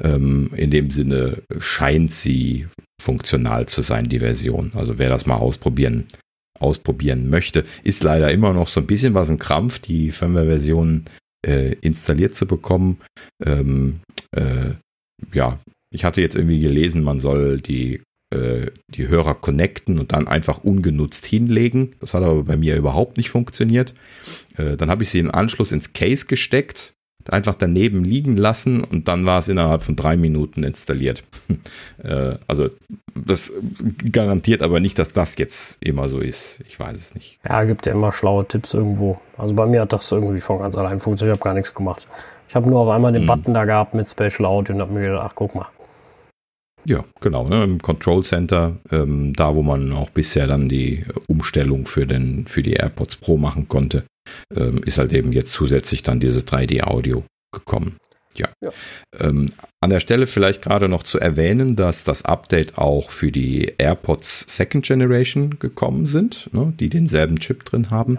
Ähm, 0.00 0.50
in 0.56 0.70
dem 0.70 0.90
Sinne 0.90 1.42
scheint 1.58 2.12
sie 2.12 2.68
funktional 3.02 3.66
zu 3.66 3.82
sein, 3.82 4.08
die 4.08 4.20
Version. 4.20 4.72
Also 4.74 4.98
wer 4.98 5.10
das 5.10 5.26
mal 5.26 5.36
ausprobieren, 5.36 6.06
ausprobieren 6.58 7.28
möchte, 7.28 7.64
ist 7.82 8.02
leider 8.02 8.30
immer 8.30 8.52
noch 8.54 8.68
so 8.68 8.80
ein 8.80 8.86
bisschen 8.86 9.12
was 9.12 9.28
ein 9.28 9.38
Krampf, 9.38 9.80
die 9.80 10.10
Firmware-Version 10.10 11.04
äh, 11.46 11.74
installiert 11.80 12.34
zu 12.34 12.46
bekommen. 12.46 12.98
Ähm, 13.44 14.00
äh, 14.32 14.74
ja, 15.32 15.58
ich 15.90 16.04
hatte 16.04 16.20
jetzt 16.20 16.36
irgendwie 16.36 16.60
gelesen, 16.60 17.02
man 17.02 17.20
soll 17.20 17.60
die, 17.60 18.02
äh, 18.34 18.70
die 18.88 19.08
Hörer 19.08 19.34
connecten 19.34 19.98
und 19.98 20.12
dann 20.12 20.28
einfach 20.28 20.64
ungenutzt 20.64 21.26
hinlegen. 21.26 21.94
Das 22.00 22.14
hat 22.14 22.22
aber 22.22 22.44
bei 22.44 22.56
mir 22.56 22.76
überhaupt 22.76 23.16
nicht 23.16 23.30
funktioniert. 23.30 23.94
Äh, 24.56 24.76
dann 24.76 24.90
habe 24.90 25.04
ich 25.04 25.10
sie 25.10 25.20
im 25.20 25.30
Anschluss 25.30 25.72
ins 25.72 25.92
Case 25.92 26.26
gesteckt 26.26 26.95
einfach 27.32 27.54
daneben 27.54 28.04
liegen 28.04 28.36
lassen 28.36 28.82
und 28.82 29.08
dann 29.08 29.26
war 29.26 29.38
es 29.38 29.48
innerhalb 29.48 29.82
von 29.82 29.96
drei 29.96 30.16
Minuten 30.16 30.62
installiert. 30.62 31.22
äh, 32.02 32.34
also 32.46 32.70
das 33.14 33.52
garantiert 34.12 34.62
aber 34.62 34.80
nicht, 34.80 34.98
dass 34.98 35.12
das 35.12 35.36
jetzt 35.38 35.82
immer 35.84 36.08
so 36.08 36.20
ist. 36.20 36.60
Ich 36.66 36.78
weiß 36.78 36.96
es 36.96 37.14
nicht. 37.14 37.38
Ja, 37.48 37.64
gibt 37.64 37.86
ja 37.86 37.92
immer 37.92 38.12
schlaue 38.12 38.46
Tipps 38.46 38.74
irgendwo. 38.74 39.20
Also 39.38 39.54
bei 39.54 39.66
mir 39.66 39.82
hat 39.82 39.92
das 39.92 40.10
irgendwie 40.10 40.40
von 40.40 40.58
ganz 40.58 40.76
allein 40.76 41.00
funktioniert. 41.00 41.36
Ich 41.36 41.40
habe 41.40 41.48
gar 41.48 41.54
nichts 41.54 41.74
gemacht. 41.74 42.06
Ich 42.48 42.54
habe 42.54 42.68
nur 42.68 42.80
auf 42.80 42.88
einmal 42.88 43.12
den 43.12 43.22
mhm. 43.22 43.26
Button 43.26 43.54
da 43.54 43.64
gehabt 43.64 43.94
mit 43.94 44.08
Special 44.08 44.44
Audio 44.44 44.74
und 44.74 44.80
habe 44.80 44.92
mir 44.92 45.08
gedacht, 45.08 45.30
ach 45.30 45.34
guck 45.34 45.54
mal. 45.54 45.66
Ja, 46.84 47.04
genau. 47.20 47.48
Ne, 47.48 47.64
Im 47.64 47.82
Control 47.82 48.22
Center, 48.22 48.76
ähm, 48.92 49.32
da 49.34 49.56
wo 49.56 49.62
man 49.62 49.92
auch 49.92 50.10
bisher 50.10 50.46
dann 50.46 50.68
die 50.68 51.04
Umstellung 51.26 51.86
für, 51.86 52.06
den, 52.06 52.46
für 52.46 52.62
die 52.62 52.74
AirPods 52.74 53.16
Pro 53.16 53.36
machen 53.36 53.66
konnte, 53.66 54.04
ähm, 54.54 54.82
ist 54.84 54.98
halt 54.98 55.12
eben 55.12 55.32
jetzt 55.32 55.52
zusätzlich 55.52 56.02
dann 56.02 56.20
dieses 56.20 56.46
3D-Audio 56.46 57.24
gekommen. 57.52 57.96
Ja. 58.38 58.48
ja. 58.60 58.70
Ähm, 59.18 59.48
an 59.80 59.90
der 59.90 60.00
Stelle 60.00 60.26
vielleicht 60.26 60.62
gerade 60.62 60.88
noch 60.88 61.02
zu 61.02 61.18
erwähnen, 61.18 61.76
dass 61.76 62.04
das 62.04 62.24
Update 62.24 62.78
auch 62.78 63.10
für 63.10 63.32
die 63.32 63.74
AirPods 63.78 64.44
Second 64.48 64.84
Generation 64.84 65.58
gekommen 65.58 66.06
sind, 66.06 66.52
ne, 66.52 66.72
die 66.78 66.88
denselben 66.88 67.38
Chip 67.38 67.64
drin 67.64 67.90
haben. 67.90 68.18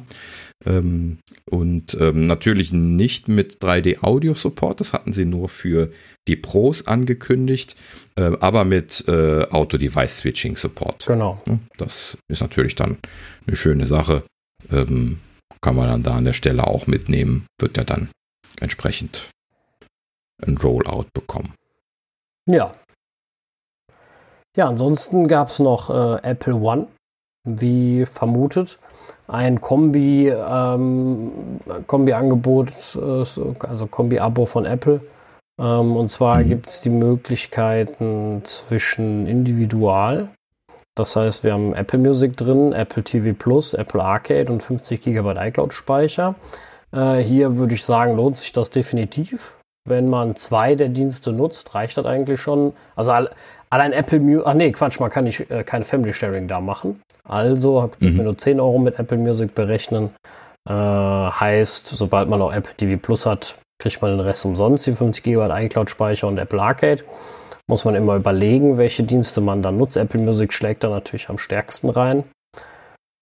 Ähm, 0.66 1.20
und 1.50 1.96
ähm, 2.00 2.26
natürlich 2.26 2.74
nicht 2.74 3.28
mit 3.28 3.62
3D-Audio-Support, 3.62 4.80
das 4.80 4.94
hatten 4.94 5.14
sie 5.14 5.26
nur 5.26 5.50
für 5.50 5.92
die 6.28 6.36
Pros 6.36 6.88
angekündigt, 6.88 7.76
äh, 8.16 8.32
aber 8.40 8.66
mit 8.66 9.04
äh, 9.08 9.44
Auto-Device-Switching-Support. 9.50 11.06
Genau. 11.06 11.42
Ne, 11.46 11.60
das 11.78 12.18
ist 12.28 12.42
natürlich 12.42 12.76
dann 12.76 12.98
eine 13.46 13.56
schöne 13.56 13.86
Sache. 13.86 14.24
Ähm, 14.72 15.20
kann 15.62 15.76
man 15.76 15.88
dann 15.88 16.04
da 16.04 16.16
an 16.16 16.24
der 16.24 16.34
Stelle 16.34 16.66
auch 16.68 16.88
mitnehmen, 16.88 17.48
wird 17.60 17.78
ja 17.78 17.84
dann 17.84 18.10
entsprechend 18.60 19.30
ein 20.46 20.58
Rollout 20.58 21.08
bekommen. 21.14 21.54
Ja. 22.48 22.74
Ja, 24.56 24.68
ansonsten 24.68 25.28
gab 25.28 25.50
es 25.50 25.60
noch 25.60 25.90
äh, 25.90 26.22
Apple 26.24 26.56
One, 26.56 26.88
wie 27.44 28.06
vermutet. 28.06 28.80
Ein 29.28 29.62
Kombi, 29.62 30.30
ähm, 30.30 31.60
Kombi-Angebot, 31.86 32.96
äh, 32.96 33.00
also 33.00 33.88
Kombi-Abo 33.88 34.46
von 34.46 34.66
Apple. 34.66 35.02
Ähm, 35.60 35.96
und 35.96 36.10
zwar 36.10 36.40
mhm. 36.40 36.50
gibt 36.50 36.70
es 36.70 36.82
die 36.82 36.90
Möglichkeiten 36.90 38.42
zwischen 38.44 39.28
individual 39.28 40.30
das 40.98 41.16
heißt, 41.16 41.44
wir 41.44 41.54
haben 41.54 41.76
Apple 41.76 42.00
Music 42.00 42.36
drin, 42.36 42.74
Apple 42.74 43.04
TV 43.04 43.38
Plus, 43.38 43.76
Apple 43.76 44.02
Arcade 44.02 44.52
und 44.52 44.64
50 44.64 45.04
GB 45.04 45.36
iCloud 45.38 45.72
Speicher. 45.72 46.34
Äh, 46.92 47.18
hier 47.18 47.58
würde 47.58 47.76
ich 47.76 47.86
sagen, 47.86 48.16
lohnt 48.16 48.36
sich 48.36 48.52
das 48.52 48.72
definitiv. 48.72 49.54
Wenn 49.88 50.10
man 50.10 50.36
zwei 50.36 50.74
der 50.74 50.90
Dienste 50.90 51.32
nutzt, 51.32 51.76
reicht 51.76 51.98
das 51.98 52.08
eigentlich 52.08 52.42
schon. 52.42 52.74
Also 52.96 53.12
allein 53.70 53.94
Apple 53.94 54.20
Music, 54.20 54.48
ach 54.48 54.54
nee, 54.56 54.72
Quatsch, 54.72 55.00
man 55.00 55.12
kann 55.12 55.26
nicht, 55.26 55.52
äh, 55.52 55.64
kein 55.64 55.84
Family 55.84 56.14
Sharing 56.14 56.48
da 56.48 56.62
machen. 56.62 57.00
Also 57.24 57.92
mhm. 58.00 58.18
wir 58.18 58.24
nur 58.24 58.38
10 58.38 58.60
Euro 58.60 58.80
mit 58.80 58.98
Apple 58.98 59.18
Music 59.18 59.54
berechnen. 59.54 60.10
Äh, 60.68 60.74
heißt, 60.74 61.88
sobald 61.88 62.28
man 62.28 62.42
auch 62.42 62.52
Apple 62.52 62.74
TV 62.76 63.00
Plus 63.00 63.28
hat, 63.28 63.56
kriegt 63.80 64.02
man 64.02 64.18
den 64.18 64.22
Rest 64.22 64.44
umsonst, 64.46 64.88
die 64.88 64.94
50 64.94 65.24
GB 65.24 65.66
iCloud 65.66 65.92
Speicher 65.92 66.28
und 66.28 66.40
Apple 66.40 66.60
Arcade 66.60 67.04
muss 67.68 67.86
man 67.86 67.96
immer 67.96 68.16
überlegen, 68.16 68.78
welche 68.78 69.04
Dienste 69.04 69.42
man 69.42 69.62
dann 69.62 69.78
nutzt. 69.78 69.98
Apple 69.98 70.22
Music 70.22 70.54
schlägt 70.54 70.84
da 70.84 70.90
natürlich 70.90 71.30
am 71.30 71.38
stärksten 71.38 71.90
rein. 71.90 72.24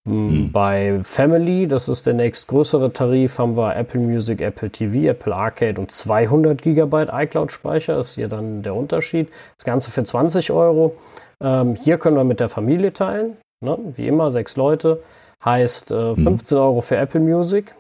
Mhm. 0.07 0.51
Bei 0.51 0.99
Family, 1.03 1.67
das 1.67 1.89
ist 1.89 2.05
der 2.05 2.13
nächstgrößere 2.13 2.93
Tarif, 2.93 3.39
haben 3.39 3.57
wir 3.57 3.75
Apple 3.75 3.99
Music, 3.99 4.39
Apple 4.39 4.69
TV, 4.69 5.09
Apple 5.09 5.35
Arcade 5.35 5.81
und 5.81 5.89
200 5.89 6.61
GB 6.61 7.07
iCloud-Speicher. 7.11 7.95
Das 7.95 8.09
ist 8.09 8.15
hier 8.15 8.27
dann 8.27 8.61
der 8.61 8.75
Unterschied. 8.75 9.29
Das 9.57 9.65
Ganze 9.65 9.89
für 9.89 10.03
20 10.03 10.51
Euro. 10.51 10.95
Ähm, 11.41 11.75
hier 11.75 11.97
können 11.97 12.15
wir 12.15 12.23
mit 12.23 12.39
der 12.39 12.49
Familie 12.49 12.93
teilen. 12.93 13.37
Ne? 13.63 13.77
Wie 13.95 14.07
immer, 14.07 14.29
sechs 14.29 14.55
Leute. 14.55 15.01
Heißt 15.43 15.91
äh, 15.91 16.15
15 16.15 16.55
mhm. 16.57 16.63
Euro 16.63 16.81
für 16.81 16.97
Apple 16.97 17.19
Music. 17.19 17.75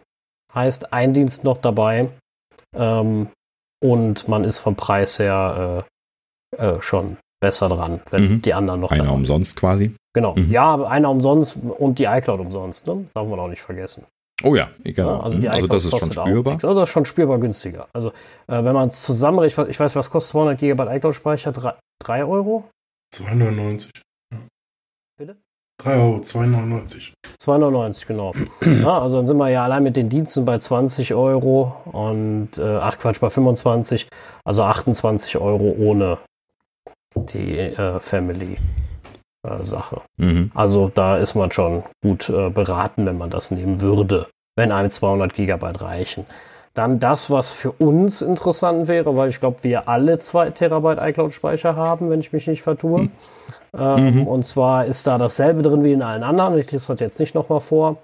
Heißt 0.53 0.93
ein 0.93 1.13
Dienst 1.13 1.43
noch 1.43 1.57
dabei. 1.57 2.09
Ähm, 2.75 3.27
und 3.83 4.27
man 4.27 4.43
ist 4.45 4.59
vom 4.59 4.75
Preis 4.75 5.19
her 5.19 5.85
äh, 6.57 6.81
schon 6.81 7.17
besser 7.41 7.69
dran, 7.69 8.01
wenn 8.09 8.23
mhm. 8.23 8.41
die 8.41 8.53
anderen 8.53 8.81
noch. 8.81 8.91
Einer 8.91 9.13
umsonst 9.13 9.55
quasi. 9.55 9.95
Genau. 10.13 10.35
Mhm. 10.35 10.49
Ja, 10.49 10.75
einer 10.85 11.09
umsonst 11.09 11.57
und 11.57 11.99
die 11.99 12.05
iCloud 12.05 12.39
umsonst, 12.39 12.87
ne? 12.87 13.05
Darf 13.13 13.27
man 13.27 13.39
auch 13.39 13.49
nicht 13.49 13.61
vergessen. 13.61 14.05
Oh 14.43 14.55
ja, 14.55 14.69
genau. 14.83 15.17
Ja, 15.17 15.19
also, 15.21 15.47
also, 15.47 15.67
das 15.67 15.85
ist 15.85 15.97
schon 15.97 16.11
spürbar. 16.11 16.53
Also 16.53 16.73
das 16.73 16.89
ist 16.89 16.93
schon 16.93 17.05
spürbar 17.05 17.39
günstiger. 17.39 17.87
Also 17.93 18.09
äh, 18.47 18.63
wenn 18.63 18.73
man 18.73 18.87
es 18.87 19.01
zusammenrechnet, 19.01 19.69
ich 19.69 19.79
weiß, 19.79 19.95
was 19.95 20.09
kostet 20.09 20.31
200 20.31 20.59
GB 20.59 20.95
iCloud-Speicher? 20.97 21.53
3 21.99 22.25
Euro? 22.25 22.65
2,99. 23.15 23.89
Ja. 24.31 24.39
Bitte? 25.17 25.37
3 25.81 25.95
Euro, 25.95 26.17
2,99. 26.17 27.13
2,99, 27.41 28.07
genau. 28.07 28.33
ja, 28.61 28.99
also 28.99 29.17
dann 29.17 29.27
sind 29.27 29.37
wir 29.37 29.49
ja 29.49 29.63
allein 29.63 29.83
mit 29.83 29.95
den 29.95 30.09
Diensten 30.09 30.45
bei 30.45 30.57
20 30.57 31.13
Euro 31.13 31.75
und, 31.85 32.57
äh, 32.57 32.77
ach 32.77 32.97
Quatsch, 32.99 33.19
bei 33.19 33.29
25, 33.29 34.07
also 34.43 34.63
28 34.63 35.37
Euro 35.37 35.75
ohne 35.77 36.19
die 37.25 37.57
äh, 37.57 37.99
Family. 37.99 38.57
äh, 39.45 39.65
Sache. 39.65 40.01
Mhm. 40.17 40.51
Also 40.53 40.91
da 40.93 41.17
ist 41.17 41.35
man 41.35 41.51
schon 41.51 41.83
gut 42.01 42.29
äh, 42.29 42.49
beraten, 42.49 43.05
wenn 43.05 43.17
man 43.17 43.29
das 43.29 43.51
nehmen 43.51 43.81
würde, 43.81 44.27
wenn 44.55 44.71
einem 44.71 44.89
200 44.89 45.33
Gigabyte 45.33 45.81
reichen. 45.81 46.25
Dann 46.73 46.99
das, 46.99 47.29
was 47.29 47.51
für 47.51 47.71
uns 47.71 48.21
interessant 48.21 48.89
wäre, 48.89 49.15
weil 49.15 49.29
ich 49.29 49.39
glaube, 49.39 49.63
wir 49.63 49.87
alle 49.87 50.19
2 50.19 50.49
Terabyte 50.51 50.99
iCloud-Speicher 50.99 51.75
haben, 51.75 52.09
wenn 52.09 52.19
ich 52.19 52.33
mich 52.33 52.47
nicht 52.47 52.63
vertue. 52.63 53.03
Mhm. 53.03 53.11
Ähm, 53.77 54.15
mhm. 54.19 54.27
Und 54.27 54.43
zwar 54.43 54.85
ist 54.85 55.07
da 55.07 55.17
dasselbe 55.17 55.61
drin 55.61 55.83
wie 55.83 55.93
in 55.93 56.01
allen 56.01 56.23
anderen. 56.23 56.57
Ich 56.57 56.71
lese 56.71 56.87
das 56.91 56.99
jetzt 56.99 57.19
nicht 57.19 57.33
nochmal 57.33 57.61
vor. 57.61 57.97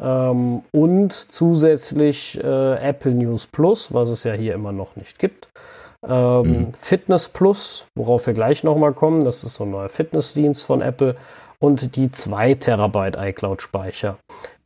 Ähm, 0.00 0.62
und 0.72 1.12
zusätzlich 1.12 2.38
äh, 2.42 2.74
Apple 2.88 3.12
News 3.12 3.46
Plus, 3.46 3.94
was 3.94 4.08
es 4.08 4.24
ja 4.24 4.32
hier 4.32 4.54
immer 4.54 4.72
noch 4.72 4.96
nicht 4.96 5.20
gibt. 5.20 5.48
Ähm, 6.06 6.42
mhm. 6.42 6.72
Fitness 6.80 7.28
Plus, 7.28 7.86
worauf 7.94 8.26
wir 8.26 8.34
gleich 8.34 8.64
nochmal 8.64 8.92
kommen. 8.92 9.24
Das 9.24 9.44
ist 9.44 9.54
so 9.54 9.64
ein 9.64 9.70
neuer 9.70 9.88
Fitnessdienst 9.88 10.64
von 10.64 10.80
Apple. 10.80 11.16
Und 11.58 11.96
die 11.96 12.10
2 12.10 12.54
Terabyte 12.54 13.16
iCloud-Speicher. 13.16 14.18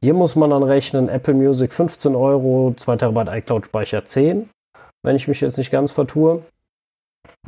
Hier 0.02 0.14
muss 0.14 0.34
man 0.34 0.50
dann 0.50 0.64
rechnen, 0.64 1.08
Apple 1.08 1.34
Music 1.34 1.72
15 1.72 2.16
Euro, 2.16 2.74
2 2.76 2.96
Terabyte 2.96 3.28
iCloud-Speicher 3.28 4.04
10, 4.04 4.50
wenn 5.04 5.16
ich 5.16 5.28
mich 5.28 5.40
jetzt 5.40 5.56
nicht 5.56 5.70
ganz 5.70 5.92
vertue. 5.92 6.42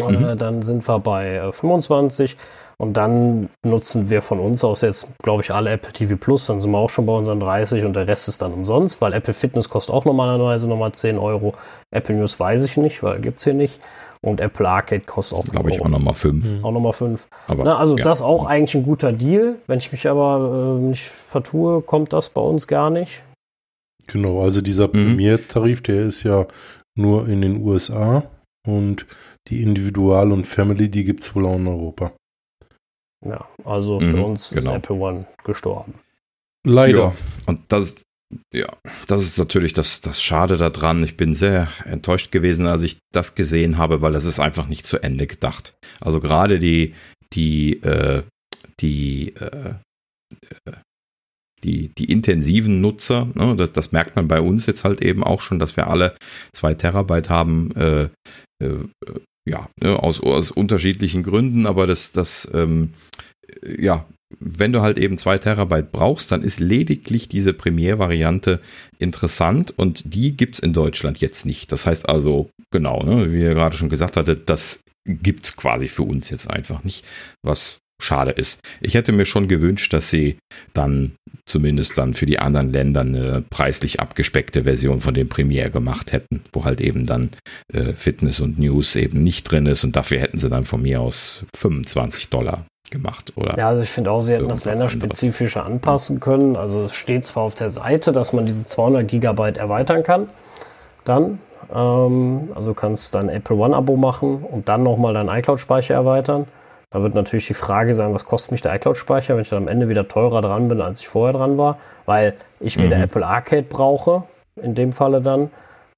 Mhm. 0.00 0.24
Äh, 0.24 0.36
dann 0.36 0.62
sind 0.62 0.86
wir 0.88 0.98
bei 1.00 1.36
äh, 1.36 1.52
25 1.52 2.36
und 2.82 2.94
dann 2.94 3.48
nutzen 3.64 4.10
wir 4.10 4.22
von 4.22 4.40
uns 4.40 4.64
aus 4.64 4.80
jetzt, 4.80 5.06
glaube 5.22 5.40
ich, 5.44 5.52
alle 5.52 5.70
Apple 5.70 5.92
TV 5.92 6.16
Plus. 6.16 6.46
Dann 6.46 6.60
sind 6.60 6.72
wir 6.72 6.78
auch 6.78 6.90
schon 6.90 7.06
bei 7.06 7.12
unseren 7.12 7.38
30 7.38 7.84
und 7.84 7.94
der 7.94 8.08
Rest 8.08 8.26
ist 8.26 8.42
dann 8.42 8.52
umsonst, 8.52 9.00
weil 9.00 9.12
Apple 9.12 9.34
Fitness 9.34 9.68
kostet 9.68 9.94
auch 9.94 10.04
normalerweise 10.04 10.68
nochmal 10.68 10.90
10 10.90 11.16
Euro. 11.16 11.54
Apple 11.92 12.16
News 12.16 12.40
weiß 12.40 12.64
ich 12.64 12.76
nicht, 12.76 13.04
weil 13.04 13.20
gibt 13.20 13.38
es 13.38 13.44
hier 13.44 13.54
nicht. 13.54 13.78
Und 14.20 14.40
Apple 14.40 14.68
Arcade 14.68 15.02
kostet 15.02 15.38
auch, 15.38 15.44
glaube 15.44 15.70
ich, 15.70 15.80
auch 15.80 15.88
nochmal 15.88 16.14
5. 16.14 16.44
Mhm. 16.44 16.64
Auch 16.64 16.72
nochmal 16.72 16.92
5. 16.92 17.28
also 17.46 17.96
ja. 17.96 18.02
das 18.02 18.20
auch 18.20 18.46
eigentlich 18.46 18.74
ein 18.74 18.82
guter 18.82 19.12
Deal. 19.12 19.58
Wenn 19.68 19.78
ich 19.78 19.92
mich 19.92 20.08
aber 20.08 20.76
äh, 20.76 20.80
nicht 20.80 21.04
vertue, 21.04 21.82
kommt 21.82 22.12
das 22.12 22.30
bei 22.30 22.40
uns 22.40 22.66
gar 22.66 22.90
nicht. 22.90 23.22
Genau, 24.08 24.42
also 24.42 24.60
dieser 24.60 24.88
mhm. 24.88 24.90
Premier-Tarif, 24.90 25.84
der 25.84 26.06
ist 26.06 26.24
ja 26.24 26.46
nur 26.96 27.28
in 27.28 27.42
den 27.42 27.62
USA 27.64 28.24
und 28.66 29.06
die 29.46 29.62
Individual- 29.62 30.32
und 30.32 30.48
Family, 30.48 30.88
die 30.88 31.04
gibt 31.04 31.20
es 31.20 31.36
wohl 31.36 31.46
auch 31.46 31.54
in 31.54 31.68
Europa. 31.68 32.10
Ja, 33.24 33.48
also 33.64 34.00
für 34.00 34.06
mhm, 34.06 34.24
uns 34.24 34.50
genau. 34.50 34.72
ist 34.72 34.76
Apple 34.76 34.96
One 34.96 35.26
gestorben. 35.44 35.94
Leider. 36.64 36.98
Ja, 36.98 37.14
und 37.46 37.60
das, 37.68 38.02
ja, 38.52 38.68
das 39.06 39.22
ist 39.22 39.38
natürlich 39.38 39.72
das, 39.72 40.00
das 40.00 40.22
Schade 40.22 40.56
daran. 40.56 41.02
Ich 41.02 41.16
bin 41.16 41.34
sehr 41.34 41.68
enttäuscht 41.84 42.32
gewesen, 42.32 42.66
als 42.66 42.82
ich 42.82 42.98
das 43.12 43.34
gesehen 43.34 43.78
habe, 43.78 44.02
weil 44.02 44.12
das 44.12 44.24
ist 44.24 44.40
einfach 44.40 44.68
nicht 44.68 44.86
zu 44.86 45.02
Ende 45.02 45.26
gedacht. 45.26 45.74
Also 46.00 46.20
gerade 46.20 46.58
die, 46.58 46.94
die, 47.32 47.82
äh, 47.82 48.22
die, 48.80 49.34
äh, 49.36 49.74
die, 51.64 51.88
die 51.96 52.06
intensiven 52.06 52.80
Nutzer, 52.80 53.28
ne, 53.34 53.54
das, 53.56 53.72
das, 53.72 53.92
merkt 53.92 54.16
man 54.16 54.26
bei 54.26 54.40
uns 54.40 54.66
jetzt 54.66 54.84
halt 54.84 55.00
eben 55.00 55.22
auch 55.22 55.40
schon, 55.40 55.60
dass 55.60 55.76
wir 55.76 55.86
alle 55.86 56.16
zwei 56.52 56.74
Terabyte 56.74 57.30
haben, 57.30 57.70
äh, 57.76 58.08
äh 58.62 58.84
ja, 59.44 59.68
ne, 59.80 59.98
aus, 60.02 60.20
aus 60.20 60.50
unterschiedlichen 60.50 61.22
Gründen, 61.22 61.66
aber 61.66 61.86
das, 61.86 62.12
das, 62.12 62.48
ähm, 62.54 62.94
ja, 63.78 64.06
wenn 64.40 64.72
du 64.72 64.80
halt 64.80 64.98
eben 64.98 65.18
zwei 65.18 65.38
Terabyte 65.38 65.92
brauchst, 65.92 66.32
dann 66.32 66.42
ist 66.42 66.60
lediglich 66.60 67.28
diese 67.28 67.52
Premiere-Variante 67.52 68.60
interessant 68.98 69.74
und 69.76 70.14
die 70.14 70.36
gibt's 70.36 70.58
in 70.58 70.72
Deutschland 70.72 71.20
jetzt 71.20 71.44
nicht. 71.44 71.70
Das 71.70 71.86
heißt 71.86 72.08
also, 72.08 72.48
genau, 72.70 73.02
ne, 73.02 73.32
wie 73.32 73.40
ihr 73.40 73.54
gerade 73.54 73.76
schon 73.76 73.88
gesagt 73.88 74.16
hattet, 74.16 74.48
das 74.48 74.80
gibt's 75.04 75.56
quasi 75.56 75.88
für 75.88 76.02
uns 76.02 76.30
jetzt 76.30 76.48
einfach 76.50 76.84
nicht, 76.84 77.04
was 77.42 77.81
schade 78.02 78.32
ist. 78.32 78.60
Ich 78.80 78.94
hätte 78.94 79.12
mir 79.12 79.24
schon 79.24 79.48
gewünscht, 79.48 79.92
dass 79.92 80.10
sie 80.10 80.36
dann 80.74 81.12
zumindest 81.44 81.98
dann 81.98 82.14
für 82.14 82.26
die 82.26 82.38
anderen 82.38 82.72
Länder 82.72 83.00
eine 83.00 83.42
preislich 83.50 84.00
abgespeckte 84.00 84.64
Version 84.64 85.00
von 85.00 85.14
dem 85.14 85.28
Premiere 85.28 85.70
gemacht 85.70 86.12
hätten, 86.12 86.42
wo 86.52 86.64
halt 86.64 86.80
eben 86.80 87.06
dann 87.06 87.30
äh, 87.72 87.92
Fitness 87.94 88.40
und 88.40 88.58
News 88.58 88.96
eben 88.96 89.22
nicht 89.22 89.50
drin 89.50 89.66
ist 89.66 89.84
und 89.84 89.96
dafür 89.96 90.20
hätten 90.20 90.38
sie 90.38 90.48
dann 90.48 90.64
von 90.64 90.82
mir 90.82 91.00
aus 91.00 91.44
25 91.56 92.28
Dollar 92.28 92.66
gemacht, 92.90 93.32
oder? 93.36 93.58
Ja, 93.58 93.68
also 93.68 93.82
ich 93.82 93.90
finde 93.90 94.12
auch, 94.12 94.20
sie 94.20 94.34
hätten 94.34 94.48
das 94.48 94.64
länderspezifische 94.64 95.62
anpassen 95.62 96.20
können. 96.20 96.56
Also 96.56 96.84
es 96.84 96.94
steht 96.94 97.24
zwar 97.24 97.42
auf 97.42 97.54
der 97.54 97.70
Seite, 97.70 98.12
dass 98.12 98.32
man 98.32 98.46
diese 98.46 98.64
200 98.64 99.08
Gigabyte 99.08 99.56
erweitern 99.56 100.04
kann, 100.04 100.28
dann, 101.04 101.40
ähm, 101.74 102.50
also 102.54 102.74
kannst 102.74 103.14
dann 103.14 103.28
Apple 103.28 103.56
One 103.56 103.74
Abo 103.74 103.96
machen 103.96 104.44
und 104.44 104.68
dann 104.68 104.84
nochmal 104.84 105.14
deinen 105.14 105.28
iCloud-Speicher 105.28 105.94
erweitern. 105.94 106.46
Da 106.92 107.02
wird 107.02 107.14
natürlich 107.14 107.46
die 107.46 107.54
Frage 107.54 107.94
sein, 107.94 108.12
was 108.14 108.26
kostet 108.26 108.52
mich 108.52 108.60
der 108.60 108.74
iCloud-Speicher, 108.74 109.34
wenn 109.34 109.42
ich 109.42 109.48
dann 109.48 109.62
am 109.62 109.68
Ende 109.68 109.88
wieder 109.88 110.08
teurer 110.08 110.42
dran 110.42 110.68
bin, 110.68 110.80
als 110.80 111.00
ich 111.00 111.08
vorher 111.08 111.32
dran 111.32 111.56
war, 111.56 111.78
weil 112.04 112.34
ich 112.60 112.78
wieder 112.78 112.96
mhm. 112.98 113.04
Apple 113.04 113.26
Arcade 113.26 113.62
brauche, 113.62 114.24
in 114.56 114.74
dem 114.74 114.92
Falle 114.92 115.22
dann. 115.22 115.50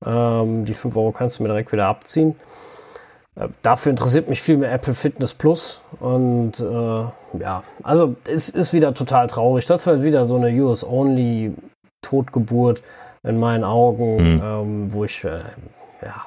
Ähm, 0.07 0.65
die 0.65 0.75
5 0.75 0.97
Euro 0.97 1.11
kannst 1.11 1.39
du 1.39 1.43
mir 1.43 1.49
direkt 1.49 1.73
wieder 1.73 1.87
abziehen. 1.87 2.37
Äh, 3.35 3.49
dafür 3.63 3.91
interessiert 3.91 4.29
mich 4.29 4.41
viel 4.41 4.57
mehr 4.57 4.73
Apple 4.73 4.95
Fitness 4.95 5.35
Plus. 5.35 5.83
Und 5.99 6.61
äh, 6.61 6.63
ja, 7.41 7.65
also 7.83 8.15
es 8.29 8.49
ist 8.49 8.73
wieder 8.73 8.95
total 8.95 9.27
traurig. 9.27 9.67
Das 9.67 9.87
wird 9.87 10.03
wieder 10.03 10.25
so 10.25 10.37
eine 10.37 10.51
US-Only 10.51 11.55
Totgeburt 12.03 12.83
in 13.25 13.41
meinen 13.41 13.65
Augen, 13.65 14.37
mhm. 14.37 14.43
ähm, 14.45 14.93
wo 14.93 15.05
ich, 15.05 15.25
äh, 15.25 15.41
ja, 16.03 16.27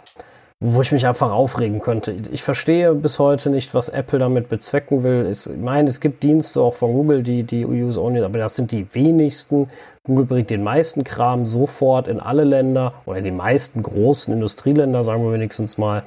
wo 0.59 0.81
ich 0.81 0.91
mich 0.91 1.05
einfach 1.05 1.31
aufregen 1.31 1.79
könnte. 1.79 2.15
Ich 2.31 2.41
verstehe 2.41 2.93
bis 2.95 3.19
heute 3.19 3.51
nicht, 3.51 3.75
was 3.75 3.89
Apple 3.89 4.17
damit 4.17 4.49
bezwecken 4.49 5.03
will. 5.03 5.29
Ich 5.31 5.47
meine, 5.55 5.87
es 5.87 5.99
gibt 5.99 6.23
Dienste 6.23 6.61
auch 6.61 6.73
von 6.73 6.93
Google, 6.93 7.21
die, 7.21 7.43
die 7.43 7.65
Use 7.65 8.01
Only, 8.01 8.23
aber 8.23 8.39
das 8.39 8.55
sind 8.55 8.71
die 8.71 8.87
wenigsten. 8.95 9.69
Google 10.03 10.25
bringt 10.25 10.49
den 10.49 10.63
meisten 10.63 11.03
Kram 11.03 11.45
sofort 11.45 12.07
in 12.07 12.19
alle 12.19 12.43
Länder 12.43 12.93
oder 13.05 13.19
in 13.19 13.25
die 13.25 13.31
meisten 13.31 13.83
großen 13.83 14.33
Industrieländer, 14.33 15.03
sagen 15.03 15.23
wir 15.23 15.31
wenigstens 15.31 15.77
mal. 15.77 16.03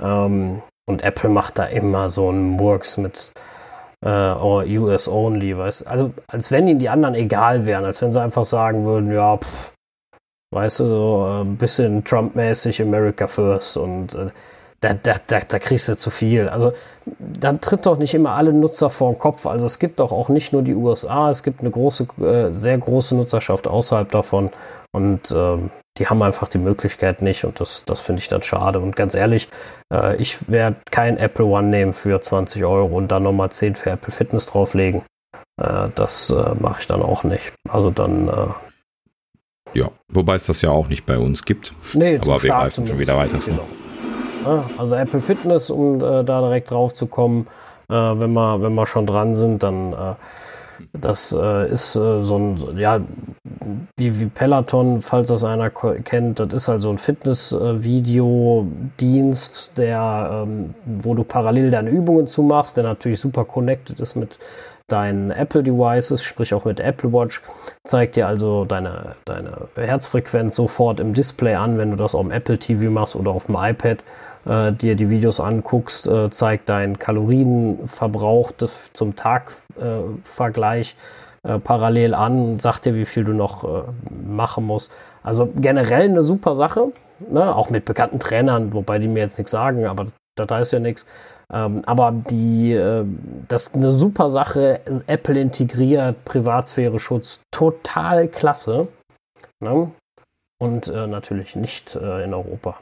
Ähm, 0.00 0.60
und 0.86 1.02
Apple 1.02 1.30
macht 1.30 1.58
da 1.58 1.64
immer 1.64 2.10
so 2.10 2.28
einen 2.28 2.50
Murks 2.50 2.98
mit 2.98 3.32
äh, 4.04 4.78
US 4.78 5.08
Only, 5.08 5.56
weißt 5.56 5.86
Also, 5.86 6.12
als 6.26 6.50
wenn 6.50 6.68
ihnen 6.68 6.78
die 6.78 6.90
anderen 6.90 7.14
egal 7.14 7.64
wären, 7.64 7.84
als 7.84 8.02
wenn 8.02 8.12
sie 8.12 8.20
einfach 8.20 8.44
sagen 8.44 8.84
würden, 8.84 9.12
ja, 9.12 9.38
pff, 9.38 9.72
Weißt 10.50 10.80
du, 10.80 10.86
so 10.86 11.42
ein 11.44 11.56
bisschen 11.56 12.04
Trump-mäßig 12.04 12.80
America 12.80 13.26
First 13.26 13.76
und 13.76 14.14
äh, 14.14 14.30
da, 14.80 14.94
da, 14.94 15.16
da, 15.26 15.40
da 15.40 15.58
kriegst 15.58 15.88
du 15.88 15.96
zu 15.96 16.10
viel. 16.10 16.48
Also 16.48 16.72
dann 17.18 17.60
tritt 17.60 17.84
doch 17.84 17.98
nicht 17.98 18.14
immer 18.14 18.32
alle 18.32 18.52
Nutzer 18.52 18.90
vor 18.90 19.12
den 19.12 19.18
Kopf. 19.18 19.46
Also 19.46 19.66
es 19.66 19.78
gibt 19.78 19.98
doch 20.00 20.12
auch 20.12 20.28
nicht 20.28 20.52
nur 20.52 20.62
die 20.62 20.74
USA, 20.74 21.30
es 21.30 21.42
gibt 21.42 21.60
eine 21.60 21.70
große, 21.70 22.06
äh, 22.20 22.52
sehr 22.52 22.78
große 22.78 23.16
Nutzerschaft 23.16 23.66
außerhalb 23.66 24.10
davon 24.10 24.50
und 24.92 25.30
äh, 25.32 25.58
die 25.98 26.06
haben 26.06 26.22
einfach 26.22 26.48
die 26.48 26.58
Möglichkeit 26.58 27.22
nicht 27.22 27.44
und 27.44 27.60
das, 27.60 27.84
das 27.84 28.00
finde 28.00 28.22
ich 28.22 28.28
dann 28.28 28.42
schade. 28.42 28.78
Und 28.78 28.94
ganz 28.94 29.14
ehrlich, 29.14 29.48
äh, 29.92 30.16
ich 30.16 30.48
werde 30.48 30.76
kein 30.90 31.18
Apple 31.18 31.44
One 31.44 31.68
nehmen 31.68 31.92
für 31.92 32.20
20 32.20 32.64
Euro 32.64 32.96
und 32.96 33.08
dann 33.08 33.24
nochmal 33.24 33.50
10 33.50 33.74
für 33.74 33.90
Apple 33.90 34.12
Fitness 34.12 34.46
drauflegen. 34.46 35.02
Äh, 35.60 35.88
das 35.94 36.30
äh, 36.30 36.54
mache 36.60 36.80
ich 36.80 36.86
dann 36.86 37.02
auch 37.02 37.24
nicht. 37.24 37.52
Also 37.68 37.90
dann 37.90 38.30
ja, 39.74 39.90
wobei 40.08 40.34
es 40.34 40.46
das 40.46 40.62
ja 40.62 40.70
auch 40.70 40.88
nicht 40.88 41.06
bei 41.06 41.18
uns 41.18 41.44
gibt. 41.44 41.72
Nee, 41.94 42.18
aber 42.18 42.42
wir 42.42 42.50
greifen 42.50 42.86
schon 42.86 42.98
wieder 42.98 43.16
weiter 43.16 43.40
vor. 43.40 43.60
Genau. 44.44 44.64
also 44.76 44.94
Apple 44.94 45.20
Fitness, 45.20 45.70
um 45.70 45.96
äh, 45.96 46.24
da 46.24 46.40
direkt 46.40 46.70
drauf 46.70 46.94
zu 46.94 47.06
kommen, 47.06 47.46
äh, 47.88 47.94
wenn, 47.94 48.32
wir, 48.32 48.62
wenn 48.62 48.74
wir 48.74 48.86
schon 48.86 49.06
dran 49.06 49.34
sind, 49.34 49.62
dann 49.62 49.92
äh, 49.92 50.14
das 50.92 51.36
äh, 51.38 51.70
ist 51.70 51.96
äh, 51.96 52.22
so 52.22 52.38
ein, 52.38 52.78
ja, 52.78 53.00
wie, 53.96 54.20
wie 54.20 54.26
Peloton, 54.26 55.00
falls 55.02 55.28
das 55.28 55.44
einer 55.44 55.70
kennt, 55.70 56.40
das 56.40 56.52
ist 56.52 56.68
halt 56.68 56.82
so 56.82 56.90
ein 56.90 56.98
Fitness-Video-Dienst, 56.98 59.72
der, 59.76 60.44
ähm, 60.46 60.74
wo 60.84 61.14
du 61.14 61.24
parallel 61.24 61.70
deine 61.70 61.88
Übungen 61.90 62.26
zu 62.26 62.42
machst, 62.42 62.76
der 62.76 62.84
natürlich 62.84 63.20
super 63.20 63.44
connected 63.44 64.00
ist 64.00 64.16
mit 64.16 64.38
deinen 64.88 65.30
Apple 65.30 65.62
Devices, 65.62 66.22
sprich 66.22 66.54
auch 66.54 66.64
mit 66.64 66.80
Apple 66.80 67.12
Watch, 67.12 67.42
zeigt 67.84 68.16
dir 68.16 68.26
also 68.26 68.64
deine, 68.64 69.14
deine 69.24 69.68
Herzfrequenz 69.76 70.56
sofort 70.56 70.98
im 70.98 71.14
Display 71.14 71.54
an, 71.54 71.78
wenn 71.78 71.90
du 71.90 71.96
das 71.96 72.14
auf 72.14 72.22
dem 72.22 72.30
Apple 72.30 72.58
TV 72.58 72.90
machst 72.90 73.14
oder 73.14 73.30
auf 73.30 73.46
dem 73.46 73.56
iPad 73.56 74.02
äh, 74.46 74.72
dir 74.72 74.96
die 74.96 75.10
Videos 75.10 75.40
anguckst, 75.40 76.08
äh, 76.08 76.30
zeigt 76.30 76.68
deinen 76.68 76.98
Kalorienverbrauch 76.98 78.52
des, 78.52 78.90
zum 78.94 79.14
Tagvergleich 79.14 80.96
äh, 81.42 81.58
parallel 81.58 82.14
an, 82.14 82.58
sagt 82.58 82.86
dir, 82.86 82.94
wie 82.94 83.04
viel 83.04 83.24
du 83.24 83.32
noch 83.32 83.64
äh, 83.64 83.82
machen 84.26 84.64
musst. 84.64 84.90
Also 85.22 85.52
generell 85.56 86.08
eine 86.08 86.22
super 86.22 86.54
Sache, 86.54 86.92
ne? 87.30 87.54
auch 87.54 87.68
mit 87.70 87.84
bekannten 87.84 88.18
Trainern, 88.18 88.72
wobei 88.72 88.98
die 88.98 89.08
mir 89.08 89.20
jetzt 89.20 89.38
nichts 89.38 89.50
sagen, 89.50 89.86
aber 89.86 90.06
das 90.36 90.48
heißt 90.50 90.72
ja 90.72 90.78
nichts. 90.78 91.06
Ähm, 91.52 91.82
aber 91.86 92.12
die, 92.12 92.72
äh, 92.72 93.04
das 93.48 93.68
ist 93.68 93.74
eine 93.74 93.92
super 93.92 94.28
Sache. 94.28 94.80
Apple 95.06 95.40
integriert 95.40 96.24
Privatsphäre-Schutz 96.24 97.40
total 97.50 98.28
klasse. 98.28 98.88
Ne? 99.60 99.90
Und 100.60 100.88
äh, 100.88 101.06
natürlich 101.06 101.56
nicht 101.56 101.96
äh, 101.96 102.24
in 102.24 102.34
Europa. 102.34 102.80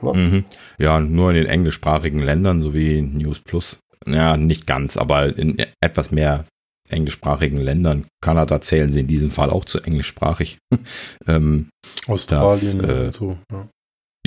Ne? 0.00 0.12
Mhm. 0.12 0.44
Ja, 0.78 1.00
nur 1.00 1.30
in 1.30 1.36
den 1.36 1.46
englischsprachigen 1.46 2.20
Ländern, 2.20 2.60
so 2.60 2.74
wie 2.74 3.02
News 3.02 3.40
Plus 3.40 3.80
ja, 4.06 4.36
nicht 4.36 4.66
ganz, 4.66 4.96
aber 4.96 5.36
in 5.36 5.58
etwas 5.80 6.10
mehr 6.10 6.46
englischsprachigen 6.88 7.58
Ländern. 7.58 8.06
Kanada 8.22 8.60
zählen 8.60 8.90
sie 8.90 9.00
in 9.00 9.06
diesem 9.06 9.30
Fall 9.30 9.50
auch 9.50 9.64
zu 9.64 9.80
englischsprachig. 9.80 10.58
ähm, 11.26 11.68
Australien 12.06 12.78
das, 12.78 12.88
äh, 12.88 13.04
und 13.06 13.14
so. 13.14 13.38
Ja. 13.52 13.68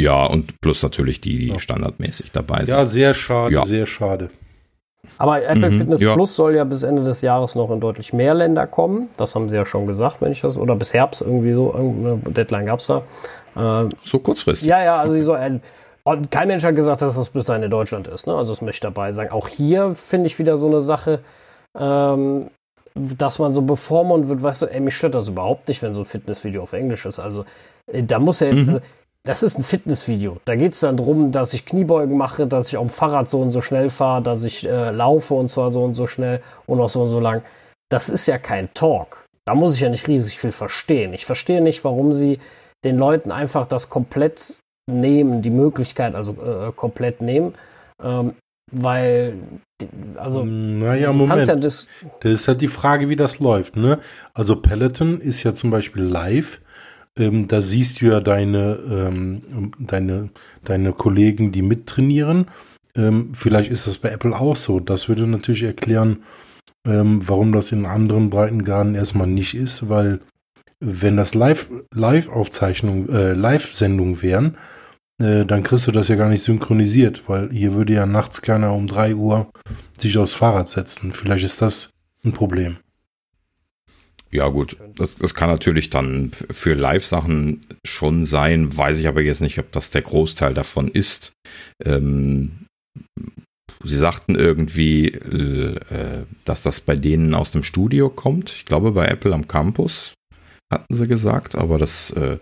Ja. 0.03 0.26
und 0.26 0.60
plus 0.61 0.84
natürlich 0.84 1.22
die, 1.22 1.38
die 1.38 1.48
ja. 1.49 1.60
standardmäßig 1.60 2.32
dabei 2.32 2.65
sind. 2.65 2.76
Ja, 2.76 2.86
sehr 2.86 3.14
schade, 3.14 3.53
ja. 3.53 3.65
sehr 3.65 3.86
schade. 3.86 4.30
Aber 5.18 5.44
Apple 5.44 5.69
mhm, 5.69 5.78
Fitness 5.80 6.02
ja. 6.02 6.14
Plus 6.14 6.36
soll 6.36 6.56
ja 6.56 6.64
bis 6.64 6.84
Ende 6.84 7.03
des 7.03 7.22
Jahres 7.22 7.56
noch 7.56 7.69
in 7.72 7.80
deutlich 7.80 8.14
mehr 8.14 8.34
Länder 8.34 8.68
kommen. 8.68 9.10
Das 9.18 9.36
haben 9.36 9.49
sie 9.49 9.56
ja 9.56 9.65
schon 9.65 9.88
gesagt, 9.88 10.22
wenn 10.22 10.32
ich 10.32 10.41
das, 10.41 10.57
oder 10.57 10.76
bis 10.76 10.94
Herbst 10.94 11.22
irgendwie 11.22 11.53
so, 11.53 11.73
irgendeine 11.73 12.18
Deadline 12.34 12.65
gab 12.65 12.80
es 12.80 12.88
da. 12.88 13.03
Äh, 13.56 13.90
so 14.03 14.19
kurzfristig. 14.19 14.68
Ja, 14.68 14.84
ja, 14.84 14.98
also 14.98 15.15
sie 15.15 15.22
soll, 15.22 15.38
äh, 15.38 15.60
und 16.03 16.32
kein 16.32 16.48
Mensch 16.48 16.64
hat 16.64 16.76
gesagt, 16.76 17.02
dass 17.02 17.15
das 17.15 17.30
bis 17.30 17.45
dahin 17.45 17.64
in 17.64 17.72
Deutschland 17.72 18.07
ist. 18.07 18.26
Ne? 18.26 18.36
Also 18.36 18.53
das 18.53 18.61
möchte 18.61 18.78
ich 18.78 18.94
dabei 18.94 19.11
sagen. 19.11 19.32
Auch 19.32 19.48
hier 19.48 19.94
finde 19.95 20.28
ich 20.28 20.40
wieder 20.40 20.57
so 20.57 20.68
eine 20.68 20.82
Sache, 20.82 21.19
ähm, 21.78 22.48
dass 22.95 23.40
man 23.40 23.53
so 23.53 23.61
bevormundet 23.61 24.30
wird, 24.30 24.44
weißt 24.44 24.64
du, 24.64 24.65
ey, 24.65 24.80
mich 24.80 24.98
stört 24.98 25.15
das 25.15 25.30
überhaupt 25.30 25.68
nicht, 25.68 25.82
wenn 25.82 25.94
so 25.94 26.02
ein 26.02 26.06
Fitnessvideo 26.06 26.64
auf 26.64 26.73
Englisch 26.73 27.06
ist. 27.06 27.19
Also 27.19 27.45
äh, 27.88 28.03
da 28.03 28.19
muss 28.19 28.41
er, 28.41 28.53
mhm. 28.53 28.69
also, 28.69 28.82
das 29.23 29.43
ist 29.43 29.57
ein 29.57 29.64
Fitnessvideo. 29.64 30.38
Da 30.45 30.56
geht 30.56 30.73
es 30.73 30.80
dann 30.80 30.98
darum, 30.98 31.31
dass 31.31 31.53
ich 31.53 31.65
Kniebeugen 31.65 32.18
mache, 32.18 32.48
dass 32.48 32.69
ich 32.69 32.77
auf 32.77 32.88
dem 32.88 32.89
Fahrrad 32.89 33.30
so 33.30 33.39
und 33.39 33.52
so 33.52 33.61
schnell 33.61 33.89
fahre, 33.89 34.22
dass 34.22 34.43
ich 34.43 34.68
äh, 34.68 34.91
laufe 34.91 35.35
und 35.35 35.49
zwar 35.49 35.72
so 35.72 35.84
und 35.84 35.93
so 35.93 36.07
schnell 36.07 36.41
und 36.65 36.80
auch 36.80 36.89
so 36.89 37.03
und 37.03 37.10
so 37.10 37.19
lang. 37.19 37.43
Das 37.89 38.10
ist 38.10 38.26
ja 38.26 38.38
kein 38.38 38.73
Talk. 38.73 39.26
Da 39.45 39.53
muss 39.53 39.76
ich 39.76 39.81
ja 39.81 39.89
nicht 39.89 40.07
riesig 40.07 40.39
viel 40.39 40.52
verstehen. 40.52 41.14
Ich 41.14 41.26
verstehe 41.26 41.61
nicht, 41.61 41.84
warum 41.84 42.14
sie 42.14 42.39
den 42.84 42.98
Leuten 42.98 43.31
einfach 43.31 43.65
das 43.65 43.89
komplett 43.89 44.57
nehmen, 44.89 45.41
die 45.41 45.49
Möglichkeit 45.49 46.15
also 46.15 46.31
äh, 46.31 46.72
komplett 46.72 47.22
nehmen. 47.22 47.53
Ähm, 48.02 48.34
weil, 48.72 49.35
also, 50.15 50.45
naja, 50.45 51.11
Moment. 51.11 51.48
Ja 51.48 51.56
das, 51.56 51.88
das 52.22 52.31
ist 52.31 52.48
halt 52.48 52.61
die 52.61 52.69
Frage, 52.69 53.10
wie 53.10 53.18
das 53.18 53.39
läuft. 53.39 53.76
Ne? 53.76 53.99
Also, 54.34 54.56
Peloton 54.56 55.19
ist 55.19 55.43
ja 55.43 55.53
zum 55.53 55.69
Beispiel 55.72 56.03
live. 56.03 56.61
Ähm, 57.17 57.47
da 57.47 57.61
siehst 57.61 58.01
du 58.01 58.07
ja 58.07 58.19
deine, 58.19 58.79
ähm, 58.89 59.71
deine, 59.79 60.29
deine 60.63 60.93
Kollegen, 60.93 61.51
die 61.51 61.61
mittrainieren. 61.61 62.47
Ähm, 62.95 63.33
vielleicht 63.33 63.69
ist 63.71 63.88
das 63.88 63.97
bei 63.97 64.09
Apple 64.09 64.38
auch 64.38 64.55
so. 64.55 64.79
Das 64.79 65.09
würde 65.09 65.27
natürlich 65.27 65.63
erklären, 65.63 66.23
ähm, 66.85 67.19
warum 67.27 67.51
das 67.51 67.71
in 67.71 67.85
anderen 67.85 68.29
Breitengraden 68.29 68.95
erstmal 68.95 69.27
nicht 69.27 69.55
ist, 69.55 69.89
weil 69.89 70.21
wenn 70.79 71.15
das 71.15 71.35
Live-Aufzeichnung, 71.35 73.07
Live 73.07 73.15
äh, 73.15 73.33
Live-Sendungen 73.33 74.21
wären, 74.21 74.57
äh, 75.21 75.45
dann 75.45 75.63
kriegst 75.63 75.88
du 75.88 75.91
das 75.91 76.07
ja 76.07 76.15
gar 76.15 76.29
nicht 76.29 76.43
synchronisiert, 76.43 77.29
weil 77.29 77.51
hier 77.51 77.73
würde 77.73 77.93
ja 77.93 78.05
nachts 78.05 78.41
keiner 78.41 78.73
um 78.73 78.88
3 78.88 79.15
Uhr 79.15 79.51
sich 79.97 80.17
aufs 80.17 80.33
Fahrrad 80.33 80.67
setzen. 80.67 81.13
Vielleicht 81.13 81.45
ist 81.45 81.61
das 81.61 81.91
ein 82.25 82.33
Problem. 82.33 82.77
Ja, 84.32 84.48
gut. 84.48 84.78
Das, 84.95 85.18
das 85.18 85.34
kann 85.36 85.49
natürlich 85.49 85.90
dann 85.90 86.32
für 86.32 86.74
Live-Sachen 86.74 87.66
schon 87.86 88.24
sein, 88.26 88.76
weiß 88.76 88.99
ich 88.99 89.08
aber 89.08 89.22
jetzt 89.22 89.41
nicht, 89.41 89.60
ob 89.60 89.72
das 89.72 89.90
der 89.90 90.02
Großteil 90.02 90.53
davon 90.53 90.88
ist. 90.88 91.34
Ähm, 91.84 92.66
Sie 93.84 93.98
sagten 93.98 94.36
irgendwie, 94.36 95.08
äh, 95.08 96.26
dass 96.45 96.62
das 96.62 96.82
bei 96.82 96.95
denen 96.95 97.34
aus 97.34 97.52
dem 97.52 97.64
Studio 97.64 98.10
kommt. 98.10 98.52
Ich 98.52 98.66
glaube, 98.66 98.91
bei 98.91 99.08
Apple 99.08 99.34
am 99.34 99.48
Campus 99.48 100.14
hatten 100.72 100.94
sie 100.94 101.08
gesagt, 101.08 101.56
aber 101.56 101.78
das 101.78 102.12
äh, 102.12 102.38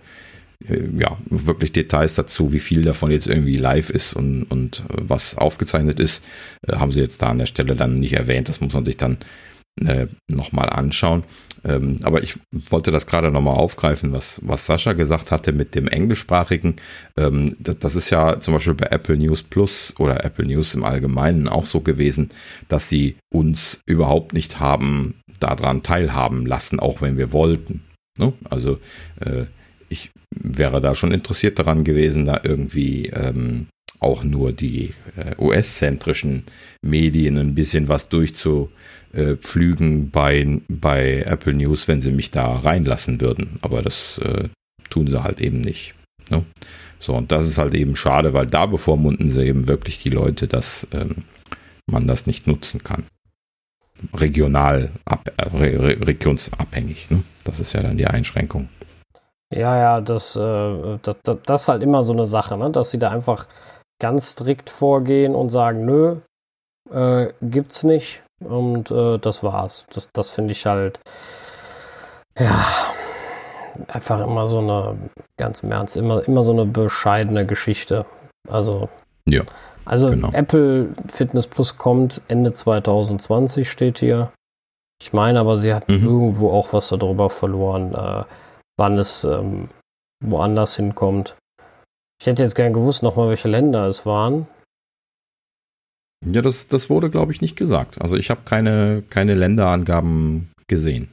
äh, 0.68 0.84
ja, 0.98 1.18
wirklich 1.30 1.72
Details 1.72 2.16
dazu, 2.16 2.52
wie 2.52 2.60
viel 2.60 2.82
davon 2.84 3.12
jetzt 3.12 3.28
irgendwie 3.28 3.56
live 3.56 3.90
ist 3.90 4.14
und, 4.14 4.44
und 4.44 4.84
äh, 4.90 4.98
was 4.98 5.38
aufgezeichnet 5.38 6.00
ist, 6.00 6.24
äh, 6.68 6.76
haben 6.76 6.92
sie 6.92 7.00
jetzt 7.02 7.22
da 7.22 7.28
an 7.30 7.40
der 7.40 7.46
Stelle 7.46 7.76
dann 7.76 7.96
nicht 7.96 8.14
erwähnt. 8.14 8.50
Das 8.50 8.60
muss 8.60 8.74
man 8.74 8.86
sich 8.86 8.98
dann 8.98 9.18
äh, 9.86 10.08
nochmal 10.28 10.70
anschauen. 10.70 11.24
Ähm, 11.66 11.98
aber 12.04 12.24
ich 12.24 12.36
wollte 12.52 12.92
das 12.92 13.06
gerade 13.06 13.32
nochmal 13.32 13.56
aufgreifen, 13.56 14.14
was, 14.14 14.42
was 14.44 14.66
Sascha 14.66 14.94
gesagt 14.94 15.32
hatte 15.32 15.52
mit 15.52 15.76
dem 15.76 15.88
englischsprachigen. 15.88 16.76
Ähm, 17.18 17.56
das, 17.60 17.80
das, 17.80 17.96
ist 17.96 18.10
ja 18.10 18.40
zum 18.40 18.54
Beispiel 18.54 18.76
bei 18.76 18.88
Apple 18.88 19.18
News 19.18 19.44
Plus 19.44 19.94
oder 20.00 20.24
Apple 20.24 20.46
News 20.46 20.74
im 20.74 20.84
Allgemeinen 20.84 21.48
auch 21.48 21.66
so 21.66 21.82
gewesen, 21.82 22.30
dass 22.68 22.90
sie 22.90 23.18
uns 23.34 23.82
überhaupt 23.86 24.34
nicht 24.34 24.60
haben 24.60 25.16
daran 25.40 25.84
teilhaben 25.84 26.46
lassen, 26.46 26.80
auch 26.80 27.02
wenn 27.02 27.18
wir 27.18 27.34
wollten. 27.34 27.84
Ne? 28.18 28.34
Also 28.50 28.80
äh, 29.20 29.46
ich 29.90 30.12
wäre 30.36 30.82
da 30.82 30.96
schon 30.96 31.12
interessiert 31.12 31.60
daran 31.60 31.84
gewesen, 31.84 32.26
da 32.26 32.40
irgendwie 32.44 33.08
ähm, 33.08 33.68
auch 34.00 34.24
nur 34.24 34.52
die 34.52 34.94
äh, 35.18 35.36
US-zentrischen 35.38 36.46
Medien 36.82 37.38
ein 37.38 37.56
bisschen 37.56 37.88
was 37.88 38.10
durchzupflügen 39.14 40.12
bei, 40.12 40.62
bei 40.68 41.22
Apple 41.22 41.54
News, 41.54 41.88
wenn 41.88 42.02
sie 42.02 42.12
mich 42.12 42.32
da 42.32 42.58
reinlassen 42.60 43.22
würden. 43.22 43.60
Aber 43.62 43.82
das 43.82 44.20
äh, 44.20 44.50
tun 44.90 45.08
sie 45.08 45.24
halt 45.24 45.42
eben 45.42 45.62
nicht. 45.62 45.96
Ne? 46.30 46.46
So, 47.00 47.16
und 47.16 47.32
das 47.32 47.48
ist 47.48 47.58
halt 47.58 47.74
eben 47.74 47.96
schade, 47.96 48.34
weil 48.34 48.46
da 48.46 48.66
bevormunden 48.66 49.30
sie 49.32 49.46
eben 49.46 49.68
wirklich 49.68 50.00
die 50.00 50.10
Leute, 50.10 50.48
dass 50.48 50.88
ähm, 50.92 51.24
man 51.86 52.08
das 52.08 52.28
nicht 52.28 52.46
nutzen 52.48 52.84
kann. 52.84 53.06
Regional, 54.14 54.92
ab, 55.06 55.32
äh, 55.38 55.44
regionsabhängig. 55.44 57.10
Ne? 57.10 57.24
Das 57.44 57.60
ist 57.60 57.74
ja 57.74 57.82
dann 57.82 57.98
die 57.98 58.08
Einschränkung. 58.08 58.70
Ja, 59.52 59.78
ja, 59.78 60.02
das, 60.02 60.36
äh, 60.36 61.00
das, 61.02 61.16
das, 61.24 61.62
ist 61.64 61.68
halt 61.70 61.82
immer 61.82 62.04
so 62.04 62.14
eine 62.14 62.28
Sache, 62.28 62.58
ne? 62.58 62.70
dass 62.70 62.92
sie 62.92 63.00
da 63.00 63.10
einfach 63.10 63.48
ganz 64.00 64.34
strikt 64.34 64.70
vorgehen 64.70 65.34
und 65.36 65.50
sagen, 65.50 65.86
nö, 65.86 66.18
äh, 66.92 67.34
gibt's 67.42 67.84
nicht. 67.84 68.22
Und 68.40 68.92
äh, 68.92 69.18
das 69.18 69.44
war's. 69.44 69.86
Das, 69.94 70.10
das 70.14 70.32
finde 70.32 70.54
ich 70.54 70.66
halt, 70.66 71.00
ja, 72.38 72.66
einfach 73.88 74.26
immer 74.26 74.48
so 74.48 74.60
eine, 74.60 74.98
ganz 75.38 75.64
im 75.64 75.72
Ernst, 75.72 75.98
immer, 75.98 76.26
immer 76.28 76.44
so 76.44 76.52
eine 76.52 76.66
bescheidene 76.66 77.46
Geschichte. 77.46 78.06
Also, 78.48 78.90
ja, 79.26 79.44
also 79.86 80.10
genau. 80.10 80.32
Apple 80.32 80.90
Fitness 81.08 81.48
Plus 81.48 81.78
kommt 81.78 82.22
Ende 82.28 82.54
2020, 82.54 83.70
steht 83.70 84.00
hier. 84.00 84.32
Ich 85.02 85.14
meine 85.14 85.40
aber, 85.40 85.58
sie 85.58 85.74
hat 85.74 85.88
mhm. 85.88 86.06
irgendwo 86.06 86.52
auch 86.52 86.74
was 86.74 86.90
darüber 86.90 87.30
verloren. 87.30 87.94
Äh, 87.94 88.24
wann 88.80 88.98
es 88.98 89.24
ähm, 89.26 89.70
woanders 90.24 90.76
hinkommt. 90.76 91.36
Ich 92.20 92.28
hätte 92.28 92.44
jetzt 92.44 92.56
gern 92.56 92.74
gewusst, 92.74 93.04
nochmal, 93.04 93.30
welche 93.30 93.48
Länder 93.48 93.88
es 93.88 94.06
waren. 94.06 94.48
Ja, 96.26 96.42
das, 96.42 96.68
das 96.68 96.90
wurde, 96.90 97.10
glaube 97.10 97.32
ich, 97.32 97.42
nicht 97.42 97.56
gesagt. 97.56 98.02
Also 98.02 98.18
ich 98.18 98.30
habe 98.30 98.42
keine, 98.46 99.04
keine 99.10 99.36
Länderangaben 99.36 100.52
gesehen 100.68 101.12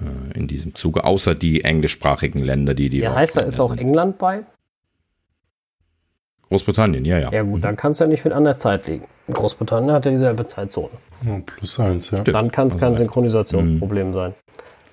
äh, 0.00 0.38
in 0.38 0.48
diesem 0.48 0.74
Zuge, 0.74 1.04
außer 1.04 1.34
die 1.34 1.62
englischsprachigen 1.62 2.42
Länder, 2.42 2.74
die 2.74 2.88
die. 2.88 2.98
Ja, 2.98 3.14
heißt 3.14 3.36
da 3.36 3.42
ist 3.42 3.60
auch 3.60 3.70
sind. 3.70 3.80
England 3.80 4.18
bei? 4.18 4.44
Großbritannien, 6.48 7.04
ja, 7.04 7.18
ja. 7.18 7.32
Ja 7.32 7.42
gut, 7.42 7.56
mhm. 7.58 7.62
dann 7.62 7.76
kann 7.76 7.90
es 7.90 7.98
ja 7.98 8.06
nicht 8.06 8.24
mit 8.24 8.32
an 8.32 8.44
der 8.44 8.56
Zeit 8.56 8.86
liegen. 8.86 9.06
Großbritannien 9.30 9.92
hat 9.92 10.06
ja 10.06 10.12
dieselbe 10.12 10.46
Zeitzone. 10.46 10.90
Ja, 11.24 11.40
plus 11.44 11.80
eins, 11.80 12.10
ja. 12.12 12.20
Dann 12.20 12.52
kann 12.52 12.68
es 12.68 12.74
also 12.74 12.86
kein 12.86 12.94
Synchronisationsproblem 12.94 14.08
mhm. 14.08 14.12
sein. 14.12 14.34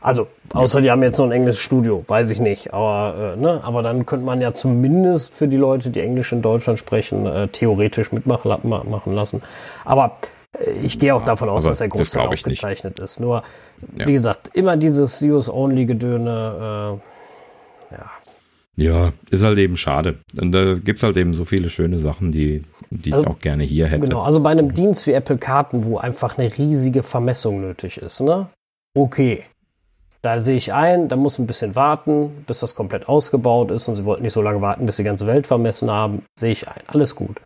Also, 0.04 0.28
außer 0.54 0.82
die 0.82 0.92
haben 0.92 1.02
jetzt 1.02 1.18
noch 1.18 1.26
ein 1.26 1.32
englisches 1.32 1.62
Studio, 1.62 2.04
weiß 2.06 2.30
ich 2.32 2.40
nicht. 2.42 2.74
Aber, 2.74 3.36
äh, 3.38 3.40
ne? 3.40 3.62
aber 3.64 3.82
dann 3.82 4.06
könnte 4.06 4.26
man 4.26 4.42
ja 4.42 4.52
zumindest 4.54 5.34
für 5.34 5.48
die 5.48 5.56
Leute, 5.56 5.92
die 5.92 6.02
Englisch 6.02 6.34
in 6.34 6.42
Deutschland 6.42 6.78
sprechen, 6.78 7.26
äh, 7.26 7.48
theoretisch 7.48 8.12
mitmachen 8.12 8.52
machen 8.70 9.14
lassen. 9.14 9.42
Aber 9.86 10.18
äh, 10.60 10.72
ich 10.84 11.00
gehe 11.00 11.16
auch 11.16 11.22
ja, 11.22 11.28
davon 11.28 11.48
aus, 11.48 11.64
dass 11.64 11.78
der 11.78 11.88
Großteil 11.88 12.28
aufgezeichnet 12.28 12.98
nicht. 12.98 13.04
ist. 13.04 13.22
Nur, 13.22 13.44
ja. 13.98 14.06
wie 14.06 14.12
gesagt, 14.12 14.52
immer 14.54 14.76
dieses 14.76 15.22
US-Only-Gedöne, 15.22 17.00
äh, 17.90 17.96
ja. 17.96 18.12
Ja, 18.76 19.14
ist 19.30 19.46
halt 19.46 19.58
eben 19.60 19.78
schade. 19.78 20.18
Und 20.38 20.52
da 20.52 20.74
gibt 20.74 20.98
es 20.98 21.04
halt 21.04 21.16
eben 21.16 21.34
so 21.34 21.46
viele 21.46 21.70
schöne 21.70 21.98
Sachen, 21.98 22.30
die, 22.30 22.64
die 22.90 23.14
also, 23.14 23.24
ich 23.24 23.30
auch 23.30 23.40
gerne 23.40 23.64
hier 23.64 23.88
hätte. 23.88 24.08
Genau, 24.08 24.24
also 24.24 24.42
bei 24.42 24.50
einem 24.50 24.74
Dienst 24.74 25.08
wie 25.08 25.14
Apple 25.14 25.38
Karten, 25.38 25.86
wo 25.86 25.98
einfach 25.98 26.38
eine 26.38 26.58
riesige 26.58 27.04
Vermessung 27.04 27.62
nötig 27.62 28.00
ist, 28.00 28.20
ne? 28.20 28.50
Okay. 28.96 29.46
Da 30.24 30.40
sehe 30.40 30.56
ich 30.56 30.72
ein, 30.72 31.10
da 31.10 31.18
muss 31.18 31.38
ein 31.38 31.48
bisschen 31.48 31.76
warten, 31.76 32.46
bis 32.48 32.62
das 32.62 32.76
komplett 32.76 33.10
ausgebaut 33.10 33.72
ist 33.72 33.90
und 33.90 33.96
sie 33.96 34.06
wollten 34.06 34.24
nicht 34.24 34.32
so 34.32 34.42
lange 34.42 34.62
warten, 34.62 34.86
bis 34.86 34.96
die 34.96 35.04
ganze 35.04 35.28
Welt 35.28 35.46
vermessen 35.48 35.92
haben. 35.92 36.24
Sehe 36.40 36.54
ich 36.54 36.66
ein. 36.70 36.82
Alles 36.88 37.16
gut. 37.16 37.42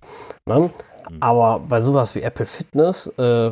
Ne? 0.45 0.69
Mhm. 1.09 1.17
Aber 1.19 1.59
bei 1.67 1.81
sowas 1.81 2.13
wie 2.13 2.21
Apple 2.21 2.45
Fitness, 2.45 3.07
äh, 3.17 3.51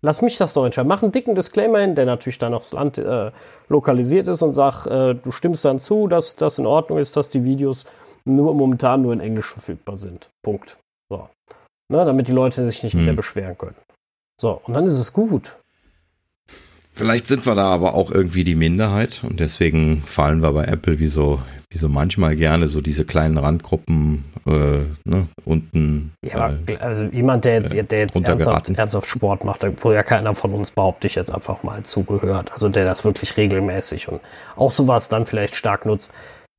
lass 0.00 0.22
mich 0.22 0.38
das 0.38 0.54
doch 0.54 0.64
entscheiden. 0.64 0.88
Mach 0.88 1.02
einen 1.02 1.12
dicken 1.12 1.34
Disclaimer 1.34 1.80
hin, 1.80 1.94
der 1.94 2.06
natürlich 2.06 2.38
dann 2.38 2.54
aufs 2.54 2.72
Land 2.72 2.96
äh, 2.96 3.30
lokalisiert 3.68 4.26
ist 4.26 4.40
und 4.40 4.52
sag, 4.52 4.86
äh, 4.86 5.14
du 5.14 5.30
stimmst 5.30 5.62
dann 5.66 5.78
zu, 5.78 6.08
dass 6.08 6.34
das 6.34 6.58
in 6.58 6.64
Ordnung 6.64 6.98
ist, 6.98 7.16
dass 7.18 7.28
die 7.28 7.44
Videos 7.44 7.84
nur 8.24 8.54
momentan 8.54 9.02
nur 9.02 9.12
in 9.12 9.20
Englisch 9.20 9.50
verfügbar 9.50 9.98
sind. 9.98 10.30
Punkt. 10.42 10.78
So. 11.10 11.28
Ne, 11.92 12.06
damit 12.06 12.28
die 12.28 12.32
Leute 12.32 12.64
sich 12.64 12.82
nicht 12.82 12.94
mhm. 12.94 13.04
mehr 13.04 13.14
beschweren 13.14 13.58
können. 13.58 13.76
So, 14.40 14.62
und 14.64 14.72
dann 14.72 14.86
ist 14.86 14.98
es 14.98 15.12
gut 15.12 15.58
Vielleicht 16.96 17.26
sind 17.26 17.44
wir 17.44 17.56
da 17.56 17.64
aber 17.64 17.94
auch 17.94 18.12
irgendwie 18.12 18.44
die 18.44 18.54
Minderheit 18.54 19.24
und 19.28 19.40
deswegen 19.40 20.02
fallen 20.02 20.44
wir 20.44 20.52
bei 20.52 20.64
Apple 20.64 21.00
wie 21.00 21.08
so, 21.08 21.42
wie 21.68 21.78
so 21.78 21.88
manchmal 21.88 22.36
gerne 22.36 22.68
so 22.68 22.80
diese 22.80 23.04
kleinen 23.04 23.36
Randgruppen 23.36 24.24
äh, 24.46 24.82
ne, 25.04 25.26
unten. 25.44 26.12
Ja, 26.24 26.52
äh, 26.68 26.76
also 26.76 27.06
jemand, 27.06 27.46
der 27.46 27.54
jetzt, 27.54 27.72
der 27.72 27.98
jetzt 27.98 28.14
ernsthaft, 28.14 28.68
ernsthaft, 28.70 29.08
Sport 29.08 29.44
macht, 29.44 29.66
wo 29.82 29.90
ja 29.90 30.04
keiner 30.04 30.36
von 30.36 30.54
uns 30.54 30.70
behaupte 30.70 31.08
ich 31.08 31.16
jetzt 31.16 31.34
einfach 31.34 31.64
mal 31.64 31.82
zugehört, 31.82 32.52
also 32.52 32.68
der 32.68 32.84
das 32.84 33.04
wirklich 33.04 33.36
regelmäßig 33.36 34.06
und 34.06 34.20
auch 34.54 34.70
sowas 34.70 35.08
dann 35.08 35.26
vielleicht 35.26 35.56
stark 35.56 35.86
nutzt, 35.86 36.12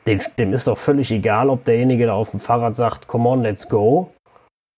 dem, 0.06 0.20
dem 0.38 0.52
ist 0.52 0.68
doch 0.68 0.78
völlig 0.78 1.12
egal, 1.12 1.50
ob 1.50 1.64
derjenige 1.64 2.08
da 2.08 2.14
auf 2.14 2.32
dem 2.32 2.42
Fahrrad 2.42 2.76
sagt, 2.76 3.08
come 3.08 3.30
on, 3.30 3.42
let's 3.42 3.70
go, 3.70 4.12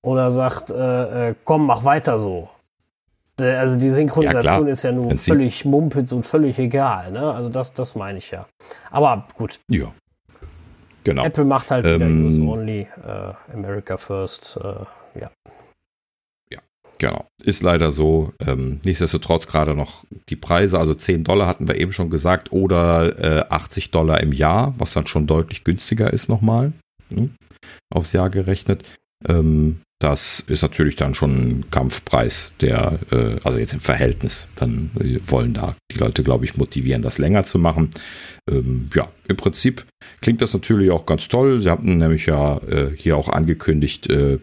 oder 0.05 0.31
sagt, 0.31 0.69
äh, 0.69 1.29
äh 1.29 1.35
komm, 1.45 1.65
mach 1.65 1.83
weiter 1.83 2.19
so. 2.19 2.47
Äh, 3.39 3.55
also 3.55 3.75
die 3.75 3.89
Synchronisation 3.89 4.67
ja, 4.67 4.73
ist 4.73 4.83
ja 4.83 4.91
nun 4.91 5.17
völlig 5.17 5.65
Mumpitz 5.65 6.11
und 6.11 6.25
völlig 6.25 6.59
egal. 6.59 7.11
Ne? 7.11 7.33
Also 7.33 7.49
das, 7.49 7.73
das 7.73 7.95
meine 7.95 8.17
ich 8.17 8.31
ja. 8.31 8.47
Aber 8.91 9.27
gut. 9.35 9.59
Ja. 9.69 9.91
Genau. 11.03 11.23
Apple 11.23 11.45
macht 11.45 11.71
halt 11.71 11.85
wieder 11.85 12.05
ähm, 12.05 12.25
Use 12.25 12.41
Only, 12.41 12.81
äh, 12.81 13.33
America 13.53 13.95
First. 13.95 14.59
Äh, 14.61 15.19
ja. 15.21 15.31
Ja, 16.51 16.59
genau. 16.97 17.25
Ist 17.41 17.63
leider 17.63 17.91
so. 17.91 18.33
Ähm, 18.45 18.81
nichtsdestotrotz 18.83 19.47
gerade 19.47 19.73
noch 19.73 20.03
die 20.27 20.35
Preise. 20.35 20.77
Also 20.77 20.93
10 20.93 21.23
Dollar 21.23 21.47
hatten 21.47 21.67
wir 21.67 21.75
eben 21.75 21.93
schon 21.93 22.09
gesagt. 22.09 22.51
Oder 22.51 23.19
äh, 23.19 23.45
80 23.49 23.91
Dollar 23.91 24.19
im 24.21 24.33
Jahr, 24.33 24.73
was 24.77 24.91
dann 24.91 25.07
schon 25.07 25.27
deutlich 25.27 25.63
günstiger 25.63 26.11
ist 26.11 26.27
nochmal. 26.27 26.73
Ne? 27.09 27.29
Aufs 27.93 28.11
Jahr 28.11 28.29
gerechnet. 28.29 28.83
Ähm, 29.25 29.79
das 29.99 30.41
ist 30.41 30.61
natürlich 30.61 30.95
dann 30.95 31.15
schon 31.15 31.31
ein 31.31 31.65
Kampfpreis, 31.71 32.53
der, 32.61 32.99
äh, 33.11 33.37
also 33.43 33.57
jetzt 33.57 33.73
im 33.73 33.79
Verhältnis, 33.79 34.47
dann 34.55 34.91
wollen 35.25 35.53
da 35.53 35.75
die 35.91 35.97
Leute, 35.97 36.23
glaube 36.23 36.45
ich, 36.45 36.55
motivieren, 36.55 37.01
das 37.01 37.17
länger 37.17 37.43
zu 37.45 37.57
machen. 37.57 37.89
Ähm, 38.49 38.89
ja, 38.93 39.09
im 39.27 39.37
Prinzip 39.37 39.85
klingt 40.21 40.41
das 40.41 40.53
natürlich 40.53 40.91
auch 40.91 41.05
ganz 41.05 41.27
toll. 41.27 41.61
Sie 41.61 41.69
haben 41.69 41.97
nämlich 41.97 42.27
ja 42.27 42.57
äh, 42.57 42.91
hier 42.95 43.17
auch 43.17 43.29
angekündigt, 43.29 44.07
äh, 44.09 44.37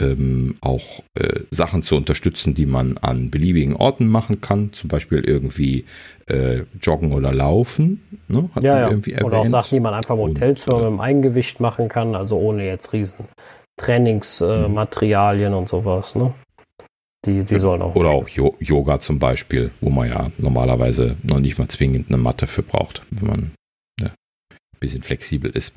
ähm, 0.00 0.56
auch 0.60 1.02
äh, 1.14 1.40
Sachen 1.50 1.82
zu 1.82 1.96
unterstützen, 1.96 2.54
die 2.54 2.66
man 2.66 2.98
an 2.98 3.30
beliebigen 3.30 3.76
Orten 3.76 4.06
machen 4.06 4.40
kann, 4.40 4.72
zum 4.72 4.88
Beispiel 4.88 5.20
irgendwie 5.20 5.84
äh, 6.26 6.62
joggen 6.80 7.12
oder 7.12 7.32
laufen. 7.32 8.02
Ne? 8.28 8.48
ja, 8.62 8.80
ja. 8.80 8.88
Irgendwie 8.88 9.16
oder 9.22 9.38
auch 9.38 9.46
Sachen, 9.46 9.76
die 9.76 9.80
man 9.80 9.94
einfach 9.94 10.14
im 10.14 10.20
Hotelzimmer 10.20 10.78
mit 10.78 10.86
dem 10.86 11.00
Eigengewicht 11.00 11.60
machen 11.60 11.88
kann, 11.88 12.14
also 12.14 12.38
ohne 12.38 12.66
jetzt 12.66 12.92
riesen 12.92 13.26
Trainingsmaterialien 13.78 15.52
äh, 15.52 15.56
und 15.56 15.68
sowas, 15.68 16.14
ne? 16.14 16.34
Die, 17.24 17.42
die 17.42 17.58
sollen 17.58 17.82
auch. 17.82 17.94
Oder 17.96 18.10
auch 18.10 18.28
Yoga 18.28 19.00
zum 19.00 19.18
Beispiel, 19.18 19.72
wo 19.80 19.90
man 19.90 20.08
ja 20.08 20.30
normalerweise 20.38 21.16
noch 21.22 21.40
nicht 21.40 21.58
mal 21.58 21.68
zwingend 21.68 22.08
eine 22.08 22.18
Matte 22.18 22.46
für 22.46 22.62
braucht, 22.62 23.02
wenn 23.10 23.28
man 23.28 23.40
ne, 24.00 24.10
ein 24.10 24.78
bisschen 24.78 25.02
flexibel 25.02 25.50
ist. 25.50 25.74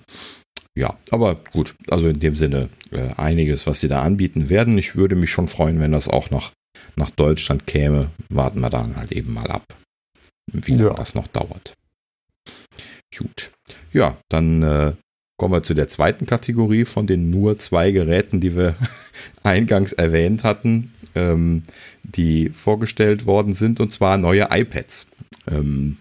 Ja, 0.77 0.97
aber 1.09 1.35
gut, 1.51 1.75
also 1.89 2.07
in 2.07 2.19
dem 2.19 2.35
Sinne 2.35 2.69
äh, 2.91 3.09
einiges, 3.15 3.65
was 3.65 3.81
sie 3.81 3.87
da 3.87 4.03
anbieten 4.03 4.49
werden. 4.49 4.77
Ich 4.77 4.95
würde 4.95 5.15
mich 5.15 5.31
schon 5.31 5.47
freuen, 5.47 5.79
wenn 5.79 5.91
das 5.91 6.07
auch 6.07 6.29
noch 6.29 6.51
nach 6.95 7.09
Deutschland 7.09 7.65
käme. 7.65 8.11
Warten 8.29 8.59
wir 8.59 8.69
dann 8.69 8.95
halt 8.95 9.11
eben 9.11 9.33
mal 9.33 9.47
ab, 9.47 9.63
wie 10.51 10.73
lange 10.73 10.89
ja. 10.89 10.93
das 10.93 11.15
noch 11.15 11.27
dauert. 11.27 11.73
Gut. 13.17 13.51
Ja, 13.91 14.17
dann 14.29 14.61
äh, 14.61 14.93
Kommen 15.39 15.53
wir 15.53 15.63
zu 15.63 15.73
der 15.73 15.87
zweiten 15.87 16.25
Kategorie 16.25 16.83
von 16.83 17.07
den 17.07 17.29
nur 17.29 17.57
zwei 17.59 17.91
Geräten, 17.91 18.41
die 18.41 18.57
wir 18.57 18.75
eingangs 19.43 19.93
erwähnt 19.93 20.43
hatten, 20.43 20.93
ähm, 21.15 21.63
die 22.03 22.49
vorgestellt 22.49 23.25
worden 23.25 23.53
sind, 23.53 23.79
und 23.79 23.89
zwar 23.89 24.17
neue 24.17 24.49
iPads. 24.51 25.07
Ähm, 25.49 25.95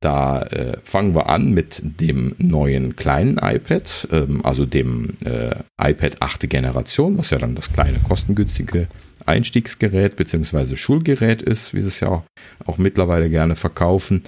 da 0.00 0.42
äh, 0.42 0.76
fangen 0.84 1.14
wir 1.14 1.30
an 1.30 1.52
mit 1.52 1.80
dem 1.82 2.34
neuen 2.36 2.96
kleinen 2.96 3.38
iPad, 3.38 4.08
ähm, 4.12 4.44
also 4.44 4.66
dem 4.66 5.16
äh, 5.24 5.54
iPad 5.82 6.20
8. 6.20 6.50
Generation, 6.50 7.16
was 7.16 7.30
ja 7.30 7.38
dann 7.38 7.54
das 7.54 7.72
kleine 7.72 7.98
kostengünstige 8.00 8.88
Einstiegsgerät 9.24 10.16
bzw. 10.16 10.76
Schulgerät 10.76 11.40
ist, 11.40 11.72
wie 11.72 11.80
sie 11.80 11.88
es 11.88 12.00
ja 12.00 12.08
auch, 12.08 12.24
auch 12.66 12.76
mittlerweile 12.76 13.30
gerne 13.30 13.54
verkaufen. 13.54 14.24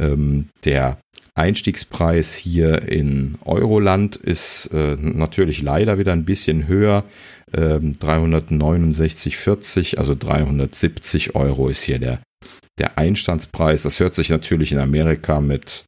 Ähm, 0.00 0.48
der 0.64 0.98
Einstiegspreis 1.34 2.34
hier 2.34 2.88
in 2.88 3.38
Euroland 3.44 4.16
ist 4.16 4.66
äh, 4.66 4.96
natürlich 4.96 5.62
leider 5.62 5.98
wieder 5.98 6.12
ein 6.12 6.26
bisschen 6.26 6.68
höher. 6.68 7.04
Ähm, 7.54 7.94
369,40, 7.94 9.96
also 9.96 10.14
370 10.14 11.34
Euro 11.34 11.68
ist 11.68 11.82
hier 11.82 11.98
der, 11.98 12.20
der 12.78 12.98
Einstandspreis. 12.98 13.82
Das 13.82 13.98
hört 13.98 14.14
sich 14.14 14.28
natürlich 14.28 14.72
in 14.72 14.78
Amerika 14.78 15.40
mit 15.40 15.86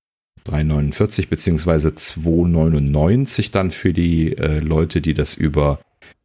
3,49 0.49 1.29
bzw. 1.29 1.89
2,99 1.89 3.53
dann 3.53 3.71
für 3.71 3.93
die 3.93 4.37
äh, 4.37 4.61
Leute, 4.61 5.03
die 5.03 5.13
das 5.13 5.35
über 5.35 5.79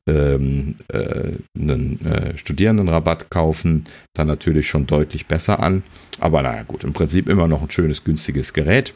ähm, 0.07 0.75
äh, 0.87 1.33
einen 1.57 2.05
äh, 2.05 2.37
Studierendenrabatt 2.37 3.29
kaufen, 3.29 3.83
dann 4.13 4.27
natürlich 4.27 4.67
schon 4.67 4.87
deutlich 4.87 5.27
besser 5.27 5.59
an. 5.59 5.83
Aber 6.19 6.41
naja 6.41 6.63
gut, 6.63 6.85
im 6.85 6.93
Prinzip 6.93 7.27
immer 7.27 7.49
noch 7.49 7.61
ein 7.61 7.69
schönes, 7.69 8.05
günstiges 8.05 8.53
Gerät. 8.53 8.93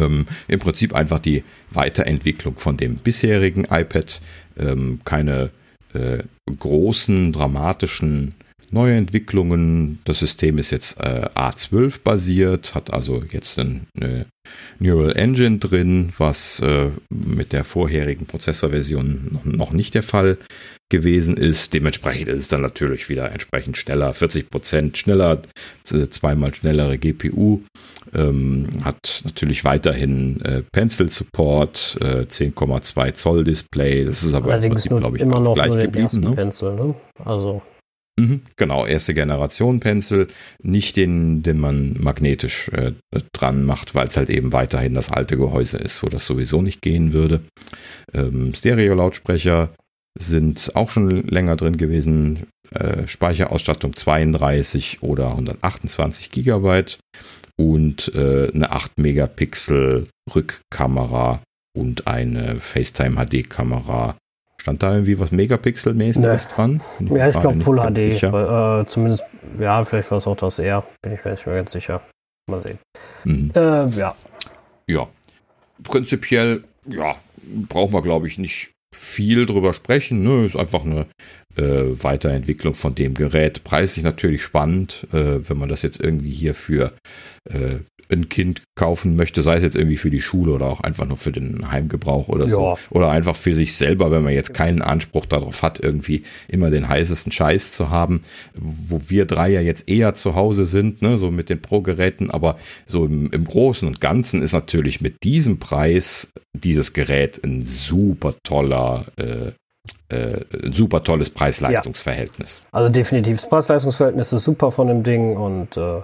Ähm, 0.00 0.26
Im 0.48 0.60
Prinzip 0.60 0.94
einfach 0.94 1.18
die 1.18 1.44
Weiterentwicklung 1.70 2.56
von 2.56 2.76
dem 2.76 2.96
bisherigen 2.96 3.64
iPad. 3.70 4.20
Ähm, 4.58 5.00
keine 5.04 5.50
äh, 5.94 6.22
großen, 6.58 7.32
dramatischen 7.32 8.34
Neuentwicklungen. 8.70 9.98
Das 10.04 10.20
System 10.20 10.58
ist 10.58 10.70
jetzt 10.70 10.98
äh, 11.00 11.28
A12 11.34 12.00
basiert, 12.02 12.74
hat 12.74 12.92
also 12.92 13.22
jetzt 13.30 13.58
eine 13.58 14.26
Neural 14.78 15.16
Engine 15.16 15.58
drin, 15.58 16.10
was 16.16 16.60
äh, 16.60 16.90
mit 17.10 17.52
der 17.52 17.64
vorherigen 17.64 18.26
Prozessorversion 18.26 19.28
noch, 19.32 19.44
noch, 19.44 19.72
nicht 19.72 19.94
der 19.94 20.02
Fall 20.02 20.38
gewesen 20.90 21.36
ist. 21.36 21.74
Dementsprechend 21.74 22.28
ist 22.28 22.38
es 22.38 22.48
dann 22.48 22.62
natürlich 22.62 23.08
wieder 23.08 23.30
entsprechend 23.30 23.76
schneller, 23.76 24.12
40% 24.12 24.96
schneller, 24.96 25.42
zweimal 25.84 26.54
schnellere 26.54 26.98
GPU, 26.98 27.60
ähm, 28.14 28.68
hat 28.82 29.22
natürlich 29.24 29.64
weiterhin 29.64 30.40
äh, 30.42 30.62
Pencil 30.72 31.08
Support, 31.10 31.98
äh, 32.00 32.22
10,2 32.22 33.12
Zoll 33.12 33.44
Display, 33.44 34.04
das 34.04 34.24
ist 34.24 34.34
aber 34.34 34.52
Allerdings 34.52 34.84
glaube 34.84 35.16
ich, 35.16 35.22
immer 35.22 35.40
noch 35.40 35.54
gleich 35.54 35.76
geblieben. 35.76 36.20
Ne? 36.20 36.32
Pencil, 36.32 36.74
ne? 36.74 36.94
Also 37.24 37.62
Mhm, 38.20 38.42
genau, 38.56 38.84
erste 38.84 39.14
Generation 39.14 39.80
Pencil, 39.80 40.28
nicht 40.62 40.96
den, 40.96 41.42
den 41.42 41.58
man 41.58 41.96
magnetisch 41.98 42.68
äh, 42.68 42.92
dran 43.32 43.64
macht, 43.64 43.94
weil 43.94 44.08
es 44.08 44.16
halt 44.18 44.28
eben 44.28 44.52
weiterhin 44.52 44.92
das 44.92 45.10
alte 45.10 45.38
Gehäuse 45.38 45.78
ist, 45.78 46.02
wo 46.02 46.08
das 46.08 46.26
sowieso 46.26 46.60
nicht 46.60 46.82
gehen 46.82 47.14
würde. 47.14 47.40
Ähm, 48.12 48.52
Stereo-Lautsprecher 48.52 49.70
sind 50.18 50.72
auch 50.74 50.90
schon 50.90 51.08
länger 51.28 51.56
drin 51.56 51.78
gewesen. 51.78 52.46
Äh, 52.72 53.08
Speicherausstattung 53.08 53.96
32 53.96 55.02
oder 55.02 55.30
128 55.30 56.30
Gigabyte 56.30 56.98
und 57.56 58.12
äh, 58.14 58.50
eine 58.52 58.70
8 58.70 58.98
Megapixel 58.98 60.08
Rückkamera 60.34 61.40
und 61.74 62.06
eine 62.06 62.60
FaceTime 62.60 63.24
HD 63.24 63.48
Kamera 63.48 64.16
Stand 64.60 64.82
da 64.82 64.92
irgendwie 64.92 65.18
was 65.18 65.32
Megapixel-mäßiges 65.32 66.48
nee. 66.48 66.54
dran? 66.54 66.82
Ich 67.00 67.10
ja, 67.10 67.28
ich 67.30 67.38
glaube 67.38 67.60
Full 67.60 67.78
HD. 67.78 68.22
Äh, 68.22 68.84
zumindest, 68.86 69.24
ja, 69.58 69.82
vielleicht 69.84 70.10
war 70.10 70.18
es 70.18 70.26
auch 70.26 70.36
das 70.36 70.58
eher. 70.58 70.84
Bin 71.00 71.14
ich 71.14 71.24
mir 71.24 71.30
nicht 71.30 71.46
mehr 71.46 71.56
ganz 71.56 71.72
sicher. 71.72 72.02
Mal 72.46 72.60
sehen. 72.60 72.78
Mhm. 73.24 73.52
Äh, 73.54 73.88
ja. 73.88 74.14
Ja. 74.86 75.08
Prinzipiell, 75.82 76.64
ja, 76.86 77.14
braucht 77.70 77.92
man, 77.92 78.02
glaube 78.02 78.26
ich, 78.26 78.36
nicht 78.36 78.72
viel 78.94 79.46
drüber 79.46 79.72
sprechen. 79.72 80.22
Ne? 80.22 80.44
Ist 80.44 80.56
einfach 80.56 80.84
eine 80.84 81.06
äh, 81.56 82.02
Weiterentwicklung 82.02 82.74
von 82.74 82.94
dem 82.94 83.14
Gerät. 83.14 83.64
Preislich 83.64 84.04
natürlich 84.04 84.42
spannend, 84.42 85.06
äh, 85.12 85.48
wenn 85.48 85.56
man 85.56 85.70
das 85.70 85.80
jetzt 85.80 86.00
irgendwie 86.04 86.32
hier 86.32 86.54
für 86.54 86.92
äh, 87.48 87.78
ein 88.10 88.28
Kind 88.28 88.62
kaufen 88.74 89.16
möchte, 89.16 89.42
sei 89.42 89.56
es 89.56 89.62
jetzt 89.62 89.76
irgendwie 89.76 89.96
für 89.96 90.10
die 90.10 90.20
Schule 90.20 90.52
oder 90.52 90.66
auch 90.66 90.80
einfach 90.80 91.06
nur 91.06 91.16
für 91.16 91.32
den 91.32 91.70
Heimgebrauch 91.70 92.28
oder 92.28 92.46
ja. 92.46 92.50
so. 92.50 92.78
Oder 92.90 93.10
einfach 93.10 93.36
für 93.36 93.54
sich 93.54 93.76
selber, 93.76 94.10
wenn 94.10 94.22
man 94.22 94.32
jetzt 94.32 94.54
keinen 94.54 94.82
Anspruch 94.82 95.26
darauf 95.26 95.62
hat, 95.62 95.80
irgendwie 95.80 96.22
immer 96.48 96.70
den 96.70 96.88
heißesten 96.88 97.32
Scheiß 97.32 97.72
zu 97.72 97.90
haben, 97.90 98.22
wo 98.54 99.00
wir 99.08 99.26
drei 99.26 99.50
ja 99.50 99.60
jetzt 99.60 99.88
eher 99.88 100.14
zu 100.14 100.34
Hause 100.34 100.64
sind, 100.64 101.02
ne, 101.02 101.18
so 101.18 101.30
mit 101.30 101.50
den 101.50 101.62
Pro-Geräten, 101.62 102.30
aber 102.30 102.56
so 102.86 103.04
im, 103.04 103.30
im 103.30 103.44
Großen 103.44 103.86
und 103.86 104.00
Ganzen 104.00 104.42
ist 104.42 104.52
natürlich 104.52 105.00
mit 105.00 105.22
diesem 105.24 105.58
Preis 105.58 106.32
dieses 106.52 106.92
Gerät 106.92 107.40
ein 107.44 107.62
super 107.62 108.34
toller 108.42 109.06
äh, 109.16 109.52
äh, 110.10 110.44
super 110.72 111.04
tolles 111.04 111.30
Preis-Leistungs-Verhältnis. 111.30 112.62
Ja. 112.64 112.78
Also 112.78 112.92
definitiv 112.92 113.36
das 113.36 113.48
Preis-Leistungs-Verhältnis 113.48 114.32
ist 114.32 114.44
super 114.44 114.70
von 114.70 114.88
dem 114.88 115.04
Ding 115.04 115.36
und 115.36 115.76
äh, 115.76 116.00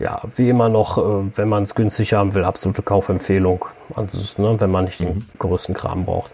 ja, 0.00 0.22
wie 0.36 0.48
immer 0.48 0.68
noch, 0.68 0.98
äh, 0.98 1.36
wenn 1.36 1.48
man 1.48 1.64
es 1.64 1.74
günstig 1.74 2.12
haben 2.12 2.34
will, 2.34 2.44
absolute 2.44 2.82
Kaufempfehlung. 2.82 3.64
Also, 3.94 4.18
ne, 4.40 4.60
wenn 4.60 4.70
man 4.70 4.84
nicht 4.84 5.00
den 5.00 5.08
mhm. 5.08 5.26
größten 5.38 5.74
Kram 5.74 6.04
braucht. 6.04 6.30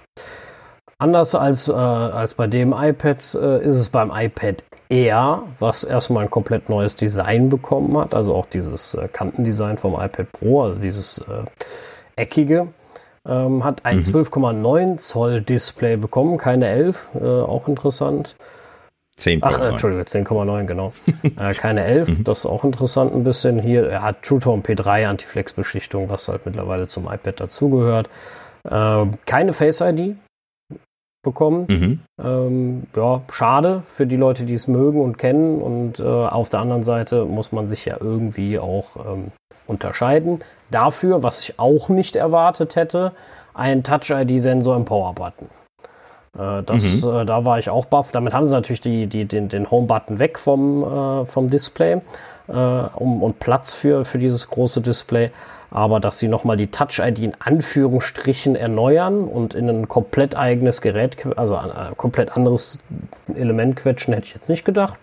Anders 0.98 1.34
als, 1.34 1.68
äh, 1.68 1.72
als 1.72 2.34
bei 2.34 2.46
dem 2.46 2.72
iPad 2.72 3.18
äh, 3.34 3.64
ist 3.64 3.76
es 3.76 3.88
beim 3.88 4.12
iPad 4.14 4.62
Air, 4.88 5.42
was 5.58 5.82
erstmal 5.82 6.24
ein 6.24 6.30
komplett 6.30 6.68
neues 6.68 6.94
Design 6.94 7.48
bekommen 7.48 7.96
hat, 7.98 8.14
also 8.14 8.34
auch 8.34 8.46
dieses 8.46 8.94
äh, 8.94 9.08
Kantendesign 9.08 9.78
vom 9.78 9.94
iPad 9.94 10.30
Pro, 10.32 10.62
also 10.62 10.80
dieses 10.80 11.18
äh, 11.18 11.44
eckige, 12.16 12.68
ähm, 13.26 13.64
hat 13.64 13.84
ein 13.84 13.96
mhm. 13.98 14.02
12,9 14.02 14.96
Zoll 14.98 15.40
Display 15.40 15.96
bekommen, 15.96 16.36
keine 16.36 16.68
11, 16.68 17.08
äh, 17.14 17.24
auch 17.24 17.66
interessant. 17.66 18.36
10,9. 19.18 19.38
Ach, 19.42 19.60
äh, 19.60 19.68
Entschuldigung, 19.68 20.04
10,9, 20.04 20.64
genau. 20.64 20.92
äh, 21.38 21.54
keine 21.54 21.84
11, 21.84 22.08
mhm. 22.08 22.24
das 22.24 22.40
ist 22.40 22.46
auch 22.46 22.64
interessant 22.64 23.14
ein 23.14 23.24
bisschen. 23.24 23.60
Hier, 23.60 23.88
er 23.88 24.02
hat 24.02 24.22
True 24.22 24.40
Tone 24.40 24.62
P3 24.62 25.06
Antiflex-Beschichtung, 25.06 26.10
was 26.10 26.28
halt 26.28 26.46
mittlerweile 26.46 26.86
zum 26.86 27.04
iPad 27.04 27.40
dazugehört. 27.40 28.08
Äh, 28.68 29.06
keine 29.26 29.52
Face 29.52 29.80
ID 29.80 30.16
bekommen. 31.24 31.66
Mhm. 31.68 32.00
Ähm, 32.22 32.82
ja, 32.94 33.22
schade 33.32 33.82
für 33.88 34.06
die 34.06 34.16
Leute, 34.16 34.44
die 34.44 34.54
es 34.54 34.68
mögen 34.68 35.00
und 35.00 35.18
kennen. 35.18 35.60
Und 35.60 35.98
äh, 35.98 36.04
auf 36.04 36.50
der 36.50 36.60
anderen 36.60 36.82
Seite 36.84 37.24
muss 37.24 37.50
man 37.50 37.66
sich 37.66 37.84
ja 37.84 37.96
irgendwie 38.00 38.58
auch 38.58 38.96
ähm, 38.96 39.32
unterscheiden. 39.66 40.40
Dafür, 40.70 41.24
was 41.24 41.42
ich 41.42 41.58
auch 41.58 41.88
nicht 41.88 42.14
erwartet 42.14 42.76
hätte, 42.76 43.12
ein 43.54 43.82
Touch-ID-Sensor 43.82 44.76
im 44.76 44.84
Power-Button. 44.84 45.48
Äh, 46.38 46.62
das, 46.62 47.02
mhm. 47.02 47.10
äh, 47.10 47.24
da 47.24 47.44
war 47.44 47.58
ich 47.58 47.70
auch 47.70 47.86
baff. 47.86 48.12
Damit 48.12 48.32
haben 48.32 48.44
sie 48.44 48.52
natürlich 48.52 48.80
die, 48.80 49.06
die, 49.06 49.24
den, 49.24 49.48
den 49.48 49.70
Home-Button 49.70 50.18
weg 50.18 50.38
vom, 50.38 50.82
äh, 50.82 51.24
vom 51.26 51.48
Display 51.48 52.00
äh, 52.48 52.52
um, 52.52 53.22
und 53.22 53.38
Platz 53.38 53.72
für, 53.72 54.04
für 54.04 54.18
dieses 54.18 54.48
große 54.48 54.80
Display. 54.80 55.30
Aber 55.70 55.98
dass 55.98 56.18
sie 56.18 56.28
nochmal 56.28 56.56
die 56.56 56.68
Touch-ID 56.68 57.18
in 57.18 57.32
Anführungsstrichen 57.40 58.54
erneuern 58.54 59.24
und 59.24 59.54
in 59.54 59.68
ein 59.68 59.88
komplett 59.88 60.36
eigenes 60.36 60.80
Gerät, 60.80 61.16
also 61.36 61.56
ein 61.56 61.70
äh, 61.70 61.94
komplett 61.96 62.36
anderes 62.36 62.78
Element 63.34 63.76
quetschen, 63.76 64.14
hätte 64.14 64.26
ich 64.26 64.34
jetzt 64.34 64.48
nicht 64.48 64.64
gedacht. 64.64 64.98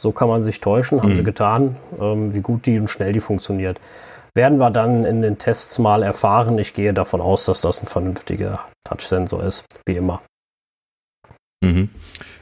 So 0.00 0.10
kann 0.10 0.28
man 0.28 0.42
sich 0.42 0.60
täuschen, 0.60 1.00
haben 1.02 1.10
mhm. 1.10 1.16
sie 1.16 1.22
getan. 1.22 1.76
Ähm, 2.00 2.34
wie 2.34 2.40
gut 2.40 2.66
die 2.66 2.80
und 2.80 2.88
schnell 2.88 3.12
die 3.12 3.20
funktioniert, 3.20 3.78
werden 4.34 4.58
wir 4.58 4.70
dann 4.70 5.04
in 5.04 5.22
den 5.22 5.38
Tests 5.38 5.78
mal 5.78 6.02
erfahren. 6.02 6.58
Ich 6.58 6.74
gehe 6.74 6.92
davon 6.92 7.20
aus, 7.20 7.44
dass 7.44 7.60
das 7.60 7.80
ein 7.80 7.86
vernünftiger 7.86 8.60
Touch-Sensor 8.84 9.44
ist, 9.44 9.64
wie 9.86 9.96
immer. 9.96 10.20
Mhm. 11.62 11.88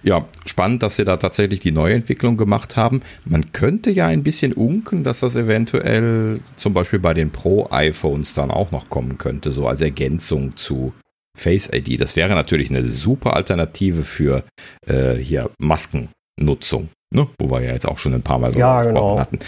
Ja, 0.03 0.27
spannend, 0.47 0.83
dass 0.83 0.97
sie 0.97 1.05
da 1.05 1.19
tatsächlich 1.19 1.61
die 1.61 1.73
Neuentwicklung 1.73 2.37
gemacht 2.37 2.77
haben. 2.77 3.03
Man 3.25 3.53
könnte 3.53 3.91
ja 3.91 4.07
ein 4.07 4.23
bisschen 4.23 4.55
unken, 4.55 5.05
dass 5.05 5.21
das 5.21 5.37
eventuell 5.37 6.41
zum 6.57 6.73
Beispiel 6.73 6.99
bei 6.99 7.13
den 7.13 7.31
Pro-iPhones 7.31 8.33
dann 8.35 8.51
auch 8.51 8.71
noch 8.71 8.89
kommen 8.89 9.19
könnte, 9.19 9.53
so 9.53 9.69
als 9.69 9.83
Ergänzung 9.83 10.57
zu 10.57 10.95
Face 11.37 11.71
ID. 11.73 12.01
Das 12.01 12.17
wäre 12.17 12.35
natürlich 12.35 12.71
eine 12.71 12.87
super 12.87 13.37
Alternative 13.37 14.03
für 14.03 14.45
äh, 14.87 15.15
hier 15.17 15.51
Maskennutzung, 15.59 16.89
ne? 17.15 17.29
wo 17.39 17.51
wir 17.51 17.61
ja 17.61 17.73
jetzt 17.73 17.87
auch 17.87 17.99
schon 17.99 18.15
ein 18.15 18.23
paar 18.23 18.39
Mal 18.39 18.53
drüber 18.53 18.61
ja, 18.61 18.83
gesprochen 18.83 18.95
genau. 18.95 19.21
hatten. 19.21 19.39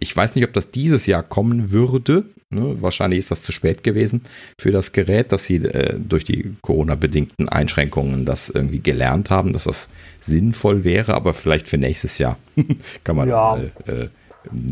Ich 0.00 0.14
weiß 0.14 0.34
nicht, 0.34 0.44
ob 0.44 0.52
das 0.52 0.70
dieses 0.70 1.06
Jahr 1.06 1.22
kommen 1.22 1.70
würde. 1.70 2.26
Ne? 2.50 2.82
Wahrscheinlich 2.82 3.20
ist 3.20 3.30
das 3.30 3.42
zu 3.42 3.52
spät 3.52 3.84
gewesen 3.84 4.22
für 4.60 4.70
das 4.70 4.92
Gerät, 4.92 5.32
dass 5.32 5.44
sie 5.44 5.56
äh, 5.56 5.98
durch 5.98 6.24
die 6.24 6.56
Corona-bedingten 6.62 7.48
Einschränkungen 7.48 8.24
das 8.24 8.50
irgendwie 8.50 8.80
gelernt 8.80 9.30
haben, 9.30 9.52
dass 9.52 9.64
das 9.64 9.88
sinnvoll 10.20 10.84
wäre. 10.84 11.14
Aber 11.14 11.32
vielleicht 11.32 11.68
für 11.68 11.78
nächstes 11.78 12.18
Jahr 12.18 12.38
kann 13.04 13.16
man 13.16 13.28
ja. 13.28 13.34
mal 13.34 13.72
äh, 13.86 14.08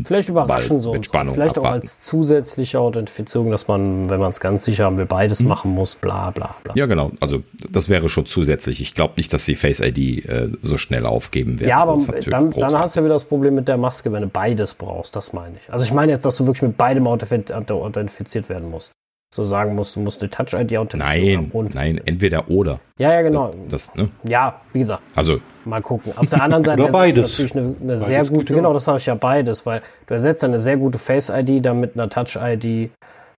Vielleicht 0.05 0.29
überraschen 0.29 0.79
sie 0.79 0.89
uns. 0.89 1.09
Vielleicht 1.09 1.57
abwarten. 1.57 1.59
auch 1.59 1.71
als 1.71 2.01
zusätzliche 2.01 2.79
Authentifizierung, 2.79 3.51
dass 3.51 3.67
man, 3.67 4.09
wenn 4.09 4.19
man 4.19 4.31
es 4.31 4.39
ganz 4.39 4.63
sicher 4.63 4.85
haben 4.85 4.97
will, 4.97 5.05
beides 5.05 5.39
hm. 5.39 5.47
machen 5.47 5.71
muss, 5.71 5.95
bla 5.95 6.31
bla 6.31 6.55
bla. 6.63 6.73
Ja, 6.75 6.85
genau. 6.85 7.11
Also 7.19 7.43
das 7.71 7.89
wäre 7.89 8.09
schon 8.09 8.25
zusätzlich. 8.25 8.81
Ich 8.81 8.93
glaube 8.93 9.13
nicht, 9.17 9.33
dass 9.33 9.45
sie 9.45 9.55
Face 9.55 9.79
ID 9.79 10.25
äh, 10.25 10.49
so 10.61 10.77
schnell 10.77 11.05
aufgeben 11.05 11.59
werden. 11.59 11.69
Ja, 11.69 11.79
aber 11.79 11.99
dann, 12.29 12.51
dann, 12.51 12.77
hast 12.77 12.95
du 12.95 12.99
ja 12.99 13.05
wieder 13.05 13.15
das 13.15 13.25
Problem 13.25 13.55
mit 13.55 13.67
der 13.67 13.77
Maske, 13.77 14.11
wenn 14.11 14.21
du 14.21 14.27
beides 14.27 14.73
brauchst. 14.73 15.15
Das 15.15 15.33
meine 15.33 15.55
ich. 15.57 15.71
Also 15.71 15.85
ich 15.85 15.93
meine 15.93 16.11
jetzt, 16.11 16.25
dass 16.25 16.37
du 16.37 16.45
wirklich 16.45 16.63
mit 16.63 16.77
beidem 16.77 17.07
authentifiziert 17.07 18.49
werden 18.49 18.69
musst 18.69 18.91
so 19.33 19.43
sagen 19.43 19.75
musst, 19.75 19.95
du 19.95 19.99
musst 19.99 20.21
eine 20.21 20.29
Touch-ID 20.29 20.77
authentifizieren. 20.77 21.51
Nein, 21.51 21.69
nein, 21.73 22.01
entweder 22.05 22.49
oder. 22.49 22.79
Ja, 22.99 23.13
ja, 23.13 23.21
genau. 23.23 23.51
Das, 23.67 23.87
das, 23.87 23.95
ne? 23.95 24.09
Ja, 24.23 24.61
wie 24.73 24.79
gesagt. 24.79 25.01
Also. 25.15 25.39
Mal 25.65 25.81
gucken. 25.81 26.13
Auf 26.15 26.29
der 26.29 26.41
anderen 26.41 26.63
Seite 26.63 26.83
ist 27.21 27.39
natürlich 27.39 27.55
eine, 27.55 27.75
eine 27.81 27.97
sehr 27.97 28.25
gute, 28.25 28.53
genau, 28.53 28.73
das 28.73 28.85
sage 28.85 28.97
ich 28.97 29.05
ja 29.05 29.15
beides, 29.15 29.65
weil 29.65 29.81
du 30.07 30.13
ersetzt 30.13 30.43
eine 30.43 30.59
sehr 30.59 30.77
gute 30.77 30.99
Face-ID 30.99 31.65
dann 31.65 31.79
mit 31.79 31.95
einer 31.95 32.09
Touch-ID. 32.09 32.65
Äh, 32.65 32.89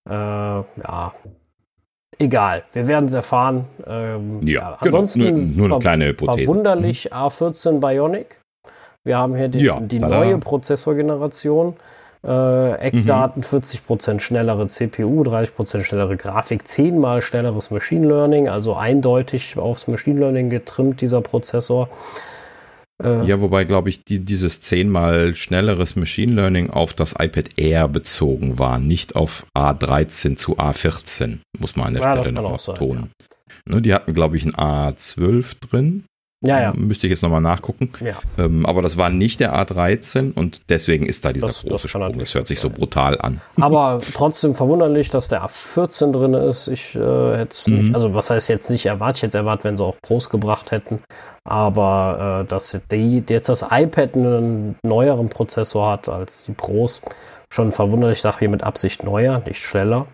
ja, 0.10 1.14
egal. 2.19 2.64
Wir 2.73 2.88
werden 2.88 3.06
es 3.06 3.14
erfahren. 3.14 3.65
Ähm, 3.85 4.41
ja, 4.45 4.53
ja, 4.53 4.65
genau. 4.65 4.77
ansonsten 4.80 5.22
genau. 5.22 5.38
nur, 5.38 5.68
nur, 5.68 5.77
eine 5.77 5.81
kleine 5.81 6.06
Hypothese. 6.07 6.45
Verwunderlich 6.45 7.10
mhm. 7.11 7.18
A14 7.18 7.80
Bionic. 7.80 8.41
Wir 9.03 9.18
haben 9.18 9.35
hier 9.35 9.49
die, 9.49 9.64
ja, 9.64 9.80
die 9.80 9.99
neue 9.99 10.38
Prozessorgeneration. 10.39 11.76
Äh, 12.26 12.73
Eckdaten, 12.80 13.43
mhm. 13.52 13.57
40% 13.57 14.19
schnellere 14.19 14.65
CPU, 14.68 15.22
30% 15.22 15.84
schnellere 15.84 16.18
Grafik, 16.18 16.68
10 16.68 16.97
mal 16.97 17.22
schnelleres 17.22 17.69
Machine 17.69 18.07
Learning, 18.07 18.49
also 18.49 18.73
eindeutig 18.76 19.57
aufs 19.57 19.88
Machine 19.88 20.19
Learning 20.19 20.49
getrimmt, 20.49 21.02
dieser 21.02 21.22
Prozessor. 21.22 21.88
Äh, 23.03 23.26
ja, 23.26 23.41
wobei, 23.41 23.65
glaube 23.65 23.89
ich, 23.89 24.03
die, 24.03 24.26
dieses 24.26 24.60
zehnmal 24.61 25.35
schnelleres 25.35 25.95
Machine 25.95 26.34
Learning 26.34 26.72
auf 26.72 26.93
das 26.93 27.14
iPad 27.14 27.57
Air 27.57 27.88
bezogen 27.89 28.57
war, 28.57 28.80
nicht 28.80 29.15
auf 29.15 29.45
A13 29.56 30.35
zu 30.35 30.57
A14, 30.57 31.39
muss 31.60 31.76
man 31.76 31.88
an 31.88 31.93
der 31.93 32.03
ja, 32.03 32.18
Stelle 32.18 32.41
noch 32.41 32.65
betonen. 32.65 33.11
Ja. 33.68 33.76
Ne, 33.76 33.81
die 33.81 33.93
hatten, 33.93 34.14
glaube 34.14 34.38
ich, 34.38 34.45
ein 34.45 34.53
A12 34.53 35.57
drin 35.69 36.06
ja, 36.41 36.62
ja. 36.62 36.74
Müsste 36.74 37.07
ich 37.07 37.12
jetzt 37.12 37.24
nochmal 37.24 37.41
nachgucken. 37.41 37.91
Ja. 38.02 38.16
Ähm, 38.38 38.66
aber 38.66 38.82
das 38.82 38.98
war 38.98 39.10
nicht 39.10 39.40
der 39.40 39.56
A13 39.56 40.34
und 40.34 40.70
deswegen 40.70 41.06
ist 41.06 41.26
da 41.26 41.34
dieser 41.34 41.48
das, 41.48 41.64
große 41.64 41.84
das 41.84 41.91
Sprung. 41.91 42.18
Das 42.18 42.36
hört 42.36 42.48
sich 42.48 42.60
so 42.60 42.70
brutal 42.70 43.20
an. 43.20 43.41
Aber 43.60 43.99
trotzdem 44.14 44.53
verwunderlich, 44.53 45.10
dass 45.10 45.28
der 45.28 45.44
A14 45.44 46.12
drin 46.12 46.34
ist. 46.34 46.68
Ich 46.68 46.95
äh, 46.95 46.99
hätte 46.99 47.52
es 47.52 47.68
mhm. 47.68 47.78
nicht, 47.78 47.95
also 47.95 48.14
was 48.14 48.30
heißt 48.30 48.49
jetzt 48.49 48.70
nicht 48.70 48.86
erwartet? 48.86 49.18
Ich 49.18 49.24
hätte 49.24 49.38
erwartet, 49.38 49.66
wenn 49.66 49.78
sie 49.78 49.84
auch 49.84 49.95
Pros 50.02 50.30
gebracht 50.30 50.72
hätten. 50.72 50.99
Aber 51.44 52.41
äh, 52.44 52.48
dass 52.48 52.80
die, 52.91 53.24
jetzt 53.28 53.49
das 53.49 53.66
iPad 53.70 54.16
einen 54.16 54.76
neueren 54.84 55.30
Prozessor 55.30 55.90
hat 55.91 56.10
als 56.10 56.44
die 56.44 56.53
Pros, 56.53 57.02
schon 57.49 57.72
verwunderlich. 57.72 58.18
Ich 58.18 58.24
dachte 58.24 58.40
hier 58.40 58.49
mit 58.49 58.64
Absicht 58.64 59.03
neuer, 59.03 59.41
nicht 59.45 59.60
schneller 59.60 60.07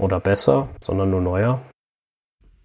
oder 0.00 0.20
besser, 0.20 0.68
sondern 0.80 1.10
nur 1.10 1.20
neuer. 1.20 1.60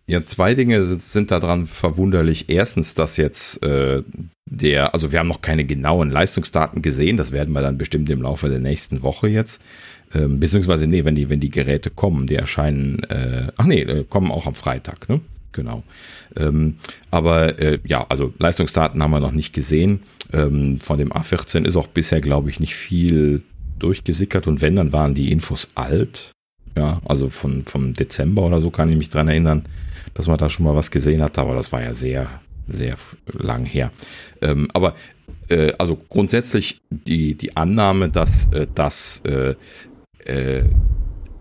Ja, 0.05 0.25
zwei 0.25 0.53
Dinge 0.53 0.84
sind 0.84 1.31
daran 1.31 1.65
verwunderlich. 1.65 2.49
Erstens, 2.49 2.93
dass 2.93 3.15
jetzt 3.15 3.63
äh, 3.63 4.03
der, 4.45 4.93
also 4.93 5.11
wir 5.13 5.19
haben 5.19 5.30
noch 5.30 5.41
keine 5.41 5.63
genauen 5.63 6.11
Leistungsdaten 6.11 6.81
gesehen, 6.81 7.15
das 7.15 7.31
werden 7.31 7.53
wir 7.53 7.61
dann 7.61 7.77
bestimmt 7.77 8.09
im 8.09 8.21
Laufe 8.21 8.49
der 8.49 8.59
nächsten 8.59 9.01
Woche 9.01 9.30
jetzt. 9.30 9.61
Ähm, 10.13 10.41
beziehungsweise, 10.41 10.88
nee, 10.88 11.05
wenn 11.05 11.15
die, 11.15 11.30
wenn 11.30 11.39
die 11.39 11.49
Geräte 11.49 11.89
kommen, 11.89 12.27
die 12.27 12.35
erscheinen, 12.35 13.01
äh, 13.03 13.47
ach 13.57 13.65
nee, 13.65 13.81
äh, 13.81 14.03
kommen 14.03 14.31
auch 14.31 14.45
am 14.45 14.55
Freitag, 14.55 15.07
ne? 15.07 15.21
Genau. 15.53 15.84
Ähm, 16.35 16.75
aber 17.11 17.59
äh, 17.59 17.80
ja, 17.85 18.05
also 18.09 18.34
Leistungsdaten 18.39 19.01
haben 19.01 19.11
wir 19.11 19.19
noch 19.19 19.31
nicht 19.31 19.53
gesehen. 19.53 20.01
Ähm, 20.34 20.80
von 20.80 20.97
dem 20.97 21.13
A14 21.13 21.65
ist 21.65 21.75
auch 21.75 21.88
bisher, 21.88 22.21
glaube 22.21 22.49
ich, 22.49 22.59
nicht 22.59 22.75
viel 22.75 23.43
durchgesickert 23.80 24.47
und 24.47 24.61
wenn, 24.61 24.75
dann 24.75 24.91
waren 24.91 25.13
die 25.13 25.31
Infos 25.31 25.71
alt. 25.75 26.31
Ja, 26.75 27.01
also 27.05 27.30
von, 27.30 27.65
vom 27.65 27.93
Dezember 27.93 28.41
oder 28.41 28.59
so 28.59 28.71
kann 28.71 28.89
ich 28.89 28.97
mich 28.97 29.11
dran 29.11 29.27
erinnern 29.27 29.65
dass 30.14 30.27
man 30.27 30.38
da 30.38 30.49
schon 30.49 30.65
mal 30.65 30.76
was 30.76 30.91
gesehen 30.91 31.22
hat, 31.22 31.38
aber 31.40 31.56
das 31.56 31.72
war 31.72 31.81
ja 31.81 31.94
sehr, 31.94 32.27
sehr 32.68 32.98
lang 33.26 33.65
her. 33.65 33.91
Ähm, 34.41 34.68
aber 34.73 34.95
äh, 35.49 35.73
also 35.77 35.98
grundsätzlich 36.10 36.81
die, 36.90 37.35
die 37.35 37.56
Annahme, 37.57 38.10
dass 38.10 38.48
äh, 38.48 38.68
das 38.73 39.22
äh, 39.26 39.56
äh 40.26 40.64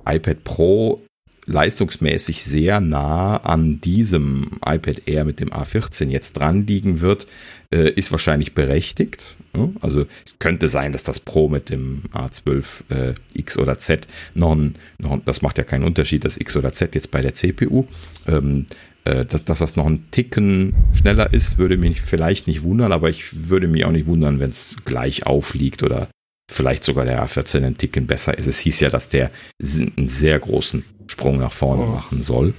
iPad 0.05 0.43
Pro 0.43 1.01
leistungsmäßig 1.47 2.45
sehr 2.45 2.81
nah 2.81 3.37
an 3.39 3.81
diesem 3.81 4.59
iPad 4.65 5.03
Air 5.07 5.25
mit 5.25 5.41
dem 5.41 5.51
A14 5.51 6.09
jetzt 6.09 6.35
dran 6.35 6.67
liegen 6.67 7.01
wird, 7.01 7.27
äh, 7.73 7.91
ist 7.91 8.13
wahrscheinlich 8.13 8.55
berechtigt. 8.55 9.37
Also 9.81 10.07
es 10.25 10.39
könnte 10.39 10.69
sein, 10.69 10.93
dass 10.93 11.03
das 11.03 11.21
Pro 11.21 11.49
mit 11.49 11.69
dem 11.69 12.05
A12 12.15 12.65
äh, 12.89 13.15
X 13.35 13.59
oder 13.59 13.79
Z 13.79 14.07
noch 14.35 14.53
ein, 14.53 14.75
noch, 14.99 15.19
das 15.25 15.43
macht 15.43 15.59
ja 15.59 15.65
keinen 15.65 15.85
Unterschied, 15.85 16.25
das 16.25 16.39
X 16.39 16.57
oder 16.57 16.73
Z 16.73 16.95
jetzt 16.95 17.11
bei 17.11 17.21
der 17.21 17.35
CPU. 17.35 17.87
Ähm, 18.27 18.67
äh, 19.05 19.25
dass, 19.25 19.45
dass 19.45 19.59
das 19.59 19.77
noch 19.77 19.87
ein 19.87 20.11
Ticken 20.11 20.75
schneller 20.95 21.33
ist, 21.33 21.59
würde 21.59 21.77
mich 21.77 22.01
vielleicht 22.01 22.47
nicht 22.47 22.63
wundern, 22.63 22.93
aber 22.93 23.11
ich 23.11 23.49
würde 23.49 23.67
mich 23.67 23.85
auch 23.85 23.91
nicht 23.91 24.07
wundern, 24.07 24.39
wenn 24.39 24.51
es 24.51 24.77
gleich 24.85 25.27
aufliegt 25.27 25.83
oder 25.83 26.09
vielleicht 26.53 26.85
sogar 26.85 27.05
der 27.05 27.25
A14 27.25 27.65
ein 27.65 27.77
Ticken 27.77 28.07
besser 28.07 28.37
ist. 28.37 28.47
Es 28.47 28.59
hieß 28.61 28.81
ja, 28.81 28.91
dass 28.91 29.09
der 29.09 29.31
einen 29.61 30.09
sehr 30.09 30.39
großen 30.39 30.85
Sprung 31.07 31.39
nach 31.39 31.53
vorne 31.53 31.85
oh. 31.85 31.87
machen 31.87 32.23
soll. 32.23 32.55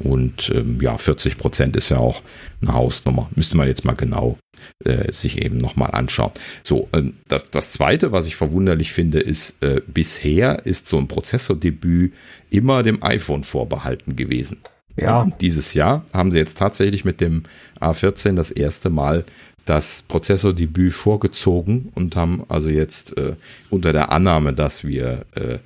Und 0.00 0.52
ähm, 0.54 0.78
ja, 0.80 0.96
40 0.96 1.38
Prozent 1.38 1.76
ist 1.76 1.88
ja 1.88 1.98
auch 1.98 2.22
eine 2.62 2.72
Hausnummer. 2.72 3.28
Müsste 3.34 3.56
man 3.56 3.66
jetzt 3.66 3.84
mal 3.84 3.96
genau 3.96 4.38
äh, 4.84 5.12
sich 5.12 5.44
eben 5.44 5.56
nochmal 5.56 5.90
anschauen. 5.92 6.32
So, 6.62 6.88
äh, 6.92 7.02
das, 7.26 7.50
das 7.50 7.70
Zweite, 7.70 8.12
was 8.12 8.26
ich 8.26 8.36
verwunderlich 8.36 8.92
finde, 8.92 9.18
ist, 9.18 9.62
äh, 9.62 9.80
bisher 9.86 10.64
ist 10.66 10.86
so 10.86 10.98
ein 10.98 11.08
Prozessordebüt 11.08 12.14
immer 12.50 12.82
dem 12.82 13.02
iPhone 13.02 13.44
vorbehalten 13.44 14.14
gewesen. 14.14 14.58
Ja. 14.96 15.22
Und 15.22 15.40
dieses 15.40 15.74
Jahr 15.74 16.04
haben 16.12 16.30
sie 16.30 16.38
jetzt 16.38 16.58
tatsächlich 16.58 17.04
mit 17.04 17.20
dem 17.20 17.44
A14 17.80 18.34
das 18.34 18.50
erste 18.50 18.90
Mal 18.90 19.24
das 19.68 20.02
Prozessordebüt 20.02 20.92
vorgezogen 20.92 21.90
und 21.94 22.16
haben 22.16 22.44
also 22.48 22.68
jetzt 22.68 23.16
äh, 23.16 23.36
unter 23.70 23.92
der 23.92 24.12
Annahme, 24.12 24.52
dass 24.52 24.84
wir 24.84 25.26
äh, 25.34 25.58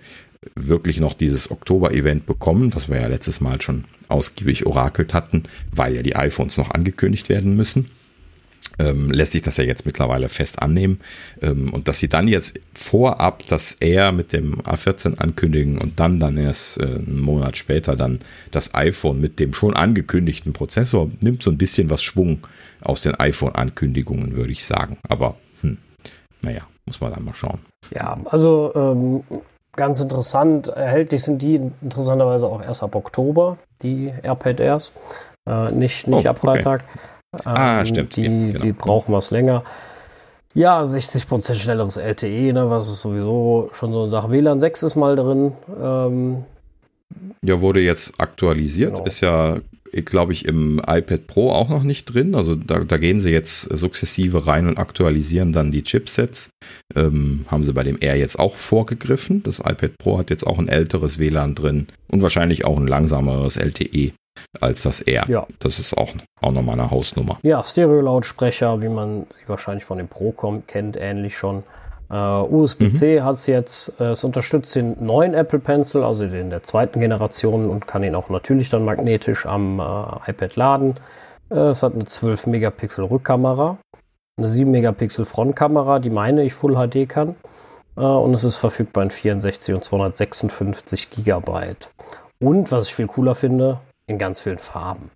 wirklich 0.54 0.98
noch 0.98 1.14
dieses 1.14 1.50
Oktober-Event 1.50 2.26
bekommen, 2.26 2.74
was 2.74 2.88
wir 2.88 3.00
ja 3.00 3.06
letztes 3.06 3.40
Mal 3.40 3.60
schon 3.60 3.84
ausgiebig 4.08 4.66
orakelt 4.66 5.14
hatten, 5.14 5.44
weil 5.70 5.94
ja 5.94 6.02
die 6.02 6.16
iPhones 6.16 6.56
noch 6.56 6.70
angekündigt 6.70 7.28
werden 7.28 7.54
müssen 7.56 7.90
ähm, 8.78 9.10
lässt 9.10 9.32
sich 9.32 9.42
das 9.42 9.56
ja 9.56 9.64
jetzt 9.64 9.86
mittlerweile 9.86 10.28
fest 10.28 10.60
annehmen. 10.60 11.00
Ähm, 11.40 11.72
und 11.72 11.88
dass 11.88 11.98
sie 11.98 12.08
dann 12.08 12.28
jetzt 12.28 12.58
vorab 12.74 13.44
das 13.48 13.76
R 13.80 14.12
mit 14.12 14.32
dem 14.32 14.60
A14 14.62 15.18
ankündigen 15.18 15.78
und 15.78 16.00
dann 16.00 16.20
dann 16.20 16.36
erst 16.36 16.80
äh, 16.80 16.84
einen 16.84 17.20
Monat 17.20 17.56
später 17.56 17.96
dann 17.96 18.20
das 18.50 18.74
iPhone 18.74 19.20
mit 19.20 19.38
dem 19.38 19.54
schon 19.54 19.74
angekündigten 19.74 20.52
Prozessor, 20.52 21.10
nimmt 21.20 21.42
so 21.42 21.50
ein 21.50 21.58
bisschen 21.58 21.90
was 21.90 22.02
Schwung 22.02 22.46
aus 22.84 23.02
den 23.02 23.18
iPhone-Ankündigungen, 23.18 24.36
würde 24.36 24.52
ich 24.52 24.64
sagen. 24.64 24.98
Aber 25.08 25.36
hm, 25.60 25.78
naja, 26.42 26.62
muss 26.86 27.00
man 27.00 27.12
dann 27.12 27.24
mal 27.24 27.34
schauen. 27.34 27.60
Ja, 27.90 28.18
also 28.24 28.72
ähm, 28.74 29.24
ganz 29.74 30.00
interessant. 30.00 30.68
Erhältlich 30.68 31.22
sind 31.22 31.42
die 31.42 31.60
interessanterweise 31.82 32.46
auch 32.46 32.62
erst 32.62 32.82
ab 32.82 32.94
Oktober, 32.94 33.58
die 33.82 34.12
AirPad 34.22 34.60
Airs. 34.60 34.92
Äh, 35.48 35.72
nicht 35.72 36.06
nicht 36.06 36.26
oh, 36.26 36.30
ab 36.30 36.38
Freitag. 36.38 36.84
Okay 36.84 37.00
ah, 37.44 37.80
ähm, 37.80 37.86
stimmt. 37.86 38.16
Die, 38.16 38.22
ja, 38.22 38.28
genau. 38.28 38.60
die 38.60 38.72
brauchen 38.72 39.14
was 39.14 39.30
länger. 39.30 39.62
Ja, 40.54 40.82
60% 40.82 41.54
schnelleres 41.54 41.96
LTE, 41.96 42.52
ne, 42.52 42.68
was 42.68 42.88
ist 42.88 43.00
sowieso 43.00 43.70
schon 43.72 43.92
so 43.92 44.02
eine 44.02 44.10
Sache. 44.10 44.30
WLAN 44.30 44.60
6 44.60 44.82
ist 44.82 44.96
mal 44.96 45.16
drin. 45.16 45.52
Ähm, 45.80 46.44
ja, 47.42 47.60
wurde 47.60 47.80
jetzt 47.80 48.20
aktualisiert. 48.20 48.94
Genau. 48.94 49.06
Ist 49.06 49.20
ja, 49.22 49.56
glaube 49.92 50.32
ich, 50.32 50.46
im 50.46 50.78
iPad 50.78 51.26
Pro 51.26 51.50
auch 51.50 51.68
noch 51.68 51.82
nicht 51.82 52.06
drin. 52.06 52.34
Also 52.34 52.54
da, 52.54 52.80
da, 52.80 52.96
gehen 52.96 53.20
sie 53.20 53.30
jetzt 53.30 53.62
sukzessive 53.62 54.46
rein 54.46 54.66
und 54.66 54.78
aktualisieren 54.78 55.52
dann 55.52 55.70
die 55.70 55.82
Chipsets. 55.82 56.50
Ähm, 56.94 57.44
haben 57.48 57.64
sie 57.64 57.72
bei 57.72 57.82
dem 57.82 57.98
Air 58.00 58.16
jetzt 58.16 58.38
auch 58.38 58.56
vorgegriffen. 58.56 59.42
Das 59.42 59.58
iPad 59.58 59.92
Pro 59.98 60.18
hat 60.18 60.30
jetzt 60.30 60.46
auch 60.46 60.58
ein 60.58 60.68
älteres 60.68 61.18
WLAN 61.18 61.54
drin 61.54 61.86
und 62.08 62.22
wahrscheinlich 62.22 62.64
auch 62.64 62.78
ein 62.78 62.86
langsameres 62.86 63.56
LTE 63.56 64.12
als 64.60 64.82
das 64.82 65.00
R. 65.02 65.28
Ja. 65.28 65.46
Das 65.58 65.78
ist 65.78 65.96
auch, 65.96 66.14
auch 66.40 66.52
nochmal 66.52 66.78
eine 66.78 66.90
Hausnummer. 66.90 67.38
Ja, 67.42 67.62
Stereo-Lautsprecher, 67.62 68.80
wie 68.82 68.88
man 68.88 69.26
sie 69.30 69.48
wahrscheinlich 69.48 69.84
von 69.84 69.98
dem 69.98 70.08
Pro 70.08 70.32
kennt, 70.66 70.96
ähnlich 70.96 71.36
schon. 71.36 71.64
Uh, 72.12 72.14
äh, 72.14 72.54
USB-C 72.54 73.20
mhm. 73.20 73.24
hat 73.24 73.34
es 73.36 73.46
jetzt, 73.46 73.92
äh, 73.98 74.10
es 74.10 74.22
unterstützt 74.22 74.74
den 74.76 75.02
neuen 75.04 75.32
Apple 75.32 75.58
Pencil, 75.58 76.02
also 76.04 76.26
den 76.26 76.50
der 76.50 76.62
zweiten 76.62 77.00
Generation 77.00 77.70
und 77.70 77.86
kann 77.86 78.04
ihn 78.04 78.14
auch 78.14 78.28
natürlich 78.28 78.68
dann 78.68 78.84
magnetisch 78.84 79.46
am 79.46 79.80
äh, 79.80 80.30
iPad 80.30 80.56
laden. 80.56 80.94
Äh, 81.50 81.70
es 81.70 81.82
hat 81.82 81.94
eine 81.94 82.04
12 82.04 82.48
Megapixel 82.48 83.06
Rückkamera, 83.06 83.78
eine 84.36 84.46
7 84.46 84.70
Megapixel 84.70 85.24
Frontkamera, 85.24 86.00
die 86.00 86.10
meine 86.10 86.42
ich 86.42 86.52
Full 86.52 86.74
HD 86.74 87.08
kann. 87.08 87.34
Äh, 87.96 88.00
und 88.00 88.34
es 88.34 88.44
ist 88.44 88.56
verfügbar 88.56 89.04
in 89.04 89.10
64 89.10 89.74
und 89.74 89.82
256 89.82 91.10
Gigabyte. 91.10 91.88
Und 92.40 92.70
was 92.72 92.88
ich 92.88 92.94
viel 92.94 93.06
cooler 93.06 93.34
finde, 93.34 93.80
in 94.06 94.18
ganz 94.18 94.40
vielen 94.40 94.58
Farben. 94.58 95.10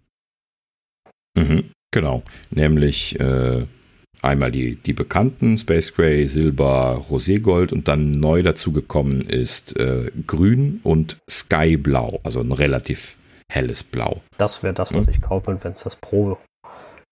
Mhm, 1.36 1.72
genau, 1.90 2.22
nämlich 2.50 3.18
einmal 4.22 4.50
die, 4.50 4.76
die 4.76 4.92
bekannten 4.92 5.58
Space 5.58 5.94
Gray, 5.94 6.26
Silber, 6.26 7.04
Roségold 7.10 7.72
und 7.72 7.88
dann 7.88 8.12
neu 8.12 8.42
dazugekommen 8.42 9.22
ist 9.22 9.78
äh, 9.78 10.10
Grün 10.26 10.80
und 10.82 11.18
Skyblau, 11.28 12.20
also 12.22 12.40
ein 12.40 12.52
relativ 12.52 13.16
helles 13.48 13.82
Blau. 13.82 14.22
Das 14.38 14.62
wäre 14.62 14.74
das, 14.74 14.92
was 14.92 15.06
ja. 15.06 15.12
ich 15.12 15.20
kaufe, 15.20 15.56
wenn 15.62 15.72
es 15.72 15.84
das 15.84 15.96
Pro 15.96 16.38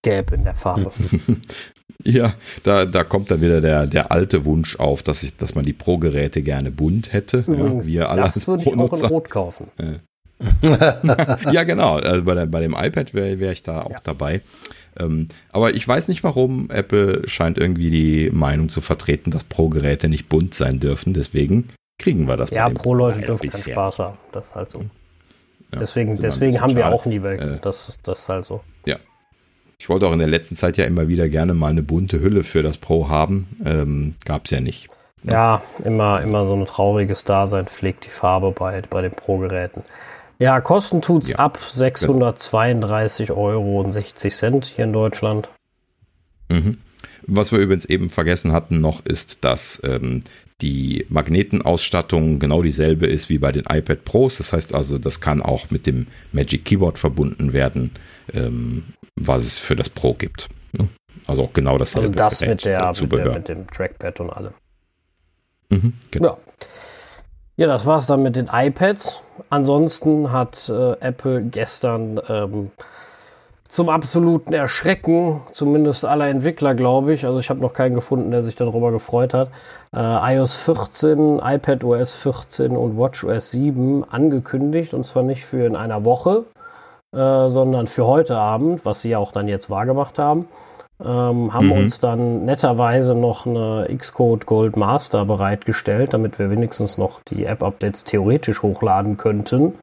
gäbe 0.02 0.35
in 0.35 0.44
der 0.44 0.55
Farbe. 0.55 0.93
ja, 2.05 2.35
da, 2.62 2.85
da 2.85 3.05
kommt 3.05 3.31
dann 3.31 3.40
wieder 3.40 3.60
der, 3.60 3.86
der 3.86 4.12
alte 4.12 4.44
Wunsch 4.44 4.78
auf, 4.78 5.02
dass, 5.02 5.22
ich, 5.22 5.36
dass 5.36 5.55
man 5.55 5.64
die 5.64 5.72
Pro-Geräte 5.72 6.43
gerne 6.43 6.70
bunt 6.70 7.12
hätte. 7.12 7.44
Übrigens, 7.47 7.86
ja, 7.86 7.93
wir 7.93 8.10
alle 8.10 8.22
das 8.22 8.47
würde 8.47 8.62
ich 8.62 8.68
auch 8.68 8.93
in 8.93 9.06
Rot 9.06 9.31
kaufen. 9.31 9.68
Ja. 9.81 9.94
ja, 11.52 11.62
genau. 11.64 11.97
Also 11.97 12.22
bei, 12.24 12.35
der, 12.35 12.47
bei 12.47 12.60
dem 12.60 12.74
iPad 12.74 13.14
wäre 13.14 13.39
wär 13.39 13.52
ich 13.52 13.62
da 13.62 13.82
auch 13.82 13.90
ja. 13.90 14.01
dabei. 14.02 14.43
Ähm, 14.98 15.26
aber 15.50 15.74
ich 15.74 15.86
weiß 15.86 16.08
nicht 16.08 16.24
warum. 16.24 16.70
Apple 16.70 17.28
scheint 17.28 17.58
irgendwie 17.58 17.90
die 17.90 18.30
Meinung 18.30 18.68
zu 18.68 18.80
vertreten, 18.80 19.30
dass 19.30 19.44
Pro-Geräte 19.44 20.08
nicht 20.08 20.28
bunt 20.28 20.54
sein 20.54 20.80
dürfen. 20.80 21.14
Deswegen 21.14 21.68
kriegen 21.98 22.26
wir 22.26 22.36
das. 22.36 22.50
Ja, 22.50 22.68
Pro-Leute 22.68 23.20
dürfen 23.20 23.48
keinen 23.48 23.62
Spaß 23.62 23.98
haben. 23.98 24.18
Das 24.32 24.48
ist 24.48 24.54
halt 24.54 24.68
so. 24.68 24.80
Ja, 25.72 25.78
deswegen 25.78 26.16
deswegen 26.16 26.60
haben 26.60 26.76
wir 26.76 26.92
auch 26.92 27.06
nie 27.06 27.22
welche. 27.22 27.44
Äh, 27.44 27.58
das, 27.60 27.88
ist, 27.88 28.06
das 28.06 28.20
ist 28.20 28.28
halt 28.28 28.44
so. 28.44 28.62
Ja. 28.86 28.96
Ich 29.78 29.88
wollte 29.88 30.06
auch 30.06 30.12
in 30.12 30.20
der 30.20 30.28
letzten 30.28 30.56
Zeit 30.56 30.76
ja 30.76 30.84
immer 30.84 31.08
wieder 31.08 31.28
gerne 31.28 31.52
mal 31.52 31.70
eine 31.70 31.82
bunte 31.82 32.20
Hülle 32.20 32.44
für 32.44 32.62
das 32.62 32.78
Pro 32.78 33.08
haben. 33.08 33.48
Ähm, 33.64 34.14
Gab 34.24 34.44
es 34.44 34.52
ja 34.52 34.60
nicht. 34.60 34.88
Ja, 35.26 35.62
immer, 35.82 36.20
immer 36.22 36.46
so 36.46 36.54
ein 36.54 36.66
trauriges 36.66 37.24
Dasein 37.24 37.66
pflegt 37.66 38.04
die 38.04 38.10
Farbe 38.10 38.52
bei, 38.52 38.82
bei 38.88 39.02
den 39.02 39.12
Pro-Geräten. 39.12 39.82
Ja, 40.44 40.60
kosten 40.60 41.00
tut's 41.00 41.30
ja. 41.30 41.36
ab 41.36 41.58
632,60 41.58 43.34
Euro 43.34 43.90
hier 43.90 44.84
in 44.84 44.92
Deutschland. 44.92 45.48
Mhm. 46.50 46.76
Was 47.26 47.50
wir 47.50 47.60
übrigens 47.60 47.86
eben 47.86 48.10
vergessen 48.10 48.52
hatten 48.52 48.82
noch, 48.82 49.02
ist, 49.06 49.42
dass 49.42 49.80
ähm, 49.84 50.22
die 50.60 51.06
Magnetenausstattung 51.08 52.40
genau 52.40 52.60
dieselbe 52.60 53.06
ist 53.06 53.30
wie 53.30 53.38
bei 53.38 53.52
den 53.52 53.64
iPad 53.66 54.04
Pros. 54.04 54.36
Das 54.36 54.52
heißt 54.52 54.74
also, 54.74 54.98
das 54.98 55.22
kann 55.22 55.40
auch 55.40 55.70
mit 55.70 55.86
dem 55.86 56.08
Magic 56.32 56.66
Keyboard 56.66 56.98
verbunden 56.98 57.54
werden, 57.54 57.92
ähm, 58.34 58.84
was 59.16 59.46
es 59.46 59.58
für 59.58 59.76
das 59.76 59.88
Pro 59.88 60.12
gibt. 60.12 60.50
Also 61.26 61.44
auch 61.44 61.54
genau 61.54 61.78
dasselbe. 61.78 62.08
Also 62.08 62.18
das 62.18 62.42
mit, 62.42 62.66
der, 62.66 62.92
mit, 63.00 63.12
der, 63.12 63.32
mit 63.32 63.48
dem 63.48 63.66
Trackpad 63.66 64.20
und 64.20 64.28
allem. 64.28 64.52
Mhm, 65.70 65.94
genau. 66.10 66.38
Ja. 66.60 66.66
Ja, 67.56 67.68
das 67.68 67.86
war 67.86 67.98
es 67.98 68.06
dann 68.06 68.24
mit 68.24 68.35
den 68.35 68.51
iPads. 68.52 69.22
Ansonsten 69.48 70.32
hat 70.32 70.68
äh, 70.68 70.93
Apple 70.98 71.40
gestern 71.43 72.20
ähm, 72.28 72.72
zum 73.68 73.89
absoluten 73.89 74.52
Erschrecken, 74.52 75.40
zumindest 75.52 76.05
aller 76.05 76.26
Entwickler, 76.26 76.74
glaube 76.74 77.12
ich, 77.12 77.24
also 77.26 77.39
ich 77.39 77.51
habe 77.51 77.60
noch 77.60 77.72
keinen 77.72 77.94
gefunden, 77.94 78.32
der 78.32 78.43
sich 78.43 78.56
darüber 78.56 78.90
gefreut 78.90 79.35
hat, 79.35 79.51
äh, 79.94 80.35
iOS 80.35 80.56
14, 80.56 81.39
iPad 81.39 81.85
OS 81.85 82.14
14 82.14 82.76
und 82.76 82.98
WatchOS 82.98 83.52
7 83.52 84.02
angekündigt. 84.02 84.93
Und 84.93 85.05
zwar 85.05 85.22
nicht 85.22 85.44
für 85.47 85.64
in 85.64 85.76
einer 85.76 86.05
Woche, 86.05 86.47
äh, 87.12 87.48
sondern 87.48 87.86
für 87.86 88.05
heute 88.09 88.36
Abend, 88.36 88.85
was 88.85 89.02
sie 89.02 89.10
ja 89.10 89.18
auch 89.18 89.31
dann 89.31 89.47
jetzt 89.47 89.70
wahrgemacht 89.70 90.18
haben 90.18 90.48
ähm, 91.02 91.52
haben 91.52 91.66
mhm. 91.66 91.72
uns 91.72 91.98
dann 91.98 92.44
netterweise 92.44 93.14
noch 93.14 93.46
eine 93.46 93.88
Xcode 93.96 94.46
Gold 94.46 94.76
Master 94.76 95.24
bereitgestellt, 95.24 96.12
damit 96.12 96.38
wir 96.38 96.50
wenigstens 96.50 96.98
noch 96.98 97.20
die 97.24 97.44
App-Updates 97.46 98.04
theoretisch 98.04 98.62
hochladen 98.62 99.16
könnten. 99.16 99.74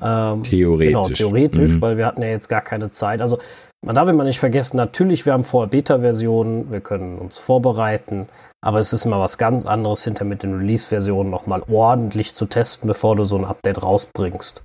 Ähm, 0.00 0.42
theoretisch. 0.42 0.92
Genau, 0.92 1.08
theoretisch, 1.08 1.72
mhm. 1.74 1.80
weil 1.80 1.96
wir 1.96 2.06
hatten 2.06 2.22
ja 2.22 2.28
jetzt 2.28 2.48
gar 2.48 2.60
keine 2.60 2.90
Zeit. 2.90 3.20
Also 3.20 3.38
man 3.84 3.94
darf 3.94 4.08
immer 4.08 4.24
nicht 4.24 4.40
vergessen, 4.40 4.76
natürlich, 4.76 5.26
wir 5.26 5.34
haben 5.34 5.44
vorher 5.44 5.68
Beta-Versionen, 5.68 6.72
wir 6.72 6.80
können 6.80 7.18
uns 7.18 7.36
vorbereiten, 7.36 8.26
aber 8.62 8.78
es 8.78 8.92
ist 8.94 9.04
immer 9.04 9.20
was 9.20 9.36
ganz 9.36 9.66
anderes, 9.66 10.04
hinter 10.04 10.24
mit 10.24 10.42
den 10.42 10.56
Release-Versionen 10.56 11.30
nochmal 11.30 11.62
ordentlich 11.70 12.32
zu 12.32 12.46
testen, 12.46 12.86
bevor 12.86 13.14
du 13.14 13.24
so 13.24 13.36
ein 13.36 13.44
Update 13.44 13.82
rausbringst. 13.82 14.62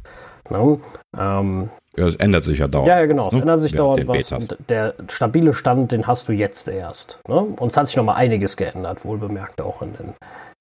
Ne? 0.49 0.80
Ähm, 1.17 1.69
ja, 1.97 2.07
es 2.07 2.15
ändert 2.15 2.43
sich 2.43 2.59
ja 2.59 2.67
dauernd. 2.67 2.88
Ja, 2.88 2.99
ja 2.99 3.05
genau, 3.05 3.27
es 3.27 3.34
ne? 3.34 3.41
ändert 3.41 3.59
sich 3.59 3.73
dauernd 3.73 4.07
was. 4.07 4.31
Und 4.31 4.57
der 4.69 4.93
stabile 5.09 5.53
Stand, 5.53 5.91
den 5.91 6.07
hast 6.07 6.27
du 6.27 6.31
jetzt 6.31 6.67
erst. 6.67 7.19
Ne? 7.27 7.35
Und 7.35 7.71
es 7.71 7.77
hat 7.77 7.88
sich 7.88 7.97
noch 7.97 8.03
mal 8.03 8.13
einiges 8.13 8.57
geändert, 8.57 9.03
wohl 9.03 9.17
bemerkt 9.17 9.61
auch 9.61 9.81
in 9.81 9.93
den, 9.93 10.13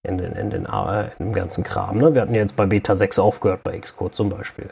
in 0.06 0.19
den, 0.19 0.32
in 0.32 0.51
den, 0.51 0.66
äh, 0.66 1.02
in 1.19 1.27
dem 1.27 1.32
ganzen 1.32 1.65
Kram. 1.65 1.98
Ne? 1.98 2.15
Wir 2.15 2.23
hatten 2.23 2.35
jetzt 2.35 2.56
bei 2.56 2.66
Beta 2.66 2.97
6 2.97 3.19
aufgehört, 3.19 3.62
bei 3.62 3.78
Xcode 3.78 4.15
zum 4.15 4.31
Beispiel. 4.31 4.70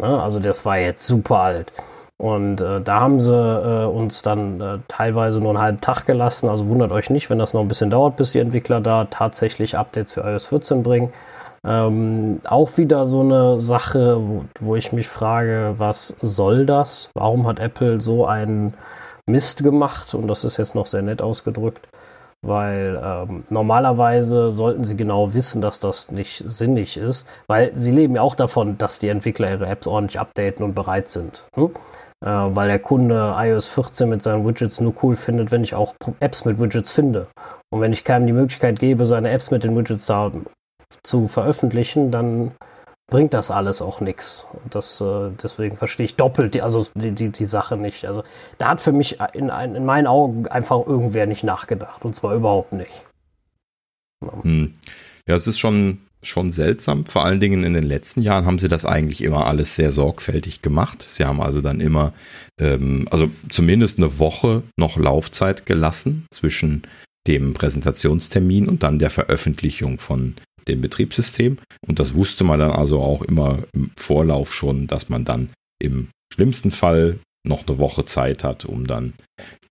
Ne? 0.00 0.22
Also 0.22 0.40
das 0.40 0.64
war 0.64 0.78
jetzt 0.78 1.06
super 1.06 1.38
alt. 1.40 1.72
Und 2.20 2.60
äh, 2.60 2.80
da 2.80 3.00
haben 3.00 3.20
sie 3.20 3.32
äh, 3.32 3.84
uns 3.84 4.22
dann 4.22 4.60
äh, 4.60 4.78
teilweise 4.88 5.40
nur 5.40 5.50
einen 5.50 5.60
halben 5.60 5.80
Tag 5.80 6.04
gelassen. 6.04 6.48
Also 6.48 6.66
wundert 6.66 6.90
euch 6.90 7.10
nicht, 7.10 7.30
wenn 7.30 7.38
das 7.38 7.54
noch 7.54 7.60
ein 7.60 7.68
bisschen 7.68 7.90
dauert, 7.90 8.16
bis 8.16 8.32
die 8.32 8.40
Entwickler 8.40 8.80
da 8.80 9.04
tatsächlich 9.04 9.76
Updates 9.76 10.12
für 10.12 10.22
iOS 10.22 10.48
14 10.48 10.82
bringen. 10.82 11.12
Ähm, 11.64 12.40
auch 12.44 12.76
wieder 12.76 13.04
so 13.04 13.20
eine 13.20 13.58
Sache, 13.58 14.16
wo, 14.20 14.44
wo, 14.60 14.76
ich 14.76 14.92
mich 14.92 15.08
frage, 15.08 15.74
was 15.76 16.16
soll 16.20 16.66
das? 16.66 17.10
Warum 17.14 17.46
hat 17.46 17.58
Apple 17.58 18.00
so 18.00 18.26
einen 18.26 18.74
Mist 19.26 19.62
gemacht? 19.62 20.14
Und 20.14 20.28
das 20.28 20.44
ist 20.44 20.56
jetzt 20.56 20.74
noch 20.74 20.86
sehr 20.86 21.02
nett 21.02 21.20
ausgedrückt, 21.20 21.88
weil 22.42 23.00
ähm, 23.02 23.44
normalerweise 23.50 24.50
sollten 24.50 24.84
sie 24.84 24.96
genau 24.96 25.34
wissen, 25.34 25.60
dass 25.60 25.80
das 25.80 26.10
nicht 26.12 26.42
sinnig 26.46 26.96
ist, 26.96 27.26
weil 27.48 27.74
sie 27.74 27.90
leben 27.90 28.14
ja 28.14 28.22
auch 28.22 28.36
davon, 28.36 28.78
dass 28.78 29.00
die 29.00 29.08
Entwickler 29.08 29.50
ihre 29.50 29.66
Apps 29.66 29.86
ordentlich 29.86 30.20
updaten 30.20 30.64
und 30.64 30.74
bereit 30.74 31.08
sind. 31.08 31.44
Hm? 31.54 31.70
Äh, 32.24 32.28
weil 32.28 32.68
der 32.68 32.78
Kunde 32.80 33.34
iOS 33.36 33.68
14 33.68 34.08
mit 34.08 34.22
seinen 34.22 34.46
Widgets 34.46 34.80
nur 34.80 34.94
cool 35.02 35.16
findet, 35.16 35.52
wenn 35.52 35.62
ich 35.62 35.74
auch 35.74 35.94
Apps 36.20 36.44
mit 36.44 36.60
Widgets 36.60 36.90
finde. 36.90 37.26
Und 37.70 37.80
wenn 37.80 37.92
ich 37.92 38.04
keinem 38.04 38.26
die 38.26 38.32
Möglichkeit 38.32 38.78
gebe, 38.78 39.06
seine 39.06 39.30
Apps 39.30 39.50
mit 39.50 39.62
den 39.62 39.76
Widgets 39.76 40.06
da 40.06 40.32
zu 41.02 41.28
veröffentlichen, 41.28 42.10
dann 42.10 42.52
bringt 43.10 43.34
das 43.34 43.50
alles 43.50 43.82
auch 43.82 44.00
nichts. 44.00 44.44
Das, 44.70 45.00
äh, 45.00 45.30
deswegen 45.42 45.76
verstehe 45.76 46.04
ich 46.04 46.16
doppelt 46.16 46.54
die, 46.54 46.62
also 46.62 46.86
die, 46.94 47.12
die, 47.12 47.30
die 47.30 47.46
Sache 47.46 47.76
nicht. 47.76 48.04
Also 48.04 48.22
da 48.58 48.68
hat 48.68 48.80
für 48.80 48.92
mich 48.92 49.18
in, 49.32 49.48
in 49.48 49.84
meinen 49.84 50.06
Augen 50.06 50.46
einfach 50.46 50.86
irgendwer 50.86 51.26
nicht 51.26 51.44
nachgedacht. 51.44 52.04
Und 52.04 52.14
zwar 52.14 52.34
überhaupt 52.34 52.72
nicht. 52.72 53.06
Ja, 54.24 54.44
hm. 54.44 54.72
ja 55.26 55.34
es 55.34 55.46
ist 55.46 55.58
schon, 55.58 56.02
schon 56.22 56.52
seltsam. 56.52 57.06
Vor 57.06 57.24
allen 57.24 57.40
Dingen 57.40 57.62
in 57.62 57.72
den 57.72 57.84
letzten 57.84 58.20
Jahren 58.20 58.44
haben 58.44 58.58
sie 58.58 58.68
das 58.68 58.84
eigentlich 58.84 59.22
immer 59.22 59.46
alles 59.46 59.74
sehr 59.74 59.90
sorgfältig 59.90 60.60
gemacht. 60.60 61.06
Sie 61.08 61.24
haben 61.24 61.40
also 61.40 61.62
dann 61.62 61.80
immer, 61.80 62.12
ähm, 62.60 63.06
also 63.10 63.30
zumindest 63.48 63.98
eine 63.98 64.18
Woche 64.18 64.64
noch 64.78 64.98
Laufzeit 64.98 65.64
gelassen 65.64 66.26
zwischen 66.30 66.82
dem 67.26 67.54
Präsentationstermin 67.54 68.68
und 68.68 68.82
dann 68.82 68.98
der 68.98 69.10
Veröffentlichung 69.10 69.98
von 69.98 70.34
dem 70.68 70.80
Betriebssystem. 70.80 71.58
Und 71.86 71.98
das 71.98 72.14
wusste 72.14 72.44
man 72.44 72.60
dann 72.60 72.72
also 72.72 73.00
auch 73.00 73.22
immer 73.22 73.64
im 73.72 73.90
Vorlauf 73.96 74.54
schon, 74.54 74.86
dass 74.86 75.08
man 75.08 75.24
dann 75.24 75.50
im 75.80 76.08
schlimmsten 76.32 76.70
Fall 76.70 77.18
noch 77.46 77.66
eine 77.66 77.78
Woche 77.78 78.04
Zeit 78.04 78.44
hat, 78.44 78.64
um 78.64 78.86
dann 78.86 79.14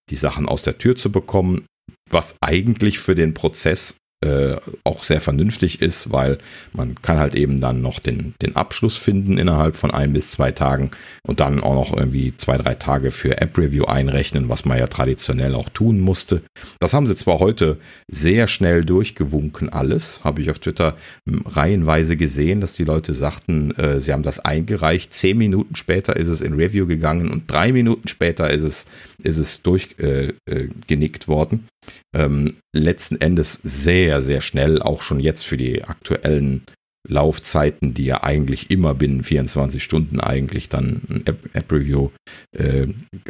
die 0.09 0.15
Sachen 0.15 0.47
aus 0.47 0.63
der 0.63 0.77
Tür 0.77 0.95
zu 0.95 1.11
bekommen, 1.11 1.65
was 2.09 2.37
eigentlich 2.41 2.99
für 2.99 3.15
den 3.15 3.33
Prozess 3.33 3.97
äh, 4.27 4.57
auch 4.83 5.03
sehr 5.03 5.21
vernünftig 5.21 5.81
ist, 5.81 6.11
weil 6.11 6.37
man 6.73 6.95
kann 7.01 7.17
halt 7.17 7.35
eben 7.35 7.61
dann 7.61 7.81
noch 7.81 7.99
den, 7.99 8.33
den 8.41 8.55
Abschluss 8.55 8.97
finden 8.97 9.37
innerhalb 9.37 9.75
von 9.75 9.91
ein 9.91 10.13
bis 10.13 10.31
zwei 10.31 10.51
Tagen 10.51 10.91
und 11.23 11.39
dann 11.39 11.63
auch 11.63 11.73
noch 11.73 11.95
irgendwie 11.95 12.35
zwei, 12.35 12.57
drei 12.57 12.75
Tage 12.75 13.11
für 13.11 13.39
App-Review 13.39 13.85
einrechnen, 13.85 14.49
was 14.49 14.65
man 14.65 14.77
ja 14.77 14.87
traditionell 14.87 15.55
auch 15.55 15.69
tun 15.69 15.99
musste. 15.99 16.41
Das 16.79 16.93
haben 16.93 17.05
sie 17.05 17.15
zwar 17.15 17.39
heute 17.39 17.77
sehr 18.07 18.47
schnell 18.47 18.83
durchgewunken 18.83 19.69
alles, 19.69 20.23
habe 20.23 20.41
ich 20.41 20.49
auf 20.49 20.59
Twitter 20.59 20.95
hm, 21.25 21.43
reihenweise 21.45 22.17
gesehen, 22.17 22.61
dass 22.61 22.73
die 22.73 22.83
Leute 22.83 23.13
sagten, 23.13 23.71
äh, 23.75 23.99
sie 23.99 24.11
haben 24.11 24.23
das 24.23 24.39
eingereicht, 24.39 25.13
zehn 25.13 25.37
Minuten 25.37 25.75
später 25.75 26.17
ist 26.17 26.27
es 26.27 26.41
in 26.41 26.53
Review 26.53 26.85
gegangen 26.85 27.31
und 27.31 27.49
drei 27.49 27.71
Minuten 27.71 28.07
später 28.07 28.49
ist 28.49 28.63
es, 28.63 28.85
ist 29.23 29.37
es 29.37 29.61
durchgenickt 29.61 31.23
äh, 31.23 31.25
äh 31.25 31.27
worden 31.27 31.67
ähm, 32.15 32.53
letzten 32.73 33.19
Endes 33.19 33.59
sehr, 33.63 34.21
sehr 34.21 34.41
schnell, 34.41 34.81
auch 34.81 35.01
schon 35.01 35.19
jetzt 35.19 35.43
für 35.43 35.57
die 35.57 35.83
aktuellen 35.83 36.63
Laufzeiten, 37.07 37.93
die 37.93 38.05
ja 38.05 38.23
eigentlich 38.23 38.69
immer 38.69 38.93
binnen 38.93 39.23
24 39.23 39.83
Stunden 39.83 40.19
eigentlich 40.19 40.69
dann 40.69 41.03
ein 41.09 41.23
App-Review 41.53 42.09
App 42.53 42.61
äh, 42.61 42.87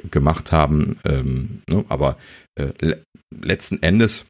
gemacht 0.09 0.51
haben. 0.51 0.97
Ähm, 1.05 1.61
ne? 1.69 1.85
Aber 1.89 2.17
äh, 2.55 2.71
le 2.79 3.01
letzten 3.35 3.83
Endes, 3.83 4.25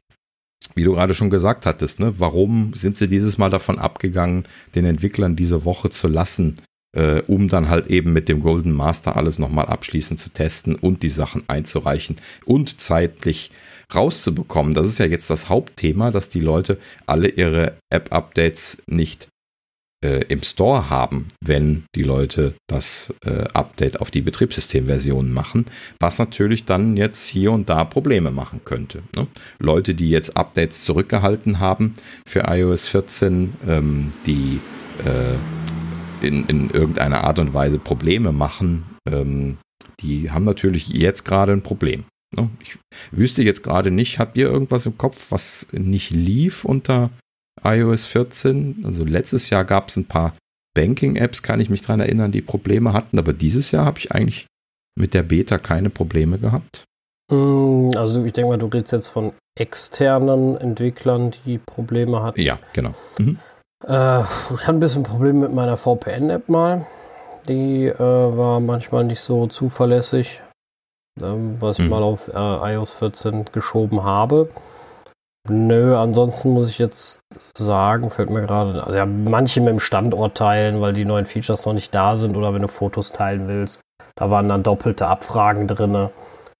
wie 0.74 0.82
du 0.82 0.94
gerade 0.94 1.14
schon 1.14 1.30
gesagt 1.30 1.66
hattest, 1.66 2.00
ne? 2.00 2.14
warum 2.18 2.72
sind 2.74 2.96
sie 2.96 3.08
dieses 3.08 3.38
Mal 3.38 3.48
davon 3.48 3.78
abgegangen, 3.78 4.44
den 4.74 4.84
Entwicklern 4.84 5.36
diese 5.36 5.64
Woche 5.64 5.88
zu 5.88 6.08
lassen, 6.08 6.56
äh, 6.96 7.22
um 7.22 7.48
dann 7.48 7.68
halt 7.68 7.86
eben 7.86 8.12
mit 8.12 8.28
dem 8.28 8.40
Golden 8.40 8.72
Master 8.72 9.16
alles 9.16 9.38
nochmal 9.38 9.66
abschließend 9.66 10.18
zu 10.18 10.30
testen 10.30 10.74
und 10.74 11.02
die 11.02 11.10
Sachen 11.10 11.44
einzureichen 11.48 12.16
und 12.44 12.80
zeitlich 12.80 13.50
rauszubekommen. 13.94 14.74
Das 14.74 14.86
ist 14.86 14.98
ja 14.98 15.06
jetzt 15.06 15.30
das 15.30 15.48
Hauptthema, 15.48 16.10
dass 16.10 16.28
die 16.28 16.40
Leute 16.40 16.78
alle 17.06 17.28
ihre 17.28 17.78
App-Updates 17.90 18.82
nicht 18.86 19.28
äh, 20.04 20.24
im 20.28 20.42
Store 20.42 20.90
haben, 20.90 21.28
wenn 21.44 21.84
die 21.94 22.02
Leute 22.02 22.54
das 22.68 23.12
äh, 23.24 23.44
Update 23.52 24.00
auf 24.00 24.10
die 24.10 24.20
Betriebssystemversion 24.20 25.32
machen, 25.32 25.66
was 26.00 26.18
natürlich 26.18 26.64
dann 26.64 26.96
jetzt 26.96 27.28
hier 27.28 27.52
und 27.52 27.68
da 27.68 27.84
Probleme 27.84 28.30
machen 28.30 28.60
könnte. 28.64 29.02
Ne? 29.16 29.26
Leute, 29.58 29.94
die 29.94 30.10
jetzt 30.10 30.36
Updates 30.36 30.84
zurückgehalten 30.84 31.58
haben 31.58 31.94
für 32.26 32.44
iOS 32.46 32.86
14, 32.88 33.54
ähm, 33.66 34.12
die 34.26 34.60
äh, 35.04 36.26
in, 36.26 36.46
in 36.46 36.70
irgendeiner 36.70 37.24
Art 37.24 37.38
und 37.38 37.54
Weise 37.54 37.78
Probleme 37.78 38.32
machen, 38.32 38.84
ähm, 39.08 39.58
die 40.00 40.30
haben 40.30 40.44
natürlich 40.44 40.88
jetzt 40.88 41.24
gerade 41.24 41.52
ein 41.52 41.62
Problem. 41.62 42.04
Ne? 42.38 42.50
Ich 42.60 42.78
wüsste 43.10 43.42
jetzt 43.42 43.62
gerade 43.62 43.90
nicht, 43.90 44.18
habt 44.18 44.36
ihr 44.36 44.48
irgendwas 44.48 44.86
im 44.86 44.98
Kopf, 44.98 45.30
was 45.30 45.68
nicht 45.72 46.10
lief 46.10 46.64
unter 46.64 47.10
iOS 47.62 48.06
14? 48.06 48.82
Also 48.84 49.04
letztes 49.04 49.50
Jahr 49.50 49.64
gab 49.64 49.88
es 49.88 49.96
ein 49.96 50.06
paar 50.06 50.34
Banking-Apps, 50.74 51.42
kann 51.42 51.60
ich 51.60 51.70
mich 51.70 51.82
daran 51.82 52.00
erinnern, 52.00 52.32
die 52.32 52.42
Probleme 52.42 52.92
hatten, 52.92 53.18
aber 53.18 53.32
dieses 53.32 53.70
Jahr 53.70 53.84
habe 53.84 53.98
ich 53.98 54.12
eigentlich 54.12 54.46
mit 54.98 55.14
der 55.14 55.22
Beta 55.22 55.58
keine 55.58 55.90
Probleme 55.90 56.38
gehabt. 56.38 56.84
Mm, 57.30 57.90
also 57.96 58.24
ich 58.24 58.32
denke 58.32 58.50
mal, 58.50 58.58
du 58.58 58.66
redest 58.66 58.92
jetzt 58.92 59.08
von 59.08 59.32
externen 59.58 60.56
Entwicklern, 60.56 61.32
die 61.44 61.58
Probleme 61.58 62.22
hatten. 62.22 62.40
Ja, 62.40 62.58
genau. 62.72 62.94
Mhm. 63.18 63.38
Äh, 63.84 64.20
ich 64.20 64.66
hatte 64.66 64.68
ein 64.68 64.80
bisschen 64.80 65.02
Probleme 65.02 65.40
mit 65.40 65.52
meiner 65.52 65.76
VPN-App 65.76 66.48
mal. 66.48 66.86
Die 67.48 67.86
äh, 67.86 67.98
war 67.98 68.60
manchmal 68.60 69.04
nicht 69.04 69.20
so 69.20 69.46
zuverlässig 69.46 70.42
ähm, 71.22 71.56
was 71.60 71.78
ich 71.78 71.84
mhm. 71.84 71.90
mal 71.90 72.02
auf 72.02 72.28
äh, 72.28 72.74
iOS 72.74 72.92
14 72.92 73.46
geschoben 73.52 74.02
habe. 74.02 74.48
Nö, 75.48 75.96
ansonsten 75.96 76.50
muss 76.52 76.68
ich 76.68 76.78
jetzt 76.78 77.20
sagen, 77.56 78.10
fällt 78.10 78.28
mir 78.28 78.42
gerade, 78.42 78.82
also 78.84 78.96
ja, 78.96 79.06
manche 79.06 79.60
mit 79.60 79.70
dem 79.70 79.78
Standort 79.78 80.36
teilen, 80.36 80.80
weil 80.80 80.92
die 80.92 81.04
neuen 81.04 81.26
Features 81.26 81.64
noch 81.64 81.72
nicht 81.72 81.94
da 81.94 82.16
sind 82.16 82.36
oder 82.36 82.52
wenn 82.52 82.62
du 82.62 82.68
Fotos 82.68 83.12
teilen 83.12 83.48
willst, 83.48 83.80
da 84.14 84.30
waren 84.30 84.48
dann 84.48 84.62
doppelte 84.62 85.06
Abfragen 85.06 85.66
drin, 85.66 86.10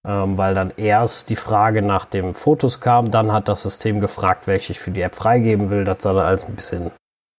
ähm, 0.07 0.37
weil 0.37 0.55
dann 0.55 0.71
erst 0.77 1.29
die 1.29 1.35
Frage 1.35 1.81
nach 1.81 2.05
dem 2.05 2.33
Fotos 2.33 2.79
kam, 2.79 3.11
dann 3.11 3.31
hat 3.31 3.47
das 3.47 3.63
System 3.63 3.99
gefragt, 3.99 4.47
welche 4.47 4.71
ich 4.71 4.79
für 4.79 4.91
die 4.91 5.01
App 5.01 5.15
freigeben 5.15 5.69
will. 5.69 5.83
Das 5.83 6.01
sah 6.01 6.13
dann 6.13 6.25
alles 6.25 6.45
ein 6.45 6.55
bisschen 6.55 6.91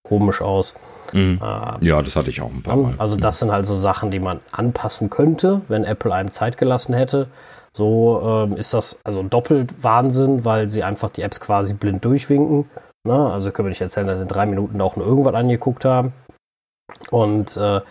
komisch 0.07 0.41
aus. 0.41 0.75
Mhm. 1.13 1.39
Äh, 1.41 1.85
ja, 1.85 2.01
das 2.01 2.15
hatte 2.15 2.29
ich 2.29 2.41
auch 2.41 2.51
ein 2.51 2.63
paar 2.63 2.75
Mal. 2.75 2.93
Also 2.97 3.17
das 3.17 3.39
sind 3.39 3.51
halt 3.51 3.65
so 3.65 3.75
Sachen, 3.75 4.11
die 4.11 4.19
man 4.19 4.39
anpassen 4.51 5.09
könnte, 5.09 5.61
wenn 5.67 5.83
Apple 5.83 6.13
einem 6.13 6.31
Zeit 6.31 6.57
gelassen 6.57 6.93
hätte. 6.93 7.27
So 7.73 8.21
ähm, 8.23 8.57
ist 8.57 8.73
das 8.73 8.99
also 9.03 9.23
doppelt 9.23 9.83
Wahnsinn, 9.83 10.43
weil 10.43 10.69
sie 10.69 10.83
einfach 10.83 11.09
die 11.09 11.21
Apps 11.21 11.39
quasi 11.39 11.73
blind 11.73 12.03
durchwinken. 12.03 12.69
Ne? 13.03 13.13
Also 13.13 13.51
können 13.51 13.67
wir 13.67 13.71
nicht 13.71 13.81
erzählen, 13.81 14.07
dass 14.07 14.17
sie 14.17 14.23
in 14.23 14.29
drei 14.29 14.45
Minuten 14.45 14.81
auch 14.81 14.95
nur 14.95 15.05
irgendwas 15.05 15.35
angeguckt 15.35 15.85
haben. 15.85 16.13
Und 17.09 17.55
äh, 17.57 17.81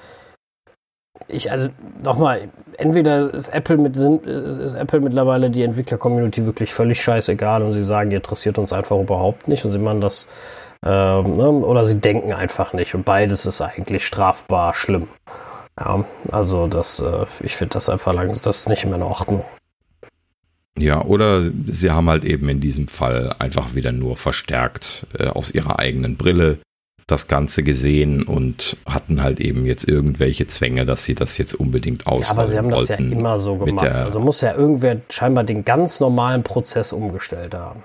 ich, 1.29 1.51
also 1.51 1.69
nochmal, 2.03 2.49
entweder 2.77 3.33
ist 3.33 3.49
Apple, 3.51 3.79
mit, 3.79 3.97
sind, 3.97 4.27
ist 4.27 4.75
Apple 4.75 5.01
mittlerweile 5.01 5.51
die 5.51 5.63
Entwickler-Community 5.63 6.47
wirklich 6.47 6.73
völlig 6.73 7.03
scheißegal 7.03 7.63
und 7.63 7.73
sie 7.73 7.83
sagen, 7.83 8.11
die 8.11 8.17
interessiert 8.17 8.59
uns 8.59 8.73
einfach 8.73 8.99
überhaupt 8.99 9.49
nicht 9.49 9.65
und 9.65 9.71
sie 9.71 9.79
machen 9.79 10.01
das 10.01 10.29
ähm, 10.85 11.37
ne? 11.37 11.51
Oder 11.51 11.85
sie 11.85 12.01
denken 12.01 12.33
einfach 12.33 12.73
nicht. 12.73 12.95
Und 12.95 13.05
beides 13.05 13.47
ist 13.47 13.61
eigentlich 13.61 14.07
strafbar 14.07 14.75
schlimm. 14.75 15.09
Ja, 15.79 16.05
also 16.31 16.67
das, 16.67 17.01
äh, 17.01 17.27
ich 17.41 17.57
finde 17.57 17.75
das 17.75 17.89
einfach 17.89 18.13
langsam, 18.13 18.43
das 18.45 18.59
ist 18.61 18.69
nicht 18.69 18.85
mehr 18.85 18.97
in 18.97 19.03
Ordnung. 19.03 19.45
Ja, 20.79 21.03
oder 21.03 21.51
sie 21.67 21.91
haben 21.91 22.09
halt 22.09 22.25
eben 22.25 22.49
in 22.49 22.61
diesem 22.61 22.89
Fall 22.89 23.35
einfach 23.39 23.75
wieder 23.75 23.93
nur 23.93 24.17
verstärkt 24.17 25.07
äh, 25.19 25.27
aus 25.27 25.51
ihrer 25.51 25.79
eigenen 25.79 26.17
Brille 26.17 26.59
das 27.07 27.27
Ganze 27.27 27.63
gesehen 27.63 28.23
und 28.23 28.77
hatten 28.87 29.23
halt 29.23 29.41
eben 29.41 29.67
jetzt 29.67 29.87
irgendwelche 29.87 30.47
Zwänge, 30.47 30.87
dass 30.87 31.05
sie 31.05 31.15
das 31.15 31.39
jetzt 31.39 31.55
unbedingt 31.55 32.07
ausrollen 32.07 32.25
ja, 32.25 32.31
Aber 32.31 32.47
sie 32.47 32.59
haben 32.59 32.71
das 32.71 32.89
ja 32.89 32.97
immer 32.97 33.41
so 33.41 33.57
gemacht. 33.57 33.87
Also 33.87 34.21
muss 34.21 34.41
ja 34.41 34.55
irgendwer 34.55 35.01
scheinbar 35.09 35.45
den 35.45 35.65
ganz 35.65 36.01
normalen 36.01 36.45
Prozess 36.45 36.93
umgestellt 36.93 37.55
haben. 37.55 37.83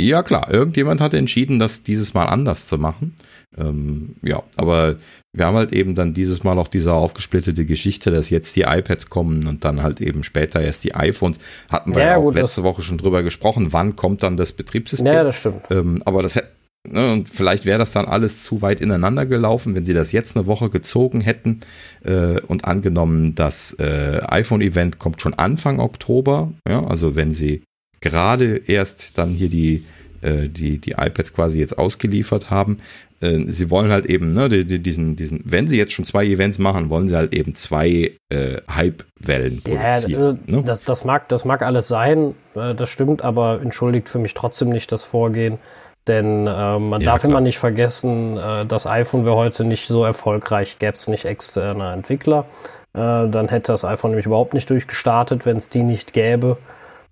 Ja, 0.00 0.22
klar, 0.22 0.50
irgendjemand 0.50 1.00
hat 1.00 1.14
entschieden, 1.14 1.58
das 1.58 1.82
dieses 1.82 2.14
Mal 2.14 2.26
anders 2.26 2.66
zu 2.66 2.78
machen. 2.78 3.14
Ähm, 3.56 4.16
ja, 4.22 4.42
aber 4.56 4.96
wir 5.32 5.46
haben 5.46 5.56
halt 5.56 5.72
eben 5.72 5.94
dann 5.94 6.14
dieses 6.14 6.44
Mal 6.44 6.58
auch 6.58 6.68
diese 6.68 6.92
aufgesplittete 6.92 7.66
Geschichte, 7.66 8.10
dass 8.10 8.30
jetzt 8.30 8.56
die 8.56 8.62
iPads 8.62 9.10
kommen 9.10 9.46
und 9.46 9.64
dann 9.64 9.82
halt 9.82 10.00
eben 10.00 10.22
später 10.22 10.60
erst 10.60 10.84
die 10.84 10.94
iPhones. 10.94 11.38
Hatten 11.70 11.94
wir 11.94 12.02
ja, 12.02 12.16
auch 12.16 12.22
gut, 12.22 12.34
letzte 12.34 12.62
Woche 12.62 12.82
schon 12.82 12.98
drüber 12.98 13.22
gesprochen, 13.22 13.72
wann 13.72 13.96
kommt 13.96 14.22
dann 14.22 14.36
das 14.36 14.52
Betriebssystem. 14.52 15.12
Ja, 15.12 15.24
das 15.24 15.36
stimmt. 15.36 15.62
Ähm, 15.70 16.02
aber 16.04 16.22
das 16.22 16.36
hätte. 16.36 16.48
Ne, 16.88 17.12
und 17.12 17.28
vielleicht 17.28 17.66
wäre 17.66 17.78
das 17.78 17.92
dann 17.92 18.06
alles 18.06 18.42
zu 18.42 18.62
weit 18.62 18.80
ineinander 18.80 19.26
gelaufen, 19.26 19.74
wenn 19.74 19.84
sie 19.84 19.92
das 19.92 20.12
jetzt 20.12 20.34
eine 20.34 20.46
Woche 20.46 20.70
gezogen 20.70 21.20
hätten 21.20 21.60
äh, 22.04 22.40
und 22.40 22.64
angenommen, 22.64 23.34
das 23.34 23.74
äh, 23.74 24.22
iPhone-Event 24.26 24.98
kommt 24.98 25.20
schon 25.20 25.34
Anfang 25.34 25.78
Oktober, 25.78 26.52
ja, 26.66 26.82
also 26.82 27.16
wenn 27.16 27.32
sie 27.32 27.64
gerade 28.00 28.56
erst 28.66 29.18
dann 29.18 29.30
hier 29.30 29.48
die, 29.48 29.84
äh, 30.22 30.48
die, 30.48 30.78
die 30.78 30.92
iPads 30.92 31.34
quasi 31.34 31.60
jetzt 31.60 31.78
ausgeliefert 31.78 32.50
haben. 32.50 32.78
Äh, 33.20 33.44
sie 33.46 33.70
wollen 33.70 33.90
halt 33.90 34.06
eben, 34.06 34.32
ne, 34.32 34.48
die, 34.48 34.64
die, 34.64 34.78
diesen, 34.78 35.16
diesen, 35.16 35.42
wenn 35.44 35.66
sie 35.66 35.76
jetzt 35.76 35.92
schon 35.92 36.04
zwei 36.04 36.24
Events 36.24 36.58
machen, 36.58 36.88
wollen 36.88 37.08
sie 37.08 37.16
halt 37.16 37.34
eben 37.34 37.54
zwei 37.54 38.12
äh, 38.30 38.56
Hype-Wellen 38.68 39.62
produzieren. 39.62 40.10
Ja, 40.10 40.26
also, 40.26 40.38
ne? 40.46 40.62
das, 40.64 40.82
das, 40.82 41.04
mag, 41.04 41.28
das 41.28 41.44
mag 41.44 41.62
alles 41.62 41.88
sein, 41.88 42.34
äh, 42.54 42.74
das 42.74 42.88
stimmt, 42.88 43.22
aber 43.22 43.60
entschuldigt 43.62 44.08
für 44.08 44.18
mich 44.18 44.34
trotzdem 44.34 44.70
nicht 44.70 44.90
das 44.92 45.04
Vorgehen. 45.04 45.58
Denn 46.06 46.46
äh, 46.46 46.78
man 46.78 47.00
ja, 47.00 47.10
darf 47.10 47.20
klar. 47.20 47.30
immer 47.30 47.40
nicht 47.42 47.58
vergessen, 47.58 48.38
äh, 48.38 48.64
das 48.64 48.86
iPhone 48.86 49.26
wäre 49.26 49.36
heute 49.36 49.64
nicht 49.64 49.86
so 49.86 50.02
erfolgreich, 50.02 50.78
gäbe 50.78 50.94
es 50.94 51.08
nicht 51.08 51.26
externe 51.26 51.92
Entwickler. 51.92 52.46
Äh, 52.94 53.28
dann 53.28 53.48
hätte 53.48 53.72
das 53.72 53.84
iPhone 53.84 54.12
nämlich 54.12 54.26
überhaupt 54.26 54.54
nicht 54.54 54.70
durchgestartet, 54.70 55.44
wenn 55.44 55.58
es 55.58 55.68
die 55.68 55.82
nicht 55.82 56.14
gäbe. 56.14 56.56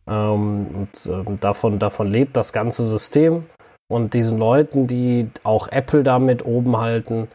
Ähm, 0.08 0.66
und 0.74 1.06
ähm, 1.06 1.40
davon, 1.40 1.78
davon 1.78 2.08
lebt 2.08 2.36
das 2.36 2.52
ganze 2.52 2.86
System. 2.86 3.46
Und 3.90 4.14
diesen 4.14 4.38
Leuten, 4.38 4.86
die 4.86 5.30
auch 5.44 5.68
Apple 5.68 6.02
damit 6.02 6.44
oben 6.44 6.76
halten, 6.76 7.28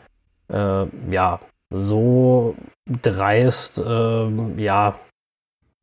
äh, 0.52 0.86
ja, 1.10 1.40
so 1.72 2.56
dreist, 3.02 3.80
äh, 3.80 4.28
ja, 4.58 4.96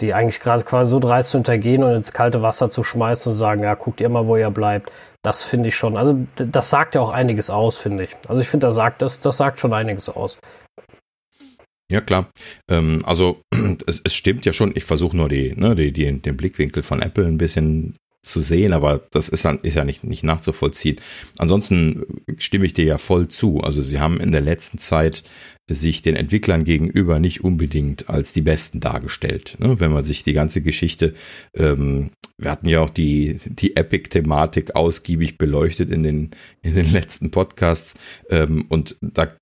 die 0.00 0.14
eigentlich 0.14 0.40
gerade 0.40 0.64
quasi 0.64 0.90
so 0.90 0.98
dreist 0.98 1.30
zu 1.30 1.38
hintergehen 1.38 1.82
und 1.82 1.92
ins 1.92 2.12
kalte 2.12 2.40
Wasser 2.42 2.70
zu 2.70 2.82
schmeißen 2.82 3.32
und 3.32 3.36
sagen, 3.36 3.62
ja, 3.62 3.74
guckt 3.74 4.00
ihr 4.00 4.08
mal, 4.08 4.26
wo 4.26 4.36
ihr 4.36 4.50
bleibt. 4.50 4.90
Das 5.22 5.42
finde 5.42 5.68
ich 5.68 5.76
schon. 5.76 5.96
Also, 5.96 6.18
das 6.36 6.70
sagt 6.70 6.94
ja 6.94 7.00
auch 7.02 7.10
einiges 7.10 7.50
aus, 7.50 7.76
finde 7.76 8.04
ich. 8.04 8.16
Also, 8.28 8.40
ich 8.40 8.48
finde, 8.48 8.68
das 8.68 8.76
sagt, 8.76 9.02
das, 9.02 9.20
das 9.20 9.36
sagt 9.36 9.58
schon 9.58 9.74
einiges 9.74 10.08
aus. 10.08 10.38
Ja, 11.90 12.00
klar. 12.00 12.30
Ähm, 12.70 13.02
also, 13.04 13.42
es, 13.86 14.00
es, 14.02 14.14
stimmt 14.14 14.46
ja 14.46 14.52
schon. 14.52 14.72
Ich 14.74 14.84
versuche 14.84 15.16
nur 15.16 15.28
die, 15.28 15.52
ne, 15.54 15.74
die, 15.74 15.92
die, 15.92 16.10
den 16.20 16.36
Blickwinkel 16.36 16.82
von 16.82 17.02
Apple 17.02 17.26
ein 17.26 17.36
bisschen 17.36 17.94
zu 18.22 18.40
sehen, 18.40 18.72
aber 18.72 19.02
das 19.10 19.28
ist, 19.28 19.44
dann, 19.44 19.58
ist 19.60 19.76
ja 19.76 19.84
nicht, 19.84 20.04
nicht 20.04 20.22
nachzuvollziehen. 20.22 20.96
Ansonsten 21.38 22.04
stimme 22.36 22.66
ich 22.66 22.74
dir 22.74 22.84
ja 22.84 22.98
voll 22.98 23.28
zu. 23.28 23.60
Also 23.60 23.80
sie 23.80 23.98
haben 23.98 24.20
in 24.20 24.30
der 24.30 24.42
letzten 24.42 24.78
Zeit 24.78 25.24
sich 25.68 26.02
den 26.02 26.16
Entwicklern 26.16 26.64
gegenüber 26.64 27.18
nicht 27.18 27.44
unbedingt 27.44 28.10
als 28.10 28.32
die 28.32 28.42
Besten 28.42 28.80
dargestellt. 28.80 29.56
Ne? 29.58 29.80
Wenn 29.80 29.92
man 29.92 30.04
sich 30.04 30.22
die 30.22 30.32
ganze 30.32 30.60
Geschichte, 30.60 31.14
ähm, 31.54 32.10
wir 32.36 32.50
hatten 32.50 32.68
ja 32.68 32.80
auch 32.80 32.90
die, 32.90 33.38
die 33.46 33.76
Epic-Thematik 33.76 34.74
ausgiebig 34.74 35.38
beleuchtet 35.38 35.90
in 35.90 36.02
den, 36.02 36.30
in 36.62 36.74
den 36.74 36.92
letzten 36.92 37.30
Podcasts 37.30 37.94
ähm, 38.28 38.66
und 38.68 38.96
da 39.00 39.34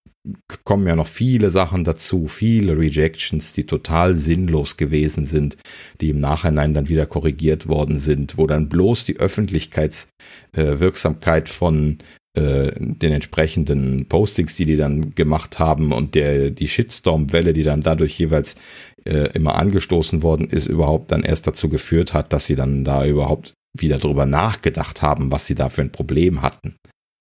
kommen 0.64 0.86
ja 0.86 0.96
noch 0.96 1.06
viele 1.06 1.50
Sachen 1.50 1.84
dazu, 1.84 2.26
viele 2.26 2.78
Rejections, 2.78 3.52
die 3.52 3.64
total 3.64 4.14
sinnlos 4.14 4.76
gewesen 4.76 5.24
sind, 5.24 5.56
die 6.00 6.10
im 6.10 6.18
Nachhinein 6.18 6.74
dann 6.74 6.88
wieder 6.88 7.06
korrigiert 7.06 7.68
worden 7.68 7.98
sind, 7.98 8.38
wo 8.38 8.46
dann 8.46 8.68
bloß 8.68 9.04
die 9.04 9.18
Öffentlichkeitswirksamkeit 9.18 11.48
äh, 11.48 11.52
von 11.52 11.98
äh, 12.34 12.72
den 12.78 13.12
entsprechenden 13.12 14.06
Postings, 14.06 14.56
die 14.56 14.66
die 14.66 14.76
dann 14.76 15.14
gemacht 15.14 15.58
haben 15.58 15.92
und 15.92 16.14
der 16.14 16.50
die 16.50 16.68
Shitstorm-Welle, 16.68 17.52
die 17.52 17.64
dann 17.64 17.82
dadurch 17.82 18.18
jeweils 18.18 18.56
äh, 19.04 19.30
immer 19.32 19.56
angestoßen 19.56 20.22
worden 20.22 20.48
ist, 20.48 20.66
überhaupt 20.66 21.10
dann 21.10 21.22
erst 21.22 21.46
dazu 21.46 21.68
geführt 21.68 22.14
hat, 22.14 22.32
dass 22.32 22.46
sie 22.46 22.56
dann 22.56 22.84
da 22.84 23.06
überhaupt 23.06 23.54
wieder 23.76 23.98
drüber 23.98 24.26
nachgedacht 24.26 25.02
haben, 25.02 25.32
was 25.32 25.46
sie 25.46 25.54
da 25.54 25.68
für 25.68 25.82
ein 25.82 25.92
Problem 25.92 26.42
hatten. 26.42 26.76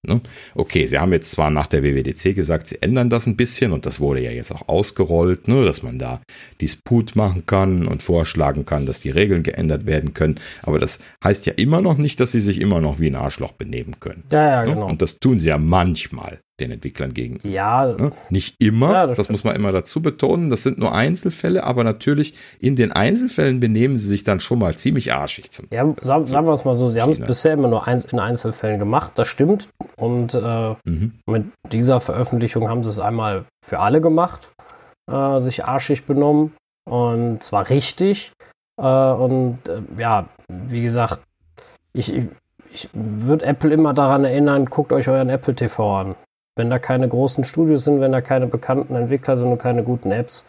Ne? 0.06 0.22
Okay, 0.56 0.86
sie 0.86 0.99
haben 0.99 1.11
jetzt 1.11 1.32
zwar 1.32 1.49
nach 1.49 1.68
der 1.68 1.84
WWDC 1.84 2.36
gesagt, 2.36 2.68
sie 2.68 2.82
ändern 2.82 3.10
das 3.10 3.26
ein 3.26 3.36
bisschen 3.36 3.72
und 3.72 3.86
das 3.86 3.99
wurde 3.99 4.22
ja 4.22 4.32
jetzt 4.32 4.52
auch 4.52 4.68
ausgerollt, 4.68 5.48
ne, 5.48 5.65
dass 5.65 5.84
man 5.84 5.99
da 5.99 6.22
Disput 6.61 7.15
machen 7.15 7.45
kann 7.45 7.88
und 7.88 8.03
vorschlagen 8.03 8.64
kann, 8.64 8.86
dass 8.86 8.99
die 8.99 9.10
Regeln 9.10 9.44
geändert 9.44 9.86
werden 9.86 10.14
können. 10.14 10.40
Aber 10.61 10.80
das 10.80 10.99
heißt 11.24 11.45
ja 11.45 11.53
immer 11.53 11.82
noch 11.82 11.98
nicht, 11.98 12.19
dass 12.19 12.32
sie 12.32 12.40
sich 12.40 12.61
immer 12.61 12.80
noch 12.80 12.99
wie 12.99 13.07
ein 13.07 13.15
Arschloch 13.15 13.53
benehmen 13.53 13.99
können. 13.99 14.24
Ja, 14.32 14.49
ja, 14.49 14.65
ne? 14.65 14.74
genau. 14.74 14.88
Und 14.88 15.02
das 15.02 15.19
tun 15.19 15.40
sie 15.40 15.49
ja 15.49 15.57
manchmal 15.57 16.40
den 16.59 16.71
Entwicklern 16.71 17.13
gegenüber. 17.13 17.47
Ja. 17.47 17.88
Ne? 17.88 18.11
Nicht 18.29 18.55
immer, 18.59 18.93
ja, 18.93 19.07
das, 19.07 19.17
das 19.17 19.29
muss 19.29 19.43
man 19.43 19.55
immer 19.55 19.71
dazu 19.71 20.01
betonen, 20.01 20.49
das 20.49 20.63
sind 20.63 20.77
nur 20.77 20.93
Einzelfälle, 20.93 21.63
aber 21.63 21.84
natürlich 21.84 22.34
in 22.59 22.75
den 22.75 22.91
Einzelfällen 22.91 23.59
benehmen 23.59 23.97
sie 23.97 24.07
sich 24.07 24.23
dann 24.23 24.39
schon 24.39 24.59
mal 24.59 24.75
ziemlich 24.75 25.13
arschig. 25.13 25.51
Zum, 25.51 25.67
ja, 25.71 25.93
sagen, 26.01 26.25
sagen 26.25 26.47
wir 26.47 26.53
es 26.53 26.65
mal 26.65 26.75
so, 26.75 26.88
sie 26.88 27.01
haben 27.01 27.11
es 27.11 27.19
bisher 27.19 27.53
immer 27.53 27.67
nur 27.67 27.88
in 27.88 28.19
Einzelfällen 28.19 28.79
gemacht, 28.79 29.13
das 29.15 29.27
stimmt. 29.27 29.69
Und 29.95 30.34
äh, 30.34 30.75
mhm. 30.84 31.13
mit 31.25 31.45
dieser 31.71 31.99
Veröffentlichung 31.99 32.69
haben 32.69 32.84
sie 32.84 32.89
es 32.89 32.99
einmal 32.99 33.45
für 33.63 33.79
alle 33.79 34.01
gemacht, 34.01 34.51
äh, 35.11 35.39
sich 35.39 35.65
arschig 35.65 36.05
benommen 36.05 36.53
und 36.89 37.43
zwar 37.43 37.69
richtig. 37.69 38.31
Äh, 38.79 39.11
und 39.11 39.59
äh, 39.67 39.81
ja, 39.97 40.25
wie 40.47 40.81
gesagt, 40.81 41.21
ich, 41.93 42.13
ich, 42.13 42.25
ich 42.71 42.89
würde 42.93 43.45
Apple 43.45 43.73
immer 43.73 43.93
daran 43.93 44.25
erinnern, 44.25 44.65
guckt 44.65 44.93
euch 44.93 45.07
euren 45.07 45.29
Apple 45.29 45.55
TV 45.55 45.99
an. 45.99 46.15
Wenn 46.57 46.69
da 46.69 46.79
keine 46.79 47.07
großen 47.07 47.43
Studios 47.43 47.85
sind, 47.85 48.01
wenn 48.01 48.11
da 48.11 48.21
keine 48.21 48.47
bekannten 48.47 48.95
Entwickler 48.95 49.38
sind 49.38 49.51
und 49.51 49.57
keine 49.57 49.84
guten 49.84 50.11
Apps, 50.11 50.45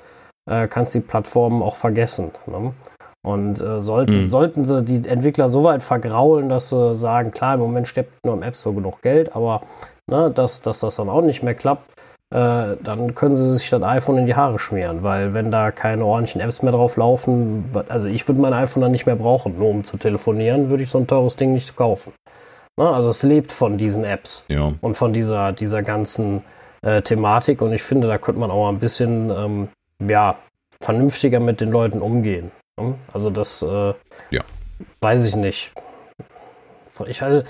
äh, 0.48 0.66
kannst 0.66 0.94
du 0.94 1.01
die 1.01 1.06
Plattformen 1.06 1.62
auch 1.62 1.76
vergessen. 1.76 2.32
Ne? 2.47 2.72
Und 3.22 3.60
äh, 3.60 3.80
sollten, 3.80 4.22
mhm. 4.22 4.30
sollten 4.30 4.64
sie 4.64 4.85
die 4.85 5.09
Entwickler 5.09 5.48
so 5.48 5.64
weit 5.64 5.82
vergraulen, 5.82 6.48
dass 6.48 6.70
sie 6.70 6.94
sagen, 6.94 7.30
klar, 7.30 7.55
im 7.55 7.60
Moment 7.60 7.89
steppt 7.89 8.24
nur 8.24 8.35
im 8.35 8.43
App 8.43 8.56
Store 8.56 8.74
genug 8.74 9.02
Geld, 9.02 9.35
aber 9.35 9.62
ne, 10.09 10.30
dass, 10.30 10.60
dass 10.60 10.80
das 10.80 10.97
dann 10.97 11.09
auch 11.09 11.22
nicht 11.22 11.43
mehr 11.43 11.55
klappt, 11.55 11.90
äh, 12.30 12.76
dann 12.82 13.14
können 13.14 13.36
sie 13.36 13.52
sich 13.52 13.70
das 13.70 13.82
iPhone 13.82 14.18
in 14.18 14.26
die 14.26 14.35
Haare 14.35 14.59
schmieren, 14.59 15.02
weil 15.02 15.35
wenn 15.35 15.51
da 15.51 15.70
keine 15.70 16.05
ordentlichen 16.05 16.40
Apps 16.40 16.62
mehr 16.62 16.72
drauf 16.72 16.97
laufen, 16.97 17.70
also 17.89 18.06
ich 18.06 18.26
würde 18.28 18.40
mein 18.40 18.52
iPhone 18.52 18.82
dann 18.82 18.93
nicht 18.93 19.06
mehr 19.06 19.16
brauchen, 19.16 19.59
nur 19.59 19.68
um 19.68 19.85
zu 19.85 19.97
telefonieren, 19.97 20.70
würde 20.70 20.82
ich 20.82 20.90
so 20.90 20.98
ein 20.98 21.06
teures 21.06 21.36
Ding 21.36 21.55
nicht 21.55 21.74
kaufen. 21.76 22.12
Ne? 22.79 22.89
Also 22.89 23.11
es 23.11 23.25
lebt 23.25 23.51
von 23.51 23.77
diesen 23.77 24.05
Apps 24.05 24.45
ja. 24.49 24.73
und 24.81 24.97
von 24.97 25.13
dieser, 25.13 25.53
dieser 25.53 25.83
ganzen 25.83 26.45
äh, 26.83 27.03
Thematik. 27.03 27.61
Und 27.61 27.73
ich 27.73 27.83
finde, 27.83 28.07
da 28.07 28.19
könnte 28.19 28.41
man 28.41 28.53
auch 28.53 28.63
mal 28.63 28.69
ein 28.71 28.79
bisschen 28.79 29.31
ähm, 29.31 29.69
ja, 30.09 30.37
vernünftiger 30.81 31.41
mit 31.41 31.61
den 31.61 31.71
Leuten 31.71 32.01
umgehen. 32.01 32.53
Ne? 32.81 32.95
Also 33.13 33.31
das 33.31 33.63
äh, 33.63 33.95
ja. 34.31 34.43
weiß 35.01 35.27
ich 35.27 35.35
nicht. 35.35 35.73
Ich 37.07 37.23
also, 37.23 37.43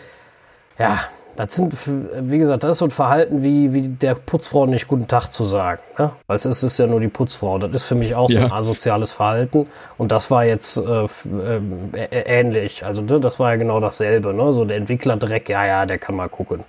ja, 0.79 1.01
das 1.39 1.55
sind, 1.55 1.73
wie 1.87 2.39
gesagt, 2.39 2.65
das 2.65 2.73
ist 2.73 2.79
so 2.79 2.87
ein 2.87 2.91
Verhalten 2.91 3.45
wie, 3.45 3.73
wie 3.73 3.83
der 3.83 4.17
Putzfrau 4.17 4.67
nicht 4.67 4.89
guten 4.89 5.07
Tag 5.07 5.29
zu 5.29 5.45
sagen. 5.45 5.81
Ne? 5.97 6.11
Weil 6.27 6.35
es 6.35 6.45
ist, 6.45 6.65
ist 6.65 6.79
ja 6.79 6.89
nur 6.89 6.99
die 6.99 7.07
Putzfrau. 7.07 7.61
Das 7.61 7.71
ist 7.71 7.85
für 7.85 7.95
mich 7.95 8.17
auch 8.17 8.29
so 8.29 8.41
ein 8.41 8.51
asoziales 8.51 9.13
Verhalten. 9.13 9.69
Und 9.99 10.11
das 10.11 10.33
war 10.33 10.45
jetzt 10.45 10.79
äh, 10.79 11.05
äh, 11.05 12.41
ähnlich. 12.41 12.85
Also 12.85 13.03
ne, 13.03 13.21
das 13.21 13.39
war 13.39 13.53
ja 13.53 13.57
genau 13.57 13.79
dasselbe. 13.79 14.35
Ne? 14.35 14.53
So 14.53 14.65
der 14.65 14.79
Entwicklerdreck, 14.79 15.49
ja, 15.49 15.65
ja, 15.65 15.87
der 15.87 15.99
kann 15.99 16.17
mal 16.17 16.29
gucken. 16.29 16.65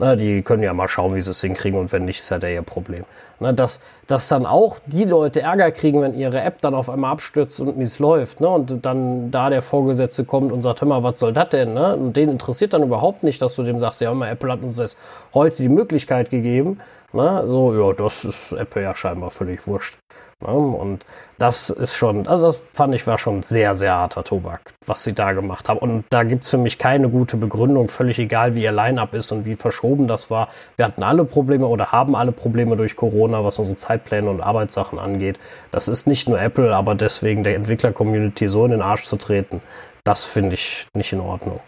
Na, 0.00 0.16
die 0.16 0.40
können 0.40 0.62
ja 0.62 0.72
mal 0.72 0.88
schauen, 0.88 1.14
wie 1.14 1.20
sie 1.20 1.30
es 1.30 1.42
hinkriegen 1.42 1.78
und 1.78 1.92
wenn 1.92 2.06
nicht, 2.06 2.20
ist 2.20 2.30
ja 2.30 2.38
der 2.38 2.54
ihr 2.54 2.62
Problem. 2.62 3.04
Na, 3.38 3.52
dass, 3.52 3.82
dass 4.06 4.28
dann 4.28 4.46
auch 4.46 4.78
die 4.86 5.04
Leute 5.04 5.42
Ärger 5.42 5.70
kriegen, 5.72 6.00
wenn 6.00 6.14
ihre 6.14 6.40
App 6.40 6.62
dann 6.62 6.72
auf 6.72 6.88
einmal 6.88 7.12
abstürzt 7.12 7.60
und 7.60 7.76
missläuft. 7.76 8.40
Ne? 8.40 8.48
Und 8.48 8.86
dann 8.86 9.30
da 9.30 9.50
der 9.50 9.60
Vorgesetzte 9.60 10.24
kommt 10.24 10.52
und 10.52 10.62
sagt, 10.62 10.80
hör 10.80 10.88
mal, 10.88 11.02
was 11.02 11.18
soll 11.18 11.34
das 11.34 11.50
denn? 11.50 11.74
Ne? 11.74 11.96
Und 11.96 12.16
den 12.16 12.30
interessiert 12.30 12.72
dann 12.72 12.82
überhaupt 12.82 13.24
nicht, 13.24 13.42
dass 13.42 13.54
du 13.56 13.62
dem 13.62 13.78
sagst, 13.78 14.00
ja, 14.00 14.14
mal, 14.14 14.30
Apple 14.30 14.50
hat 14.50 14.62
uns 14.62 14.76
das 14.76 14.96
heute 15.34 15.58
die 15.62 15.68
Möglichkeit 15.68 16.30
gegeben. 16.30 16.80
Ne? 17.12 17.42
So, 17.44 17.74
ja, 17.74 17.92
das 17.92 18.24
ist 18.24 18.52
Apple 18.52 18.80
ja 18.82 18.94
scheinbar 18.94 19.30
völlig 19.30 19.66
wurscht. 19.66 19.98
Ne? 20.40 20.48
Und 20.48 21.04
das 21.38 21.70
ist 21.70 21.96
schon, 21.96 22.26
also 22.26 22.46
das 22.46 22.60
fand 22.72 22.94
ich 22.94 23.06
war 23.06 23.18
schon 23.18 23.42
sehr, 23.42 23.74
sehr 23.74 23.94
harter 23.94 24.24
Tobak, 24.24 24.74
was 24.86 25.04
sie 25.04 25.12
da 25.12 25.32
gemacht 25.32 25.68
haben. 25.68 25.78
Und 25.78 26.04
da 26.10 26.22
gibt 26.22 26.44
es 26.44 26.50
für 26.50 26.58
mich 26.58 26.78
keine 26.78 27.08
gute 27.08 27.36
Begründung, 27.36 27.88
völlig 27.88 28.18
egal, 28.18 28.56
wie 28.56 28.62
ihr 28.62 28.72
Line-Up 28.72 29.14
ist 29.14 29.32
und 29.32 29.44
wie 29.44 29.56
verschoben 29.56 30.08
das 30.08 30.30
war. 30.30 30.48
Wir 30.76 30.84
hatten 30.84 31.02
alle 31.02 31.24
Probleme 31.24 31.66
oder 31.66 31.92
haben 31.92 32.14
alle 32.14 32.32
Probleme 32.32 32.76
durch 32.76 32.96
Corona, 32.96 33.44
was 33.44 33.58
unsere 33.58 33.76
Zeitpläne 33.76 34.28
und 34.28 34.40
Arbeitssachen 34.40 34.98
angeht. 34.98 35.38
Das 35.70 35.88
ist 35.88 36.06
nicht 36.06 36.28
nur 36.28 36.40
Apple, 36.40 36.74
aber 36.74 36.94
deswegen 36.94 37.44
der 37.44 37.56
Entwickler-Community 37.56 38.48
so 38.48 38.64
in 38.64 38.72
den 38.72 38.82
Arsch 38.82 39.04
zu 39.04 39.16
treten, 39.16 39.60
das 40.04 40.24
finde 40.24 40.54
ich 40.54 40.86
nicht 40.94 41.12
in 41.12 41.20
Ordnung. 41.20 41.60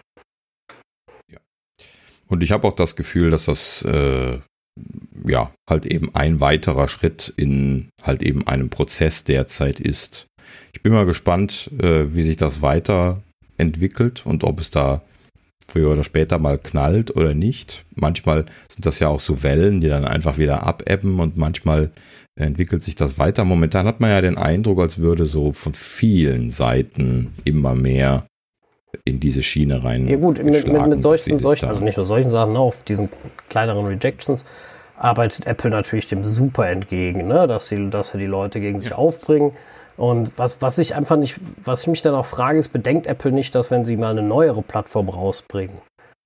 Ja. 1.31 1.39
Und 2.29 2.43
ich 2.43 2.53
habe 2.53 2.67
auch 2.67 2.73
das 2.73 2.97
Gefühl, 2.97 3.31
dass 3.31 3.47
das 3.47 3.83
äh, 3.83 4.39
ja, 5.27 5.53
halt 5.69 5.87
eben 5.87 6.15
ein 6.15 6.41
weiterer 6.41 6.89
Schritt 6.89 7.33
in 7.37 7.89
halt 8.03 8.23
eben 8.23 8.47
einem 8.47 8.71
Prozess 8.71 9.25
derzeit 9.25 9.81
ist. 9.81 10.27
Ich 10.73 10.83
bin 10.83 10.93
mal 10.93 11.07
gespannt, 11.07 11.71
äh, 11.79 12.15
wie 12.15 12.23
sich 12.23 12.37
das 12.37 12.63
weiterentwickelt 12.63 14.27
und 14.27 14.45
ob 14.45 14.61
es 14.61 14.71
da 14.71 15.03
früher 15.69 15.91
oder 15.91 16.05
später 16.05 16.39
mal 16.39 16.59
knallt 16.59 17.15
oder 17.17 17.35
nicht. 17.35 17.85
Manchmal 17.95 18.47
sind 18.69 18.85
das 18.85 18.99
ja 18.99 19.09
auch 19.09 19.21
so 19.21 19.43
Wellen, 19.43 19.81
die 19.81 19.89
dann 19.89 20.05
einfach 20.05 20.39
wieder 20.39 20.65
abebben 20.65 21.21
und 21.21 21.37
manchmal 21.37 21.91
entwickelt 22.35 22.83
sich 22.83 22.95
das 22.95 23.19
weiter. 23.19 23.45
Momentan 23.45 23.87
hat 23.87 24.01
man 24.01 24.11
ja 24.11 24.21
den 24.21 24.39
Eindruck, 24.39 24.81
als 24.81 24.99
würde 24.99 25.25
so 25.25 25.53
von 25.53 25.75
vielen 25.75 26.51
Seiten 26.51 27.33
immer 27.45 27.75
mehr 27.75 28.27
in 29.05 29.21
diese 29.21 29.43
Schiene 29.43 29.83
rein. 29.85 30.09
Ja 30.09 30.17
gut, 30.17 30.43
mit, 30.43 30.67
mit, 30.67 30.87
mit 30.89 31.03
solchen, 31.03 31.39
solchen 31.39 31.67
also 31.67 31.83
nicht 31.83 31.97
nur 31.97 32.07
solchen 32.07 32.31
Sachen, 32.31 32.57
auf 32.57 32.83
diesen 32.85 33.11
kleineren 33.49 33.87
Rejections 33.87 34.45
arbeitet 34.97 35.47
Apple 35.47 35.71
natürlich 35.71 36.07
dem 36.07 36.23
super 36.23 36.69
entgegen, 36.69 37.27
ne? 37.27 37.47
dass, 37.47 37.69
sie, 37.69 37.91
dass 37.91 38.11
sie 38.11 38.19
die 38.19 38.27
Leute 38.27 38.61
gegen 38.61 38.79
sich 38.79 38.91
ja. 38.91 38.97
aufbringen. 38.97 39.53
Und 39.97 40.37
was, 40.39 40.61
was 40.61 40.79
ich 40.79 40.95
einfach 40.95 41.17
nicht, 41.17 41.41
was 41.63 41.83
ich 41.83 41.89
mich 41.89 42.03
dann 42.03 42.15
auch 42.15 42.27
frage, 42.27 42.59
ist, 42.59 42.71
bedenkt 42.71 43.07
Apple 43.07 43.33
nicht, 43.33 43.55
dass 43.55 43.71
wenn 43.71 43.85
sie 43.85 43.97
mal 43.97 44.11
eine 44.11 44.23
neuere 44.23 44.63
Plattform 44.63 45.09
rausbringen, 45.09 45.77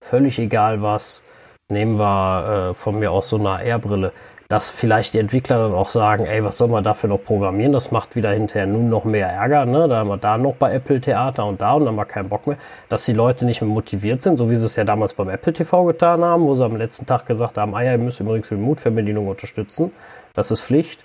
völlig 0.04 0.38
egal 0.38 0.82
was, 0.82 1.22
nehmen 1.68 1.98
wir 1.98 2.70
äh, 2.70 2.74
von 2.74 2.98
mir 2.98 3.10
aus 3.10 3.28
so 3.28 3.38
eine 3.38 3.50
AR-Brille, 3.50 4.12
dass 4.48 4.70
vielleicht 4.70 5.14
die 5.14 5.18
Entwickler 5.18 5.58
dann 5.58 5.74
auch 5.74 5.88
sagen, 5.88 6.24
ey, 6.24 6.44
was 6.44 6.58
soll 6.58 6.68
man 6.68 6.84
dafür 6.84 7.08
noch 7.08 7.22
programmieren? 7.22 7.72
Das 7.72 7.90
macht 7.90 8.14
wieder 8.14 8.30
hinterher 8.30 8.66
nun 8.66 8.88
noch 8.88 9.04
mehr 9.04 9.28
Ärger, 9.28 9.66
ne? 9.66 9.88
Da 9.88 9.96
haben 9.96 10.08
wir 10.08 10.18
da 10.18 10.38
noch 10.38 10.54
bei 10.54 10.72
Apple 10.72 11.00
Theater 11.00 11.46
und 11.46 11.60
da 11.60 11.72
und 11.72 11.80
dann 11.80 11.88
haben 11.88 11.96
wir 11.96 12.04
keinen 12.04 12.28
Bock 12.28 12.46
mehr, 12.46 12.56
dass 12.88 13.04
die 13.04 13.12
Leute 13.12 13.44
nicht 13.44 13.60
mehr 13.60 13.70
motiviert 13.70 14.22
sind, 14.22 14.36
so 14.36 14.48
wie 14.50 14.56
sie 14.56 14.66
es 14.66 14.76
ja 14.76 14.84
damals 14.84 15.14
beim 15.14 15.28
Apple 15.28 15.52
TV 15.52 15.84
getan 15.84 16.24
haben, 16.24 16.44
wo 16.44 16.54
sie 16.54 16.64
am 16.64 16.76
letzten 16.76 17.06
Tag 17.06 17.26
gesagt 17.26 17.58
haben, 17.58 17.74
ah 17.74 17.82
ja, 17.82 17.92
ihr 17.92 17.98
müsst 17.98 18.20
übrigens 18.20 18.50
Remote-Fernbedienung 18.52 19.26
unterstützen. 19.26 19.90
Das 20.34 20.50
ist 20.50 20.62
Pflicht. 20.62 21.04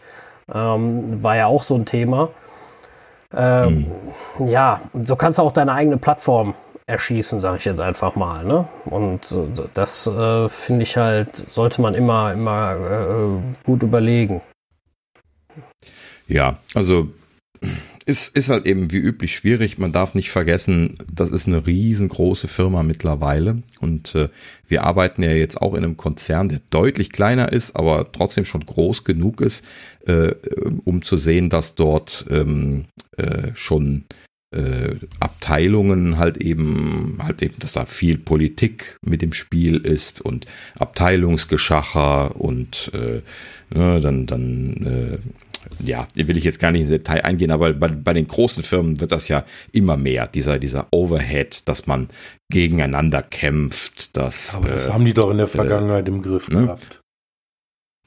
Ähm, 0.53 1.23
war 1.23 1.35
ja 1.35 1.47
auch 1.47 1.63
so 1.63 1.75
ein 1.75 1.85
Thema. 1.85 2.29
Ähm, 3.35 3.87
mhm. 4.37 4.45
Ja, 4.45 4.81
so 5.03 5.15
kannst 5.15 5.39
du 5.39 5.43
auch 5.43 5.51
deine 5.51 5.73
eigene 5.73 5.97
Plattform 5.97 6.53
erschießen, 6.91 7.39
sage 7.39 7.57
ich 7.57 7.65
jetzt 7.65 7.79
einfach 7.79 8.15
mal. 8.15 8.45
Ne? 8.45 8.67
Und 8.85 9.31
äh, 9.31 9.63
das 9.73 10.07
äh, 10.07 10.47
finde 10.49 10.83
ich 10.83 10.97
halt, 10.97 11.35
sollte 11.35 11.81
man 11.81 11.93
immer, 11.93 12.33
immer 12.33 12.75
äh, 12.75 13.63
gut 13.63 13.83
überlegen. 13.83 14.41
Ja, 16.27 16.55
also 16.75 17.09
ist, 18.05 18.35
ist 18.35 18.49
halt 18.49 18.65
eben 18.65 18.91
wie 18.91 18.97
üblich 18.97 19.35
schwierig. 19.35 19.77
Man 19.77 19.91
darf 19.91 20.15
nicht 20.15 20.31
vergessen, 20.31 20.97
das 21.11 21.29
ist 21.29 21.47
eine 21.47 21.65
riesengroße 21.67 22.47
Firma 22.47 22.83
mittlerweile. 22.83 23.61
Und 23.79 24.15
äh, 24.15 24.29
wir 24.67 24.83
arbeiten 24.83 25.23
ja 25.23 25.31
jetzt 25.31 25.61
auch 25.61 25.73
in 25.75 25.83
einem 25.83 25.97
Konzern, 25.97 26.49
der 26.49 26.61
deutlich 26.71 27.11
kleiner 27.11 27.51
ist, 27.51 27.75
aber 27.75 28.11
trotzdem 28.11 28.45
schon 28.45 28.65
groß 28.65 29.03
genug 29.03 29.39
ist, 29.39 29.63
äh, 30.07 30.33
um 30.83 31.03
zu 31.03 31.17
sehen, 31.17 31.49
dass 31.49 31.75
dort 31.75 32.25
ähm, 32.29 32.85
äh, 33.17 33.51
schon 33.53 34.05
äh, 34.51 34.95
Abteilungen 35.19 36.17
halt 36.17 36.37
eben, 36.37 37.17
halt 37.21 37.41
eben, 37.41 37.55
dass 37.59 37.73
da 37.73 37.85
viel 37.85 38.17
Politik 38.17 38.97
mit 39.01 39.21
dem 39.21 39.33
Spiel 39.33 39.77
ist 39.77 40.21
und 40.21 40.45
Abteilungsgeschacher 40.77 42.35
und 42.35 42.91
äh, 42.93 43.21
ne, 43.77 44.01
dann, 44.01 44.25
dann 44.25 44.85
äh, 44.85 45.17
ja, 45.83 46.07
will 46.15 46.37
ich 46.37 46.43
jetzt 46.43 46.59
gar 46.59 46.71
nicht 46.71 46.81
ins 46.81 46.89
Detail 46.89 47.23
eingehen, 47.23 47.51
aber 47.51 47.73
bei, 47.73 47.87
bei, 47.87 48.13
den 48.13 48.27
großen 48.27 48.63
Firmen 48.63 48.99
wird 48.99 49.11
das 49.11 49.27
ja 49.27 49.45
immer 49.71 49.97
mehr, 49.97 50.27
dieser, 50.27 50.59
dieser 50.59 50.87
Overhead, 50.91 51.67
dass 51.67 51.87
man 51.87 52.09
gegeneinander 52.49 53.21
kämpft. 53.21 54.17
Dass, 54.17 54.55
aber 54.55 54.69
das 54.69 54.91
haben 54.91 55.05
die 55.05 55.13
doch 55.13 55.29
in 55.31 55.37
der 55.37 55.45
äh, 55.45 55.49
Vergangenheit 55.49 56.07
im 56.07 56.21
Griff 56.21 56.49
ne? 56.49 56.65
gehabt. 56.65 57.00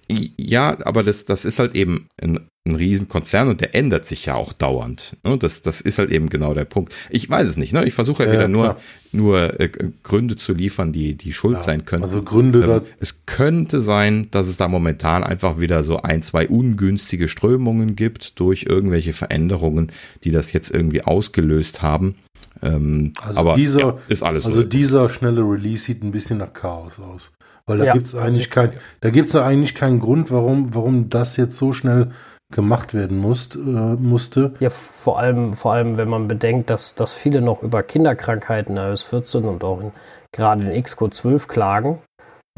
Ja, 0.09 0.77
aber 0.85 1.03
das, 1.03 1.25
das 1.25 1.45
ist 1.45 1.59
halt 1.59 1.75
eben 1.75 2.09
ein, 2.21 2.41
ein 2.67 2.75
Riesenkonzern 2.75 3.49
und 3.49 3.61
der 3.61 3.75
ändert 3.75 4.05
sich 4.05 4.27
ja 4.27 4.35
auch 4.35 4.53
dauernd. 4.53 5.17
Ne? 5.25 5.39
Das, 5.39 5.63
das 5.63 5.81
ist 5.81 5.99
halt 5.99 6.11
eben 6.11 6.29
genau 6.29 6.55
der 6.55 6.65
Punkt. 6.65 6.95
Ich 7.11 7.29
weiß 7.29 7.47
es 7.47 7.57
nicht. 7.57 7.73
Ne? 7.73 7.85
Ich 7.87 7.95
versuche 7.95 8.25
ja, 8.25 8.29
ja 8.29 8.35
wieder 8.35 8.49
nur, 8.49 8.77
nur 9.13 9.61
äh, 9.61 9.71
Gründe 10.03 10.37
zu 10.37 10.53
liefern, 10.53 10.93
die, 10.93 11.15
die 11.15 11.33
schuld 11.33 11.59
ja, 11.59 11.63
sein 11.63 11.85
können. 11.85 12.03
Also 12.03 12.23
Gründe. 12.23 12.63
Ähm, 12.65 12.81
es 13.01 13.27
könnte 13.27 13.81
sein, 13.81 14.29
dass 14.31 14.47
es 14.47 14.57
da 14.57 14.69
momentan 14.69 15.25
einfach 15.25 15.61
wieder 15.61 15.83
so 15.83 16.03
ein, 16.03 16.23
zwei 16.23 16.49
ungünstige 16.49 17.29
Strömungen 17.29 17.97
gibt 17.97 18.39
durch 18.41 18.67
irgendwelche 18.69 19.13
Veränderungen, 19.13 19.93
die 20.25 20.31
das 20.31 20.53
jetzt 20.53 20.71
irgendwie 20.71 21.03
ausgelöst 21.03 21.83
haben. 21.83 22.15
Ähm, 22.63 23.13
also 23.21 23.41
aber 23.41 23.55
dieser, 23.57 23.81
ja, 23.81 23.99
ist 24.09 24.23
alles. 24.23 24.47
Also 24.47 24.63
dieser 24.63 25.09
schnelle 25.09 25.43
Release 25.43 25.85
sieht 25.85 26.03
ein 26.03 26.13
bisschen 26.13 26.39
nach 26.39 26.53
Chaos 26.53 26.99
aus. 26.99 27.33
Weil 27.67 27.79
da 27.79 27.85
ja, 27.87 27.93
gibt 27.95 28.07
es 28.07 28.15
eigentlich 28.15 28.51
kein, 28.51 28.73
da 29.01 29.11
gibt 29.11 29.29
es 29.29 29.37
eigentlich 29.37 29.75
keinen 29.75 30.01
Grund, 30.01 30.31
warum, 30.31 30.75
warum 30.75 31.09
das 31.09 31.37
jetzt 31.37 31.57
so 31.57 31.73
schnell 31.73 32.11
gemacht 32.53 32.95
werden 32.95 33.19
musst, 33.19 33.57
äh, 33.57 33.59
musste. 33.59 34.55
Ja, 34.61 34.71
vor 34.71 35.19
allem, 35.19 35.55
vor 35.55 35.73
allem, 35.73 35.97
wenn 35.97 36.09
man 36.09 36.29
bedenkt, 36.29 36.71
dass, 36.71 36.95
dass 36.95 37.15
viele 37.15 37.41
noch 37.41 37.63
über 37.63 37.83
Kinderkrankheiten 37.83 38.77
iOS 38.77 39.03
14 39.03 39.45
und 39.45 39.65
auch 39.65 39.81
in, 39.81 39.93
gerade 40.33 40.71
in 40.71 40.83
Xcode 40.83 41.15
12 41.15 41.49
klagen, 41.49 42.01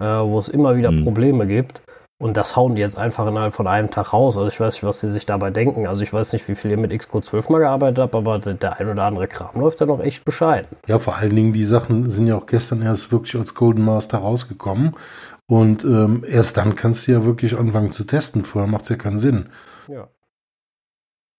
äh, 0.00 0.04
wo 0.04 0.38
es 0.38 0.48
immer 0.48 0.76
wieder 0.76 0.90
mhm. 0.90 1.04
Probleme 1.04 1.46
gibt. 1.46 1.82
Und 2.18 2.38
das 2.38 2.56
hauen 2.56 2.76
die 2.76 2.80
jetzt 2.80 2.96
einfach 2.96 3.26
innerhalb 3.26 3.54
von 3.54 3.66
einem 3.66 3.90
Tag 3.90 4.14
raus. 4.14 4.38
Also 4.38 4.48
ich 4.48 4.58
weiß 4.58 4.74
nicht, 4.74 4.84
was 4.84 5.00
sie 5.00 5.08
sich 5.08 5.26
dabei 5.26 5.50
denken. 5.50 5.86
Also 5.86 6.02
ich 6.02 6.12
weiß 6.12 6.32
nicht, 6.32 6.48
wie 6.48 6.54
viel 6.54 6.70
ihr 6.70 6.78
mit 6.78 6.98
Xcode 6.98 7.24
12 7.24 7.50
mal 7.50 7.58
gearbeitet 7.58 7.98
habt, 7.98 8.14
aber 8.14 8.38
der 8.38 8.80
ein 8.80 8.88
oder 8.88 9.04
andere 9.04 9.28
Kram 9.28 9.60
läuft 9.60 9.80
ja 9.80 9.86
noch 9.86 10.00
echt 10.00 10.24
bescheiden. 10.24 10.78
Ja, 10.86 10.98
vor 10.98 11.16
allen 11.16 11.36
Dingen, 11.36 11.52
die 11.52 11.64
Sachen 11.64 12.08
sind 12.08 12.26
ja 12.26 12.36
auch 12.36 12.46
gestern 12.46 12.80
erst 12.80 13.12
wirklich 13.12 13.36
als 13.36 13.54
Golden 13.54 13.84
Master 13.84 14.18
rausgekommen. 14.18 14.94
Und 15.46 15.84
ähm, 15.84 16.24
erst 16.26 16.56
dann 16.56 16.74
kannst 16.74 17.06
du 17.06 17.12
ja 17.12 17.24
wirklich 17.24 17.56
anfangen 17.56 17.92
zu 17.92 18.04
testen. 18.04 18.44
Vorher 18.44 18.70
macht 18.70 18.84
es 18.84 18.88
ja 18.88 18.96
keinen 18.96 19.18
Sinn. 19.18 19.50
Ja. 19.86 20.08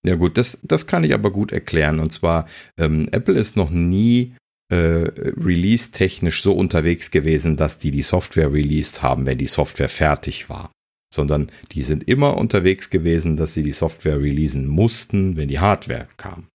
Ja 0.06 0.16
gut, 0.16 0.38
das, 0.38 0.60
das 0.62 0.86
kann 0.86 1.04
ich 1.04 1.14
aber 1.14 1.32
gut 1.32 1.52
erklären. 1.52 2.00
Und 2.00 2.12
zwar, 2.12 2.46
ähm, 2.78 3.10
Apple 3.12 3.38
ist 3.38 3.58
noch 3.58 3.72
nie 3.72 4.36
äh, 4.70 4.76
release-technisch 4.76 6.42
so 6.42 6.54
unterwegs 6.54 7.12
gewesen, 7.12 7.58
dass 7.58 7.80
die 7.80 7.92
die 7.92 8.02
Software 8.02 8.52
released 8.52 9.02
haben, 9.02 9.26
wenn 9.26 9.38
die 9.38 9.48
Software 9.48 9.90
fertig 9.90 10.50
war. 10.50 10.72
Sondern 11.14 11.48
die 11.72 11.84
sind 11.84 12.08
immer 12.08 12.38
unterwegs 12.38 12.90
gewesen, 12.90 13.38
dass 13.38 13.54
sie 13.54 13.64
die 13.64 13.72
Software 13.72 14.20
releasen 14.20 14.68
mussten, 14.68 15.38
wenn 15.38 15.48
die 15.48 15.60
Hardware 15.60 16.08
kam. 16.18 16.50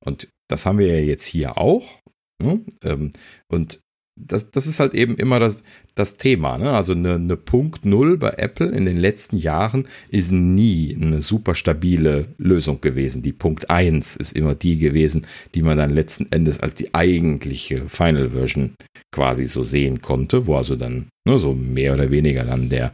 Und 0.00 0.28
das 0.48 0.64
haben 0.64 0.78
wir 0.78 0.86
ja 0.86 1.04
jetzt 1.04 1.26
hier 1.26 1.58
auch. 1.58 2.00
Ne? 2.40 2.64
Ähm, 2.84 3.12
und 3.48 3.80
das, 4.16 4.50
das 4.50 4.66
ist 4.66 4.80
halt 4.80 4.94
eben 4.94 5.16
immer 5.16 5.38
das, 5.38 5.62
das 5.94 6.16
Thema. 6.16 6.58
Ne? 6.58 6.70
Also 6.70 6.92
eine, 6.92 7.14
eine 7.14 7.36
Punkt 7.36 7.84
Null 7.84 8.16
bei 8.16 8.30
Apple 8.30 8.68
in 8.68 8.86
den 8.86 8.96
letzten 8.96 9.36
Jahren 9.36 9.86
ist 10.08 10.32
nie 10.32 10.96
eine 11.00 11.20
super 11.20 11.54
stabile 11.54 12.34
Lösung 12.38 12.80
gewesen. 12.80 13.22
Die 13.22 13.32
Punkt 13.32 13.70
1 13.70 14.16
ist 14.16 14.32
immer 14.32 14.54
die 14.54 14.78
gewesen, 14.78 15.26
die 15.54 15.62
man 15.62 15.76
dann 15.76 15.90
letzten 15.90 16.32
Endes 16.32 16.60
als 16.60 16.74
die 16.74 16.94
eigentliche 16.94 17.88
Final 17.88 18.30
Version 18.30 18.74
quasi 19.12 19.46
so 19.46 19.62
sehen 19.62 20.00
konnte, 20.00 20.46
wo 20.46 20.56
also 20.56 20.76
dann 20.76 21.08
ne, 21.26 21.38
so 21.38 21.54
mehr 21.54 21.94
oder 21.94 22.10
weniger 22.10 22.44
dann 22.44 22.68
der 22.68 22.92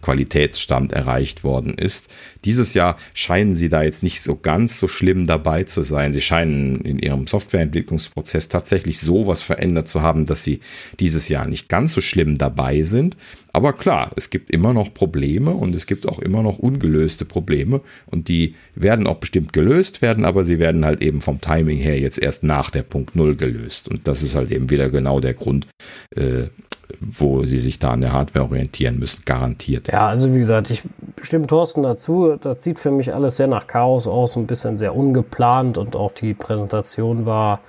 Qualitätsstand 0.00 0.92
erreicht 0.92 1.44
worden 1.44 1.74
ist. 1.74 2.08
Dieses 2.44 2.74
Jahr 2.74 2.96
scheinen 3.14 3.54
sie 3.54 3.68
da 3.68 3.82
jetzt 3.82 4.02
nicht 4.02 4.22
so 4.22 4.36
ganz 4.36 4.80
so 4.80 4.88
schlimm 4.88 5.26
dabei 5.26 5.64
zu 5.64 5.82
sein. 5.82 6.12
Sie 6.12 6.20
scheinen 6.20 6.80
in 6.80 6.98
ihrem 6.98 7.26
Softwareentwicklungsprozess 7.26 8.48
tatsächlich 8.48 8.98
so 8.98 9.26
was 9.26 9.42
verändert 9.42 9.88
zu 9.88 10.02
haben, 10.02 10.24
dass 10.26 10.42
sie 10.44 10.60
dieses 10.98 11.28
Jahr 11.28 11.46
nicht 11.46 11.68
ganz 11.68 11.92
so 11.92 12.00
schlimm 12.00 12.38
dabei 12.38 12.82
sind. 12.82 13.16
Aber 13.52 13.72
klar, 13.72 14.12
es 14.16 14.30
gibt 14.30 14.50
immer 14.50 14.72
noch 14.72 14.94
Probleme 14.94 15.50
und 15.50 15.74
es 15.74 15.86
gibt 15.86 16.08
auch 16.08 16.18
immer 16.20 16.42
noch 16.42 16.58
ungelöste 16.58 17.24
Probleme 17.24 17.80
und 18.06 18.28
die 18.28 18.54
werden 18.74 19.06
auch 19.06 19.16
bestimmt 19.16 19.52
gelöst 19.52 20.02
werden, 20.02 20.24
aber 20.24 20.44
sie 20.44 20.58
werden 20.58 20.84
halt 20.84 21.02
eben 21.02 21.20
vom 21.20 21.40
Timing 21.40 21.78
her 21.78 21.98
jetzt 21.98 22.18
erst 22.18 22.44
nach 22.44 22.70
der 22.70 22.82
Punkt 22.82 23.16
Null 23.16 23.34
gelöst. 23.36 23.88
Und 23.88 24.06
das 24.06 24.22
ist 24.22 24.34
halt 24.34 24.50
eben 24.52 24.70
wieder 24.70 24.88
genau 24.88 25.20
der 25.20 25.34
Grund, 25.34 25.66
äh, 26.16 26.44
wo 27.00 27.44
sie 27.44 27.58
sich 27.58 27.78
da 27.78 27.90
an 27.90 28.00
der 28.00 28.12
Hardware 28.12 28.44
orientieren 28.44 28.98
müssen, 28.98 29.24
garantiert. 29.24 29.88
Ja, 29.88 30.08
also 30.08 30.32
wie 30.34 30.38
gesagt, 30.38 30.70
ich 30.70 30.82
stimme 31.22 31.46
Thorsten 31.46 31.82
dazu. 31.82 32.36
Das 32.40 32.62
sieht 32.64 32.78
für 32.78 32.90
mich 32.90 33.14
alles 33.14 33.36
sehr 33.36 33.46
nach 33.46 33.66
Chaos 33.66 34.06
aus, 34.06 34.36
ein 34.36 34.46
bisschen 34.46 34.78
sehr 34.78 34.94
ungeplant 34.96 35.78
und 35.78 35.96
auch 35.96 36.12
die 36.12 36.34
Präsentation 36.34 37.26
war 37.26 37.60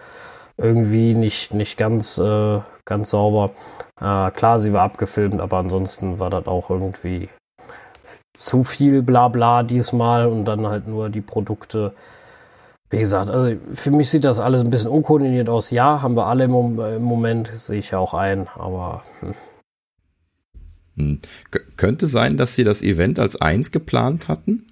irgendwie 0.58 1.14
nicht, 1.14 1.54
nicht 1.54 1.78
ganz, 1.78 2.18
äh, 2.18 2.60
ganz 2.86 3.10
sauber. 3.10 3.52
Äh, 4.00 4.32
klar, 4.32 4.60
sie 4.60 4.74
war 4.74 4.84
abgefilmt, 4.84 5.42
aber 5.42 5.58
ansonsten 5.58 6.20
war 6.20 6.30
das 6.30 6.48
auch 6.48 6.70
irgendwie 6.70 7.30
zu 8.38 8.64
viel 8.64 9.02
Blabla 9.04 9.64
diesmal 9.64 10.26
und 10.28 10.46
dann 10.46 10.68
halt 10.68 10.88
nur 10.88 11.10
die 11.10 11.22
Produkte 11.22 11.94
wie 12.92 13.00
gesagt, 13.00 13.30
also 13.30 13.56
für 13.74 13.92
mich 13.92 14.10
sieht 14.10 14.26
das 14.26 14.40
alles 14.40 14.62
ein 14.62 14.70
bisschen 14.70 14.92
unkoordiniert 14.92 15.50
aus. 15.50 15.72
Ja, 15.72 16.02
haben 16.02 16.16
wir 16.16 16.28
alle 16.28 16.44
im, 16.44 16.52
Moment, 16.52 17.52
sehe 17.58 17.80
ich 17.80 17.92
ja 17.92 18.00
auch 18.00 18.14
ein, 18.14 18.48
aber. 18.56 19.04
Hm. 19.22 19.34
Hm. 20.98 21.20
Könnte 21.78 22.08
sein, 22.08 22.36
dass 22.36 22.54
sie 22.54 22.66
das 22.66 22.84
Event 22.84 23.18
als 23.18 23.40
eins 23.40 23.72
geplant 23.72 24.28
hatten. 24.28 24.68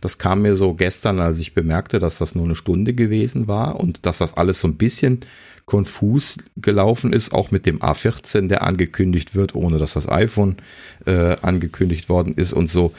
Das 0.00 0.18
kam 0.18 0.42
mir 0.42 0.54
so 0.54 0.74
gestern, 0.74 1.18
als 1.18 1.40
ich 1.40 1.54
bemerkte, 1.54 1.98
dass 1.98 2.18
das 2.18 2.36
nur 2.36 2.44
eine 2.44 2.54
Stunde 2.54 2.94
gewesen 2.94 3.48
war 3.48 3.80
und 3.80 4.06
dass 4.06 4.18
das 4.18 4.36
alles 4.36 4.60
so 4.60 4.68
ein 4.68 4.76
bisschen 4.76 5.20
konfus 5.64 6.36
gelaufen 6.56 7.12
ist, 7.12 7.32
auch 7.34 7.50
mit 7.50 7.66
dem 7.66 7.80
A14, 7.80 8.46
der 8.46 8.62
angekündigt 8.62 9.34
wird, 9.34 9.56
ohne 9.56 9.78
dass 9.78 9.94
das 9.94 10.08
iPhone 10.08 10.56
äh, 11.06 11.34
angekündigt 11.42 12.08
worden 12.08 12.34
ist 12.34 12.52
und 12.52 12.68
so 12.68 12.92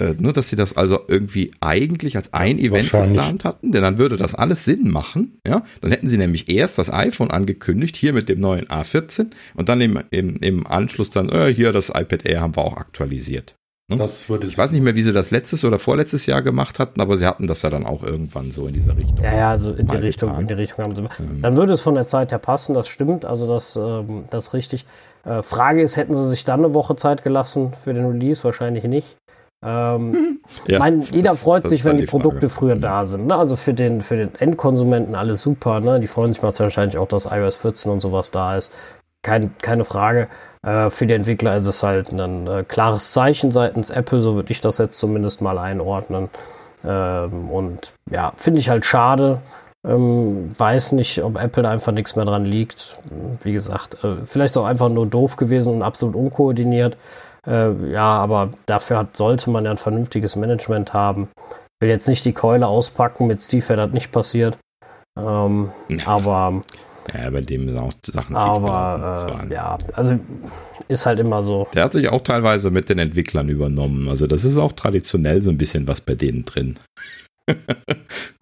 äh, 0.00 0.14
ne, 0.18 0.32
dass 0.32 0.48
sie 0.48 0.56
das 0.56 0.76
also 0.76 1.00
irgendwie 1.08 1.50
eigentlich 1.60 2.16
als 2.16 2.32
ein 2.32 2.58
Event 2.58 2.90
geplant 2.90 3.44
hatten, 3.44 3.72
denn 3.72 3.82
dann 3.82 3.98
würde 3.98 4.16
das 4.16 4.34
alles 4.34 4.64
Sinn 4.64 4.90
machen. 4.90 5.38
Ja, 5.46 5.64
dann 5.80 5.90
hätten 5.90 6.08
sie 6.08 6.18
nämlich 6.18 6.50
erst 6.50 6.78
das 6.78 6.92
iPhone 6.92 7.30
angekündigt, 7.30 7.96
hier 7.96 8.12
mit 8.12 8.28
dem 8.28 8.40
neuen 8.40 8.66
A14 8.66 9.30
und 9.54 9.68
dann 9.68 9.80
im, 9.80 10.00
im, 10.10 10.36
im 10.36 10.66
Anschluss 10.66 11.10
dann, 11.10 11.28
äh, 11.28 11.52
hier 11.52 11.72
das 11.72 11.88
iPad 11.90 12.24
Air 12.24 12.40
haben 12.40 12.56
wir 12.56 12.64
auch 12.64 12.76
aktualisiert. 12.76 13.56
Ne? 13.88 13.98
Das 13.98 14.28
würde 14.28 14.46
ich 14.46 14.58
weiß 14.58 14.72
nicht 14.72 14.82
mehr, 14.82 14.96
wie 14.96 15.02
sie 15.02 15.12
das 15.12 15.30
letztes 15.30 15.64
oder 15.64 15.78
vorletztes 15.78 16.26
Jahr 16.26 16.42
gemacht 16.42 16.80
hatten, 16.80 17.00
aber 17.00 17.16
sie 17.16 17.24
hatten 17.24 17.46
das 17.46 17.62
ja 17.62 17.70
dann 17.70 17.86
auch 17.86 18.02
irgendwann 18.02 18.50
so 18.50 18.66
in 18.66 18.74
dieser 18.74 18.96
Richtung. 18.96 19.22
Ja, 19.22 19.36
ja, 19.36 19.58
so 19.58 19.72
in 19.72 19.86
die 19.86 19.96
Richtung, 19.96 20.30
getan. 20.30 20.42
in 20.42 20.48
die 20.48 20.54
Richtung 20.54 20.84
haben 20.84 20.96
sie. 20.96 21.02
Ähm. 21.02 21.40
Dann 21.40 21.56
würde 21.56 21.72
es 21.72 21.82
von 21.82 21.94
der 21.94 22.02
Zeit 22.02 22.32
her 22.32 22.40
passen, 22.40 22.74
das 22.74 22.88
stimmt, 22.88 23.24
also 23.24 23.46
das, 23.46 23.76
ähm, 23.76 24.24
das 24.30 24.48
ist 24.48 24.54
richtig. 24.54 24.86
Äh, 25.24 25.42
Frage 25.42 25.82
ist, 25.82 25.96
hätten 25.96 26.14
sie 26.14 26.28
sich 26.28 26.44
dann 26.44 26.64
eine 26.64 26.74
Woche 26.74 26.96
Zeit 26.96 27.22
gelassen 27.22 27.74
für 27.74 27.94
den 27.94 28.06
Release? 28.06 28.42
Wahrscheinlich 28.42 28.82
nicht. 28.84 29.16
Ähm, 29.64 30.40
ja, 30.66 30.78
mein, 30.78 31.02
jeder 31.02 31.30
das, 31.30 31.42
freut 31.42 31.68
sich, 31.68 31.84
wenn 31.84 31.96
die, 31.96 32.02
die 32.04 32.08
Produkte 32.08 32.48
früher 32.48 32.76
da 32.76 33.06
sind. 33.06 33.26
Ne? 33.26 33.34
Also 33.34 33.56
für 33.56 33.74
den, 33.74 34.00
für 34.00 34.16
den 34.16 34.34
Endkonsumenten 34.34 35.14
alles 35.14 35.42
super. 35.42 35.80
Ne? 35.80 36.00
Die 36.00 36.06
freuen 36.06 36.32
sich 36.32 36.42
wahrscheinlich 36.42 36.98
auch, 36.98 37.08
dass 37.08 37.26
iOS 37.26 37.56
14 37.56 37.92
und 37.92 38.00
sowas 38.00 38.30
da 38.30 38.56
ist. 38.56 38.74
Kein, 39.22 39.56
keine 39.58 39.84
Frage. 39.84 40.28
Äh, 40.62 40.90
für 40.90 41.06
die 41.06 41.14
Entwickler 41.14 41.56
ist 41.56 41.66
es 41.66 41.82
halt 41.82 42.12
ein 42.12 42.46
äh, 42.46 42.64
klares 42.66 43.12
Zeichen 43.12 43.50
seitens 43.50 43.90
Apple, 43.90 44.22
so 44.22 44.34
würde 44.34 44.52
ich 44.52 44.60
das 44.60 44.78
jetzt 44.78 44.98
zumindest 44.98 45.40
mal 45.40 45.58
einordnen. 45.58 46.28
Ähm, 46.84 47.50
und 47.50 47.92
ja, 48.10 48.32
finde 48.36 48.60
ich 48.60 48.68
halt 48.68 48.84
schade. 48.84 49.40
Ähm, 49.86 50.48
weiß 50.58 50.92
nicht, 50.92 51.22
ob 51.22 51.40
Apple 51.40 51.62
da 51.62 51.70
einfach 51.70 51.92
nichts 51.92 52.16
mehr 52.16 52.24
dran 52.24 52.44
liegt. 52.44 52.98
Wie 53.42 53.52
gesagt, 53.52 54.02
äh, 54.02 54.16
vielleicht 54.24 54.46
ist 54.46 54.50
es 54.52 54.56
auch 54.56 54.66
einfach 54.66 54.88
nur 54.88 55.06
doof 55.06 55.36
gewesen 55.36 55.72
und 55.72 55.82
absolut 55.82 56.16
unkoordiniert. 56.16 56.96
Äh, 57.46 57.90
ja, 57.90 58.04
aber 58.04 58.50
dafür 58.66 58.98
hat, 58.98 59.16
sollte 59.16 59.50
man 59.50 59.64
ja 59.64 59.70
ein 59.70 59.76
vernünftiges 59.76 60.36
Management 60.36 60.92
haben. 60.92 61.28
Ich 61.38 61.82
will 61.82 61.88
jetzt 61.88 62.08
nicht 62.08 62.24
die 62.24 62.32
Keule 62.32 62.66
auspacken, 62.66 63.26
mit 63.26 63.40
Steve 63.40 63.68
wäre 63.68 63.86
das 63.86 63.92
nicht 63.92 64.10
passiert. 64.10 64.58
Ähm, 65.18 65.70
ja. 65.88 66.06
Aber 66.06 66.62
Ja, 67.14 67.30
bei 67.30 67.40
dem 67.40 67.68
sind 67.68 67.78
auch 67.78 67.92
Sachen 68.04 68.34
Aber 68.34 69.46
äh, 69.48 69.52
ja, 69.52 69.78
also 69.92 70.18
ist 70.88 71.06
halt 71.06 71.18
immer 71.18 71.42
so. 71.42 71.66
Der 71.74 71.84
hat 71.84 71.92
sich 71.92 72.08
auch 72.08 72.20
teilweise 72.20 72.70
mit 72.70 72.88
den 72.88 72.98
Entwicklern 72.98 73.48
übernommen. 73.48 74.08
Also 74.08 74.26
das 74.26 74.44
ist 74.44 74.56
auch 74.56 74.72
traditionell 74.72 75.42
so 75.42 75.50
ein 75.50 75.58
bisschen 75.58 75.88
was 75.88 76.00
bei 76.00 76.14
denen 76.14 76.44
drin. 76.44 76.78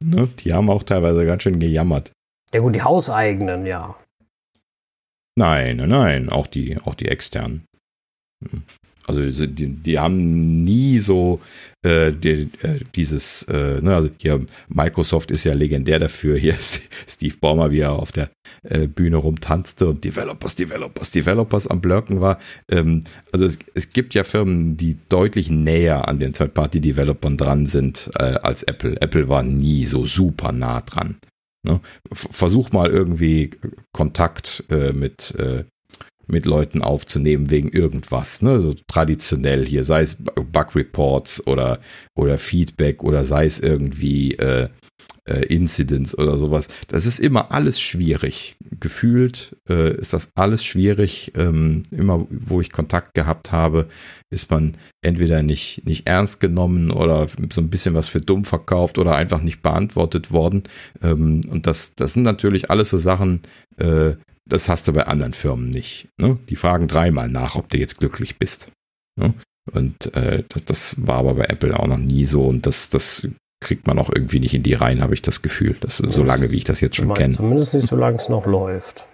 ne? 0.00 0.28
Die 0.40 0.52
haben 0.52 0.70
auch 0.70 0.82
teilweise 0.82 1.26
ganz 1.26 1.42
schön 1.42 1.58
gejammert. 1.58 2.12
Ja 2.52 2.60
gut, 2.60 2.74
die 2.74 2.82
hauseigenen, 2.82 3.66
ja. 3.66 3.96
Nein, 5.36 5.78
nein, 5.78 5.88
nein, 5.88 6.28
auch 6.28 6.46
die, 6.46 6.78
auch 6.84 6.94
die 6.94 7.08
externen. 7.08 7.64
Also 9.06 9.46
die, 9.46 9.68
die 9.68 9.98
haben 9.98 10.64
nie 10.64 10.98
so 10.98 11.40
äh, 11.84 12.12
die, 12.12 12.48
äh, 12.62 12.80
dieses, 12.94 13.42
äh, 13.42 13.80
ne, 13.82 13.94
also 13.94 14.08
hier 14.18 14.46
Microsoft 14.68 15.30
ist 15.30 15.44
ja 15.44 15.52
legendär 15.52 15.98
dafür. 15.98 16.38
Hier 16.38 16.54
ist 16.54 16.82
Steve 17.06 17.34
Ballmer, 17.38 17.70
wie 17.70 17.80
er 17.80 17.92
auf 17.92 18.12
der 18.12 18.30
äh, 18.62 18.86
Bühne 18.86 19.16
rumtanzte 19.16 19.88
und 19.88 20.02
Developers, 20.02 20.54
Developers, 20.54 21.10
Developers 21.10 21.66
am 21.66 21.82
Blöcken 21.82 22.20
war. 22.22 22.38
Ähm, 22.70 23.04
also 23.32 23.44
es, 23.44 23.58
es 23.74 23.90
gibt 23.90 24.14
ja 24.14 24.24
Firmen, 24.24 24.78
die 24.78 24.96
deutlich 25.10 25.50
näher 25.50 26.08
an 26.08 26.18
den 26.18 26.32
Third-Party-Developern 26.32 27.36
dran 27.36 27.66
sind 27.66 28.10
äh, 28.18 28.36
als 28.42 28.62
Apple. 28.62 29.00
Apple 29.02 29.28
war 29.28 29.42
nie 29.42 29.84
so 29.84 30.06
super 30.06 30.52
nah 30.52 30.80
dran. 30.80 31.16
Ne? 31.66 31.80
Versuch 32.12 32.72
mal 32.72 32.90
irgendwie 32.90 33.50
Kontakt 33.92 34.64
äh, 34.70 34.92
mit 34.92 35.34
mit 36.26 36.46
Leuten 36.46 36.82
aufzunehmen 36.82 37.50
wegen 37.50 37.70
irgendwas, 37.70 38.42
ne? 38.42 38.60
So 38.60 38.74
traditionell 38.86 39.66
hier, 39.66 39.84
sei 39.84 40.00
es 40.02 40.16
Bug 40.16 40.74
Reports 40.74 41.46
oder, 41.46 41.80
oder 42.14 42.38
Feedback 42.38 43.02
oder 43.02 43.24
sei 43.24 43.46
es 43.46 43.60
irgendwie 43.60 44.34
äh, 44.34 44.68
äh, 45.26 45.46
Incidents 45.46 46.16
oder 46.16 46.36
sowas. 46.38 46.68
Das 46.88 47.06
ist 47.06 47.18
immer 47.18 47.50
alles 47.52 47.80
schwierig. 47.80 48.56
Gefühlt 48.80 49.56
äh, 49.68 49.94
ist 49.96 50.12
das 50.12 50.30
alles 50.34 50.64
schwierig. 50.64 51.32
Ähm, 51.36 51.84
immer, 51.90 52.26
wo 52.30 52.60
ich 52.60 52.70
Kontakt 52.70 53.14
gehabt 53.14 53.52
habe, 53.52 53.88
ist 54.30 54.50
man 54.50 54.76
entweder 55.02 55.42
nicht, 55.42 55.86
nicht 55.86 56.06
ernst 56.06 56.40
genommen 56.40 56.90
oder 56.90 57.26
so 57.52 57.60
ein 57.60 57.70
bisschen 57.70 57.94
was 57.94 58.08
für 58.08 58.20
dumm 58.20 58.44
verkauft 58.44 58.98
oder 58.98 59.14
einfach 59.16 59.40
nicht 59.40 59.62
beantwortet 59.62 60.30
worden. 60.30 60.64
Ähm, 61.02 61.42
und 61.48 61.66
das, 61.66 61.94
das 61.94 62.12
sind 62.12 62.22
natürlich 62.22 62.70
alles 62.70 62.90
so 62.90 62.98
Sachen, 62.98 63.40
äh, 63.78 64.14
das 64.46 64.68
hast 64.68 64.88
du 64.88 64.92
bei 64.92 65.06
anderen 65.06 65.32
Firmen 65.32 65.70
nicht. 65.70 66.08
Ne? 66.18 66.38
Die 66.48 66.56
fragen 66.56 66.88
dreimal 66.88 67.28
nach, 67.28 67.56
ob 67.56 67.68
du 67.68 67.78
jetzt 67.78 67.98
glücklich 67.98 68.38
bist. 68.38 68.70
Ne? 69.18 69.34
Und 69.72 70.14
äh, 70.14 70.44
das, 70.48 70.64
das, 70.64 71.06
war 71.06 71.18
aber 71.18 71.34
bei 71.34 71.44
Apple 71.44 71.78
auch 71.78 71.86
noch 71.86 71.98
nie 71.98 72.26
so 72.26 72.44
und 72.46 72.66
das, 72.66 72.90
das 72.90 73.26
kriegt 73.60 73.86
man 73.86 73.98
auch 73.98 74.10
irgendwie 74.14 74.40
nicht 74.40 74.54
in 74.54 74.62
die 74.62 74.74
Reihen, 74.74 75.00
habe 75.00 75.14
ich 75.14 75.22
das 75.22 75.40
Gefühl. 75.40 75.76
Das, 75.80 75.96
so 75.96 76.22
lange, 76.22 76.50
wie 76.50 76.56
ich 76.56 76.64
das 76.64 76.82
jetzt 76.82 76.96
schon 76.96 77.12
kenne. 77.14 77.34
Zumindest 77.34 77.74
nicht, 77.74 77.88
solange 77.88 78.18
es 78.18 78.28
noch 78.28 78.46
läuft. 78.46 79.06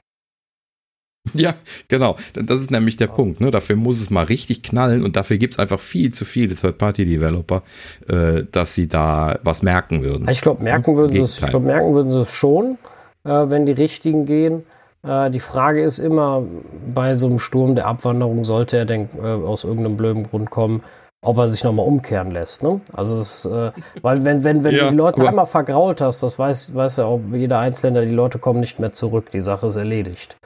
Ja, 1.34 1.54
genau. 1.88 2.16
Das 2.32 2.60
ist 2.60 2.70
nämlich 2.70 2.96
der 2.96 3.08
ja. 3.08 3.12
Punkt. 3.12 3.42
Ne? 3.42 3.50
Dafür 3.50 3.76
muss 3.76 4.00
es 4.00 4.08
mal 4.08 4.24
richtig 4.24 4.62
knallen 4.62 5.04
und 5.04 5.16
dafür 5.16 5.36
gibt 5.36 5.52
es 5.52 5.58
einfach 5.58 5.78
viel 5.78 6.12
zu 6.14 6.24
viele 6.24 6.54
Third-Party-Developer, 6.54 7.62
äh, 8.08 8.44
dass 8.50 8.74
sie 8.74 8.88
da 8.88 9.38
was 9.42 9.62
merken 9.62 10.02
würden. 10.02 10.26
Ich 10.30 10.40
glaube, 10.40 10.62
merken, 10.62 10.96
würden 10.96 11.12
sie 11.12 11.20
es, 11.20 11.36
glaub, 11.36 11.62
merken 11.62 11.92
würden 11.92 12.10
sie 12.10 12.22
es 12.22 12.30
schon, 12.30 12.78
äh, 13.24 13.28
wenn 13.28 13.66
die 13.66 13.72
richtigen 13.72 14.24
gehen. 14.24 14.64
Äh, 15.02 15.30
die 15.30 15.40
Frage 15.40 15.82
ist 15.82 15.98
immer, 15.98 16.44
bei 16.92 17.14
so 17.14 17.26
einem 17.26 17.38
Sturm 17.38 17.74
der 17.74 17.86
Abwanderung 17.86 18.44
sollte 18.44 18.76
er 18.76 18.84
denn 18.84 19.08
äh, 19.18 19.26
aus 19.26 19.64
irgendeinem 19.64 19.96
blöden 19.96 20.24
Grund 20.24 20.50
kommen, 20.50 20.82
ob 21.22 21.38
er 21.38 21.48
sich 21.48 21.64
nochmal 21.64 21.86
umkehren 21.86 22.30
lässt. 22.30 22.62
Ne? 22.62 22.80
Also 22.92 23.18
es, 23.18 23.44
äh, 23.44 23.72
weil 24.02 24.24
wenn, 24.24 24.44
wenn, 24.44 24.64
wenn 24.64 24.74
ja, 24.74 24.84
du 24.84 24.90
die 24.90 24.96
Leute 24.96 25.26
einmal 25.26 25.46
vergrault 25.46 26.00
hast, 26.00 26.22
das 26.22 26.38
weiß, 26.38 26.74
weiß 26.74 26.96
ja 26.98 27.04
auch 27.04 27.20
jeder 27.32 27.58
Einzelländer, 27.58 28.04
die 28.04 28.14
Leute 28.14 28.38
kommen 28.38 28.60
nicht 28.60 28.78
mehr 28.78 28.92
zurück. 28.92 29.30
Die 29.30 29.40
Sache 29.40 29.66
ist 29.66 29.76
erledigt. 29.76 30.36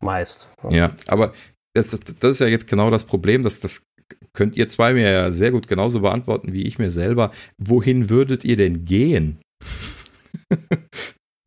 Meist. 0.00 0.48
Ne? 0.62 0.76
Ja, 0.76 0.90
aber 1.06 1.32
das, 1.74 1.90
das, 1.90 2.00
das 2.00 2.30
ist 2.32 2.40
ja 2.40 2.48
jetzt 2.48 2.66
genau 2.66 2.90
das 2.90 3.04
Problem, 3.04 3.42
dass 3.42 3.60
das 3.60 3.86
könnt 4.34 4.56
ihr 4.56 4.68
zwei 4.68 4.94
mir 4.94 5.10
ja 5.10 5.30
sehr 5.30 5.52
gut 5.52 5.68
genauso 5.68 6.00
beantworten 6.00 6.52
wie 6.52 6.66
ich 6.66 6.78
mir 6.78 6.90
selber. 6.90 7.30
Wohin 7.58 8.10
würdet 8.10 8.44
ihr 8.44 8.56
denn 8.56 8.84
gehen? 8.84 9.40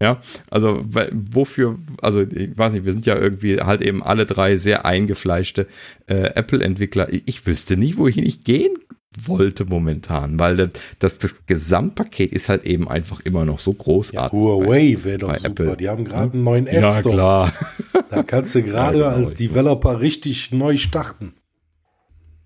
Ja, 0.06 0.22
also 0.52 0.86
wofür, 1.32 1.80
also 2.00 2.22
ich 2.22 2.56
weiß 2.56 2.74
nicht, 2.74 2.86
wir 2.86 2.92
sind 2.92 3.08
ja 3.08 3.18
irgendwie 3.18 3.60
halt 3.60 3.82
eben 3.82 4.04
alle 4.04 4.28
drei 4.28 4.56
sehr 4.56 4.86
eingefleischte 4.86 5.66
äh, 6.06 6.30
Apple-Entwickler. 6.36 7.08
Ich 7.26 7.48
wüsste 7.48 7.76
nicht, 7.76 7.98
wohin 7.98 8.24
ich 8.24 8.44
gehen 8.44 8.76
wollte 9.20 9.66
momentan, 9.66 10.38
weil 10.38 10.58
das, 10.58 10.70
das, 11.00 11.18
das 11.18 11.48
Gesamtpaket 11.48 12.32
ist 12.34 12.50
halt 12.50 12.66
eben 12.66 12.88
einfach 12.88 13.20
immer 13.22 13.46
noch 13.46 13.58
so 13.58 13.74
großartig. 13.74 14.38
Ja, 14.38 14.46
Huawei 14.46 14.96
wäre 15.02 15.18
doch 15.18 15.36
super. 15.36 15.64
Apple. 15.64 15.78
Die 15.78 15.90
haben 15.90 16.06
gerade 16.06 16.34
einen 16.34 16.44
neuen 16.44 16.68
App 16.68 16.94
Store. 16.94 17.10
Ja, 17.10 17.12
klar. 17.12 17.54
Da 18.12 18.22
kannst 18.22 18.54
du 18.54 18.62
gerade 18.62 19.00
ja, 19.00 19.10
genau. 19.10 19.18
als 19.18 19.34
Developer 19.34 20.02
richtig 20.02 20.52
neu 20.52 20.78
starten. 20.78 21.34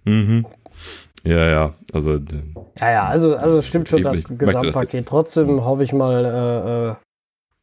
Mhm. 0.06 0.45
Ja, 1.26 1.49
ja, 1.49 1.73
also. 1.91 2.15
Ja, 2.80 2.91
ja, 2.91 3.06
also, 3.07 3.36
also 3.36 3.61
stimmt 3.61 3.90
schon 3.90 4.03
das 4.03 4.23
Gesamtpaket. 4.23 5.06
Trotzdem 5.06 5.65
hoffe 5.65 5.84
ich 5.84 5.91
mal, 5.91 6.23
äh, 6.23 6.91
äh 6.91 7.09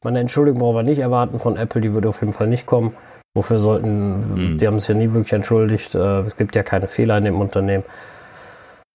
meine 0.06 0.20
Entschuldigung 0.20 0.60
brauchen 0.60 0.76
wir 0.76 0.82
nicht 0.84 1.00
erwarten 1.00 1.40
von 1.40 1.56
Apple, 1.56 1.80
die 1.80 1.92
würde 1.92 2.08
auf 2.08 2.20
jeden 2.20 2.32
Fall 2.32 2.46
nicht 2.46 2.64
kommen. 2.64 2.94
Wofür 3.34 3.58
sollten, 3.58 4.52
mhm. 4.52 4.58
die 4.58 4.64
haben 4.68 4.76
es 4.76 4.86
ja 4.86 4.94
nie 4.94 5.12
wirklich 5.12 5.32
entschuldigt. 5.32 5.96
Äh, 5.96 6.20
es 6.20 6.36
gibt 6.36 6.54
ja 6.54 6.62
keine 6.62 6.86
Fehler 6.86 7.18
in 7.18 7.24
dem 7.24 7.40
Unternehmen. 7.40 7.82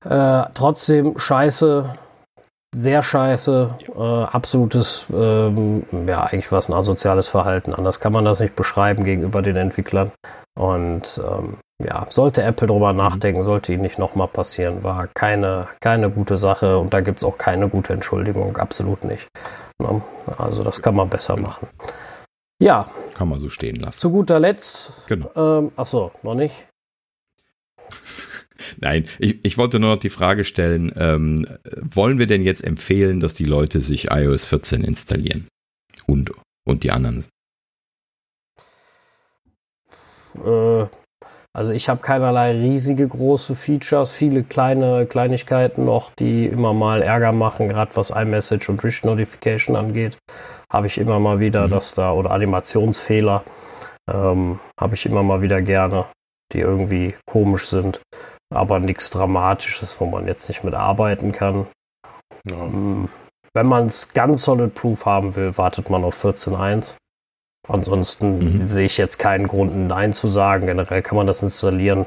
Äh, 0.09 0.43
trotzdem 0.53 1.17
scheiße, 1.17 1.93
sehr 2.73 3.03
scheiße, 3.03 3.75
äh, 3.93 4.01
absolutes, 4.01 5.05
ähm, 5.13 5.83
ja, 6.07 6.23
eigentlich 6.23 6.49
was 6.53 6.69
ein 6.69 6.75
asoziales 6.75 7.27
Verhalten. 7.27 7.75
Anders 7.75 7.99
kann 7.99 8.13
man 8.13 8.23
das 8.23 8.39
nicht 8.39 8.55
beschreiben 8.55 9.03
gegenüber 9.03 9.41
den 9.41 9.57
Entwicklern. 9.57 10.11
Und 10.57 11.21
ähm, 11.27 11.57
ja, 11.83 12.05
sollte 12.09 12.41
Apple 12.41 12.67
drüber 12.67 12.93
mhm. 12.93 12.99
nachdenken, 12.99 13.41
sollte 13.41 13.73
ihnen 13.73 13.81
nicht 13.81 13.99
nochmal 13.99 14.29
passieren, 14.29 14.81
war 14.81 15.07
keine, 15.13 15.67
keine 15.81 16.09
gute 16.09 16.37
Sache 16.37 16.77
und 16.77 16.93
da 16.93 17.01
gibt 17.01 17.17
es 17.17 17.25
auch 17.25 17.37
keine 17.37 17.67
gute 17.67 17.91
Entschuldigung, 17.91 18.55
absolut 18.55 19.03
nicht. 19.03 19.27
Also 20.37 20.63
das 20.63 20.81
kann 20.81 20.95
man 20.95 21.09
besser 21.09 21.37
machen. 21.37 21.67
Ja. 22.61 22.89
Kann 23.13 23.29
man 23.29 23.39
so 23.39 23.49
stehen 23.49 23.75
lassen. 23.75 23.99
Zu 23.99 24.11
guter 24.11 24.39
Letzt. 24.39 24.93
Genau. 25.07 25.31
Ähm, 25.35 25.71
achso, 25.75 26.11
noch 26.23 26.35
nicht. 26.35 26.67
Nein, 28.79 29.07
ich, 29.19 29.43
ich 29.43 29.57
wollte 29.57 29.79
nur 29.79 29.95
noch 29.95 29.99
die 29.99 30.09
Frage 30.09 30.43
stellen, 30.43 30.91
ähm, 30.95 31.47
wollen 31.81 32.19
wir 32.19 32.27
denn 32.27 32.43
jetzt 32.43 32.63
empfehlen, 32.63 33.19
dass 33.19 33.33
die 33.33 33.45
Leute 33.45 33.81
sich 33.81 34.11
iOS 34.11 34.45
14 34.45 34.83
installieren? 34.83 35.47
Und, 36.05 36.31
und 36.65 36.83
die 36.83 36.91
anderen? 36.91 37.25
Äh, 40.35 40.85
also 41.53 41.73
ich 41.73 41.89
habe 41.89 42.01
keinerlei 42.01 42.51
riesige 42.51 43.07
große 43.07 43.55
Features, 43.55 44.11
viele 44.11 44.43
kleine 44.43 45.05
Kleinigkeiten 45.05 45.83
noch, 45.83 46.11
die 46.15 46.45
immer 46.45 46.73
mal 46.73 47.01
Ärger 47.01 47.33
machen, 47.33 47.67
gerade 47.67 47.95
was 47.95 48.09
iMessage 48.09 48.69
und 48.69 48.83
Wish 48.83 49.03
Notification 49.03 49.75
angeht. 49.75 50.17
Habe 50.71 50.87
ich 50.87 50.97
immer 50.97 51.19
mal 51.19 51.41
wieder, 51.41 51.67
mhm. 51.67 51.71
dass 51.71 51.93
da, 51.93 52.13
oder 52.13 52.31
Animationsfehler, 52.31 53.43
ähm, 54.09 54.59
habe 54.79 54.95
ich 54.95 55.05
immer 55.05 55.23
mal 55.23 55.41
wieder 55.41 55.61
gerne, 55.61 56.05
die 56.53 56.59
irgendwie 56.59 57.15
komisch 57.25 57.67
sind, 57.67 58.01
aber 58.53 58.79
nichts 58.79 59.09
Dramatisches, 59.09 59.99
wo 59.99 60.05
man 60.05 60.27
jetzt 60.27 60.47
nicht 60.47 60.63
mit 60.63 60.73
arbeiten 60.73 61.33
kann. 61.33 61.67
Ja. 62.49 62.63
Ähm, 62.63 63.09
wenn 63.53 63.65
man 63.65 63.87
es 63.87 64.13
ganz 64.13 64.43
solid 64.43 64.73
proof 64.73 65.05
haben 65.05 65.35
will, 65.35 65.57
wartet 65.57 65.89
man 65.89 66.05
auf 66.05 66.23
14.1. 66.23 66.95
Ansonsten 67.67 68.57
mhm. 68.57 68.67
sehe 68.67 68.85
ich 68.85 68.97
jetzt 68.97 69.19
keinen 69.19 69.47
Grund, 69.47 69.75
Nein 69.75 70.13
zu 70.13 70.27
sagen. 70.27 70.65
Generell 70.65 71.01
kann 71.01 71.15
man 71.15 71.27
das 71.27 71.43
installieren. 71.43 72.05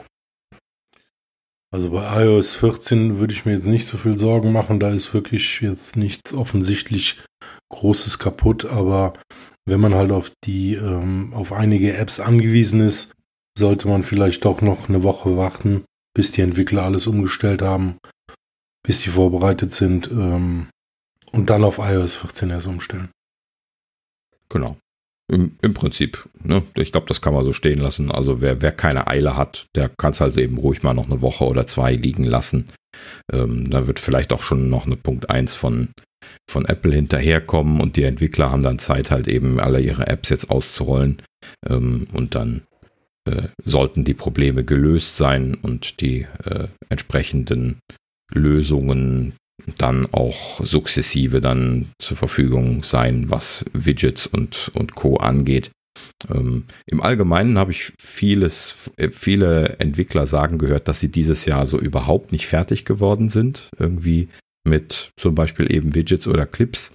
Also 1.71 1.91
bei 1.91 2.25
iOS 2.25 2.55
14 2.55 3.19
würde 3.19 3.33
ich 3.33 3.45
mir 3.45 3.53
jetzt 3.53 3.67
nicht 3.67 3.87
so 3.87 3.97
viel 3.97 4.17
Sorgen 4.17 4.53
machen. 4.53 4.81
Da 4.81 4.91
ist 4.91 5.13
wirklich 5.15 5.61
jetzt 5.61 5.97
nichts 5.97 6.35
offensichtlich 6.35 7.21
Großes 7.71 8.19
kaputt. 8.19 8.65
Aber 8.65 9.15
wenn 9.67 9.81
man 9.81 9.95
halt 9.95 10.13
auf 10.13 10.33
die, 10.45 10.75
ähm, 10.75 11.33
auf 11.35 11.53
einige 11.53 11.97
Apps 11.97 12.21
angewiesen 12.21 12.81
ist, 12.81 13.15
sollte 13.57 13.89
man 13.89 14.03
vielleicht 14.03 14.45
doch 14.45 14.61
noch 14.61 14.89
eine 14.89 15.03
Woche 15.03 15.37
warten, 15.37 15.85
bis 16.15 16.33
die 16.33 16.43
Entwickler 16.43 16.83
alles 16.83 17.07
umgestellt 17.07 17.63
haben, 17.63 17.99
bis 18.83 19.01
sie 19.01 19.11
vorbereitet 19.11 19.73
sind 19.73 20.11
ähm, 20.11 20.69
und 21.33 21.51
dann 21.51 21.65
auf 21.65 21.79
iOS 21.79 22.17
14 22.17 22.51
erst 22.51 22.67
umstellen. 22.67 23.11
Genau. 24.49 24.77
Im, 25.33 25.57
im 25.63 25.73
Prinzip. 25.73 26.29
Ne? 26.43 26.63
Ich 26.77 26.93
glaube, 26.93 27.07
das 27.07 27.23
kann 27.23 27.33
man 27.33 27.45
so 27.45 27.53
stehen 27.55 27.81
lassen. 27.81 28.11
Also 28.11 28.41
wer, 28.43 28.61
wer 28.61 28.73
keine 28.73 29.07
Eile 29.07 29.37
hat, 29.37 29.67
der 29.75 29.89
kann 29.89 30.13
es 30.13 30.21
halt 30.21 30.37
eben 30.37 30.59
ruhig 30.59 30.83
mal 30.83 30.93
noch 30.93 31.07
eine 31.07 31.23
Woche 31.23 31.45
oder 31.45 31.67
zwei 31.67 31.95
liegen 31.95 32.25
lassen. 32.25 32.67
Ähm, 33.33 33.71
da 33.71 33.87
wird 33.87 33.99
vielleicht 33.99 34.33
auch 34.33 34.43
schon 34.43 34.69
noch 34.69 34.87
eine 34.87 34.97
Punkt 34.97 35.31
1 35.31 35.55
von, 35.55 35.89
von 36.49 36.67
Apple 36.67 36.95
hinterherkommen 36.95 37.81
und 37.81 37.97
die 37.97 38.03
Entwickler 38.03 38.51
haben 38.51 38.63
dann 38.63 38.79
Zeit, 38.79 39.11
halt 39.11 39.27
eben 39.27 39.61
alle 39.61 39.81
ihre 39.81 40.07
Apps 40.09 40.29
jetzt 40.29 40.51
auszurollen. 40.51 41.23
Ähm, 41.69 42.07
und 42.13 42.35
dann 42.35 42.63
äh, 43.27 43.49
sollten 43.65 44.05
die 44.05 44.15
Probleme 44.15 44.63
gelöst 44.65 45.17
sein 45.17 45.55
und 45.55 46.03
die 46.03 46.27
äh, 46.45 46.69
entsprechenden 46.91 47.79
Lösungen 48.33 49.35
dann 49.79 50.07
auch 50.13 50.65
sukzessive 50.65 51.41
dann 51.41 51.91
zur 51.99 52.17
Verfügung 52.17 52.83
sein, 52.83 53.31
was 53.31 53.65
Widgets 53.73 54.27
und, 54.27 54.71
und 54.75 54.95
Co. 54.95 55.17
angeht. 55.17 55.71
Ähm, 56.33 56.65
Im 56.87 57.01
Allgemeinen 57.01 57.59
habe 57.59 57.71
ich 57.73 57.93
vieles, 58.01 58.91
äh, 58.97 59.11
viele 59.11 59.77
Entwickler 59.79 60.27
sagen 60.27 60.59
gehört, 60.59 60.89
dass 60.89 61.01
sie 61.01 61.11
dieses 61.11 61.45
Jahr 61.47 61.67
so 61.67 61.79
überhaupt 61.79 62.33
nicht 62.33 62.47
fertig 62.47 62.85
geworden 62.85 63.29
sind. 63.29 63.69
Irgendwie 63.79 64.29
mit 64.67 65.11
zum 65.17 65.35
Beispiel 65.35 65.73
eben 65.73 65.95
Widgets 65.95 66.27
oder 66.27 66.47
Clips. 66.47 66.93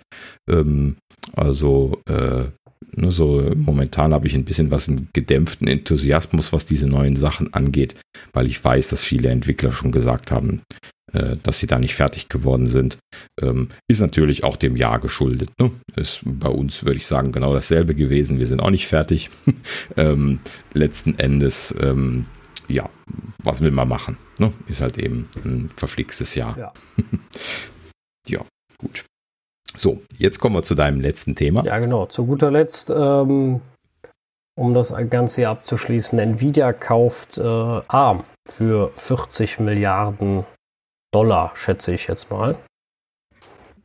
Ähm, 0.49 0.97
also 1.33 2.01
äh, 2.09 2.45
ne, 2.95 3.11
so 3.11 3.51
momentan 3.55 4.13
habe 4.13 4.27
ich 4.27 4.35
ein 4.35 4.45
bisschen 4.45 4.71
was 4.71 4.87
einen 4.87 5.09
gedämpften 5.13 5.67
Enthusiasmus, 5.67 6.53
was 6.53 6.65
diese 6.65 6.87
neuen 6.87 7.15
Sachen 7.15 7.53
angeht, 7.53 7.95
weil 8.33 8.47
ich 8.47 8.63
weiß, 8.63 8.89
dass 8.89 9.03
viele 9.03 9.29
Entwickler 9.29 9.71
schon 9.71 9.91
gesagt 9.91 10.31
haben, 10.31 10.61
äh, 11.13 11.37
dass 11.41 11.59
sie 11.59 11.67
da 11.67 11.79
nicht 11.79 11.95
fertig 11.95 12.29
geworden 12.29 12.67
sind. 12.67 12.97
Ähm, 13.41 13.69
ist 13.87 14.01
natürlich 14.01 14.43
auch 14.43 14.57
dem 14.57 14.75
Jahr 14.75 14.99
geschuldet. 14.99 15.49
Ne? 15.59 15.71
Ist 15.95 16.21
bei 16.23 16.49
uns, 16.49 16.83
würde 16.83 16.97
ich 16.97 17.07
sagen, 17.07 17.31
genau 17.31 17.53
dasselbe 17.53 17.95
gewesen. 17.95 18.39
Wir 18.39 18.47
sind 18.47 18.61
auch 18.61 18.69
nicht 18.69 18.87
fertig. 18.87 19.29
ähm, 19.97 20.39
letzten 20.73 21.17
Endes, 21.17 21.73
ähm, 21.81 22.25
ja, 22.67 22.89
was 23.43 23.61
will 23.61 23.71
man 23.71 23.87
machen? 23.87 24.17
Ne? 24.37 24.53
Ist 24.67 24.81
halt 24.81 24.97
eben 24.97 25.27
ein 25.43 25.71
verflixtes 25.75 26.35
Jahr. 26.35 26.57
Ja. 26.57 26.73
ja, 28.27 28.45
gut. 28.77 29.05
So, 29.75 30.01
jetzt 30.17 30.39
kommen 30.39 30.55
wir 30.55 30.63
zu 30.63 30.75
deinem 30.75 30.99
letzten 30.99 31.35
Thema. 31.35 31.63
Ja, 31.63 31.79
genau. 31.79 32.05
Zu 32.07 32.25
guter 32.25 32.51
Letzt, 32.51 32.89
ähm, 32.89 33.61
um 34.57 34.73
das 34.73 34.93
Ganze 35.09 35.41
hier 35.41 35.49
abzuschließen, 35.49 36.19
Nvidia 36.19 36.73
kauft 36.73 37.37
äh, 37.37 37.41
ARM 37.43 38.23
für 38.47 38.91
40 38.95 39.59
Milliarden 39.59 40.45
Dollar, 41.13 41.51
schätze 41.55 41.93
ich 41.93 42.07
jetzt 42.07 42.29
mal. 42.29 42.59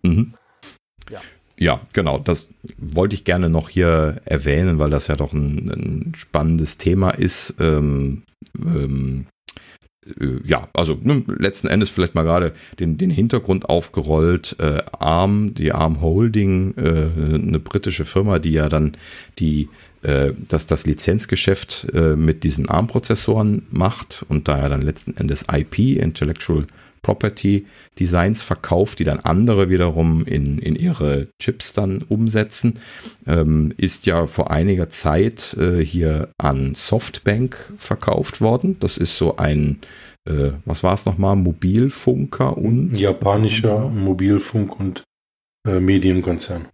Mhm. 0.02 0.34
Ja. 1.10 1.20
Ja, 1.58 1.80
genau. 1.92 2.18
Das 2.18 2.48
wollte 2.76 3.14
ich 3.14 3.24
gerne 3.24 3.48
noch 3.48 3.68
hier 3.68 4.20
erwähnen, 4.24 4.78
weil 4.78 4.90
das 4.90 5.06
ja 5.06 5.16
doch 5.16 5.32
ein, 5.32 5.70
ein 5.70 6.12
spannendes 6.16 6.78
Thema 6.78 7.10
ist. 7.10 7.54
Ähm, 7.60 8.24
ähm, 8.56 9.26
äh, 9.28 9.33
ja, 10.44 10.68
also 10.74 10.98
ne, 11.02 11.22
letzten 11.26 11.68
Endes 11.68 11.90
vielleicht 11.90 12.14
mal 12.14 12.24
gerade 12.24 12.52
den, 12.78 12.98
den 12.98 13.10
Hintergrund 13.10 13.68
aufgerollt. 13.68 14.56
Äh, 14.58 14.82
ARM, 14.98 15.54
die 15.54 15.72
ARM 15.72 16.00
Holding, 16.00 16.74
äh, 16.76 17.34
eine 17.34 17.58
britische 17.58 18.04
Firma, 18.04 18.38
die 18.38 18.52
ja 18.52 18.68
dann 18.68 18.96
die 19.38 19.68
äh, 20.02 20.32
das 20.48 20.86
Lizenzgeschäft 20.86 21.86
äh, 21.94 22.16
mit 22.16 22.44
diesen 22.44 22.68
ARM-Prozessoren 22.68 23.62
macht 23.70 24.24
und 24.28 24.48
da 24.48 24.58
ja 24.58 24.68
dann 24.68 24.82
letzten 24.82 25.16
Endes 25.16 25.46
IP, 25.50 25.78
Intellectual 25.78 26.66
Property 27.04 27.66
Designs 28.00 28.42
verkauft, 28.42 28.98
die 28.98 29.04
dann 29.04 29.20
andere 29.20 29.70
wiederum 29.70 30.24
in, 30.24 30.58
in 30.58 30.74
ihre 30.74 31.28
Chips 31.40 31.74
dann 31.74 32.02
umsetzen, 32.08 32.80
ähm, 33.26 33.72
ist 33.76 34.06
ja 34.06 34.26
vor 34.26 34.50
einiger 34.50 34.88
Zeit 34.88 35.54
äh, 35.60 35.84
hier 35.84 36.30
an 36.38 36.74
Softbank 36.74 37.72
verkauft 37.76 38.40
worden. 38.40 38.76
Das 38.80 38.96
ist 38.96 39.16
so 39.16 39.36
ein, 39.36 39.78
äh, 40.28 40.50
was 40.64 40.82
war 40.82 40.94
es 40.94 41.06
nochmal, 41.06 41.36
Mobilfunker 41.36 42.56
und... 42.56 42.96
Japanischer 42.96 43.88
Mobilfunk- 43.90 44.80
und 44.80 45.04
äh, 45.68 45.78
Medienkonzern. 45.78 46.66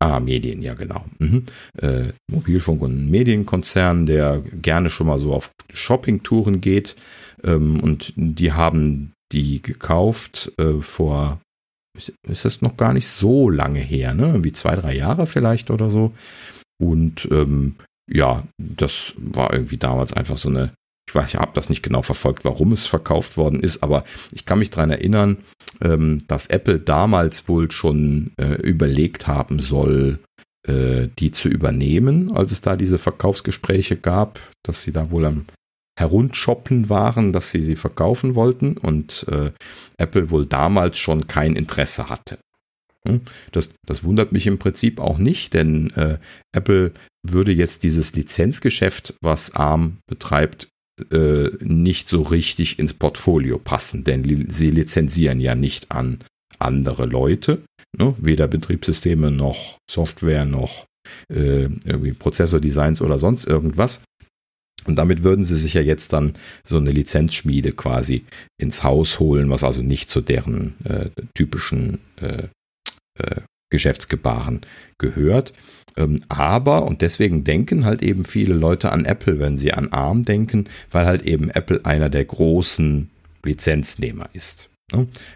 Ah, 0.00 0.20
Medien, 0.20 0.60
ja 0.60 0.74
genau. 0.74 1.04
Mhm. 1.18 1.44
Äh, 1.80 2.12
Mobilfunk- 2.30 2.82
und 2.82 3.10
Medienkonzern, 3.10 4.06
der 4.06 4.42
gerne 4.60 4.90
schon 4.90 5.06
mal 5.06 5.18
so 5.18 5.32
auf 5.32 5.50
Shoppingtouren 5.72 6.60
geht. 6.60 6.96
Ähm, 7.44 7.80
und 7.80 8.12
die 8.16 8.52
haben 8.52 9.12
die 9.32 9.62
gekauft 9.62 10.52
äh, 10.58 10.80
vor, 10.80 11.40
ist, 11.96 12.44
das 12.44 12.62
noch 12.62 12.76
gar 12.76 12.92
nicht 12.92 13.08
so 13.08 13.48
lange 13.50 13.80
her, 13.80 14.14
ne? 14.14 14.42
Wie 14.44 14.52
zwei, 14.52 14.76
drei 14.76 14.96
Jahre 14.96 15.26
vielleicht 15.26 15.70
oder 15.70 15.90
so. 15.90 16.12
Und 16.80 17.28
ähm, 17.30 17.76
ja, 18.10 18.44
das 18.58 19.14
war 19.16 19.52
irgendwie 19.52 19.76
damals 19.76 20.12
einfach 20.12 20.36
so 20.36 20.48
eine, 20.48 20.72
ich 21.08 21.14
weiß, 21.14 21.34
ich 21.34 21.40
habe 21.40 21.52
das 21.54 21.68
nicht 21.68 21.82
genau 21.82 22.02
verfolgt, 22.02 22.44
warum 22.44 22.72
es 22.72 22.86
verkauft 22.86 23.36
worden 23.36 23.60
ist, 23.60 23.82
aber 23.82 24.04
ich 24.32 24.44
kann 24.44 24.58
mich 24.58 24.70
daran 24.70 24.90
erinnern, 24.90 25.38
ähm, 25.80 26.24
dass 26.28 26.48
Apple 26.48 26.78
damals 26.80 27.48
wohl 27.48 27.70
schon 27.70 28.32
äh, 28.36 28.60
überlegt 28.62 29.26
haben 29.26 29.58
soll, 29.58 30.18
äh, 30.66 31.08
die 31.18 31.30
zu 31.30 31.48
übernehmen, 31.48 32.32
als 32.32 32.52
es 32.52 32.60
da 32.60 32.76
diese 32.76 32.98
Verkaufsgespräche 32.98 33.96
gab, 33.96 34.40
dass 34.62 34.82
sie 34.82 34.92
da 34.92 35.10
wohl 35.10 35.24
am 35.26 35.46
Herundshoppen 35.98 36.88
waren, 36.88 37.32
dass 37.32 37.50
sie 37.50 37.60
sie 37.60 37.76
verkaufen 37.76 38.34
wollten 38.34 38.76
und 38.76 39.26
äh, 39.28 39.52
Apple 39.96 40.30
wohl 40.30 40.46
damals 40.46 40.98
schon 40.98 41.26
kein 41.26 41.54
Interesse 41.56 42.08
hatte. 42.08 42.38
Hm? 43.06 43.20
Das, 43.52 43.70
das 43.86 44.02
wundert 44.04 44.32
mich 44.32 44.46
im 44.46 44.58
Prinzip 44.58 44.98
auch 44.98 45.18
nicht, 45.18 45.54
denn 45.54 45.90
äh, 45.90 46.18
Apple 46.52 46.92
würde 47.22 47.52
jetzt 47.52 47.82
dieses 47.82 48.12
Lizenzgeschäft, 48.14 49.14
was 49.22 49.54
ARM 49.54 49.98
betreibt, 50.08 50.68
äh, 51.10 51.50
nicht 51.60 52.08
so 52.08 52.22
richtig 52.22 52.78
ins 52.78 52.94
Portfolio 52.94 53.58
passen, 53.58 54.04
denn 54.04 54.24
li 54.24 54.46
sie 54.48 54.70
lizenzieren 54.70 55.40
ja 55.40 55.54
nicht 55.54 55.90
an 55.90 56.18
andere 56.58 57.06
Leute, 57.06 57.62
ne? 57.96 58.14
weder 58.18 58.46
Betriebssysteme 58.48 59.30
noch 59.30 59.78
Software 59.90 60.44
noch 60.44 60.86
äh, 61.32 61.64
irgendwie 61.64 62.12
Prozessordesigns 62.12 63.02
oder 63.02 63.18
sonst 63.18 63.46
irgendwas. 63.46 64.02
Und 64.86 64.96
damit 64.96 65.24
würden 65.24 65.44
sie 65.44 65.56
sich 65.56 65.74
ja 65.74 65.80
jetzt 65.80 66.12
dann 66.12 66.32
so 66.64 66.76
eine 66.76 66.90
Lizenzschmiede 66.90 67.72
quasi 67.72 68.24
ins 68.60 68.82
Haus 68.82 69.20
holen, 69.20 69.50
was 69.50 69.64
also 69.64 69.82
nicht 69.82 70.10
zu 70.10 70.20
deren 70.20 70.74
äh, 70.84 71.08
typischen 71.34 72.00
äh, 72.20 72.48
äh, 73.18 73.40
Geschäftsgebaren 73.70 74.60
gehört. 74.98 75.52
Ähm, 75.96 76.20
aber, 76.28 76.84
und 76.84 77.02
deswegen 77.02 77.44
denken 77.44 77.84
halt 77.84 78.02
eben 78.02 78.24
viele 78.24 78.54
Leute 78.54 78.92
an 78.92 79.04
Apple, 79.04 79.38
wenn 79.38 79.58
sie 79.58 79.72
an 79.72 79.88
ARM 79.92 80.24
denken, 80.24 80.64
weil 80.90 81.06
halt 81.06 81.22
eben 81.22 81.50
Apple 81.50 81.84
einer 81.84 82.10
der 82.10 82.24
großen 82.24 83.10
Lizenznehmer 83.44 84.28
ist. 84.32 84.68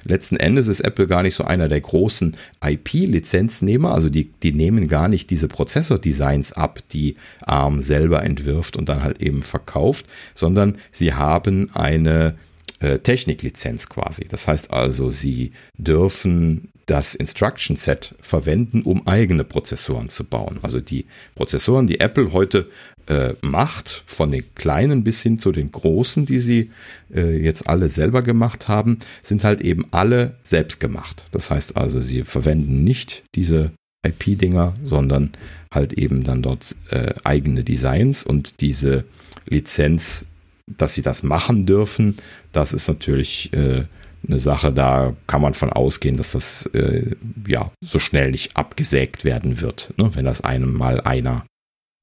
Letzten 0.05 0.37
Endes 0.37 0.69
ist 0.69 0.81
Apple 0.81 1.07
gar 1.07 1.23
nicht 1.23 1.35
so 1.35 1.45
einer 1.45 1.69
der 1.69 1.81
großen 1.81 2.37
IP-Lizenznehmer, 2.63 3.95
also 3.95 4.11
die, 4.11 4.31
die 4.43 4.53
nehmen 4.53 4.89
gar 4.89 5.09
nicht 5.09 5.31
diese 5.31 5.49
Prozessor-Designs 5.49 6.53
ab, 6.53 6.81
die 6.93 7.17
ARM 7.47 7.81
selber 7.81 8.23
entwirft 8.23 8.77
und 8.77 8.89
dann 8.91 9.03
halt 9.03 9.23
eben 9.23 9.43
verkauft, 9.43 10.07
sondern 10.35 10.77
sie 10.93 11.15
haben 11.15 11.71
eine 11.75 12.37
äh, 12.81 12.99
Techniklizenz 12.99 13.89
quasi. 13.89 14.27
Das 14.29 14.47
heißt 14.47 14.71
also, 14.71 15.11
sie 15.11 15.53
dürfen 15.79 16.69
das 16.85 17.15
Instruction 17.15 17.77
Set 17.77 18.15
verwenden, 18.21 18.83
um 18.83 19.07
eigene 19.07 19.45
Prozessoren 19.45 20.09
zu 20.09 20.25
bauen. 20.25 20.59
Also 20.63 20.81
die 20.81 21.07
Prozessoren, 21.35 21.87
die 21.87 22.01
Apple 22.01 22.33
heute 22.33 22.69
äh, 23.09 23.35
macht, 23.41 24.05
von 24.07 24.31
den 24.31 24.45
kleinen 24.55 25.03
bis 25.03 25.23
hin 25.23 25.39
zu 25.39 25.51
den 25.51 25.73
großen, 25.73 26.27
die 26.27 26.41
sie 26.41 26.71
äh, 27.13 27.37
jetzt 27.43 27.67
alle 27.67 27.89
selber 27.89 28.23
gemacht 28.23 28.69
haben, 28.69 28.99
sind 29.23 29.45
halt 29.45 29.61
eben 29.63 29.87
alle 29.91 30.37
selbst 30.43 30.79
gemacht. 30.79 31.25
Das 31.33 31.51
heißt 31.51 31.77
also, 31.77 32.01
sie 32.01 32.23
verwenden 32.23 32.85
nicht 32.85 33.23
diese 33.35 33.73
IP-Dinger, 34.07 34.75
sondern 34.85 35.33
halt 35.73 35.95
eben 35.95 36.23
dann 36.23 36.43
dort 36.43 36.77
äh, 36.91 37.15
eigene 37.25 37.65
Designs 37.65 38.25
und 38.25 38.61
diese 38.61 39.05
Lizenz, 39.47 40.27
dass 40.67 40.95
sie 40.95 41.03
das 41.03 41.23
machen 41.23 41.67
dürfen, 41.67 42.17
das 42.53 42.73
ist 42.73 42.89
natürlich 42.89 43.53
äh, 43.55 43.85
eine 44.27 44.39
Sache, 44.39 44.73
da 44.73 45.17
kann 45.27 45.41
man 45.41 45.55
von 45.55 45.73
ausgehen, 45.73 46.17
dass 46.17 46.33
das 46.33 46.67
äh, 46.75 47.17
ja 47.47 47.71
so 47.81 47.99
schnell 47.99 48.31
nicht 48.31 48.57
abgesägt 48.57 49.25
werden 49.25 49.61
wird, 49.61 49.95
ne? 49.97 50.11
wenn 50.15 50.27
das 50.27 50.43
einem 50.43 50.75
mal 50.75 51.01
einer 51.01 51.47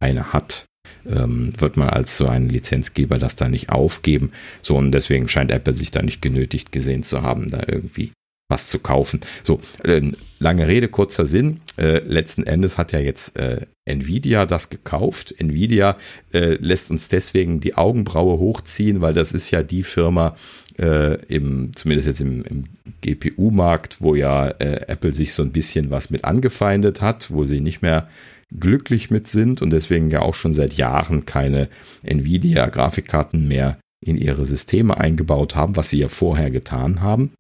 eine 0.02 0.34
hat 0.34 0.66
ähm, 1.10 1.54
wird 1.58 1.78
man 1.78 1.90
als 1.90 2.18
so 2.18 2.28
ein 2.28 2.50
Lizenzgeber 2.50 3.18
das 3.18 3.36
da 3.36 3.48
nicht 3.48 3.70
aufgeben. 3.70 4.32
So, 4.62 4.76
und 4.76 4.92
deswegen 4.92 5.28
scheint 5.28 5.52
Apple 5.52 5.74
sich 5.74 5.92
da 5.92 6.02
nicht 6.02 6.22
genötigt 6.22 6.72
gesehen 6.72 7.04
zu 7.04 7.22
haben, 7.22 7.50
da 7.50 7.62
irgendwie 7.68 8.12
was 8.48 8.70
zu 8.70 8.80
kaufen. 8.80 9.22
So, 9.44 9.60
äh, 9.84 10.02
lange 10.40 10.68
Rede, 10.68 10.88
kurzer 10.88 11.26
Sinn. 11.26 11.62
Äh, 11.78 12.00
letzten 12.00 12.44
Endes 12.44 12.78
hat 12.78 12.92
ja 12.92 13.00
jetzt 13.00 13.36
äh, 13.38 13.66
Nvidia 13.86 14.46
das 14.46 14.70
gekauft. 14.70 15.34
Nvidia 15.38 15.98
äh, 16.32 16.56
lässt 16.56 16.92
uns 16.92 17.10
deswegen 17.10 17.60
die 17.60 17.76
Augenbraue 17.76 18.38
hochziehen, 18.38 19.02
weil 19.02 19.14
das 19.14 19.32
ist 19.32 19.50
ja 19.50 19.64
die 19.64 19.84
Firma, 19.84 20.36
äh, 20.78 21.16
im, 21.26 21.72
zumindest 21.76 22.08
jetzt 22.08 22.22
im, 22.22 22.44
im 22.44 22.64
GPU-Markt, 23.02 24.02
wo 24.02 24.14
ja 24.14 24.48
äh, 24.48 24.86
Apple 24.88 25.12
sich 25.12 25.34
so 25.34 25.42
ein 25.42 25.52
bisschen 25.52 25.90
was 25.90 26.12
mit 26.12 26.24
angefeindet 26.24 27.02
hat, 27.02 27.32
wo 27.32 27.46
sie 27.46 27.62
nicht 27.62 27.82
mehr 27.82 28.08
glücklich 28.54 29.10
mit 29.10 29.28
sind 29.28 29.62
und 29.62 29.72
deswegen 29.72 30.10
ja 30.10 30.22
auch 30.22 30.36
schon 30.36 30.54
seit 30.54 30.74
Jahren 30.74 31.26
keine 31.26 31.70
Nvidia-Grafikkarten 32.04 33.48
mehr 33.48 33.80
in 34.06 34.18
ihre 34.18 34.46
Systeme 34.46 34.98
eingebaut 34.98 35.56
haben, 35.56 35.76
was 35.76 35.90
sie 35.90 36.00
ja 36.00 36.08
vorher 36.08 36.52
getan 36.52 37.02
haben. 37.02 37.32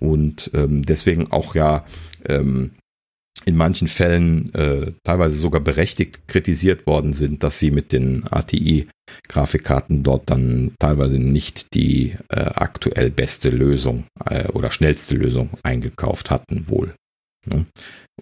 Und 0.00 0.50
ähm, 0.54 0.84
deswegen 0.84 1.30
auch 1.30 1.54
ja 1.54 1.84
ähm, 2.28 2.72
in 3.44 3.56
manchen 3.56 3.88
Fällen 3.88 4.52
äh, 4.54 4.92
teilweise 5.04 5.36
sogar 5.36 5.60
berechtigt 5.60 6.28
kritisiert 6.28 6.86
worden 6.86 7.12
sind, 7.12 7.42
dass 7.42 7.58
sie 7.58 7.70
mit 7.70 7.92
den 7.92 8.24
ATI-Grafikkarten 8.30 10.02
dort 10.02 10.28
dann 10.28 10.74
teilweise 10.78 11.18
nicht 11.18 11.72
die 11.74 12.16
äh, 12.28 12.40
aktuell 12.40 13.10
beste 13.10 13.50
Lösung 13.50 14.04
äh, 14.26 14.48
oder 14.48 14.70
schnellste 14.70 15.14
Lösung 15.14 15.50
eingekauft 15.62 16.30
hatten, 16.30 16.68
wohl. 16.68 16.94
Ne? 17.46 17.64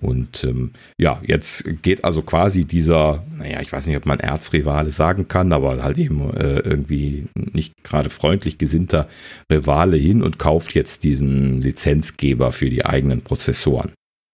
Und 0.00 0.44
ähm, 0.44 0.72
ja, 0.98 1.20
jetzt 1.24 1.64
geht 1.82 2.04
also 2.04 2.22
quasi 2.22 2.64
dieser, 2.64 3.24
naja, 3.38 3.60
ich 3.60 3.72
weiß 3.72 3.86
nicht, 3.86 3.96
ob 3.96 4.06
man 4.06 4.20
Erzrivale 4.20 4.90
sagen 4.90 5.28
kann, 5.28 5.52
aber 5.52 5.82
halt 5.82 5.98
eben 5.98 6.30
äh, 6.34 6.58
irgendwie 6.60 7.26
nicht 7.34 7.72
gerade 7.82 8.10
freundlich 8.10 8.58
gesinnter 8.58 9.08
Rivale 9.50 9.96
hin 9.96 10.22
und 10.22 10.38
kauft 10.38 10.74
jetzt 10.74 11.04
diesen 11.04 11.60
Lizenzgeber 11.60 12.52
für 12.52 12.68
die 12.68 12.84
eigenen 12.84 13.22
Prozessoren. 13.22 13.92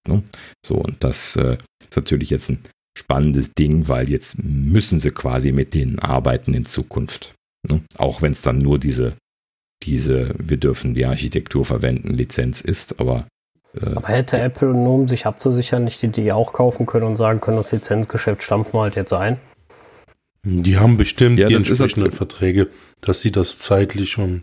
Ne? 0.08 0.22
So, 0.66 0.74
und 0.76 1.04
das 1.04 1.36
äh, 1.36 1.58
ist 1.80 1.96
natürlich 1.96 2.30
jetzt 2.30 2.50
ein 2.50 2.58
spannendes 2.98 3.52
Ding, 3.52 3.88
weil 3.88 4.10
jetzt 4.10 4.42
müssen 4.42 4.98
sie 4.98 5.10
quasi 5.10 5.52
mit 5.52 5.74
denen 5.74 5.98
arbeiten 5.98 6.54
in 6.54 6.64
Zukunft. 6.64 7.34
Ne? 7.68 7.82
Auch 7.98 8.22
wenn 8.22 8.32
es 8.32 8.42
dann 8.42 8.58
nur 8.58 8.78
diese, 8.78 9.14
diese, 9.84 10.34
wir 10.38 10.56
dürfen 10.56 10.94
die 10.94 11.06
Architektur 11.06 11.64
verwenden, 11.64 12.14
Lizenz 12.14 12.60
ist, 12.60 13.00
aber 13.00 13.26
Aber 13.80 14.08
hätte 14.08 14.38
Apple, 14.38 14.68
nur 14.68 14.94
um 14.94 15.08
sich 15.08 15.26
abzusichern, 15.26 15.84
nicht 15.84 16.02
die 16.02 16.08
die 16.08 16.32
auch 16.32 16.52
kaufen 16.52 16.86
können 16.86 17.06
und 17.06 17.16
sagen 17.16 17.40
können, 17.40 17.56
das 17.56 17.72
Lizenzgeschäft 17.72 18.42
stampfen 18.42 18.74
wir 18.74 18.82
halt 18.82 18.96
jetzt 18.96 19.12
ein? 19.12 19.38
Die 20.44 20.76
haben 20.76 20.96
bestimmt 20.96 21.38
ja, 21.38 21.48
die 21.48 21.54
entsprechenden 21.54 22.04
halt, 22.04 22.14
Verträge, 22.14 22.68
dass 23.00 23.20
sie 23.20 23.30
das 23.30 23.58
zeitlich 23.58 24.18
und 24.18 24.42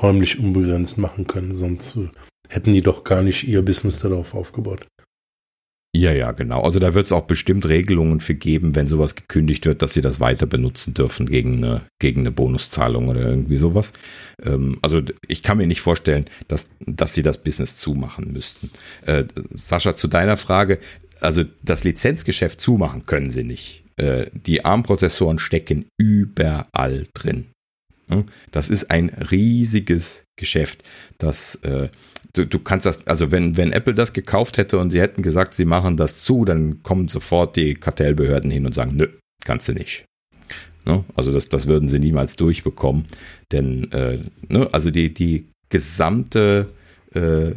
räumlich 0.00 0.38
unbegrenzt 0.38 0.98
machen 0.98 1.26
können, 1.26 1.54
sonst 1.54 1.96
äh, 1.96 2.08
hätten 2.48 2.72
die 2.72 2.80
doch 2.80 3.04
gar 3.04 3.22
nicht 3.22 3.46
ihr 3.46 3.62
Business 3.62 3.98
darauf 3.98 4.34
aufgebaut. 4.34 4.86
Ja, 5.94 6.10
ja, 6.10 6.32
genau. 6.32 6.62
Also 6.62 6.78
da 6.78 6.94
wird 6.94 7.04
es 7.04 7.12
auch 7.12 7.26
bestimmt 7.26 7.68
Regelungen 7.68 8.20
für 8.20 8.34
geben, 8.34 8.74
wenn 8.74 8.88
sowas 8.88 9.14
gekündigt 9.14 9.66
wird, 9.66 9.82
dass 9.82 9.92
sie 9.92 10.00
das 10.00 10.20
weiter 10.20 10.46
benutzen 10.46 10.94
dürfen 10.94 11.26
gegen 11.26 11.56
eine, 11.56 11.82
gegen 11.98 12.20
eine 12.20 12.30
Bonuszahlung 12.30 13.08
oder 13.08 13.20
irgendwie 13.20 13.58
sowas. 13.58 13.92
Ähm, 14.42 14.78
also 14.80 15.02
ich 15.28 15.42
kann 15.42 15.58
mir 15.58 15.66
nicht 15.66 15.82
vorstellen, 15.82 16.24
dass, 16.48 16.70
dass 16.86 17.12
sie 17.12 17.22
das 17.22 17.42
Business 17.42 17.76
zumachen 17.76 18.32
müssten. 18.32 18.70
Äh, 19.04 19.24
Sascha, 19.52 19.94
zu 19.94 20.08
deiner 20.08 20.38
Frage, 20.38 20.78
also 21.20 21.44
das 21.62 21.84
Lizenzgeschäft 21.84 22.58
zumachen 22.58 23.04
können 23.04 23.28
sie 23.28 23.44
nicht. 23.44 23.84
Äh, 23.96 24.30
die 24.32 24.64
ARM-Prozessoren 24.64 25.38
stecken 25.38 25.84
überall 25.98 27.06
drin. 27.12 27.48
Das 28.50 28.68
ist 28.68 28.90
ein 28.90 29.08
riesiges 29.08 30.24
Geschäft. 30.36 30.82
Das, 31.18 31.56
äh, 31.56 31.88
du, 32.34 32.46
du 32.46 32.58
kannst 32.58 32.86
das, 32.86 33.06
also 33.06 33.30
wenn, 33.30 33.56
wenn 33.56 33.72
Apple 33.72 33.94
das 33.94 34.12
gekauft 34.12 34.58
hätte 34.58 34.78
und 34.78 34.90
sie 34.90 35.00
hätten 35.00 35.22
gesagt, 35.22 35.54
sie 35.54 35.64
machen 35.64 35.96
das 35.96 36.22
zu, 36.22 36.44
dann 36.44 36.82
kommen 36.82 37.08
sofort 37.08 37.56
die 37.56 37.74
Kartellbehörden 37.74 38.50
hin 38.50 38.66
und 38.66 38.74
sagen, 38.74 38.96
nö, 38.96 39.08
kannst 39.44 39.68
du 39.68 39.72
nicht. 39.72 40.04
Ne? 40.84 41.04
Also 41.14 41.32
das, 41.32 41.48
das 41.48 41.66
würden 41.66 41.88
sie 41.88 41.98
niemals 41.98 42.36
durchbekommen. 42.36 43.06
Denn, 43.52 43.90
äh, 43.92 44.18
ne? 44.48 44.68
also 44.72 44.90
die, 44.90 45.12
die 45.12 45.46
gesamte 45.68 46.68
äh, 47.14 47.50
äh, 47.50 47.54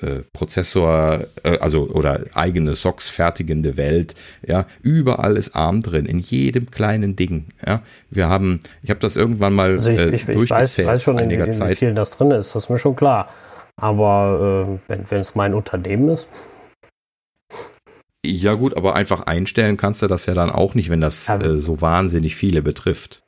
äh, 0.00 0.22
Prozessor, 0.32 1.26
äh, 1.42 1.58
also 1.58 1.88
oder 1.88 2.20
eigene 2.34 2.76
Socks 2.76 3.10
fertigende 3.10 3.76
Welt, 3.76 4.14
ja, 4.46 4.66
überall 4.80 5.36
ist 5.36 5.56
ARM 5.56 5.80
drin, 5.80 6.06
in 6.06 6.20
jedem 6.20 6.70
kleinen 6.70 7.16
Ding, 7.16 7.46
ja. 7.66 7.82
Wir 8.10 8.28
haben, 8.28 8.60
ich 8.80 8.90
habe 8.90 9.00
das 9.00 9.16
irgendwann 9.16 9.54
mal 9.54 9.72
also 9.72 9.90
ich, 9.90 9.98
äh, 9.98 10.08
ich, 10.10 10.28
ich 10.28 10.50
weiß, 10.50 10.78
weiß, 10.84 11.02
schon, 11.02 11.18
in, 11.18 11.30
in, 11.30 11.40
in 11.40 11.68
wie 11.68 11.74
viel 11.74 11.94
das 11.94 12.12
drin 12.12 12.30
ist, 12.30 12.54
das 12.54 12.64
ist 12.64 12.70
mir 12.70 12.78
schon 12.78 12.94
klar. 12.94 13.28
Aber 13.80 14.78
äh, 14.86 14.88
wenn, 14.88 15.10
wenn 15.10 15.20
es 15.20 15.34
mein 15.34 15.54
Unternehmen 15.54 16.08
ist. 16.08 16.28
Ja 18.24 18.54
gut, 18.54 18.76
aber 18.76 18.94
einfach 18.94 19.22
einstellen 19.26 19.76
kannst 19.76 20.02
du 20.02 20.06
das 20.06 20.26
ja 20.26 20.34
dann 20.34 20.50
auch 20.50 20.74
nicht, 20.74 20.90
wenn 20.90 21.00
das 21.00 21.26
ja. 21.26 21.40
äh, 21.40 21.58
so 21.58 21.80
wahnsinnig 21.80 22.36
viele 22.36 22.62
betrifft. 22.62 23.22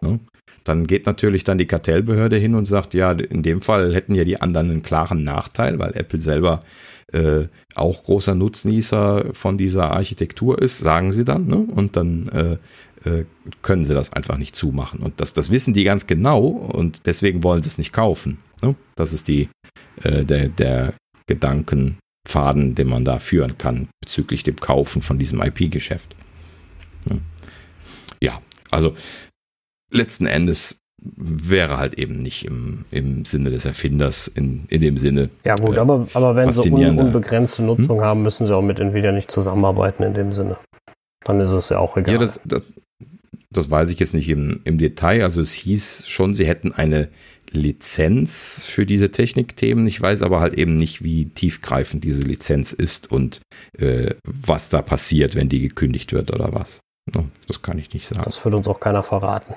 Ne? 0.00 0.18
Dann 0.64 0.86
geht 0.86 1.06
natürlich 1.06 1.44
dann 1.44 1.58
die 1.58 1.66
Kartellbehörde 1.66 2.36
hin 2.36 2.54
und 2.54 2.66
sagt, 2.66 2.94
ja, 2.94 3.12
in 3.12 3.42
dem 3.42 3.60
Fall 3.60 3.94
hätten 3.94 4.14
ja 4.14 4.24
die 4.24 4.40
anderen 4.40 4.70
einen 4.70 4.82
klaren 4.82 5.24
Nachteil, 5.24 5.78
weil 5.78 5.96
Apple 5.96 6.20
selber 6.20 6.62
äh, 7.12 7.46
auch 7.74 8.04
großer 8.04 8.34
Nutznießer 8.34 9.26
von 9.32 9.58
dieser 9.58 9.90
Architektur 9.90 10.60
ist, 10.60 10.78
sagen 10.78 11.10
sie 11.10 11.24
dann, 11.24 11.46
ne? 11.46 11.56
Und 11.56 11.96
dann 11.96 12.28
äh, 12.28 13.08
äh, 13.08 13.24
können 13.62 13.84
sie 13.84 13.94
das 13.94 14.12
einfach 14.12 14.38
nicht 14.38 14.56
zumachen. 14.56 15.00
Und 15.00 15.20
das, 15.20 15.32
das 15.32 15.50
wissen 15.50 15.74
die 15.74 15.84
ganz 15.84 16.06
genau 16.06 16.46
und 16.46 17.06
deswegen 17.06 17.42
wollen 17.42 17.62
sie 17.62 17.68
es 17.68 17.78
nicht 17.78 17.92
kaufen. 17.92 18.38
Ne? 18.62 18.74
Das 18.96 19.12
ist 19.12 19.28
die, 19.28 19.48
äh, 20.02 20.24
der, 20.24 20.48
der 20.48 20.94
Gedankenfaden, 21.26 22.74
den 22.74 22.88
man 22.88 23.04
da 23.04 23.18
führen 23.18 23.58
kann 23.58 23.88
bezüglich 24.00 24.42
dem 24.42 24.56
Kaufen 24.56 25.02
von 25.02 25.18
diesem 25.18 25.40
IP-Geschäft. 25.42 26.14
Ja, 28.20 28.40
also 28.70 28.94
letzten 29.90 30.26
Endes 30.26 30.76
wäre 31.16 31.78
halt 31.78 31.94
eben 31.94 32.18
nicht 32.18 32.44
im, 32.44 32.84
im 32.90 33.24
Sinne 33.24 33.50
des 33.50 33.64
Erfinders, 33.64 34.28
in, 34.28 34.66
in 34.68 34.80
dem 34.80 34.96
Sinne. 34.96 35.30
Ja 35.44 35.56
gut, 35.56 35.76
äh, 35.76 35.80
aber, 35.80 36.06
aber 36.14 36.36
wenn 36.36 36.52
sie 36.52 36.70
un, 36.70 36.98
unbegrenzte 36.98 37.62
Nutzung 37.62 37.98
hm? 37.98 38.04
haben, 38.04 38.22
müssen 38.22 38.46
sie 38.46 38.54
auch 38.54 38.62
mit 38.62 38.78
Nvidia 38.78 39.10
nicht 39.10 39.30
zusammenarbeiten 39.30 40.04
in 40.04 40.14
dem 40.14 40.30
Sinne. 40.30 40.56
Dann 41.24 41.40
ist 41.40 41.50
es 41.50 41.70
ja 41.70 41.78
auch 41.78 41.96
egal. 41.96 42.14
Ja, 42.14 42.20
das, 42.20 42.40
das, 42.44 42.62
das 43.50 43.70
weiß 43.70 43.90
ich 43.90 43.98
jetzt 43.98 44.14
nicht 44.14 44.28
im, 44.28 44.60
im 44.64 44.78
Detail. 44.78 45.24
Also 45.24 45.40
es 45.40 45.52
hieß 45.52 46.08
schon, 46.08 46.34
sie 46.34 46.46
hätten 46.46 46.72
eine 46.72 47.08
Lizenz 47.52 48.64
für 48.64 48.86
diese 48.86 49.10
Technikthemen. 49.10 49.86
Ich 49.86 50.00
weiß 50.00 50.22
aber 50.22 50.40
halt 50.40 50.54
eben 50.54 50.76
nicht, 50.76 51.02
wie 51.02 51.26
tiefgreifend 51.26 52.04
diese 52.04 52.22
Lizenz 52.22 52.72
ist 52.72 53.10
und 53.10 53.40
äh, 53.78 54.14
was 54.26 54.68
da 54.68 54.82
passiert, 54.82 55.34
wenn 55.34 55.48
die 55.48 55.60
gekündigt 55.60 56.12
wird 56.12 56.34
oder 56.34 56.52
was. 56.52 56.80
No, 57.14 57.28
das 57.48 57.62
kann 57.62 57.78
ich 57.78 57.92
nicht 57.92 58.06
sagen. 58.06 58.22
Das 58.24 58.44
wird 58.44 58.54
uns 58.54 58.68
auch 58.68 58.80
keiner 58.80 59.02
verraten. 59.02 59.54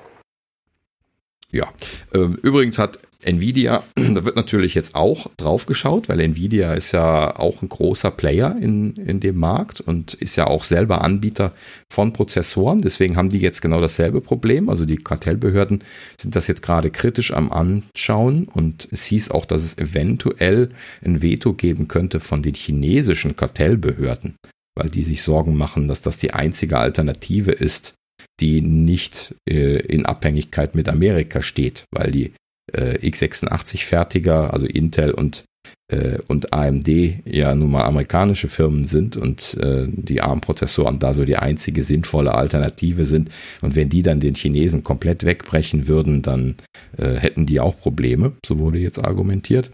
Ja, 1.52 1.72
ähm, 2.12 2.38
übrigens 2.42 2.78
hat 2.78 2.98
Nvidia, 3.22 3.82
da 3.94 4.24
wird 4.24 4.36
natürlich 4.36 4.74
jetzt 4.74 4.94
auch 4.94 5.30
drauf 5.36 5.66
geschaut, 5.66 6.08
weil 6.08 6.20
Nvidia 6.20 6.74
ist 6.74 6.92
ja 6.92 7.36
auch 7.36 7.62
ein 7.62 7.68
großer 7.68 8.10
Player 8.10 8.56
in, 8.60 8.94
in 8.94 9.20
dem 9.20 9.36
Markt 9.36 9.80
und 9.80 10.14
ist 10.14 10.36
ja 10.36 10.46
auch 10.46 10.64
selber 10.64 11.02
Anbieter 11.02 11.52
von 11.90 12.12
Prozessoren. 12.12 12.78
Deswegen 12.78 13.16
haben 13.16 13.28
die 13.28 13.38
jetzt 13.38 13.62
genau 13.62 13.80
dasselbe 13.80 14.20
Problem. 14.20 14.68
Also 14.68 14.84
die 14.84 14.96
Kartellbehörden 14.96 15.80
sind 16.20 16.36
das 16.36 16.46
jetzt 16.46 16.62
gerade 16.62 16.90
kritisch 16.90 17.32
am 17.32 17.50
Anschauen 17.52 18.48
und 18.52 18.88
es 18.90 19.06
hieß 19.06 19.30
auch, 19.30 19.44
dass 19.44 19.64
es 19.64 19.78
eventuell 19.78 20.70
ein 21.04 21.22
Veto 21.22 21.54
geben 21.54 21.88
könnte 21.88 22.20
von 22.20 22.42
den 22.42 22.54
chinesischen 22.54 23.36
Kartellbehörden, 23.36 24.36
weil 24.76 24.90
die 24.90 25.02
sich 25.02 25.22
Sorgen 25.22 25.56
machen, 25.56 25.88
dass 25.88 26.02
das 26.02 26.18
die 26.18 26.34
einzige 26.34 26.78
Alternative 26.78 27.52
ist, 27.52 27.94
die 28.40 28.60
nicht 28.60 29.34
äh, 29.48 29.78
in 29.78 30.06
Abhängigkeit 30.06 30.74
mit 30.74 30.88
Amerika 30.88 31.42
steht, 31.42 31.84
weil 31.90 32.10
die 32.10 32.32
äh, 32.72 32.98
x86-Fertiger, 32.98 34.52
also 34.52 34.66
Intel 34.66 35.12
und, 35.12 35.44
äh, 35.90 36.18
und 36.26 36.52
AMD 36.52 36.88
ja 37.24 37.54
nun 37.54 37.70
mal 37.70 37.84
amerikanische 37.84 38.48
Firmen 38.48 38.86
sind 38.86 39.16
und 39.16 39.54
äh, 39.54 39.86
die 39.88 40.20
ARM-Prozessoren 40.20 40.98
da 40.98 41.14
so 41.14 41.24
die 41.24 41.36
einzige 41.36 41.82
sinnvolle 41.82 42.34
Alternative 42.34 43.04
sind. 43.04 43.30
Und 43.62 43.74
wenn 43.74 43.88
die 43.88 44.02
dann 44.02 44.20
den 44.20 44.34
Chinesen 44.34 44.84
komplett 44.84 45.24
wegbrechen 45.24 45.86
würden, 45.86 46.22
dann 46.22 46.56
äh, 46.98 47.14
hätten 47.14 47.46
die 47.46 47.60
auch 47.60 47.78
Probleme, 47.78 48.32
so 48.44 48.58
wurde 48.58 48.78
jetzt 48.78 48.98
argumentiert. 48.98 49.70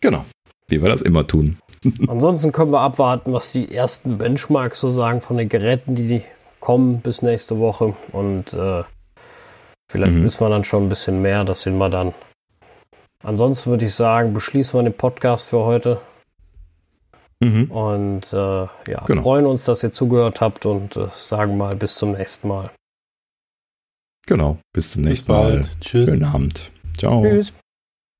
Genau, 0.00 0.24
wie 0.68 0.82
wir 0.82 0.88
das 0.88 1.02
immer 1.02 1.26
tun. 1.26 1.58
Ansonsten 2.08 2.52
können 2.52 2.72
wir 2.72 2.80
abwarten, 2.80 3.32
was 3.32 3.52
die 3.52 3.74
ersten 3.74 4.18
Benchmarks 4.18 4.80
so 4.80 4.90
sagen 4.90 5.20
von 5.20 5.36
den 5.36 5.48
Geräten, 5.48 5.94
die 5.94 6.22
kommen 6.60 7.00
bis 7.00 7.22
nächste 7.22 7.58
Woche. 7.58 7.94
Und 8.12 8.52
äh, 8.52 8.82
vielleicht 9.90 10.12
mhm. 10.12 10.24
wissen 10.24 10.40
wir 10.40 10.50
dann 10.50 10.64
schon 10.64 10.84
ein 10.84 10.88
bisschen 10.88 11.22
mehr. 11.22 11.44
Das 11.44 11.62
sehen 11.62 11.78
wir 11.78 11.88
dann. 11.88 12.14
Ansonsten 13.22 13.70
würde 13.70 13.86
ich 13.86 13.94
sagen, 13.94 14.32
beschließen 14.32 14.78
wir 14.78 14.84
den 14.84 14.96
Podcast 14.96 15.48
für 15.48 15.64
heute. 15.64 16.00
Mhm. 17.40 17.70
Und 17.70 18.32
äh, 18.32 18.36
ja, 18.36 19.04
genau. 19.06 19.22
freuen 19.22 19.46
uns, 19.46 19.64
dass 19.64 19.82
ihr 19.82 19.92
zugehört 19.92 20.40
habt 20.40 20.66
und 20.66 20.96
äh, 20.96 21.08
sagen 21.16 21.56
mal 21.56 21.76
bis 21.76 21.94
zum 21.94 22.12
nächsten 22.12 22.48
Mal. 22.48 22.70
Genau, 24.30 24.58
bis 24.72 24.92
zum 24.92 25.02
nächsten 25.02 25.32
bis 25.32 25.36
Mal. 25.42 25.64
Tschüss. 25.80 26.04
Schönen 26.08 26.22
Abend. 26.22 26.70
Ciao. 26.96 27.20
Tschüss. 27.24 27.52